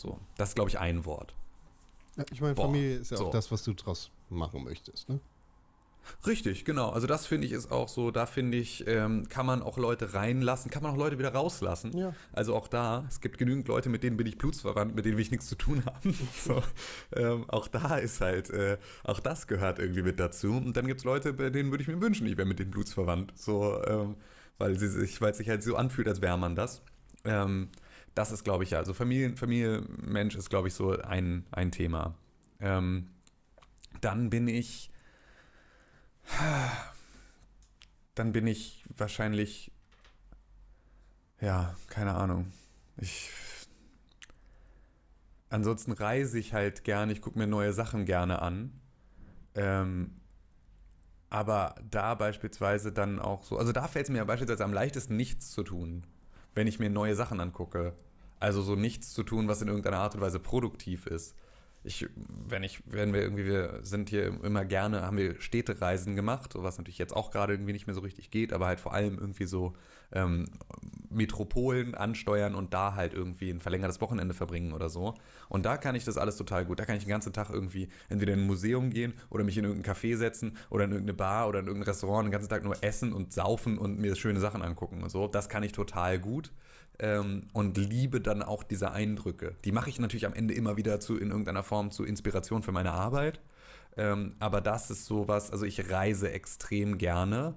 So, 0.00 0.20
das 0.36 0.50
ist, 0.50 0.54
glaube 0.54 0.70
ich, 0.70 0.78
ein 0.78 1.04
Wort. 1.04 1.34
Ja, 2.18 2.24
ich 2.32 2.40
meine, 2.40 2.54
Boah, 2.54 2.66
Familie 2.66 2.96
ist 2.96 3.10
ja 3.12 3.16
so. 3.16 3.26
auch 3.26 3.30
das, 3.30 3.50
was 3.50 3.62
du 3.62 3.72
draus 3.72 4.10
machen 4.28 4.64
möchtest, 4.64 5.08
ne? 5.08 5.20
Richtig, 6.26 6.64
genau. 6.64 6.90
Also 6.90 7.06
das 7.06 7.26
finde 7.26 7.46
ich 7.46 7.52
ist 7.52 7.70
auch 7.70 7.88
so, 7.88 8.10
da 8.10 8.26
finde 8.26 8.56
ich, 8.56 8.86
ähm, 8.86 9.28
kann 9.28 9.46
man 9.46 9.62
auch 9.62 9.76
Leute 9.76 10.14
reinlassen, 10.14 10.70
kann 10.70 10.82
man 10.82 10.92
auch 10.92 10.96
Leute 10.96 11.18
wieder 11.18 11.34
rauslassen. 11.34 11.96
Ja. 11.96 12.14
Also 12.32 12.54
auch 12.54 12.66
da, 12.68 13.04
es 13.08 13.20
gibt 13.20 13.38
genügend 13.38 13.68
Leute, 13.68 13.88
mit 13.88 14.02
denen 14.02 14.16
bin 14.16 14.26
ich 14.26 14.38
blutsverwandt, 14.38 14.94
mit 14.94 15.04
denen 15.04 15.16
will 15.16 15.22
ich 15.22 15.30
nichts 15.30 15.48
zu 15.48 15.54
tun 15.54 15.84
haben. 15.84 16.14
so, 16.44 16.62
ähm, 17.14 17.44
auch 17.48 17.68
da 17.68 17.96
ist 17.96 18.20
halt, 18.20 18.50
äh, 18.50 18.78
auch 19.04 19.20
das 19.20 19.46
gehört 19.46 19.78
irgendwie 19.78 20.02
mit 20.02 20.18
dazu. 20.18 20.52
Und 20.52 20.76
dann 20.76 20.86
gibt 20.86 21.00
es 21.00 21.04
Leute, 21.04 21.32
bei 21.32 21.50
denen 21.50 21.70
würde 21.70 21.82
ich 21.82 21.88
mir 21.88 22.00
wünschen, 22.00 22.26
ich 22.26 22.36
wäre 22.36 22.48
mit 22.48 22.58
denen 22.58 22.70
blutsverwandt. 22.70 23.32
So, 23.36 23.80
ähm, 23.84 24.16
weil 24.58 24.78
sie 24.78 24.88
sich, 24.88 25.20
weil 25.20 25.32
es 25.32 25.38
sich 25.38 25.48
halt 25.48 25.62
so 25.62 25.76
anfühlt, 25.76 26.08
als 26.08 26.20
wäre 26.20 26.38
man 26.38 26.56
das. 26.56 26.82
Ähm, 27.24 27.68
das 28.18 28.32
ist, 28.32 28.42
glaube 28.42 28.64
ich, 28.64 28.70
ja, 28.70 28.78
also 28.78 28.94
Familien, 28.94 29.36
Familie, 29.36 29.84
Mensch 29.96 30.34
ist, 30.34 30.50
glaube 30.50 30.66
ich, 30.66 30.74
so 30.74 30.90
ein, 30.90 31.46
ein 31.52 31.70
Thema. 31.70 32.16
Ähm, 32.58 33.10
dann 34.00 34.28
bin 34.28 34.48
ich, 34.48 34.90
dann 38.16 38.32
bin 38.32 38.48
ich 38.48 38.84
wahrscheinlich, 38.96 39.70
ja, 41.40 41.76
keine 41.86 42.16
Ahnung. 42.16 42.52
Ich, 42.96 43.30
ansonsten 45.48 45.92
reise 45.92 46.40
ich 46.40 46.52
halt 46.52 46.82
gerne, 46.82 47.12
ich 47.12 47.22
gucke 47.22 47.38
mir 47.38 47.46
neue 47.46 47.72
Sachen 47.72 48.04
gerne 48.04 48.42
an. 48.42 48.72
Ähm, 49.54 50.20
aber 51.30 51.76
da 51.88 52.16
beispielsweise 52.16 52.90
dann 52.90 53.20
auch 53.20 53.44
so, 53.44 53.58
also 53.58 53.70
da 53.70 53.86
fällt 53.86 54.06
es 54.06 54.10
mir 54.10 54.18
ja 54.18 54.24
beispielsweise 54.24 54.64
am 54.64 54.72
leichtesten 54.72 55.16
nichts 55.16 55.52
zu 55.52 55.62
tun, 55.62 56.04
wenn 56.56 56.66
ich 56.66 56.80
mir 56.80 56.90
neue 56.90 57.14
Sachen 57.14 57.38
angucke. 57.38 57.94
Also 58.40 58.62
so 58.62 58.74
nichts 58.74 59.12
zu 59.12 59.22
tun, 59.22 59.48
was 59.48 59.62
in 59.62 59.68
irgendeiner 59.68 59.98
Art 59.98 60.14
und 60.14 60.20
Weise 60.20 60.38
produktiv 60.38 61.06
ist. 61.06 61.34
Ich, 61.84 62.06
wenn 62.26 62.64
ich, 62.64 62.82
wenn 62.86 63.12
wir 63.12 63.22
irgendwie, 63.22 63.46
wir 63.46 63.80
sind 63.82 64.10
hier 64.10 64.26
immer 64.42 64.64
gerne, 64.64 65.02
haben 65.02 65.16
wir 65.16 65.40
Städtereisen 65.40 66.16
gemacht, 66.16 66.54
was 66.56 66.76
natürlich 66.76 66.98
jetzt 66.98 67.14
auch 67.14 67.30
gerade 67.30 67.54
irgendwie 67.54 67.72
nicht 67.72 67.86
mehr 67.86 67.94
so 67.94 68.00
richtig 68.00 68.30
geht, 68.30 68.52
aber 68.52 68.66
halt 68.66 68.80
vor 68.80 68.92
allem 68.92 69.16
irgendwie 69.18 69.46
so 69.46 69.74
ähm, 70.12 70.46
Metropolen 71.10 71.94
ansteuern 71.94 72.54
und 72.54 72.74
da 72.74 72.94
halt 72.94 73.14
irgendwie 73.14 73.50
ein 73.50 73.60
verlängertes 73.60 74.00
Wochenende 74.00 74.34
verbringen 74.34 74.72
oder 74.72 74.88
so. 74.88 75.14
Und 75.48 75.64
da 75.66 75.76
kann 75.76 75.94
ich 75.94 76.04
das 76.04 76.18
alles 76.18 76.36
total 76.36 76.64
gut. 76.64 76.78
Da 76.78 76.84
kann 76.84 76.96
ich 76.96 77.04
den 77.04 77.10
ganzen 77.10 77.32
Tag 77.32 77.50
irgendwie 77.50 77.88
entweder 78.08 78.34
in 78.34 78.40
ein 78.40 78.46
Museum 78.46 78.90
gehen 78.90 79.14
oder 79.30 79.44
mich 79.44 79.56
in 79.56 79.64
irgendein 79.64 79.94
Café 79.94 80.16
setzen 80.16 80.56
oder 80.70 80.84
in 80.84 80.90
irgendeine 80.90 81.16
Bar 81.16 81.48
oder 81.48 81.60
in 81.60 81.66
irgendein 81.66 81.90
Restaurant 81.90 82.26
den 82.26 82.32
ganzen 82.32 82.48
Tag 82.48 82.64
nur 82.64 82.82
essen 82.82 83.12
und 83.12 83.32
saufen 83.32 83.78
und 83.78 83.98
mir 83.98 84.16
schöne 84.16 84.40
Sachen 84.40 84.62
angucken 84.62 85.02
und 85.02 85.10
so. 85.10 85.28
Das 85.28 85.48
kann 85.48 85.62
ich 85.62 85.72
total 85.72 86.18
gut 86.18 86.52
ähm, 86.98 87.44
und 87.52 87.76
liebe 87.76 88.20
dann 88.20 88.42
auch 88.42 88.62
diese 88.62 88.92
Eindrücke. 88.92 89.54
Die 89.64 89.72
mache 89.72 89.90
ich 89.90 89.98
natürlich 89.98 90.26
am 90.26 90.34
Ende 90.34 90.54
immer 90.54 90.76
wieder 90.76 91.00
zu 91.00 91.16
in 91.16 91.30
irgendeiner 91.30 91.62
Form 91.62 91.90
zu 91.90 92.04
Inspiration 92.04 92.62
für 92.62 92.72
meine 92.72 92.92
Arbeit. 92.92 93.40
Ähm, 93.96 94.34
aber 94.38 94.60
das 94.60 94.90
ist 94.90 95.06
sowas, 95.06 95.50
also 95.50 95.64
ich 95.64 95.90
reise 95.90 96.30
extrem 96.30 96.98
gerne, 96.98 97.54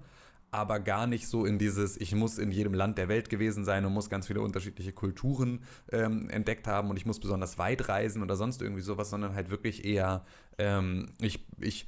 aber 0.52 0.82
gar 0.82 1.08
nicht 1.08 1.28
so 1.28 1.46
in 1.46 1.58
dieses, 1.58 1.96
ich 1.96 2.14
muss 2.14 2.38
in 2.38 2.52
jedem 2.52 2.74
Land 2.74 2.98
der 2.98 3.08
Welt 3.08 3.30
gewesen 3.30 3.64
sein 3.64 3.86
und 3.86 3.94
muss 3.94 4.10
ganz 4.10 4.28
viele 4.28 4.42
unterschiedliche 4.42 4.92
Kulturen 4.92 5.64
ähm, 5.94 6.30
entdeckt 6.30 6.68
haben 6.68 6.90
und 6.90 6.98
ich 6.98 7.06
muss 7.06 7.22
besonders 7.22 7.58
weit 7.58 7.88
reisen 7.88 8.22
oder 8.22 8.36
sonst 8.36 8.62
irgendwie 8.62 8.82
sowas, 8.82 9.10
sondern 9.10 9.34
halt 9.34 9.50
wirklich 9.50 9.86
eher, 9.86 10.26
ähm, 10.58 11.14
ich, 11.22 11.48
ich 11.58 11.88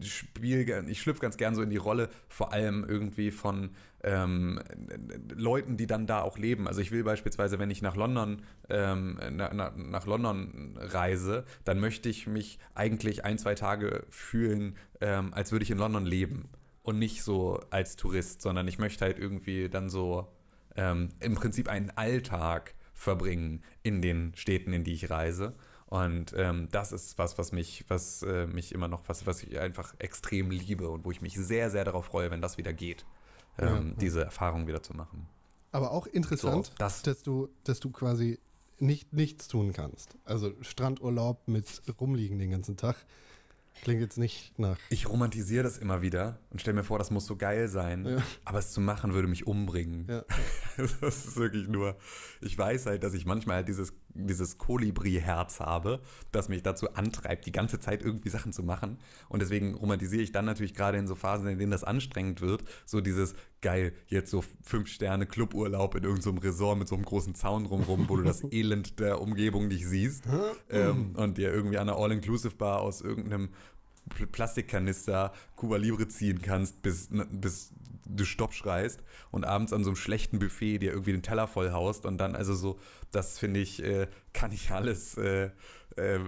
spiele, 0.00 0.86
ich 0.88 1.02
schlüpfe 1.02 1.20
ganz 1.20 1.36
gern 1.36 1.54
so 1.54 1.60
in 1.60 1.68
die 1.68 1.76
Rolle, 1.76 2.08
vor 2.28 2.54
allem 2.54 2.82
irgendwie 2.88 3.30
von 3.30 3.70
ähm, 4.02 4.58
Leuten, 5.34 5.76
die 5.76 5.86
dann 5.86 6.06
da 6.06 6.22
auch 6.22 6.38
leben. 6.38 6.66
Also 6.66 6.80
ich 6.80 6.92
will 6.92 7.04
beispielsweise, 7.04 7.58
wenn 7.58 7.70
ich 7.70 7.82
nach 7.82 7.94
London, 7.94 8.40
ähm, 8.70 9.18
na, 9.32 9.50
na, 9.52 9.72
nach 9.76 10.06
London 10.06 10.78
reise, 10.78 11.44
dann 11.64 11.78
möchte 11.78 12.08
ich 12.08 12.26
mich 12.26 12.58
eigentlich 12.74 13.26
ein, 13.26 13.36
zwei 13.36 13.54
Tage 13.54 14.04
fühlen, 14.08 14.76
ähm, 15.02 15.34
als 15.34 15.52
würde 15.52 15.64
ich 15.64 15.70
in 15.70 15.78
London 15.78 16.06
leben 16.06 16.48
und 16.86 16.98
nicht 16.98 17.22
so 17.22 17.60
als 17.70 17.96
Tourist, 17.96 18.42
sondern 18.42 18.66
ich 18.68 18.78
möchte 18.78 19.04
halt 19.04 19.18
irgendwie 19.18 19.68
dann 19.68 19.88
so 19.90 20.26
ähm, 20.76 21.08
im 21.20 21.34
Prinzip 21.34 21.68
einen 21.68 21.90
Alltag 21.90 22.74
verbringen 22.94 23.62
in 23.82 24.00
den 24.02 24.32
Städten, 24.36 24.72
in 24.72 24.84
die 24.84 24.92
ich 24.94 25.10
reise. 25.10 25.54
Und 25.86 26.32
ähm, 26.36 26.68
das 26.72 26.92
ist 26.92 27.18
was, 27.18 27.38
was 27.38 27.52
mich, 27.52 27.84
was 27.88 28.22
äh, 28.22 28.46
mich 28.46 28.72
immer 28.72 28.88
noch, 28.88 29.02
was, 29.08 29.26
was 29.26 29.42
ich 29.42 29.58
einfach 29.58 29.94
extrem 29.98 30.50
liebe 30.50 30.88
und 30.88 31.04
wo 31.04 31.10
ich 31.10 31.20
mich 31.20 31.34
sehr, 31.36 31.70
sehr 31.70 31.84
darauf 31.84 32.06
freue, 32.06 32.30
wenn 32.30 32.40
das 32.40 32.58
wieder 32.58 32.72
geht, 32.72 33.04
ähm, 33.58 33.88
Ja, 33.90 33.94
diese 34.00 34.24
Erfahrung 34.24 34.66
wieder 34.66 34.82
zu 34.82 34.94
machen. 34.94 35.26
Aber 35.72 35.92
auch 35.92 36.06
interessant, 36.06 36.66
So, 36.66 36.72
das- 36.78 37.02
dass, 37.02 37.22
du, 37.22 37.48
dass 37.64 37.80
du 37.80 37.90
quasi 37.90 38.38
nicht, 38.78 39.12
nichts 39.12 39.48
tun 39.48 39.72
kannst. 39.72 40.16
Also 40.24 40.52
Strandurlaub 40.60 41.46
mit 41.48 41.82
rumliegen 42.00 42.38
den 42.38 42.50
ganzen 42.50 42.76
Tag 42.76 42.96
klingt 43.82 44.00
jetzt 44.00 44.18
nicht 44.18 44.58
nach. 44.58 44.78
Ich 44.90 45.08
romantisiere 45.08 45.62
das 45.62 45.78
immer 45.78 46.02
wieder 46.02 46.38
und 46.50 46.60
stelle 46.60 46.74
mir 46.76 46.84
vor, 46.84 46.98
das 46.98 47.10
muss 47.10 47.26
so 47.26 47.36
geil 47.36 47.68
sein, 47.68 48.04
Ja. 48.06 48.22
aber 48.44 48.58
es 48.58 48.72
zu 48.72 48.80
machen 48.80 49.14
würde 49.14 49.28
mich 49.28 49.46
umbringen. 49.46 50.06
Ja. 50.08 50.24
Das 51.00 51.24
ist 51.24 51.36
wirklich 51.36 51.68
nur, 51.68 51.96
ich 52.40 52.56
weiß 52.58 52.86
halt, 52.86 53.02
dass 53.02 53.14
ich 53.14 53.24
manchmal 53.24 53.56
halt 53.56 53.68
dieses, 53.68 53.94
dieses 54.16 54.58
Kolibri-Herz 54.58 55.60
habe, 55.60 56.00
das 56.32 56.48
mich 56.48 56.62
dazu 56.62 56.94
antreibt, 56.94 57.46
die 57.46 57.52
ganze 57.52 57.80
Zeit 57.80 58.02
irgendwie 58.02 58.28
Sachen 58.28 58.52
zu 58.52 58.62
machen. 58.62 58.98
Und 59.28 59.42
deswegen 59.42 59.74
romantisiere 59.74 60.22
ich 60.22 60.32
dann 60.32 60.44
natürlich 60.44 60.74
gerade 60.74 60.98
in 60.98 61.06
so 61.06 61.14
Phasen, 61.14 61.48
in 61.48 61.58
denen 61.58 61.70
das 61.72 61.84
anstrengend 61.84 62.40
wird, 62.40 62.64
so 62.84 63.00
dieses 63.00 63.34
geil, 63.60 63.92
jetzt 64.06 64.30
so 64.30 64.44
fünf 64.62 64.88
Sterne 64.88 65.26
Cluburlaub 65.26 65.94
in 65.94 66.04
irgendeinem 66.04 66.38
Resort 66.38 66.78
mit 66.78 66.88
so 66.88 66.94
einem 66.94 67.04
großen 67.04 67.34
Zaun 67.34 67.64
drumrum, 67.64 68.08
wo 68.08 68.16
du 68.16 68.22
das 68.22 68.42
Elend 68.50 69.00
der 69.00 69.20
Umgebung 69.20 69.68
nicht 69.68 69.86
siehst 69.86 70.24
ähm, 70.70 71.12
und 71.14 71.38
dir 71.38 71.52
irgendwie 71.52 71.78
an 71.78 71.88
einer 71.88 71.98
All-Inclusive-Bar 71.98 72.80
aus 72.80 73.00
irgendeinem 73.00 73.50
Pl- 74.08 74.26
Plastikkanister 74.26 75.32
Cuba 75.56 75.76
Libre 75.76 76.06
ziehen 76.08 76.40
kannst, 76.42 76.82
bis, 76.82 77.08
bis 77.30 77.72
du 78.08 78.24
Stopp 78.24 78.54
schreist 78.54 79.02
und 79.30 79.44
abends 79.44 79.72
an 79.72 79.84
so 79.84 79.90
einem 79.90 79.96
schlechten 79.96 80.38
Buffet 80.38 80.78
dir 80.78 80.92
irgendwie 80.92 81.12
den 81.12 81.22
Teller 81.22 81.46
voll 81.46 81.72
haust 81.72 82.06
und 82.06 82.18
dann 82.18 82.34
also 82.36 82.54
so, 82.54 82.78
das 83.10 83.38
finde 83.38 83.60
ich, 83.60 83.82
äh, 83.82 84.08
kann 84.32 84.52
ich 84.52 84.70
alles, 84.70 85.16
äh, 85.16 85.50
äh, 85.96 86.20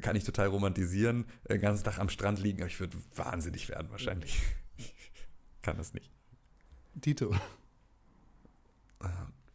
kann 0.00 0.16
ich 0.16 0.24
total 0.24 0.48
romantisieren, 0.48 1.26
den 1.48 1.60
ganzen 1.60 1.84
Tag 1.84 1.98
am 1.98 2.08
Strand 2.08 2.38
liegen, 2.38 2.60
aber 2.60 2.68
ich 2.68 2.80
würde 2.80 2.96
wahnsinnig 3.14 3.68
werden 3.68 3.90
wahrscheinlich. 3.90 4.40
kann 5.62 5.76
das 5.76 5.94
nicht. 5.94 6.10
Dito. 6.94 7.34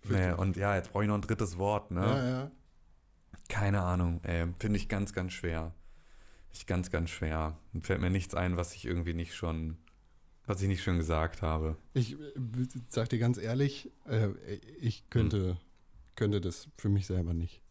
Nee, 0.10 0.32
und 0.32 0.58
ja, 0.58 0.76
jetzt 0.76 0.92
brauche 0.92 1.04
ich 1.04 1.08
noch 1.08 1.16
ein 1.16 1.22
drittes 1.22 1.58
Wort, 1.58 1.92
ne? 1.92 2.02
Ja, 2.02 2.30
ja. 2.30 2.52
Keine 3.50 3.82
Ahnung. 3.82 4.22
Finde 4.60 4.78
ich 4.78 4.90
ganz, 4.90 5.14
ganz 5.14 5.34
schwer. 5.34 5.74
Ich 6.52 6.66
ganz, 6.66 6.90
ganz 6.90 7.10
schwer. 7.10 7.58
Fällt 7.82 8.02
mir 8.02 8.10
nichts 8.10 8.34
ein, 8.34 8.58
was 8.58 8.74
ich 8.74 8.86
irgendwie 8.86 9.14
nicht 9.14 9.36
schon, 9.36 9.78
was 10.48 10.62
ich 10.62 10.68
nicht 10.68 10.82
schon 10.84 10.98
gesagt 10.98 11.42
habe. 11.44 11.78
Ich 11.94 12.14
äh, 12.14 12.18
sag 12.90 13.10
dir 13.10 13.20
ganz 13.20 13.38
ehrlich, 13.38 13.92
äh, 14.06 14.30
ich 14.80 15.08
könnte, 15.10 15.58
könnte 16.16 16.42
das 16.42 16.68
für 16.78 16.90
mich 16.90 17.06
selber 17.06 17.34
nicht. 17.34 17.62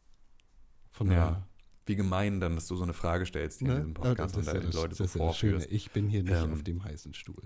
Von 0.93 1.11
Ja. 1.11 1.16
daher. 1.16 1.47
Wie 1.86 1.94
gemein 1.97 2.40
dann, 2.40 2.55
dass 2.57 2.66
du 2.66 2.74
so 2.77 2.82
eine 2.82 2.94
Frage 2.94 3.27
stellst 3.27 3.61
hier 3.61 3.69
in 3.69 3.74
Ne? 3.74 3.81
diesem 3.81 3.97
Aber 3.97 4.09
Podcast 4.11 4.35
und 4.35 4.40
ist 4.40 4.47
da 4.48 4.55
ja 4.55 4.61
die 4.61 4.66
das- 4.66 4.74
Leute 4.74 4.94
so 4.94 5.05
das 5.05 5.15
ist 5.15 5.20
ja 5.20 5.27
das 5.27 5.36
Schöne. 5.36 5.53
vorführst. 5.53 5.73
Ich 5.73 5.90
bin 5.93 6.09
hier 6.09 6.23
nicht 6.23 6.32
Ähm, 6.32 6.53
auf 6.53 6.62
dem 6.62 6.82
heißen 6.85 7.15
Stuhl. 7.15 7.43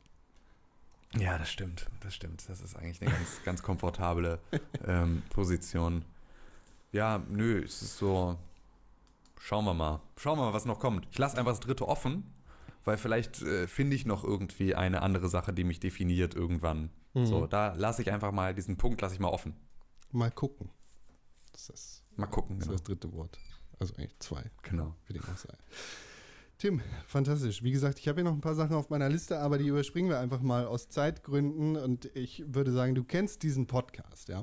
Ja, 1.18 1.36
das 1.38 1.50
stimmt. 1.50 1.86
Das 2.00 2.14
stimmt. 2.14 2.48
Das 2.48 2.60
ist 2.60 2.74
eigentlich 2.76 3.02
eine 3.02 3.10
ganz, 3.10 3.42
ganz 3.44 3.62
komfortable 3.62 4.38
ähm, 4.86 5.22
Position. 5.30 6.04
Ja, 6.92 7.22
nö, 7.28 7.62
es 7.62 7.82
ist 7.82 7.98
so. 7.98 8.38
Schauen 9.38 9.64
wir 9.64 9.74
mal. 9.74 10.00
Schauen 10.16 10.38
wir 10.38 10.44
mal, 10.46 10.52
was 10.54 10.64
noch 10.66 10.78
kommt. 10.78 11.06
Ich 11.10 11.18
lasse 11.18 11.36
einfach 11.36 11.52
das 11.52 11.60
dritte 11.60 11.86
offen, 11.88 12.24
weil 12.84 12.96
vielleicht 12.96 13.42
äh, 13.42 13.66
finde 13.66 13.96
ich 13.96 14.06
noch 14.06 14.24
irgendwie 14.24 14.74
eine 14.74 15.02
andere 15.02 15.28
Sache, 15.28 15.52
die 15.52 15.64
mich 15.64 15.80
definiert 15.80 16.34
irgendwann. 16.34 16.90
Mhm. 17.14 17.26
So, 17.26 17.46
da 17.46 17.74
lasse 17.74 18.02
ich 18.02 18.10
einfach 18.12 18.32
mal 18.32 18.54
diesen 18.54 18.76
Punkt, 18.76 19.00
lasse 19.00 19.14
ich 19.14 19.20
mal 19.20 19.28
offen. 19.28 19.54
Mal 20.12 20.30
gucken. 20.30 20.70
Das 21.52 21.68
ist, 21.68 22.04
Mal 22.16 22.26
gucken. 22.26 22.58
das, 22.58 22.66
Genau. 22.68 22.74
ist 22.76 22.80
das 22.80 22.86
dritte 22.88 23.12
Wort. 23.12 23.38
Also 23.78 23.94
eigentlich 23.96 24.18
zwei. 24.18 24.44
genau. 24.62 24.94
Für 25.04 25.12
den. 25.14 25.22
Tim, 26.58 26.82
fantastisch. 27.06 27.62
Wie 27.62 27.70
gesagt, 27.70 27.98
ich 27.98 28.08
habe 28.08 28.16
hier 28.20 28.24
noch 28.24 28.34
ein 28.34 28.42
paar 28.42 28.54
Sachen 28.54 28.76
auf 28.76 28.90
meiner 28.90 29.08
Liste, 29.08 29.38
aber 29.38 29.56
die 29.56 29.66
überspringen 29.68 30.10
wir 30.10 30.18
einfach 30.20 30.42
mal 30.42 30.66
aus 30.66 30.90
Zeitgründen. 30.90 31.76
Und 31.76 32.04
ich 32.14 32.44
würde 32.46 32.72
sagen, 32.72 32.94
du 32.94 33.02
kennst 33.04 33.42
diesen 33.42 33.66
Podcast, 33.66 34.28
ja? 34.28 34.42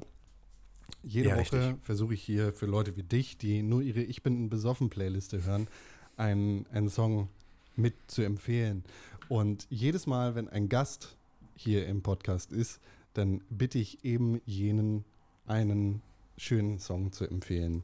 Jede 1.04 1.30
Ja, 1.30 1.38
Woche 1.38 1.78
versuche 1.82 2.16
ich 2.16 2.24
hier 2.24 2.54
für 2.54 2.66
Leute 2.66 2.96
wie 2.98 3.04
dich, 3.04 3.38
die 3.38 3.62
nur 3.62 3.82
ihre 3.82 4.02
Ich 4.02 4.24
bin 4.24 4.46
ein 4.46 4.50
besoffen 4.50 4.90
Playliste 4.90 5.44
hören, 5.44 5.68
einen, 6.16 6.66
einen 6.68 6.90
Song 6.90 7.30
mit 7.78 7.96
zu 8.08 8.22
empfehlen. 8.24 8.84
Und 9.30 9.68
jedes 9.70 10.08
Mal, 10.08 10.36
wenn 10.36 10.48
ein 10.50 10.70
Gast 10.70 11.18
hier 11.56 11.88
im 11.88 12.02
Podcast 12.04 12.52
ist, 12.52 12.80
dann 13.14 13.42
bitte 13.50 13.80
ich 13.80 14.04
eben 14.06 14.42
jenen 14.46 15.06
einen 15.46 16.02
schönen 16.38 16.80
Song 16.80 17.12
zu 17.12 17.26
empfehlen, 17.26 17.84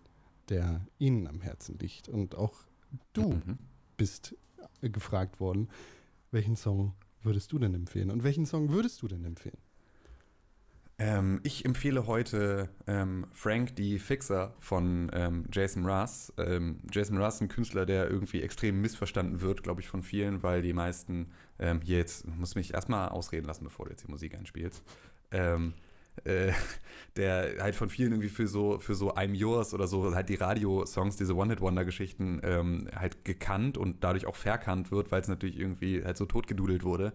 der 0.50 0.86
Ihnen 1.00 1.28
am 1.28 1.42
Herzen 1.42 1.78
liegt. 1.80 2.08
Und 2.10 2.36
auch 2.36 2.54
du 3.14 3.34
Mhm. 3.34 3.58
bist 3.98 4.36
äh, 4.82 4.90
gefragt 4.90 5.40
worden, 5.40 5.70
welchen 6.32 6.56
Song 6.56 6.94
würdest 7.24 7.52
du 7.52 7.60
denn 7.60 7.74
empfehlen? 7.74 8.12
Und 8.12 8.24
welchen 8.24 8.46
Song 8.46 8.70
würdest 8.70 9.02
du 9.02 9.08
denn 9.08 9.24
empfehlen? 9.26 9.58
Ähm, 11.00 11.40
ich 11.44 11.66
empfehle 11.66 12.06
heute 12.06 12.70
ähm, 12.86 13.26
Frank 13.32 13.76
die 13.76 13.98
Fixer 13.98 14.54
von 14.60 15.10
ähm, 15.14 15.46
Jason 15.52 15.84
Mraz. 15.84 16.32
Ähm, 16.38 16.80
Jason 16.92 17.20
ist 17.20 17.42
ein 17.42 17.48
Künstler, 17.48 17.86
der 17.86 18.10
irgendwie 18.10 18.42
extrem 18.42 18.80
missverstanden 18.80 19.42
wird, 19.42 19.64
glaube 19.64 19.82
ich, 19.82 19.88
von 19.88 20.04
vielen, 20.04 20.44
weil 20.44 20.62
die 20.62 20.74
meisten 20.74 21.32
ähm, 21.58 21.82
hier 21.82 21.98
jetzt, 21.98 22.28
muss 22.28 22.56
mich 22.56 22.74
erstmal 22.74 23.10
ausreden 23.10 23.48
lassen, 23.48 23.64
bevor 23.64 23.86
du 23.86 23.92
jetzt 23.92 24.06
die 24.08 24.12
Musik 24.12 24.36
einspielst. 24.36 24.84
Ähm, 25.32 25.74
äh, 26.26 26.52
der 27.18 27.56
halt 27.60 27.76
von 27.76 27.90
vielen 27.90 28.12
irgendwie 28.12 28.30
für 28.30 28.48
so, 28.48 28.78
für 28.78 28.94
so 28.94 29.16
I'm 29.16 29.34
Yours 29.34 29.74
oder 29.74 29.88
so 29.88 30.14
halt 30.14 30.30
die 30.30 30.36
Radiosongs, 30.36 31.18
diese 31.18 31.36
One-Hit-Wonder-Geschichten 31.36 32.42
ähm, 32.44 32.88
halt 32.96 33.26
gekannt 33.26 33.80
und 33.80 34.04
dadurch 34.04 34.28
auch 34.28 34.36
verkannt 34.36 34.92
wird, 34.92 35.12
weil 35.12 35.22
es 35.22 35.28
natürlich 35.28 35.58
irgendwie 35.60 36.04
halt 36.04 36.18
so 36.18 36.26
totgedudelt 36.26 36.84
wurde. 36.84 37.14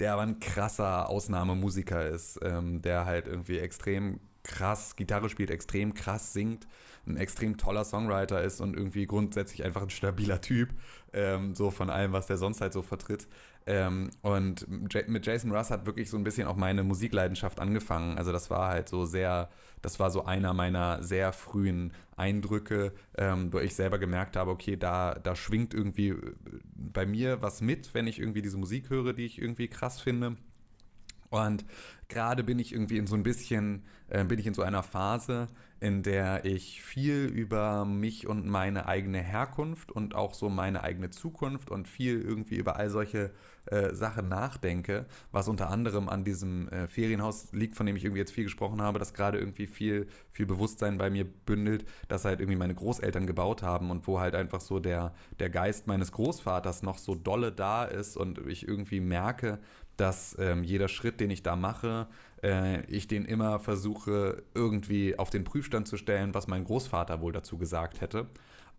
Der 0.00 0.14
aber 0.14 0.22
ein 0.22 0.40
krasser 0.40 1.08
Ausnahmemusiker 1.08 2.06
ist, 2.06 2.40
ähm, 2.42 2.80
der 2.82 3.04
halt 3.04 3.26
irgendwie 3.26 3.58
extrem 3.58 4.18
krass 4.42 4.96
Gitarre 4.96 5.28
spielt, 5.28 5.50
extrem 5.50 5.94
krass 5.94 6.32
singt, 6.32 6.66
ein 7.06 7.16
extrem 7.16 7.56
toller 7.56 7.84
Songwriter 7.84 8.42
ist 8.42 8.60
und 8.60 8.76
irgendwie 8.76 9.06
grundsätzlich 9.06 9.64
einfach 9.64 9.82
ein 9.82 9.90
stabiler 9.90 10.40
Typ, 10.40 10.70
ähm, 11.12 11.54
so 11.54 11.70
von 11.70 11.90
allem, 11.90 12.12
was 12.12 12.26
der 12.26 12.38
sonst 12.38 12.60
halt 12.60 12.72
so 12.72 12.82
vertritt. 12.82 13.28
Ähm, 13.70 14.10
und 14.22 14.66
mit 14.68 15.24
Jason 15.24 15.52
Russ 15.52 15.70
hat 15.70 15.86
wirklich 15.86 16.10
so 16.10 16.16
ein 16.16 16.24
bisschen 16.24 16.48
auch 16.48 16.56
meine 16.56 16.82
Musikleidenschaft 16.82 17.60
angefangen. 17.60 18.18
Also 18.18 18.32
das 18.32 18.50
war 18.50 18.66
halt 18.68 18.88
so 18.88 19.04
sehr, 19.04 19.48
das 19.80 20.00
war 20.00 20.10
so 20.10 20.24
einer 20.24 20.52
meiner 20.54 21.04
sehr 21.04 21.32
frühen 21.32 21.92
Eindrücke, 22.16 22.92
ähm, 23.16 23.52
wo 23.52 23.60
ich 23.60 23.76
selber 23.76 24.00
gemerkt 24.00 24.36
habe, 24.36 24.50
okay, 24.50 24.76
da, 24.76 25.14
da 25.14 25.36
schwingt 25.36 25.72
irgendwie 25.72 26.08
äh, 26.08 26.34
bei 26.74 27.06
mir 27.06 27.42
was 27.42 27.60
mit, 27.60 27.94
wenn 27.94 28.08
ich 28.08 28.18
irgendwie 28.18 28.42
diese 28.42 28.58
Musik 28.58 28.90
höre, 28.90 29.12
die 29.12 29.24
ich 29.24 29.40
irgendwie 29.40 29.68
krass 29.68 30.00
finde. 30.00 30.36
Und 31.28 31.64
gerade 32.08 32.42
bin 32.42 32.58
ich 32.58 32.72
irgendwie 32.72 32.98
in 32.98 33.06
so 33.06 33.14
ein 33.14 33.22
bisschen, 33.22 33.84
äh, 34.08 34.24
bin 34.24 34.40
ich 34.40 34.48
in 34.48 34.54
so 34.54 34.62
einer 34.62 34.82
Phase, 34.82 35.46
in 35.78 36.02
der 36.02 36.44
ich 36.44 36.82
viel 36.82 37.26
über 37.26 37.84
mich 37.84 38.26
und 38.26 38.46
meine 38.46 38.86
eigene 38.86 39.20
Herkunft 39.20 39.92
und 39.92 40.16
auch 40.16 40.34
so 40.34 40.48
meine 40.48 40.82
eigene 40.82 41.10
Zukunft 41.10 41.70
und 41.70 41.86
viel 41.86 42.20
irgendwie 42.20 42.56
über 42.56 42.74
all 42.74 42.90
solche 42.90 43.30
äh, 43.66 43.94
Sachen 43.94 44.28
nachdenke, 44.28 45.06
was 45.32 45.48
unter 45.48 45.70
anderem 45.70 46.08
an 46.08 46.24
diesem 46.24 46.68
äh, 46.68 46.88
Ferienhaus 46.88 47.52
liegt, 47.52 47.76
von 47.76 47.86
dem 47.86 47.96
ich 47.96 48.04
irgendwie 48.04 48.20
jetzt 48.20 48.32
viel 48.32 48.44
gesprochen 48.44 48.82
habe, 48.82 48.98
das 48.98 49.14
gerade 49.14 49.38
irgendwie 49.38 49.66
viel, 49.66 50.08
viel 50.32 50.46
Bewusstsein 50.46 50.98
bei 50.98 51.10
mir 51.10 51.24
bündelt, 51.24 51.84
das 52.08 52.24
halt 52.24 52.40
irgendwie 52.40 52.58
meine 52.58 52.74
Großeltern 52.74 53.26
gebaut 53.26 53.62
haben 53.62 53.90
und 53.90 54.06
wo 54.06 54.20
halt 54.20 54.34
einfach 54.34 54.60
so 54.60 54.80
der, 54.80 55.14
der 55.38 55.50
Geist 55.50 55.86
meines 55.86 56.12
Großvaters 56.12 56.82
noch 56.82 56.98
so 56.98 57.14
dolle 57.14 57.52
da 57.52 57.84
ist 57.84 58.16
und 58.16 58.38
ich 58.46 58.66
irgendwie 58.66 59.00
merke, 59.00 59.58
dass 59.96 60.34
ähm, 60.38 60.64
jeder 60.64 60.88
Schritt, 60.88 61.20
den 61.20 61.30
ich 61.30 61.42
da 61.42 61.56
mache, 61.56 62.08
äh, 62.42 62.84
ich 62.86 63.06
den 63.06 63.26
immer 63.26 63.60
versuche 63.60 64.42
irgendwie 64.54 65.18
auf 65.18 65.30
den 65.30 65.44
Prüfstand 65.44 65.86
zu 65.86 65.96
stellen, 65.98 66.34
was 66.34 66.48
mein 66.48 66.64
Großvater 66.64 67.20
wohl 67.20 67.32
dazu 67.32 67.58
gesagt 67.58 68.00
hätte. 68.00 68.26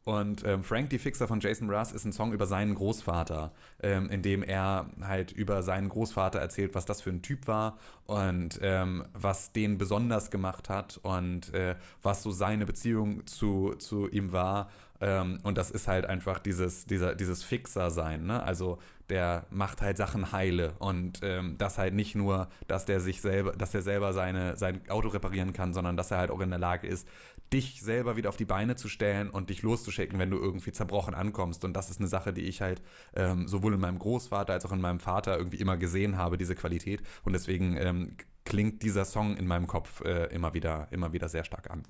Und 0.04 0.44
ähm, 0.46 0.64
Frank 0.64 0.90
die 0.90 0.98
Fixer 0.98 1.28
von 1.28 1.40
Jason 1.40 1.68
Mraz 1.68 1.92
ist 1.92 2.06
ein 2.06 2.12
Song 2.12 2.34
über 2.34 2.48
seinen 2.48 2.74
Großvater, 2.74 3.52
ähm, 3.84 4.10
in 4.10 4.24
dem 4.24 4.42
er 4.42 4.88
halt 5.02 5.32
über 5.32 5.62
seinen 5.62 5.90
Großvater 5.90 6.40
erzählt, 6.40 6.74
was 6.74 6.86
das 6.86 7.02
für 7.02 7.12
ein 7.12 7.22
Typ 7.22 7.48
war 7.48 7.78
und 8.08 8.60
ähm, 8.64 9.06
was 9.14 9.52
den 9.52 9.78
besonders 9.78 10.32
gemacht 10.32 10.70
hat 10.70 11.00
und 11.04 11.54
äh, 11.54 11.76
was 12.02 12.24
so 12.24 12.32
seine 12.32 12.66
Beziehung 12.66 13.28
zu, 13.28 13.76
zu 13.76 14.10
ihm 14.10 14.32
war. 14.32 14.70
Ähm, 15.02 15.40
und 15.44 15.58
das 15.58 15.70
ist 15.70 15.88
halt 15.88 16.06
einfach 16.06 16.40
dieses, 16.40 16.86
dieser, 16.86 17.14
dieses 17.16 17.44
Fixer-Sein. 17.44 18.26
Ne? 18.26 18.42
Also 18.42 18.80
der 19.10 19.46
macht 19.50 19.82
halt 19.82 19.98
Sachen 19.98 20.32
heile 20.32 20.74
und 20.80 21.20
ähm, 21.22 21.58
das 21.58 21.78
halt 21.78 21.94
nicht 21.94 22.16
nur, 22.16 22.48
dass 22.68 22.86
der 22.86 23.02
sich 23.02 23.20
selber, 23.20 23.52
dass 23.52 23.74
er 23.76 23.82
selber 23.82 24.14
seine, 24.14 24.56
sein 24.56 24.82
Auto 24.90 25.10
reparieren 25.10 25.52
kann, 25.54 25.74
sondern 25.74 25.98
dass 25.98 26.12
er 26.12 26.18
halt 26.20 26.32
auch 26.32 26.40
in 26.40 26.50
der 26.50 26.60
Lage 26.60 26.88
ist, 26.88 27.08
dich 27.54 27.82
selber 27.82 28.16
wieder 28.16 28.30
auf 28.30 28.38
die 28.38 28.46
Beine 28.46 28.76
zu 28.76 28.88
stellen 28.88 29.30
und 29.30 29.50
dich 29.50 29.62
loszuschicken, 29.62 30.18
wenn 30.20 30.30
du 30.30 30.38
irgendwie 30.38 30.72
zerbrochen 30.72 31.14
ankommst. 31.14 31.66
Und 31.66 31.74
das 31.74 31.90
ist 31.90 32.00
eine 32.00 32.08
Sache, 32.08 32.34
die 32.34 32.44
ich 32.44 32.62
halt 32.62 32.82
ähm, 33.16 33.48
sowohl 33.48 33.74
in 33.74 33.80
meinem 33.80 34.00
Großvater 34.00 34.54
als 34.54 34.66
auch 34.66 34.72
in 34.72 34.82
meinem 34.82 35.00
Vater 35.00 35.38
irgendwie 35.38 35.58
immer 35.58 35.78
gesehen 35.78 36.18
habe, 36.18 36.38
diese 36.38 36.56
Qualität. 36.56 37.02
Und 37.24 37.34
deswegen 37.34 37.78
ähm, 37.78 38.16
klingt 38.46 38.84
dieser 38.84 39.06
Song 39.06 39.36
in 39.38 39.48
meinem 39.48 39.68
Kopf 39.68 40.02
äh, 40.02 40.26
immer 40.34 40.54
wieder, 40.54 40.88
immer 40.92 41.14
wieder 41.14 41.28
sehr 41.30 41.44
stark 41.44 41.70
an. 41.70 41.84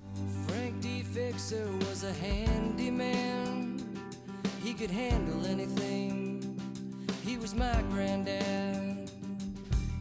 Frank 0.48 0.80
D. 0.80 1.04
Fixer 1.12 1.66
was 1.88 2.04
a 2.04 2.12
handyman. 2.12 3.76
He 4.62 4.74
could 4.74 4.90
handle 4.90 5.48
anything. 5.48 6.56
He 7.24 7.36
was 7.40 7.54
my 7.54 7.82
granddad. 7.92 9.10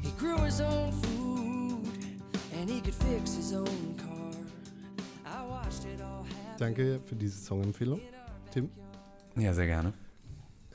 He 0.01 0.11
grew 0.17 0.37
his 0.43 0.59
own 0.61 0.91
food 0.91 1.87
and 2.59 2.69
he 2.69 2.81
could 2.81 2.95
fix 2.95 3.35
his 3.35 3.53
own 3.53 3.95
car. 3.97 4.10
Danke 6.61 7.01
für 7.07 7.15
diese 7.15 7.39
Songempfehlung, 7.39 7.99
Tim. 8.53 8.69
Ja, 9.35 9.51
sehr 9.51 9.65
gerne. 9.65 9.93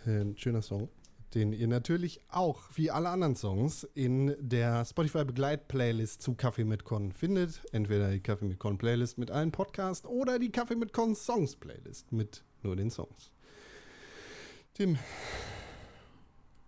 Ein 0.05 0.37
schöner 0.37 0.61
Song, 0.61 0.89
den 1.33 1.53
ihr 1.53 1.69
natürlich 1.69 2.19
auch, 2.29 2.65
wie 2.75 2.91
alle 2.91 3.09
anderen 3.09 3.37
Songs, 3.37 3.85
in 3.95 4.35
der 4.41 4.85
Spotify-Begleit-Playlist 4.85 6.21
zu 6.21 6.35
Kaffee 6.35 6.65
mit 6.65 6.83
Con 6.83 7.13
findet. 7.13 7.63
Entweder 7.71 8.11
die 8.11 8.19
Kaffee 8.19 8.47
mit 8.47 8.59
Con 8.59 8.79
Playlist 8.79 9.17
mit 9.17 9.31
allen 9.31 9.53
Podcasts 9.53 10.05
oder 10.09 10.41
die 10.41 10.51
Kaffee 10.51 10.75
mit 10.75 10.93
Con 10.93 11.15
Songs 11.15 11.55
Playlist 11.55 12.11
mit 12.11 12.43
nur 12.65 12.75
den 12.75 12.91
Songs. 12.91 13.31
Tim, 14.75 14.99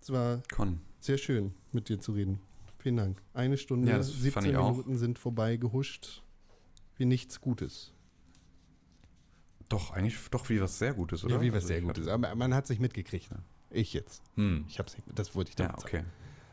es 0.01 0.13
war 0.13 0.45
Con. 0.55 0.81
sehr 1.01 1.19
schön, 1.19 1.55
mit 1.73 1.89
dir 1.89 1.99
zu 1.99 2.13
reden. 2.13 2.39
Vielen 2.79 2.99
Dank. 2.99 3.21
Eine 3.35 3.57
Stunde, 3.57 3.91
Ja, 3.91 3.99
das 3.99 4.11
fand 4.11 4.23
17 4.23 4.45
ich 4.53 4.57
auch. 4.57 4.71
Minuten 4.71 4.97
sind 4.97 5.19
vorbei 5.19 5.57
gehuscht, 5.57 6.23
wie 6.95 7.05
nichts 7.05 7.41
Gutes. 7.41 7.93
Doch, 9.69 9.91
eigentlich 9.93 10.17
doch 10.31 10.49
wie 10.49 10.61
was 10.61 10.79
sehr 10.79 10.95
Gutes, 10.95 11.25
oder? 11.25 11.35
Ja, 11.37 11.41
wie 11.43 11.49
was 11.51 11.57
Also 11.57 11.67
sehr 11.69 11.81
Gutes. 11.83 12.05
hatte- 12.07 12.13
Aber 12.15 12.35
man 12.35 12.55
hat 12.55 12.67
sich 12.67 12.81
mitgekriegt. 12.81 13.29
Ich 13.71 13.93
jetzt. 13.93 14.23
Hm. 14.37 14.65
Ich 14.69 14.79
hab's, 14.79 14.97
das 15.15 15.35
wollte 15.35 15.51
ich 15.53 15.59
Ja, 15.59 15.67
damit 15.67 15.81
sagen. 15.83 15.97
okay. 15.99 16.05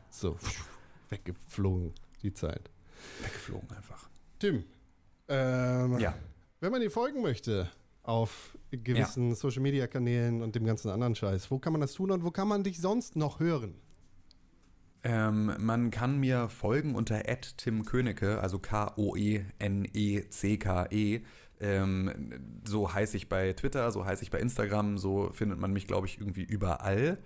So, 0.09 0.37
weggeflogen, 1.09 1.93
die 2.21 2.33
Zeit. 2.33 2.69
Weggeflogen 3.21 3.71
einfach. 3.71 4.09
Tim, 4.39 4.65
ähm, 5.29 5.97
Ja. 5.99 6.13
wenn 6.59 6.71
man 6.71 6.81
dir 6.81 6.91
folgen 6.91 7.21
möchte 7.21 7.69
auf 8.03 8.57
gewissen 8.71 9.33
Social-Media-Kanälen 9.33 10.41
und 10.41 10.55
dem 10.55 10.65
ganzen 10.65 10.89
anderen 10.91 11.15
Scheiß, 11.15 11.49
wo 11.51 11.59
kann 11.59 11.71
man 11.73 11.81
das 11.81 11.93
tun 11.93 12.11
und 12.11 12.23
wo 12.23 12.31
kann 12.31 12.47
man 12.49 12.63
dich 12.63 12.79
sonst 12.81 13.15
noch 13.15 13.39
hören? 13.39 13.75
Ähm, 15.03 15.53
man 15.59 15.91
kann 15.91 16.19
mir 16.19 16.49
folgen 16.49 16.95
unter 16.95 17.21
Tim 17.57 17.85
Königke, 17.85 18.41
also 18.41 18.57
K-O-E-N-E-C-K-E. 18.59 19.45
Ähm, 21.59 22.61
so 22.65 22.93
heiße 22.93 23.17
ich 23.17 23.29
bei 23.29 23.53
Twitter, 23.53 23.91
so 23.91 24.05
heiße 24.05 24.23
ich 24.23 24.31
bei 24.31 24.39
Instagram, 24.39 24.97
so 24.97 25.29
findet 25.31 25.59
man 25.59 25.71
mich, 25.71 25.87
glaube 25.87 26.07
ich, 26.07 26.19
irgendwie 26.19 26.43
überall. 26.43 27.17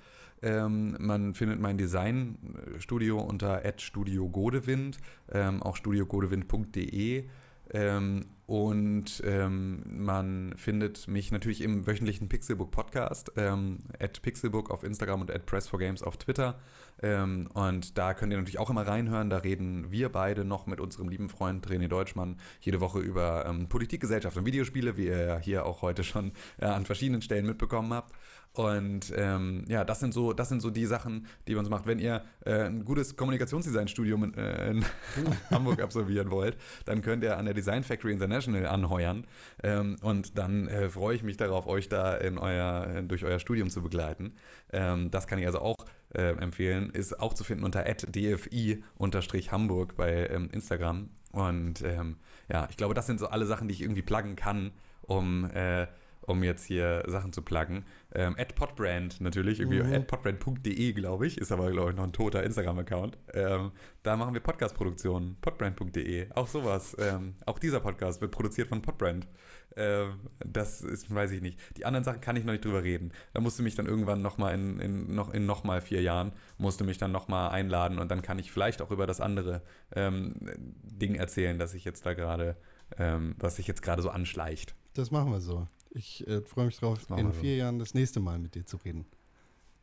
Ähm, 0.42 0.96
man 1.00 1.34
findet 1.34 1.60
mein 1.60 1.78
Designstudio 1.78 3.20
unter 3.20 3.62
Studio 3.78 4.30
Godewind, 4.30 4.98
ähm, 5.32 5.62
auch 5.62 5.76
studiogodewind.de. 5.76 7.26
Ähm, 7.72 8.26
und 8.48 9.22
ähm, 9.26 9.84
man 10.04 10.54
findet 10.58 11.08
mich 11.08 11.32
natürlich 11.32 11.62
im 11.62 11.86
wöchentlichen 11.86 12.30
Pixelbook 12.30 12.72
Podcast, 12.72 13.32
ähm, 13.36 13.78
at 14.00 14.22
Pixelbook 14.24 14.72
auf 14.72 14.84
Instagram 14.84 15.22
und 15.22 15.32
at 15.32 15.48
Press4Games 15.48 16.04
auf 16.04 16.18
Twitter. 16.18 16.60
Ähm, 17.02 17.50
und 17.54 17.98
da 17.98 18.14
könnt 18.14 18.32
ihr 18.34 18.38
natürlich 18.38 18.60
auch 18.60 18.70
immer 18.70 18.88
reinhören. 18.88 19.30
Da 19.30 19.38
reden 19.38 19.92
wir 19.92 20.10
beide 20.10 20.46
noch 20.46 20.68
mit 20.68 20.80
unserem 20.80 21.10
lieben 21.10 21.30
Freund 21.30 21.68
René 21.68 21.88
Deutschmann 21.88 22.38
jede 22.62 22.82
Woche 22.82 23.00
über 23.00 23.46
ähm, 23.46 23.70
Politik, 23.70 24.02
Gesellschaft 24.02 24.38
und 24.38 24.46
Videospiele, 24.46 24.98
wie 24.98 25.06
ihr 25.06 25.26
ja 25.26 25.38
hier 25.38 25.66
auch 25.66 25.82
heute 25.82 26.04
schon 26.04 26.32
äh, 26.60 26.66
an 26.66 26.86
verschiedenen 26.86 27.22
Stellen 27.22 27.46
mitbekommen 27.46 27.94
habt. 27.94 28.14
Und 28.54 29.14
ähm, 29.16 29.64
ja, 29.68 29.86
das 29.86 30.00
sind 30.00 30.14
so, 30.14 30.34
das 30.34 30.50
sind 30.50 30.62
so 30.62 30.70
die 30.70 30.86
Sachen, 30.86 31.28
die 31.48 31.54
wir 31.54 31.60
uns 31.60 31.70
macht. 31.70 31.86
Wenn 31.86 32.00
ihr 32.00 32.24
äh, 32.46 32.64
ein 32.64 32.84
gutes 32.84 33.16
Kommunikationsdesign-Studium 33.16 34.24
in, 34.24 34.34
äh, 34.34 34.72
in 34.72 34.86
Hamburg 35.52 35.82
absolvieren 35.82 36.32
wollt, 36.32 36.58
dann 36.86 37.02
könnt 37.02 37.24
ihr 37.24 37.38
an 37.38 37.46
der 37.46 37.54
Design 37.54 37.84
Factory 37.84 38.12
International 38.12 38.66
anheuern. 38.66 39.26
Ähm, 39.64 39.98
und 40.02 40.38
dann 40.38 40.68
äh, 40.68 40.90
freue 40.90 41.16
ich 41.16 41.24
mich 41.24 41.38
darauf, 41.38 41.68
euch 41.68 41.90
da 41.90 42.16
in 42.16 42.38
euer, 42.38 42.88
äh, 42.88 43.04
durch 43.04 43.24
euer 43.24 43.40
Studium 43.40 43.70
zu 43.70 43.84
begleiten. 43.84 44.34
Ähm, 44.74 45.12
das 45.12 45.28
kann 45.28 45.38
ich 45.38 45.46
also 45.46 45.60
auch 45.60 45.76
äh, 46.14 46.36
empfehlen. 46.38 46.92
Ist 46.92 47.20
auch 47.20 47.34
zu 47.34 47.44
finden 47.44 47.64
unter 47.64 47.84
dfi-hamburg 47.86 49.96
bei 49.96 50.28
ähm, 50.28 50.50
Instagram. 50.52 51.10
Und 51.32 51.82
ähm, 51.84 52.18
ja, 52.52 52.68
ich 52.70 52.78
glaube, 52.78 52.94
das 52.94 53.06
sind 53.06 53.20
so 53.20 53.28
alle 53.28 53.46
Sachen, 53.46 53.68
die 53.68 53.74
ich 53.74 53.82
irgendwie 53.82 54.02
pluggen 54.02 54.36
kann, 54.36 54.72
um, 55.02 55.50
äh, 55.52 55.88
um 56.30 56.44
jetzt 56.44 56.64
hier 56.66 57.04
Sachen 57.08 57.34
zu 57.34 57.42
pluggen. 57.42 57.86
Ähm, 58.14 58.36
at 58.38 58.56
Podbrand 58.56 59.20
natürlich, 59.20 59.60
irgendwie 59.60 59.82
Mhm. 59.82 59.94
at 59.94 60.08
podbrand.de, 60.08 60.94
glaube 60.94 61.28
ich, 61.28 61.38
ist 61.38 61.52
aber, 61.52 61.72
glaube 61.72 61.90
ich, 61.92 61.96
noch 61.96 62.04
ein 62.04 62.14
toter 62.14 62.44
Instagram-Account. 62.44 63.18
Ähm, 63.34 63.72
da 64.04 64.16
machen 64.16 64.34
wir 64.34 64.42
Podcast-Produktionen, 64.42 65.38
podbrand.de, 65.42 66.32
auch 66.32 66.48
sowas. 66.48 66.96
Ähm, 67.00 67.36
auch 67.46 67.60
dieser 67.60 67.80
Podcast 67.80 68.22
wird 68.22 68.32
produziert 68.32 68.70
von 68.70 68.82
Podbrand. 68.82 69.28
Ähm, 69.76 70.20
das 70.46 70.82
ist, 70.82 71.14
weiß 71.14 71.32
ich 71.32 71.42
nicht. 71.42 71.60
Die 71.78 71.86
anderen 71.86 72.04
Sachen 72.04 72.22
kann 72.22 72.36
ich 72.36 72.44
noch 72.46 72.54
nicht 72.54 72.66
drüber 72.66 72.84
reden. 72.84 73.12
Da 73.34 73.42
musst 73.42 73.60
du 73.60 73.64
mich 73.64 73.76
dann 73.76 73.86
irgendwann 73.86 74.22
nochmal 74.22 74.54
in, 74.54 74.80
in, 74.80 75.14
noch, 75.16 75.34
in 75.34 75.46
nochmal 75.46 75.82
vier 75.82 76.02
Jahren, 76.02 76.32
musst 76.58 76.80
du 76.80 76.86
mich 76.86 76.98
dann 76.98 77.12
nochmal 77.12 77.50
einladen 77.52 78.00
und 78.00 78.10
dann 78.10 78.22
kann 78.22 78.40
ich 78.40 78.52
vielleicht 78.52 78.82
auch 78.82 78.92
über 78.92 79.08
das 79.08 79.22
andere 79.22 79.62
ähm, 79.96 80.36
Ding 80.84 81.16
erzählen, 81.16 81.58
das 81.60 81.74
ich 81.74 81.86
jetzt 81.86 82.06
da 82.06 82.14
gerade, 82.14 82.56
ähm, 82.98 83.36
was 83.40 83.58
sich 83.58 83.68
jetzt 83.68 83.82
gerade 83.82 84.02
so 84.02 84.10
anschleicht. 84.10 84.76
Das 84.96 85.12
machen 85.12 85.32
wir 85.32 85.40
so. 85.40 85.68
Ich 85.92 86.26
äh, 86.28 86.42
freue 86.42 86.66
mich 86.68 86.78
drauf, 86.78 87.00
in 87.10 87.16
wir 87.18 87.24
so. 87.26 87.32
vier 87.32 87.56
Jahren 87.58 87.80
das 87.80 87.94
nächste 87.94 88.20
Mal 88.20 88.38
mit 88.40 88.56
dir 88.56 88.66
zu 88.66 88.78
reden. 88.78 89.06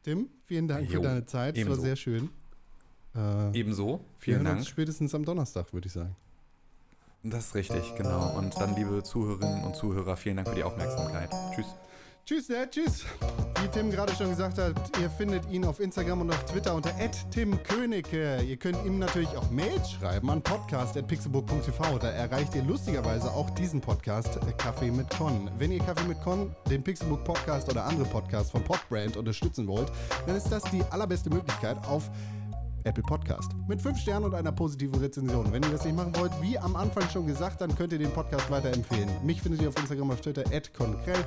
Tim, 0.03 0.29
vielen 0.45 0.69
Dank 0.69 0.89
Jo, 0.89 1.01
für 1.01 1.09
deine 1.09 1.25
Zeit. 1.25 1.57
Es 1.57 1.63
war 1.65 1.73
ebenso. 1.73 1.83
sehr 1.83 1.97
schön. 1.97 2.29
Äh, 3.15 3.59
Ebenso, 3.59 4.05
vielen 4.19 4.45
Dank. 4.45 4.67
spätestens 4.67 5.15
am 5.15 5.25
Donnerstag, 5.25 5.73
würde 5.73 5.87
ich 5.87 5.93
sagen. 5.93 6.15
Das 7.23 7.47
ist 7.47 7.55
richtig, 7.55 7.95
genau. 7.97 8.37
Und 8.39 8.55
dann, 8.61 8.77
liebe 8.77 9.03
Zuhörerinnen 9.03 9.65
und 9.65 9.75
Zuhörer, 9.75 10.17
vielen 10.17 10.37
Dank 10.37 10.49
für 10.49 10.55
die 10.55 10.63
Aufmerksamkeit. 10.63 11.31
Tschüss. 11.55 11.67
Tschüss, 12.27 12.49
ne? 12.49 12.69
Tschüss. 12.69 13.05
Wie 13.63 13.69
Tim 13.69 13.89
gerade 13.89 14.13
schon 14.13 14.31
gesagt 14.31 14.59
hat, 14.59 14.75
ihr 15.01 15.09
findet 15.09 15.49
ihn 15.49 15.65
auf 15.65 15.79
Instagram 15.79 16.23
und 16.23 16.31
auf 16.31 16.45
Twitter 16.45 16.75
unter 16.75 16.91
@timkönigke. 17.31 18.43
Ihr 18.43 18.57
könnt 18.57 18.85
ihm 18.85 18.99
natürlich 18.99 19.29
auch 19.37 19.49
Mails 19.53 19.93
schreiben 19.93 20.29
an 20.29 20.43
podcast@pixelbook.tv. 20.43 22.01
Da 22.01 22.09
erreicht 22.09 22.57
ihr 22.57 22.65
lustigerweise 22.65 23.31
auch 23.31 23.49
diesen 23.51 23.81
Podcast 23.81 24.39
äh, 24.39 24.53
Kaffee 24.59 24.91
mit 24.91 25.09
Con. 25.11 25.49
Wenn 25.57 25.71
ihr 25.71 25.79
Kaffee 25.79 26.09
mit 26.09 26.21
Con, 26.21 26.53
den 26.69 26.83
Pixelbook 26.83 27.23
Podcast 27.23 27.69
oder 27.71 27.85
andere 27.85 28.09
Podcasts 28.09 28.51
von 28.51 28.65
Podbrand 28.65 29.17
unterstützen 29.17 29.69
wollt, 29.69 29.93
dann 30.27 30.35
ist 30.35 30.51
das 30.51 30.65
die 30.65 30.83
allerbeste 30.91 31.31
Möglichkeit 31.31 31.77
auf 31.87 32.11
Apple 32.87 33.03
Podcast. 33.03 33.51
Mit 33.69 33.83
5 33.83 33.99
Sternen 33.99 34.27
und 34.27 34.35
einer 34.35 34.53
positiven 34.53 34.99
Rezension. 35.01 35.53
Wenn 35.53 35.63
ihr 35.63 35.71
das 35.71 35.85
nicht 35.85 35.97
machen 35.97 36.15
wollt, 36.17 36.33
wie 36.41 36.59
am 36.59 36.77
Anfang 36.77 37.09
schon 37.11 37.27
gesagt, 37.27 37.61
dann 37.61 37.75
könnt 37.75 37.93
ihr 37.93 37.99
den 37.99 38.13
Podcast 38.13 38.51
weiterempfehlen. 38.51 39.09
Mich 39.25 39.43
findet 39.43 39.61
ihr 39.61 39.69
auf 39.69 39.77
Instagram, 39.77 40.13
auf 40.13 40.21
Twitter, 40.21 40.45
@konkrell. 40.77 41.25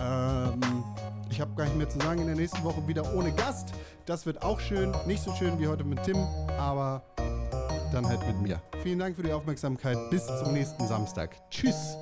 Ähm, 0.00 0.60
ich 1.30 1.40
habe 1.40 1.54
gar 1.54 1.64
nicht 1.64 1.76
mehr 1.76 1.88
zu 1.88 1.98
sagen. 1.98 2.20
In 2.20 2.26
der 2.26 2.36
nächsten 2.36 2.64
Woche 2.64 2.86
wieder 2.88 3.14
ohne 3.14 3.30
Gast. 3.32 3.72
Das 4.06 4.24
wird 4.24 4.42
auch 4.42 4.58
schön. 4.58 4.92
Nicht 5.06 5.22
so 5.22 5.34
schön 5.34 5.58
wie 5.58 5.68
heute 5.68 5.84
mit 5.84 6.02
Tim, 6.02 6.16
aber 6.58 7.02
dann 7.92 8.06
halt 8.06 8.26
mit 8.26 8.40
mir. 8.40 8.62
Vielen 8.82 8.98
Dank 8.98 9.16
für 9.16 9.22
die 9.22 9.32
Aufmerksamkeit. 9.32 9.98
Bis 10.10 10.26
zum 10.26 10.52
nächsten 10.52 10.86
Samstag. 10.86 11.36
Tschüss. 11.50 11.96